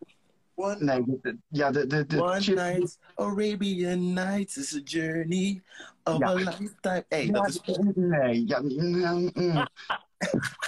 one, 0.56 0.76
Nee, 0.80 1.04
de- 1.06 1.20
de- 1.22 1.38
ja, 1.48 1.72
de, 1.72 1.88
de, 1.88 2.06
de 2.06 2.22
One 2.24 2.42
chip- 2.42 2.56
night, 2.56 2.98
Arabian 3.16 4.14
Nights 4.14 4.58
is 4.58 4.76
a 4.76 4.80
journey 4.84 5.64
of 6.04 6.18
Ja. 6.18 6.28
a 6.30 6.34
lifetime. 6.34 7.06
Hey, 7.10 7.26
Ja, 7.26 7.32
dat 7.32 7.48
is... 7.48 7.62
Nee, 7.96 8.48
ja, 8.48 8.60
mm, 8.62 9.32
mm. 9.34 9.68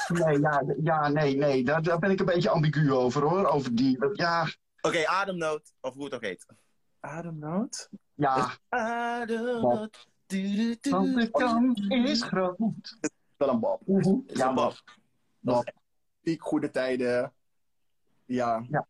nee, 0.07 0.39
ja, 0.39 0.63
ja, 0.84 1.07
nee, 1.09 1.36
nee, 1.38 1.63
daar, 1.63 1.82
daar 1.84 1.99
ben 1.99 2.11
ik 2.11 2.20
een 2.20 2.26
beetje 2.26 2.49
ambigu 2.49 2.91
over 2.91 3.22
hoor. 3.22 3.45
Over 3.45 3.76
die, 3.76 3.97
ja, 4.13 4.47
Oké, 4.82 5.05
ademnoot, 5.07 5.74
of 5.82 5.93
hoe 5.93 6.03
het 6.03 6.13
ook 6.13 6.22
heet. 6.22 6.45
ademnoot. 6.99 7.89
ja, 8.15 8.51
Ademnoot. 8.70 10.07
Du, 10.26 10.41
du, 10.55 10.78
du. 10.82 10.89
want 10.89 11.15
de 11.15 11.30
kans 11.32 11.80
is 11.88 12.22
groot. 12.24 12.97
Wel 13.38 13.50
een 13.50 13.60
Bob. 13.60 13.82
Is 14.26 14.38
Ja. 14.38 14.74
Bob. 15.40 15.74
Piek, 16.22 16.42
goede 16.42 16.70
tijden. 16.72 17.34
Ja. 18.26 18.66
Ja. 18.70 18.88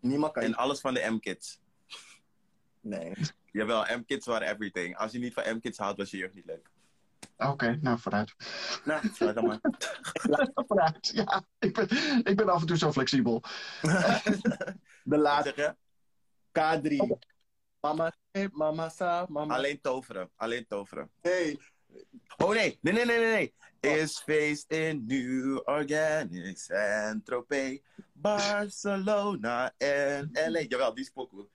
Niemand 0.00 0.32
kan 0.32 0.42
En 0.42 0.48
je... 0.48 0.56
alles 0.56 0.80
van 0.80 0.94
de 0.94 1.06
M-kids. 1.10 1.60
Nee. 2.80 3.12
Jawel, 3.50 3.96
M-kids 3.98 4.26
waren 4.26 4.48
everything. 4.48 4.96
Als 4.96 5.12
je 5.12 5.18
niet 5.18 5.34
van 5.34 5.56
M-kids 5.56 5.78
houdt, 5.78 5.98
was 5.98 6.10
je 6.10 6.16
jeugd 6.16 6.34
niet 6.34 6.44
leuk. 6.44 6.70
Oké, 7.36 7.78
nou 7.80 7.98
vooruit. 7.98 8.34
Nou, 8.84 9.08
sluit 9.12 9.34
dan 9.34 9.46
maar. 9.46 9.58
vooruit, 10.66 11.06
ja. 11.06 11.42
Ik 11.58 11.74
ben, 11.74 11.88
ik 12.24 12.36
ben 12.36 12.48
af 12.48 12.60
en 12.60 12.66
toe 12.66 12.76
zo 12.76 12.92
flexibel. 12.92 13.40
De 15.04 15.18
laatste. 15.18 15.52
zeg 15.56 15.76
je? 16.52 17.00
K3. 17.00 17.18
Mama, 17.80 18.12
mama 18.52 18.88
sa, 18.88 19.26
mama. 19.28 19.54
Alleen 19.54 19.80
toveren. 19.80 20.30
Alleen 20.36 20.66
toveren. 20.66 21.10
Hey. 21.20 21.58
Oh 22.38 22.52
nee, 22.52 22.78
nee, 22.82 22.92
nee, 22.92 23.04
nee, 23.04 23.18
nee. 23.18 23.52
nee. 23.80 24.00
Is 24.00 24.18
feest 24.18 24.72
in 24.72 25.06
New 25.06 25.60
Organic, 25.66 26.58
Saint-Tropez, 26.58 27.80
Barcelona 28.12 29.72
en 29.78 30.30
LA. 30.32 30.64
Jawel, 30.68 30.94
die 30.94 31.04
is 31.04 31.10
pokoe. 31.10 31.46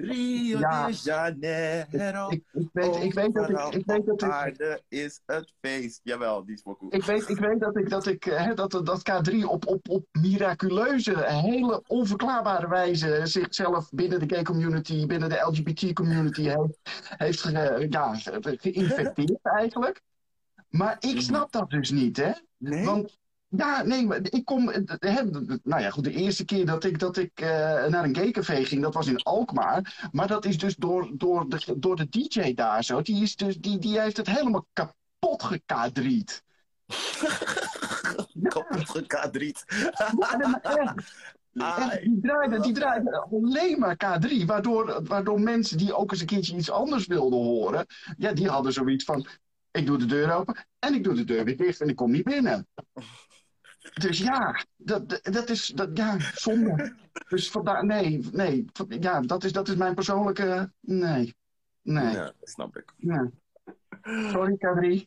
Rio 0.00 0.58
Ja. 0.58 0.86
de 0.86 0.92
Janeiro. 1.02 2.28
Ik, 2.30 2.42
ik, 2.52 2.68
weet, 2.72 2.96
ik, 2.96 3.14
weet 3.14 3.34
dat 3.34 3.48
ik, 3.50 3.58
ik 3.74 3.86
weet 3.86 4.06
dat 4.06 4.22
ik, 4.22 4.30
Aarde 4.30 4.82
is 4.88 5.20
het 5.26 5.52
feest. 5.60 6.00
Jawel, 6.02 6.44
die 6.44 6.54
is 6.54 6.62
ik 6.90 7.04
weet, 7.04 7.28
ik 7.28 7.38
weet 7.38 7.60
dat 7.60 7.76
ik, 7.76 7.90
dat, 7.90 8.06
ik 8.06 8.26
eh, 8.26 8.54
dat, 8.54 8.70
dat 8.70 9.02
K3 9.10 9.44
op, 9.44 9.66
op, 9.66 9.88
op 9.88 10.06
miraculeuze, 10.12 11.24
hele 11.24 11.82
onverklaarbare 11.86 12.68
wijze 12.68 13.20
zichzelf 13.24 13.88
binnen 13.90 14.28
de 14.28 14.34
gay 14.34 14.42
community, 14.44 15.06
binnen 15.06 15.28
de 15.28 15.44
LGBT 15.50 15.92
community 15.92 16.42
heeft, 16.42 16.78
heeft 17.16 17.40
ge, 17.40 17.86
ja, 17.90 18.14
ge- 18.14 18.56
geïnfecteerd 18.60 19.38
eigenlijk. 19.42 20.00
Maar 20.68 20.96
ik 21.00 21.20
snap 21.20 21.52
dat 21.52 21.70
dus 21.70 21.90
niet, 21.90 22.16
hè? 22.16 22.30
Nee? 22.56 22.84
Want 22.84 23.18
ja, 23.48 23.82
nee, 23.82 24.06
maar 24.06 24.18
ik 24.22 24.44
kom. 24.44 24.68
eh, 24.70 25.14
Hè, 25.14 25.22
nou 25.62 25.82
ja, 25.82 25.90
goed, 25.90 26.04
de 26.04 26.12
eerste 26.12 26.44
keer 26.44 26.66
dat 26.66 26.84
ik, 26.84 26.98
dat 26.98 27.16
ik 27.16 27.40
eh, 27.40 27.48
naar 27.86 28.04
een 28.04 28.16
gaycafé 28.16 28.64
ging, 28.64 28.82
dat 28.82 28.94
was 28.94 29.06
in 29.06 29.22
Alkmaar. 29.22 30.08
Maar 30.12 30.26
dat 30.26 30.44
is 30.44 30.58
dus 30.58 30.76
door, 30.76 31.10
door, 31.14 31.48
de, 31.48 31.74
door 31.78 31.96
de 31.96 32.08
DJ 32.08 32.54
daar 32.54 32.84
zo. 32.84 33.02
Die, 33.02 33.22
is 33.22 33.36
dus, 33.36 33.56
die, 33.58 33.78
die 33.78 34.00
heeft 34.00 34.16
het 34.16 34.26
helemaal 34.26 34.66
kapot 34.72 35.42
gekadriet. 35.42 36.42
Kapot 38.48 38.90
gekadriet. 38.90 39.64
Ja, 41.52 41.88
die 42.02 42.20
draaide, 42.20 42.60
die 42.60 42.84
alleen 43.30 43.78
maar 43.78 43.96
K3, 44.04 44.44
waardoor, 44.46 45.00
waardoor 45.04 45.40
mensen 45.40 45.78
die 45.78 45.94
ook 45.94 46.10
eens 46.10 46.20
een 46.20 46.26
keertje 46.26 46.56
iets 46.56 46.70
anders 46.70 47.06
wilden 47.06 47.38
horen, 47.38 47.86
ja, 48.16 48.32
die 48.32 48.48
hadden 48.48 48.72
zoiets 48.72 49.04
van, 49.04 49.26
ik 49.70 49.86
doe 49.86 49.98
de 49.98 50.06
deur 50.06 50.32
open 50.32 50.66
en 50.78 50.94
ik 50.94 51.04
doe 51.04 51.14
de 51.14 51.24
deur 51.24 51.44
weer 51.44 51.56
dicht 51.56 51.80
en 51.80 51.88
ik 51.88 51.96
kom 51.96 52.10
niet 52.10 52.24
binnen. 52.24 52.66
Dus 53.94 54.18
ja, 54.18 54.64
dat, 54.76 55.20
dat 55.22 55.50
is, 55.50 55.66
dat, 55.66 55.90
ja, 55.94 56.16
zonde. 56.18 56.94
Dus 57.28 57.50
vandaar, 57.50 57.84
nee, 57.84 58.28
nee, 58.32 58.64
ja, 58.88 59.20
dat 59.20 59.44
is, 59.44 59.52
dat 59.52 59.68
is 59.68 59.74
mijn 59.74 59.94
persoonlijke, 59.94 60.72
nee, 60.80 61.36
nee, 61.82 62.12
Ja, 62.14 62.32
snap 62.42 62.76
ik. 62.76 62.92
nee. 62.96 63.28
Sorry 64.30 64.56
K3. 64.56 65.06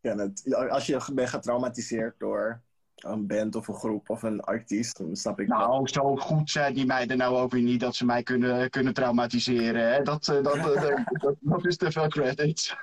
ken 0.00 0.18
het. 0.18 0.54
Als 0.54 0.86
je 0.86 1.10
bent 1.14 1.28
getraumatiseerd 1.28 2.18
door 2.18 2.62
een 3.04 3.26
band 3.26 3.56
of 3.56 3.68
een 3.68 3.74
groep 3.74 4.10
of 4.10 4.22
een 4.22 4.40
artiest, 4.40 4.98
dan 4.98 5.16
snap 5.16 5.40
ik. 5.40 5.48
Nou, 5.48 5.88
zo 5.88 6.16
goed 6.16 6.50
zijn 6.50 6.74
die 6.74 6.86
meiden 6.86 7.16
nou 7.16 7.36
ook 7.36 7.52
weer 7.52 7.62
niet 7.62 7.80
dat 7.80 7.94
ze 7.94 8.04
mij 8.04 8.22
kunnen, 8.22 8.70
kunnen 8.70 8.94
traumatiseren. 8.94 9.92
Hè? 9.92 10.02
Dat, 10.02 10.28
eh, 10.28 10.42
dat, 10.42 10.56
eh, 10.56 10.64
dat, 10.64 11.04
dat, 11.20 11.34
dat 11.40 11.66
is 11.66 11.76
te 11.76 11.92
veel 11.92 12.08
credits. 12.08 12.76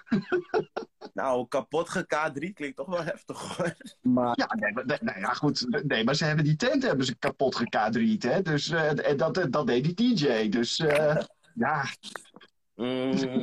Nou, 1.13 1.47
kapot 1.47 1.89
ge 1.89 2.03
K3 2.03 2.53
klinkt 2.53 2.77
toch 2.77 2.87
wel 2.87 3.03
heftig 3.03 3.57
hoor. 3.57 3.75
Maar 4.01 4.33
Ja, 4.39 4.55
nee, 4.59 4.73
maar, 4.73 4.85
nee, 4.85 4.97
nou 5.01 5.19
ja, 5.19 5.33
goed. 5.33 5.83
Nee, 5.87 6.03
maar 6.03 6.15
ze 6.15 6.25
hebben 6.25 6.45
die 6.45 6.55
tent 6.55 6.83
hebben 6.83 7.05
ze 7.05 7.15
kapot 7.15 7.55
gekadriet, 7.55 8.23
hè. 8.23 8.41
Dus 8.41 8.69
eh, 8.69 9.09
en 9.09 9.17
dat, 9.17 9.47
dat 9.49 9.67
deed 9.67 9.95
die 9.95 10.15
DJ. 10.15 10.49
Dus 10.49 10.79
eh, 10.79 11.17
ja, 11.53 11.85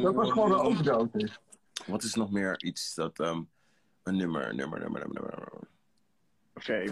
dat 0.03 0.15
was 0.15 0.31
gewoon 0.31 0.53
een 0.53 0.59
overdose. 0.59 1.29
Wat 1.87 2.03
is 2.03 2.15
nog 2.15 2.31
meer 2.31 2.63
iets 2.63 2.95
dat... 2.95 3.19
ehm, 3.19 3.43
een 4.03 4.17
nummer, 4.17 4.55
nummer, 4.55 4.81
nummer, 4.81 5.01
nummer, 5.01 5.23
nummer. 5.23 5.73
Oké. 6.55 6.85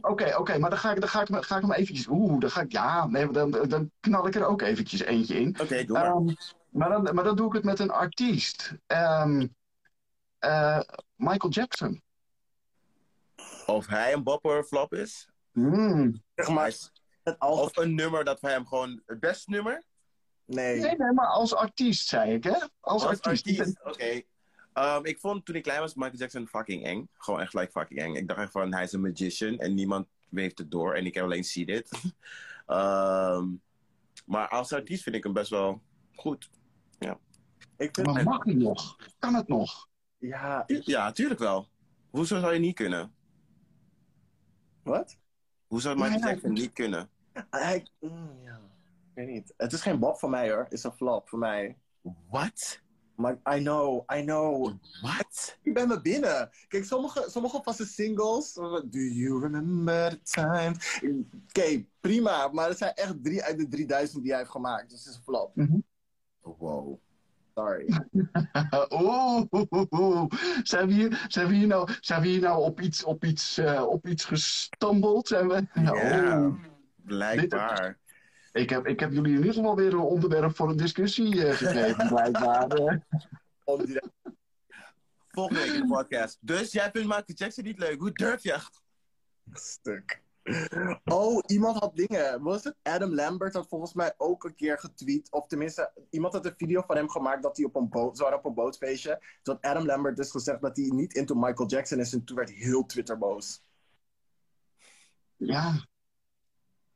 Oké, 0.00 0.36
oké. 0.36 0.58
maar 0.58 0.70
dan 0.70 0.78
ga 0.78 0.90
ik, 0.92 1.00
dan 1.00 1.08
ga 1.08 1.20
ik, 1.20 1.28
me- 1.28 1.42
ga 1.42 1.56
ik 1.56 1.62
hem 1.62 1.72
eventjes... 1.72 2.06
Oeh, 2.06 2.40
dan 2.40 2.50
ga 2.50 2.60
ik... 2.60 2.72
Ja, 2.72 3.06
nee, 3.06 3.30
dan, 3.30 3.50
dan 3.50 3.90
knal 4.00 4.26
ik 4.26 4.34
er 4.34 4.46
ook 4.46 4.62
eventjes 4.62 5.00
eentje 5.00 5.40
in. 5.40 5.56
Oké, 5.60 5.84
doe 5.84 5.98
maar. 5.98 6.06
Ehm, 6.06 6.24
maar, 6.70 6.88
dan, 6.88 7.14
maar 7.14 7.24
dan 7.24 7.36
doe 7.36 7.46
ik 7.46 7.52
het 7.52 7.64
met 7.64 7.78
een 7.78 7.90
artiest. 7.90 8.72
Ehm, 8.86 9.46
eh, 10.38 10.80
Michael 11.14 11.52
Jackson. 11.52 12.02
of 13.66 13.86
hij 13.86 14.12
een 14.12 14.22
bopper 14.22 14.64
flop 14.64 14.92
is. 14.94 15.28
Hmm. 15.52 16.22
zeg 16.34 16.48
maar. 16.48 16.74
Of 17.38 17.76
een 17.76 17.94
nummer 17.94 18.24
dat 18.24 18.40
voor 18.40 18.48
hem 18.48 18.66
gewoon 18.66 19.02
het 19.06 19.20
beste 19.20 19.50
nummer. 19.50 19.82
Nee. 20.44 20.80
Nee, 20.80 20.96
nee, 20.96 21.12
maar 21.12 21.26
als 21.26 21.54
artiest, 21.54 22.08
zei 22.08 22.32
ik, 22.32 22.44
hè? 22.44 22.50
Als, 22.80 23.04
Als 23.04 23.04
artiest. 23.04 23.60
artiest, 23.60 23.80
oké. 23.84 24.22
Ehm, 24.72 25.04
ik 25.04 25.18
vond 25.18 25.44
toen 25.44 25.54
ik 25.54 25.62
klein 25.62 25.80
was 25.80 25.94
Michael 25.94 26.18
Jackson 26.18 26.48
fucking 26.48 26.84
eng. 26.84 27.08
Gewoon 27.12 27.40
echt 27.40 27.54
like 27.54 27.70
fucking 27.70 28.00
eng. 28.00 28.14
Ik 28.14 28.28
dacht 28.28 28.40
echt 28.40 28.52
van 28.52 28.74
hij 28.74 28.82
is 28.82 28.92
een 28.92 29.00
magician 29.00 29.58
en 29.58 29.74
niemand 29.74 30.06
heeft 30.30 30.58
het 30.58 30.70
door 30.70 30.94
en 30.94 31.06
ik 31.06 31.14
heb 31.14 31.24
alleen 31.24 31.44
see 31.44 31.66
dit. 31.66 31.90
Ehm, 32.66 33.48
maar 34.26 34.48
als 34.48 34.72
artiest 34.72 35.02
vind 35.02 35.16
ik 35.16 35.24
hem 35.24 35.32
best 35.32 35.50
wel 35.50 35.82
goed. 36.14 36.50
Ik 37.80 37.94
vind... 37.94 38.06
Maar 38.06 38.24
mag 38.24 38.44
hij 38.44 38.54
nog? 38.54 38.96
Kan 39.18 39.34
het 39.34 39.48
nog? 39.48 39.88
Ja, 40.18 40.64
Ja, 40.66 41.12
tuurlijk 41.12 41.40
wel. 41.40 41.68
Hoezo 42.10 42.40
zou 42.40 42.52
je 42.52 42.58
niet 42.58 42.74
kunnen? 42.74 43.14
wat? 44.82 45.18
Hoe 45.66 45.80
zou 45.80 45.98
Ja, 45.98 46.04
Michael 46.04 46.20
ja, 46.20 46.28
Jackson 46.28 46.52
niet 46.52 46.72
kunnen? 46.72 47.10
Hij... 47.50 47.86
mm, 47.98 48.40
ja. 48.44 48.60
Ik 49.08 49.14
weet 49.14 49.28
niet. 49.28 49.54
Het 49.56 49.72
is 49.72 49.80
geen 49.80 49.98
Bob 49.98 50.18
voor 50.18 50.30
mij 50.30 50.50
hoor. 50.50 50.62
Het 50.62 50.72
is 50.72 50.84
een 50.84 50.92
flop 50.92 51.28
voor 51.28 51.38
mij. 51.38 51.78
Wat? 52.28 52.80
Maar 53.20 53.56
I 53.56 53.58
know, 53.58 54.04
I 54.16 54.22
know. 54.22 54.72
Wat? 55.02 55.58
Ik 55.62 55.74
ben 55.74 55.88
me 55.88 56.00
binnen. 56.00 56.50
Kijk, 56.68 56.84
sommige, 56.84 57.24
sommige 57.28 57.60
van 57.62 57.74
zijn 57.74 57.88
singles. 57.88 58.52
Do 58.54 58.98
you 58.98 59.40
remember 59.40 60.10
the 60.10 60.20
time? 60.22 60.74
Oké, 61.48 61.84
prima. 62.00 62.48
Maar 62.48 62.68
er 62.68 62.74
zijn 62.74 62.94
echt 62.94 63.24
drie 63.24 63.42
uit 63.42 63.58
de 63.58 63.68
3000 63.68 64.22
die 64.22 64.30
hij 64.30 64.40
heeft 64.40 64.52
gemaakt. 64.52 64.90
Dus 64.90 64.98
het 64.98 65.08
is 65.08 65.16
een 65.16 65.22
flop. 65.22 65.52
Wow. 66.40 66.98
Sorry. 67.54 68.06
Oeh, 68.90 69.42
oeh, 69.90 70.26
Zijn, 70.62 70.86
we 70.86 70.92
hier, 70.92 71.24
zijn, 71.28 71.48
we 71.48 71.54
hier 71.54 71.66
nou, 71.66 71.88
zijn 72.00 72.22
we 72.22 72.28
hier 72.28 72.40
nou 72.40 72.62
op 72.62 72.80
iets, 72.80 73.04
op 73.04 73.24
iets, 73.24 73.58
uh, 73.58 73.82
op 73.88 74.06
iets 74.06 74.24
gestumbled? 74.24 75.28
Zijn 75.28 75.48
we? 75.48 75.66
Ja, 75.74 76.46
oh. 76.46 76.54
blijkbaar. 77.04 77.86
Dit, 77.86 78.09
ik, 78.52 78.70
heb, 78.70 78.86
ik 78.86 79.00
heb 79.00 79.12
jullie 79.12 79.32
in 79.32 79.38
ieder 79.38 79.54
geval 79.54 79.76
weer 79.76 79.92
een 79.92 79.98
onderwerp 79.98 80.56
voor 80.56 80.68
een 80.68 80.76
discussie 80.76 81.34
uh, 81.34 81.52
gegeven, 81.52 82.08
blijkbaar. 82.14 83.02
Volgende 85.28 85.60
week 85.60 85.72
in 85.72 85.80
de 85.80 85.86
podcast. 85.86 86.38
Dus 86.40 86.72
jij 86.72 86.90
vindt 86.90 87.08
Michael 87.08 87.24
Jackson 87.34 87.64
niet 87.64 87.78
leuk. 87.78 87.98
Hoe 87.98 88.12
durf 88.12 88.42
je? 88.42 88.58
Stuk. 89.52 90.22
Oh, 91.04 91.42
iemand 91.46 91.78
had 91.78 91.96
dingen. 91.96 92.42
Was 92.42 92.64
het 92.64 92.76
Adam 92.82 93.14
Lambert 93.14 93.54
had 93.54 93.68
volgens 93.68 93.94
mij 93.94 94.14
ook 94.16 94.44
een 94.44 94.54
keer 94.54 94.78
getweet. 94.78 95.30
Of 95.30 95.46
tenminste, 95.46 95.92
iemand 96.10 96.32
had 96.32 96.46
een 96.46 96.54
video 96.56 96.82
van 96.86 96.96
hem 96.96 97.10
gemaakt 97.10 97.42
dat 97.42 97.56
hij 97.56 97.66
op 97.66 97.76
een 97.76 97.88
boot 97.88 98.16
zou 98.16 98.34
op 98.34 98.44
een 98.44 98.54
bootfeestje. 98.54 99.22
Toen 99.42 99.54
had 99.54 99.64
Adam 99.70 99.86
Lambert 99.86 100.16
dus 100.16 100.30
gezegd 100.30 100.60
dat 100.60 100.76
hij 100.76 100.86
niet 100.86 101.14
into 101.14 101.34
Michael 101.34 101.68
Jackson 101.68 101.98
is. 101.98 102.12
En 102.12 102.24
toen 102.24 102.36
werd 102.36 102.50
heel 102.50 102.86
Twitter 102.86 103.18
boos. 103.18 103.62
Ja. 105.36 105.88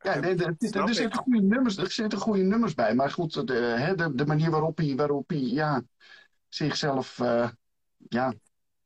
Ja, 0.05 0.19
nee, 0.19 0.35
er, 0.35 0.55
er, 0.71 0.93
zitten 0.93 1.19
goede 1.19 1.41
nummers, 1.41 1.77
er 1.77 1.91
zitten 1.91 2.19
goede 2.19 2.41
nummers 2.41 2.73
bij. 2.73 2.95
Maar 2.95 3.11
goed, 3.11 3.33
de, 3.33 3.43
de, 3.95 4.11
de 4.15 4.25
manier 4.25 4.51
waarop 4.51 4.77
hij, 4.77 4.95
waarop 4.95 5.29
hij 5.29 5.39
ja, 5.39 5.81
zichzelf 6.49 7.19
uh, 7.19 7.49
ja, 8.07 8.33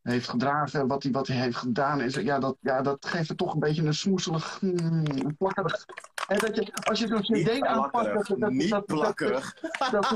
heeft 0.01 0.29
gedragen, 0.29 0.87
wat 0.87 1.03
hij, 1.03 1.11
wat 1.11 1.27
hij 1.27 1.37
heeft 1.37 1.57
gedaan. 1.57 2.01
Is, 2.01 2.15
ja, 2.15 2.39
dat, 2.39 2.57
ja, 2.59 2.81
dat 2.81 3.05
geeft 3.05 3.29
het 3.29 3.37
toch 3.37 3.53
een 3.53 3.59
beetje 3.59 3.85
een 3.85 3.93
smoeselig, 3.93 4.59
hmm, 4.59 5.35
plakkerig. 5.37 5.85
En 6.27 6.37
dat 6.37 6.55
je, 6.55 6.73
als 6.73 6.99
je 6.99 7.07
zo'n 7.07 7.21
cd 7.21 7.61
aanpakt... 7.61 8.27
Dat, 8.27 8.39
dat, 8.39 8.51
Niet 8.51 8.69
dat, 8.69 8.85
plakkerig. 8.85 9.55
Dat, 9.91 10.11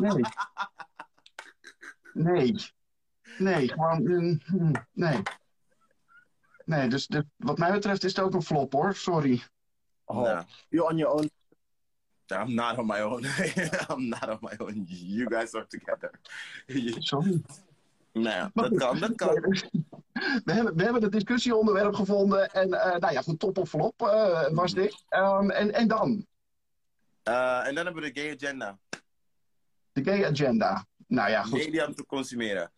nee. 0.00 0.22
Nee. 2.12 2.54
Nee, 3.38 3.68
gewoon... 3.68 4.40
Hmm, 4.44 4.72
nee. 4.92 5.22
Nee, 6.66 6.88
dus 6.88 7.06
de, 7.06 7.26
wat 7.36 7.58
mij 7.58 7.72
betreft 7.72 8.04
is 8.04 8.16
het 8.16 8.24
ook 8.24 8.34
een 8.34 8.42
flop 8.42 8.72
hoor, 8.72 8.94
sorry. 8.94 9.42
Oh, 10.04 10.22
no. 10.22 10.42
you're 10.68 10.90
on 10.90 10.96
your 10.96 11.14
own. 11.14 11.30
I'm 12.28 12.54
not 12.54 12.78
on 12.78 12.86
my 12.86 13.00
own. 13.00 13.24
I'm 13.90 14.08
not 14.08 14.28
on 14.28 14.38
my 14.40 14.56
own. 14.58 14.84
You 14.88 15.28
guys 15.28 15.54
are 15.54 15.66
together. 15.66 16.10
Sorry. 17.02 17.42
Nou 18.12 18.50
dat 18.54 18.76
kan, 18.76 18.98
dat 18.98 19.14
kan. 19.14 19.34
We 20.44 20.52
hebben, 20.52 20.76
we 20.76 20.82
hebben 20.82 21.02
het 21.02 21.12
discussieonderwerp 21.12 21.94
gevonden. 21.94 22.52
En 22.52 22.68
uh, 22.68 22.96
nou 22.96 23.12
ja, 23.12 23.22
goed, 23.22 23.38
top 23.38 23.58
of 23.58 23.68
flop 23.68 24.02
uh, 24.02 24.48
was 24.48 24.74
dit. 24.74 25.04
Um, 25.10 25.50
en, 25.50 25.72
en 25.72 25.88
dan? 25.88 26.26
Uh, 27.24 27.66
en 27.66 27.74
dan 27.74 27.84
hebben 27.84 28.02
we 28.02 28.12
de 28.12 28.20
gay 28.20 28.34
agenda. 28.34 28.78
De 29.92 30.04
gay 30.04 30.26
agenda. 30.26 30.86
Nou 31.06 31.30
ja, 31.30 31.42
goed. 31.42 31.58
Media 31.58 31.86
om 31.86 31.94
te 31.94 32.06
consumeren. 32.06 32.72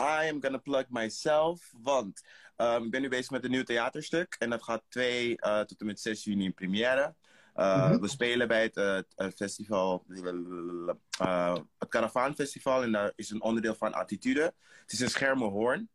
I 0.00 0.28
am 0.28 0.42
gonna 0.42 0.58
plug 0.58 0.84
myself, 0.88 1.72
want 1.82 2.22
ik 2.56 2.90
ben 2.90 3.02
nu 3.02 3.08
bezig 3.08 3.30
met 3.30 3.44
een 3.44 3.50
nieuw 3.50 3.62
theaterstuk. 3.62 4.36
En 4.38 4.50
dat 4.50 4.62
gaat 4.62 4.82
2 4.88 5.36
tot 5.36 5.80
en 5.80 5.86
met 5.86 6.00
6 6.00 6.24
juni 6.24 6.44
in 6.44 6.54
première. 6.54 7.14
Uh, 7.56 7.84
mm 7.84 7.90
-hmm. 7.90 8.00
We 8.00 8.08
spelen 8.08 8.48
bij 8.48 8.62
het, 8.62 8.76
uh, 8.76 8.98
het 9.14 9.34
festival, 9.36 10.04
uh, 10.08 11.56
het 11.78 11.88
Caravan 11.88 12.34
Festival. 12.34 12.82
En 12.82 12.92
daar 12.92 13.12
is 13.14 13.30
een 13.30 13.42
onderdeel 13.42 13.74
van 13.74 13.92
Attitude. 13.92 14.54
Het 14.80 14.92
is 14.92 15.00
een 15.00 15.10
schermenhoorn. 15.10 15.88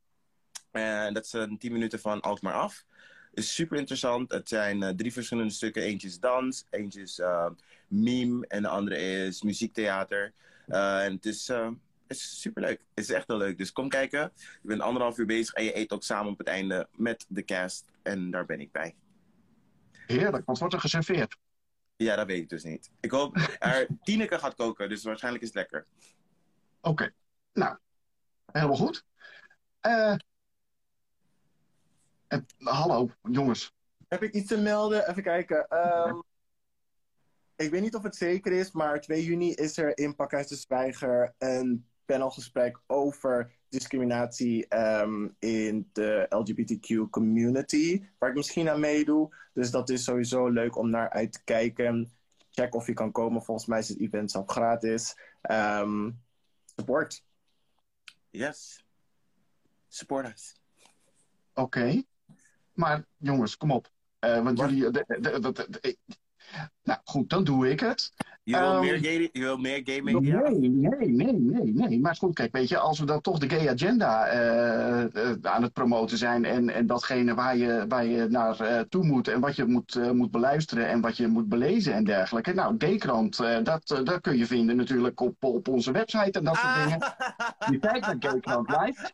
En 0.72 1.14
dat 1.14 1.26
is 1.26 1.34
een 1.34 1.58
10 1.58 1.72
minuten 1.72 2.00
van 2.00 2.22
Alkmaar 2.22 2.54
af. 2.54 2.86
Het 3.30 3.40
is 3.40 3.54
super 3.54 3.78
interessant. 3.78 4.32
Het 4.32 4.50
zijn 4.50 4.96
drie 4.96 5.14
verschillende 5.14 5.54
stukken. 5.54 5.84
Eentje 5.84 6.08
is 6.08 6.20
dans, 6.20 6.66
eentje 6.70 7.02
is 7.02 7.22
meme 7.88 8.48
en 8.48 8.62
de 8.62 8.68
andere 8.68 8.98
is 8.98 9.42
muziektheater. 9.42 10.34
en 10.68 11.14
het 11.14 11.26
is, 11.26 11.52
is 12.12 12.42
super 12.42 12.62
leuk. 12.62 12.80
Het 12.94 13.04
is 13.04 13.10
echt 13.10 13.28
heel 13.28 13.38
leuk. 13.38 13.58
Dus 13.58 13.72
kom 13.72 13.90
kijken. 13.90 14.32
Je 14.36 14.68
bent 14.68 14.82
anderhalf 14.82 15.18
uur 15.18 15.26
bezig 15.26 15.54
en 15.54 15.64
je 15.64 15.78
eet 15.78 15.92
ook 15.92 16.04
samen 16.04 16.32
op 16.32 16.38
het 16.38 16.48
einde 16.48 16.88
met 16.96 17.26
de 17.28 17.44
cast. 17.44 17.86
En 18.02 18.32
daar 18.32 18.46
ben 18.46 18.60
ik 18.60 18.72
bij. 18.72 18.96
Heerlijk, 19.92 20.46
wat 20.46 20.60
wordt 20.60 20.74
er 20.74 20.80
geserveerd? 20.80 21.38
Ja, 21.96 22.16
dat 22.16 22.28
weet 22.28 22.42
ik 22.42 22.50
dus 22.50 22.64
niet. 22.64 22.92
Ik 23.00 23.12
hoop 23.12 23.38
er 23.60 23.88
Tineke 24.04 24.40
gaat 24.40 24.56
koken, 24.56 24.90
dus 24.90 25.04
waarschijnlijk 25.04 25.44
is 25.44 25.50
het 25.50 25.58
lekker. 25.58 25.86
Oké, 26.82 26.90
okay. 26.90 27.14
nou, 27.54 27.78
helemaal 28.52 28.76
goed. 28.76 29.06
Uh, 29.82 30.16
hallo, 32.58 33.10
jongens. 33.22 33.74
Heb 34.08 34.24
ik 34.24 34.34
iets 34.34 34.48
te 34.48 34.58
melden? 34.58 35.10
Even 35.10 35.24
kijken. 35.24 35.78
Um, 36.08 36.24
ik 37.62 37.72
weet 37.72 37.82
niet 37.82 37.96
of 37.96 38.04
het 38.04 38.16
zeker 38.16 38.52
is, 38.52 38.72
maar 38.72 39.02
2 39.02 39.24
juni 39.24 39.54
is 39.54 39.78
er 39.78 39.98
in 39.98 40.16
Pakhuis 40.16 40.48
de 40.48 40.56
Zwijger 40.56 41.34
een 41.38 41.86
panelgesprek 42.06 42.80
over 42.88 43.52
discriminatie 43.70 44.76
um, 44.76 45.36
in 45.40 45.90
de 45.94 46.26
LGBTQ 46.30 47.10
community, 47.10 48.04
waar 48.18 48.30
ik 48.30 48.36
misschien 48.36 48.70
aan 48.70 48.80
meedoe. 48.80 49.36
Dus 49.54 49.72
dat 49.72 49.90
is 49.90 50.04
sowieso 50.04 50.48
leuk 50.48 50.78
om 50.78 50.90
naar 50.90 51.10
uit 51.10 51.32
te 51.32 51.44
kijken. 51.44 52.12
Check 52.50 52.76
of 52.76 52.88
je 52.88 52.94
kan 52.94 53.12
komen. 53.12 53.44
Volgens 53.44 53.68
mij 53.68 53.80
is 53.80 53.90
het 53.90 54.00
event 54.00 54.32
zelf 54.32 54.50
gratis. 54.50 55.16
Um, 55.52 56.22
support. 56.76 57.24
Yes. 58.30 58.86
Support 59.88 60.28
us. 60.28 60.56
Oké. 61.54 61.62
Okay. 61.62 62.06
Maar 62.74 63.06
jongens, 63.18 63.58
kom 63.58 63.72
op. 63.72 63.92
Uh, 64.20 64.44
want 64.44 64.60
jullie. 64.60 64.90
nou 66.84 67.00
goed, 67.04 67.30
dan 67.30 67.44
doe 67.44 67.70
ik 67.70 67.80
het. 67.80 68.14
Je 68.44 68.58
wil, 68.58 68.76
um, 68.76 68.80
meer, 68.80 68.98
gay, 68.98 69.30
je 69.32 69.40
wil 69.40 69.58
meer 69.58 69.82
gay 69.84 70.02
media? 70.02 70.40
Nee, 70.40 70.70
nee, 70.70 71.10
nee, 71.10 71.34
nee, 71.34 71.74
nee. 71.74 72.00
Maar 72.00 72.16
goed, 72.16 72.34
kijk, 72.34 72.52
weet 72.52 72.70
je, 72.70 72.78
als 72.78 73.00
we 73.00 73.06
dan 73.06 73.22
toch 73.22 73.40
de 73.40 73.50
gay 73.50 73.70
agenda 73.70 74.34
uh, 74.34 75.06
uh, 75.14 75.32
aan 75.42 75.64
het 75.64 75.74
promoten 75.74 76.18
zijn 76.18 76.46
en, 76.46 76.70
en 76.70 76.88
datgene 76.88 77.34
waar 77.34 77.58
je, 77.58 77.86
waar 77.88 78.06
je 78.06 78.28
naar 78.30 78.62
uh, 78.62 78.80
toe 78.80 79.06
moet 79.06 79.28
en 79.28 79.40
wat 79.40 79.56
je 79.56 79.66
moet, 79.66 80.14
moet 80.14 80.32
beluisteren 80.32 80.88
en 80.88 81.02
wat 81.02 81.18
je 81.18 81.28
moet 81.28 81.50
belezen 81.50 81.94
en 81.94 82.04
dergelijke. 82.04 82.54
Nou, 82.54 82.76
Gaykrant, 82.78 83.38
dat, 83.64 83.88
dat 84.04 84.22
kun 84.22 84.38
je 84.38 84.46
vinden 84.46 84.76
natuurlijk 84.76 85.20
op, 85.20 85.36
op 85.40 85.68
onze 85.68 85.92
website 85.92 86.40
en 86.40 86.44
dat 86.44 86.56
soort 86.56 86.68
ah. 86.68 86.84
dingen. 86.84 87.00
Je 87.70 87.80
kijkt 87.80 88.06
naar 88.06 88.16
Gaykrant 88.20 88.70
Live. 88.70 89.12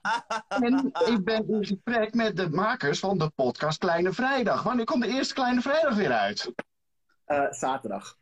En 0.47 0.91
ik 1.05 1.23
ben 1.23 1.47
in 1.47 1.65
gesprek 1.65 2.13
met 2.13 2.35
de 2.37 2.49
makers 2.49 2.99
van 2.99 3.17
de 3.17 3.31
podcast 3.35 3.77
Kleine 3.77 4.13
Vrijdag. 4.13 4.63
Wanneer 4.63 4.85
komt 4.85 5.03
de 5.03 5.09
eerste 5.09 5.33
Kleine 5.33 5.61
Vrijdag 5.61 5.95
weer 5.95 6.11
uit? 6.11 6.51
Zaterdag. 7.49 8.17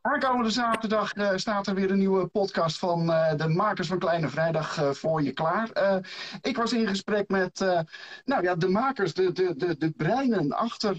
Aankomende 0.00 0.50
zaterdag 0.50 1.16
uh, 1.16 1.30
staat 1.34 1.66
er 1.66 1.74
weer 1.74 1.90
een 1.90 1.98
nieuwe 1.98 2.26
podcast 2.26 2.78
van 2.78 3.10
uh, 3.10 3.34
de 3.36 3.48
makers 3.48 3.88
van 3.88 3.98
Kleine 3.98 4.28
Vrijdag 4.28 4.78
uh, 4.78 4.90
voor 4.90 5.22
je 5.22 5.32
klaar. 5.32 6.00
ik 6.42 6.56
was 6.56 6.72
in 6.72 6.86
gesprek 6.86 7.28
met 7.28 7.58
nou 8.24 8.42
ja, 8.42 8.54
de 8.54 8.68
makers, 8.68 9.14
de, 9.14 9.32
de, 9.32 9.56
de, 9.56 9.76
de 9.76 9.90
breinen 9.90 10.52
achter 10.52 10.96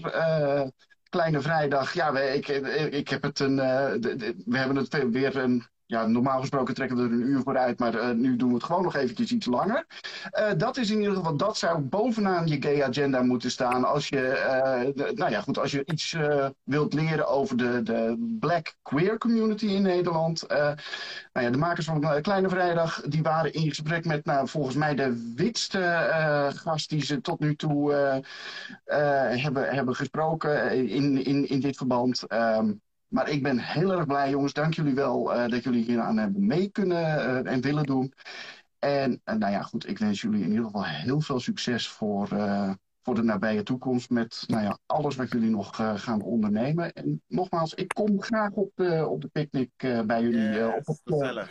Kleine 1.08 1.40
Vrijdag. 1.40 1.92
Ja, 1.92 2.12
we, 2.12 2.34
ik, 2.34 2.48
ik 2.92 3.08
heb 3.08 3.22
het 3.22 3.38
een, 3.38 3.56
we 3.56 4.58
hebben 4.58 4.76
het 4.76 5.10
weer 5.10 5.36
een 5.36 5.64
ja, 5.90 6.06
normaal 6.06 6.40
gesproken 6.40 6.74
trekken 6.74 6.96
we 6.96 7.02
er 7.02 7.12
een 7.12 7.28
uur 7.28 7.42
voor 7.42 7.58
uit, 7.58 7.78
maar 7.78 7.94
uh, 7.94 8.10
nu 8.10 8.36
doen 8.36 8.48
we 8.48 8.54
het 8.54 8.64
gewoon 8.64 8.82
nog 8.82 8.96
eventjes 8.96 9.32
iets 9.32 9.46
langer. 9.46 9.86
Uh, 10.38 10.50
dat 10.56 10.76
is 10.76 10.90
in 10.90 10.98
ieder 10.98 11.14
geval, 11.14 11.36
dat 11.36 11.56
zou 11.56 11.78
bovenaan 11.78 12.46
je 12.46 12.62
gay 12.62 12.82
agenda 12.82 13.22
moeten 13.22 13.50
staan. 13.50 13.84
Als 13.84 14.08
je, 14.08 14.92
de, 14.96 15.12
nou 15.14 15.30
ja, 15.30 15.40
goed, 15.40 15.58
als 15.58 15.70
je 15.70 15.84
iets 15.84 16.16
wilt 16.64 16.92
leren 16.92 17.28
over 17.28 17.56
de, 17.56 17.82
de 17.82 18.36
black 18.40 18.74
queer 18.82 19.18
community 19.18 19.66
in 19.66 19.82
Nederland. 19.82 20.44
nou 20.48 20.76
ja, 21.32 21.50
de 21.50 21.58
makers 21.58 21.86
van 21.86 22.22
Kleine 22.22 22.48
Vrijdag, 22.48 23.00
die 23.00 23.22
waren 23.22 23.52
in 23.52 23.68
gesprek 23.68 24.04
met, 24.04 24.24
nou, 24.24 24.48
volgens 24.48 24.76
mij 24.76 24.94
de 24.94 25.32
witste 25.36 26.08
gast 26.54 26.88
die 26.88 27.04
ze 27.04 27.20
tot 27.20 27.40
nu 27.40 27.56
toe 27.56 27.92
hebben, 28.84 29.74
hebben 29.74 29.96
gesproken 29.96 30.88
in, 30.88 31.24
in, 31.24 31.48
in 31.48 31.60
dit 31.60 31.76
verband. 31.76 32.24
Um, 32.32 32.80
maar 33.10 33.28
ik 33.28 33.42
ben 33.42 33.58
heel 33.58 33.92
erg 33.92 34.06
blij, 34.06 34.30
jongens. 34.30 34.52
Dank 34.52 34.74
jullie 34.74 34.94
wel 34.94 35.36
uh, 35.36 35.48
dat 35.48 35.62
jullie 35.62 35.84
hier 35.84 36.00
aan 36.00 36.16
hebben 36.16 36.46
mee 36.46 36.68
kunnen 36.68 37.02
uh, 37.02 37.52
en 37.52 37.60
willen 37.60 37.84
doen. 37.84 38.12
En 38.78 39.20
uh, 39.24 39.34
nou 39.34 39.52
ja, 39.52 39.62
goed, 39.62 39.88
ik 39.88 39.98
wens 39.98 40.20
jullie 40.20 40.42
in 40.42 40.50
ieder 40.50 40.64
geval 40.64 40.84
heel 40.84 41.20
veel 41.20 41.40
succes 41.40 41.88
voor, 41.88 42.28
voor 43.02 43.14
de 43.14 43.22
nabije 43.22 43.62
toekomst. 43.62 44.10
Met 44.10 44.44
nou 44.46 44.62
ja, 44.62 44.78
alles 44.86 45.16
wat 45.16 45.32
jullie 45.32 45.50
nog 45.50 45.76
gaan 45.94 46.22
ondernemen. 46.22 46.92
En 46.92 47.22
nogmaals, 47.26 47.74
ik 47.74 47.88
kom 47.88 48.22
graag 48.22 48.50
op 48.50 48.70
de, 48.74 49.06
op 49.06 49.20
de 49.20 49.28
picknick 49.28 49.72
bij 50.06 50.22
jullie. 50.22 50.48
Yes, 50.48 50.74
op 50.74 50.86
het, 50.86 51.50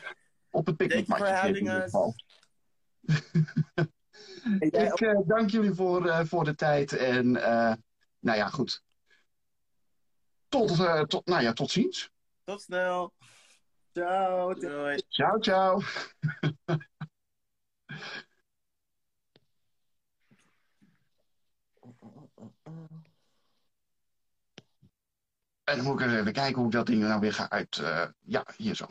op 0.49 0.65
het 0.65 0.77
picknickmatje 0.77 1.47
in 1.47 1.55
ieder 1.55 1.81
geval. 1.81 2.13
ik 4.59 5.23
dank 5.25 5.49
jullie 5.49 5.73
voor, 5.73 6.27
voor 6.27 6.43
de 6.43 6.55
tijd. 6.55 6.97
En 6.97 7.31
nou 8.19 8.37
ja, 8.37 8.47
goed 8.47 8.81
tot, 10.49 10.79
uh, 10.79 11.01
tot, 11.01 11.25
nou 11.25 11.43
ja, 11.43 11.53
tot 11.53 11.71
ziens. 11.71 12.09
Tot 12.43 12.61
snel. 12.61 13.13
Ciao. 13.93 14.53
Doei. 14.53 15.01
Ciao, 15.07 15.39
ciao. 15.39 15.81
En 25.63 25.75
dan 25.75 25.85
moet 25.85 26.01
ik 26.01 26.07
even 26.07 26.33
kijken 26.33 26.55
hoe 26.55 26.65
ik 26.65 26.71
dat 26.71 26.85
ding 26.85 27.01
nou 27.01 27.19
weer 27.19 27.33
ga 27.33 27.49
uit. 27.49 27.77
Uh, 27.77 28.05
ja, 28.19 28.45
hier 28.57 28.75
zo. 28.75 28.85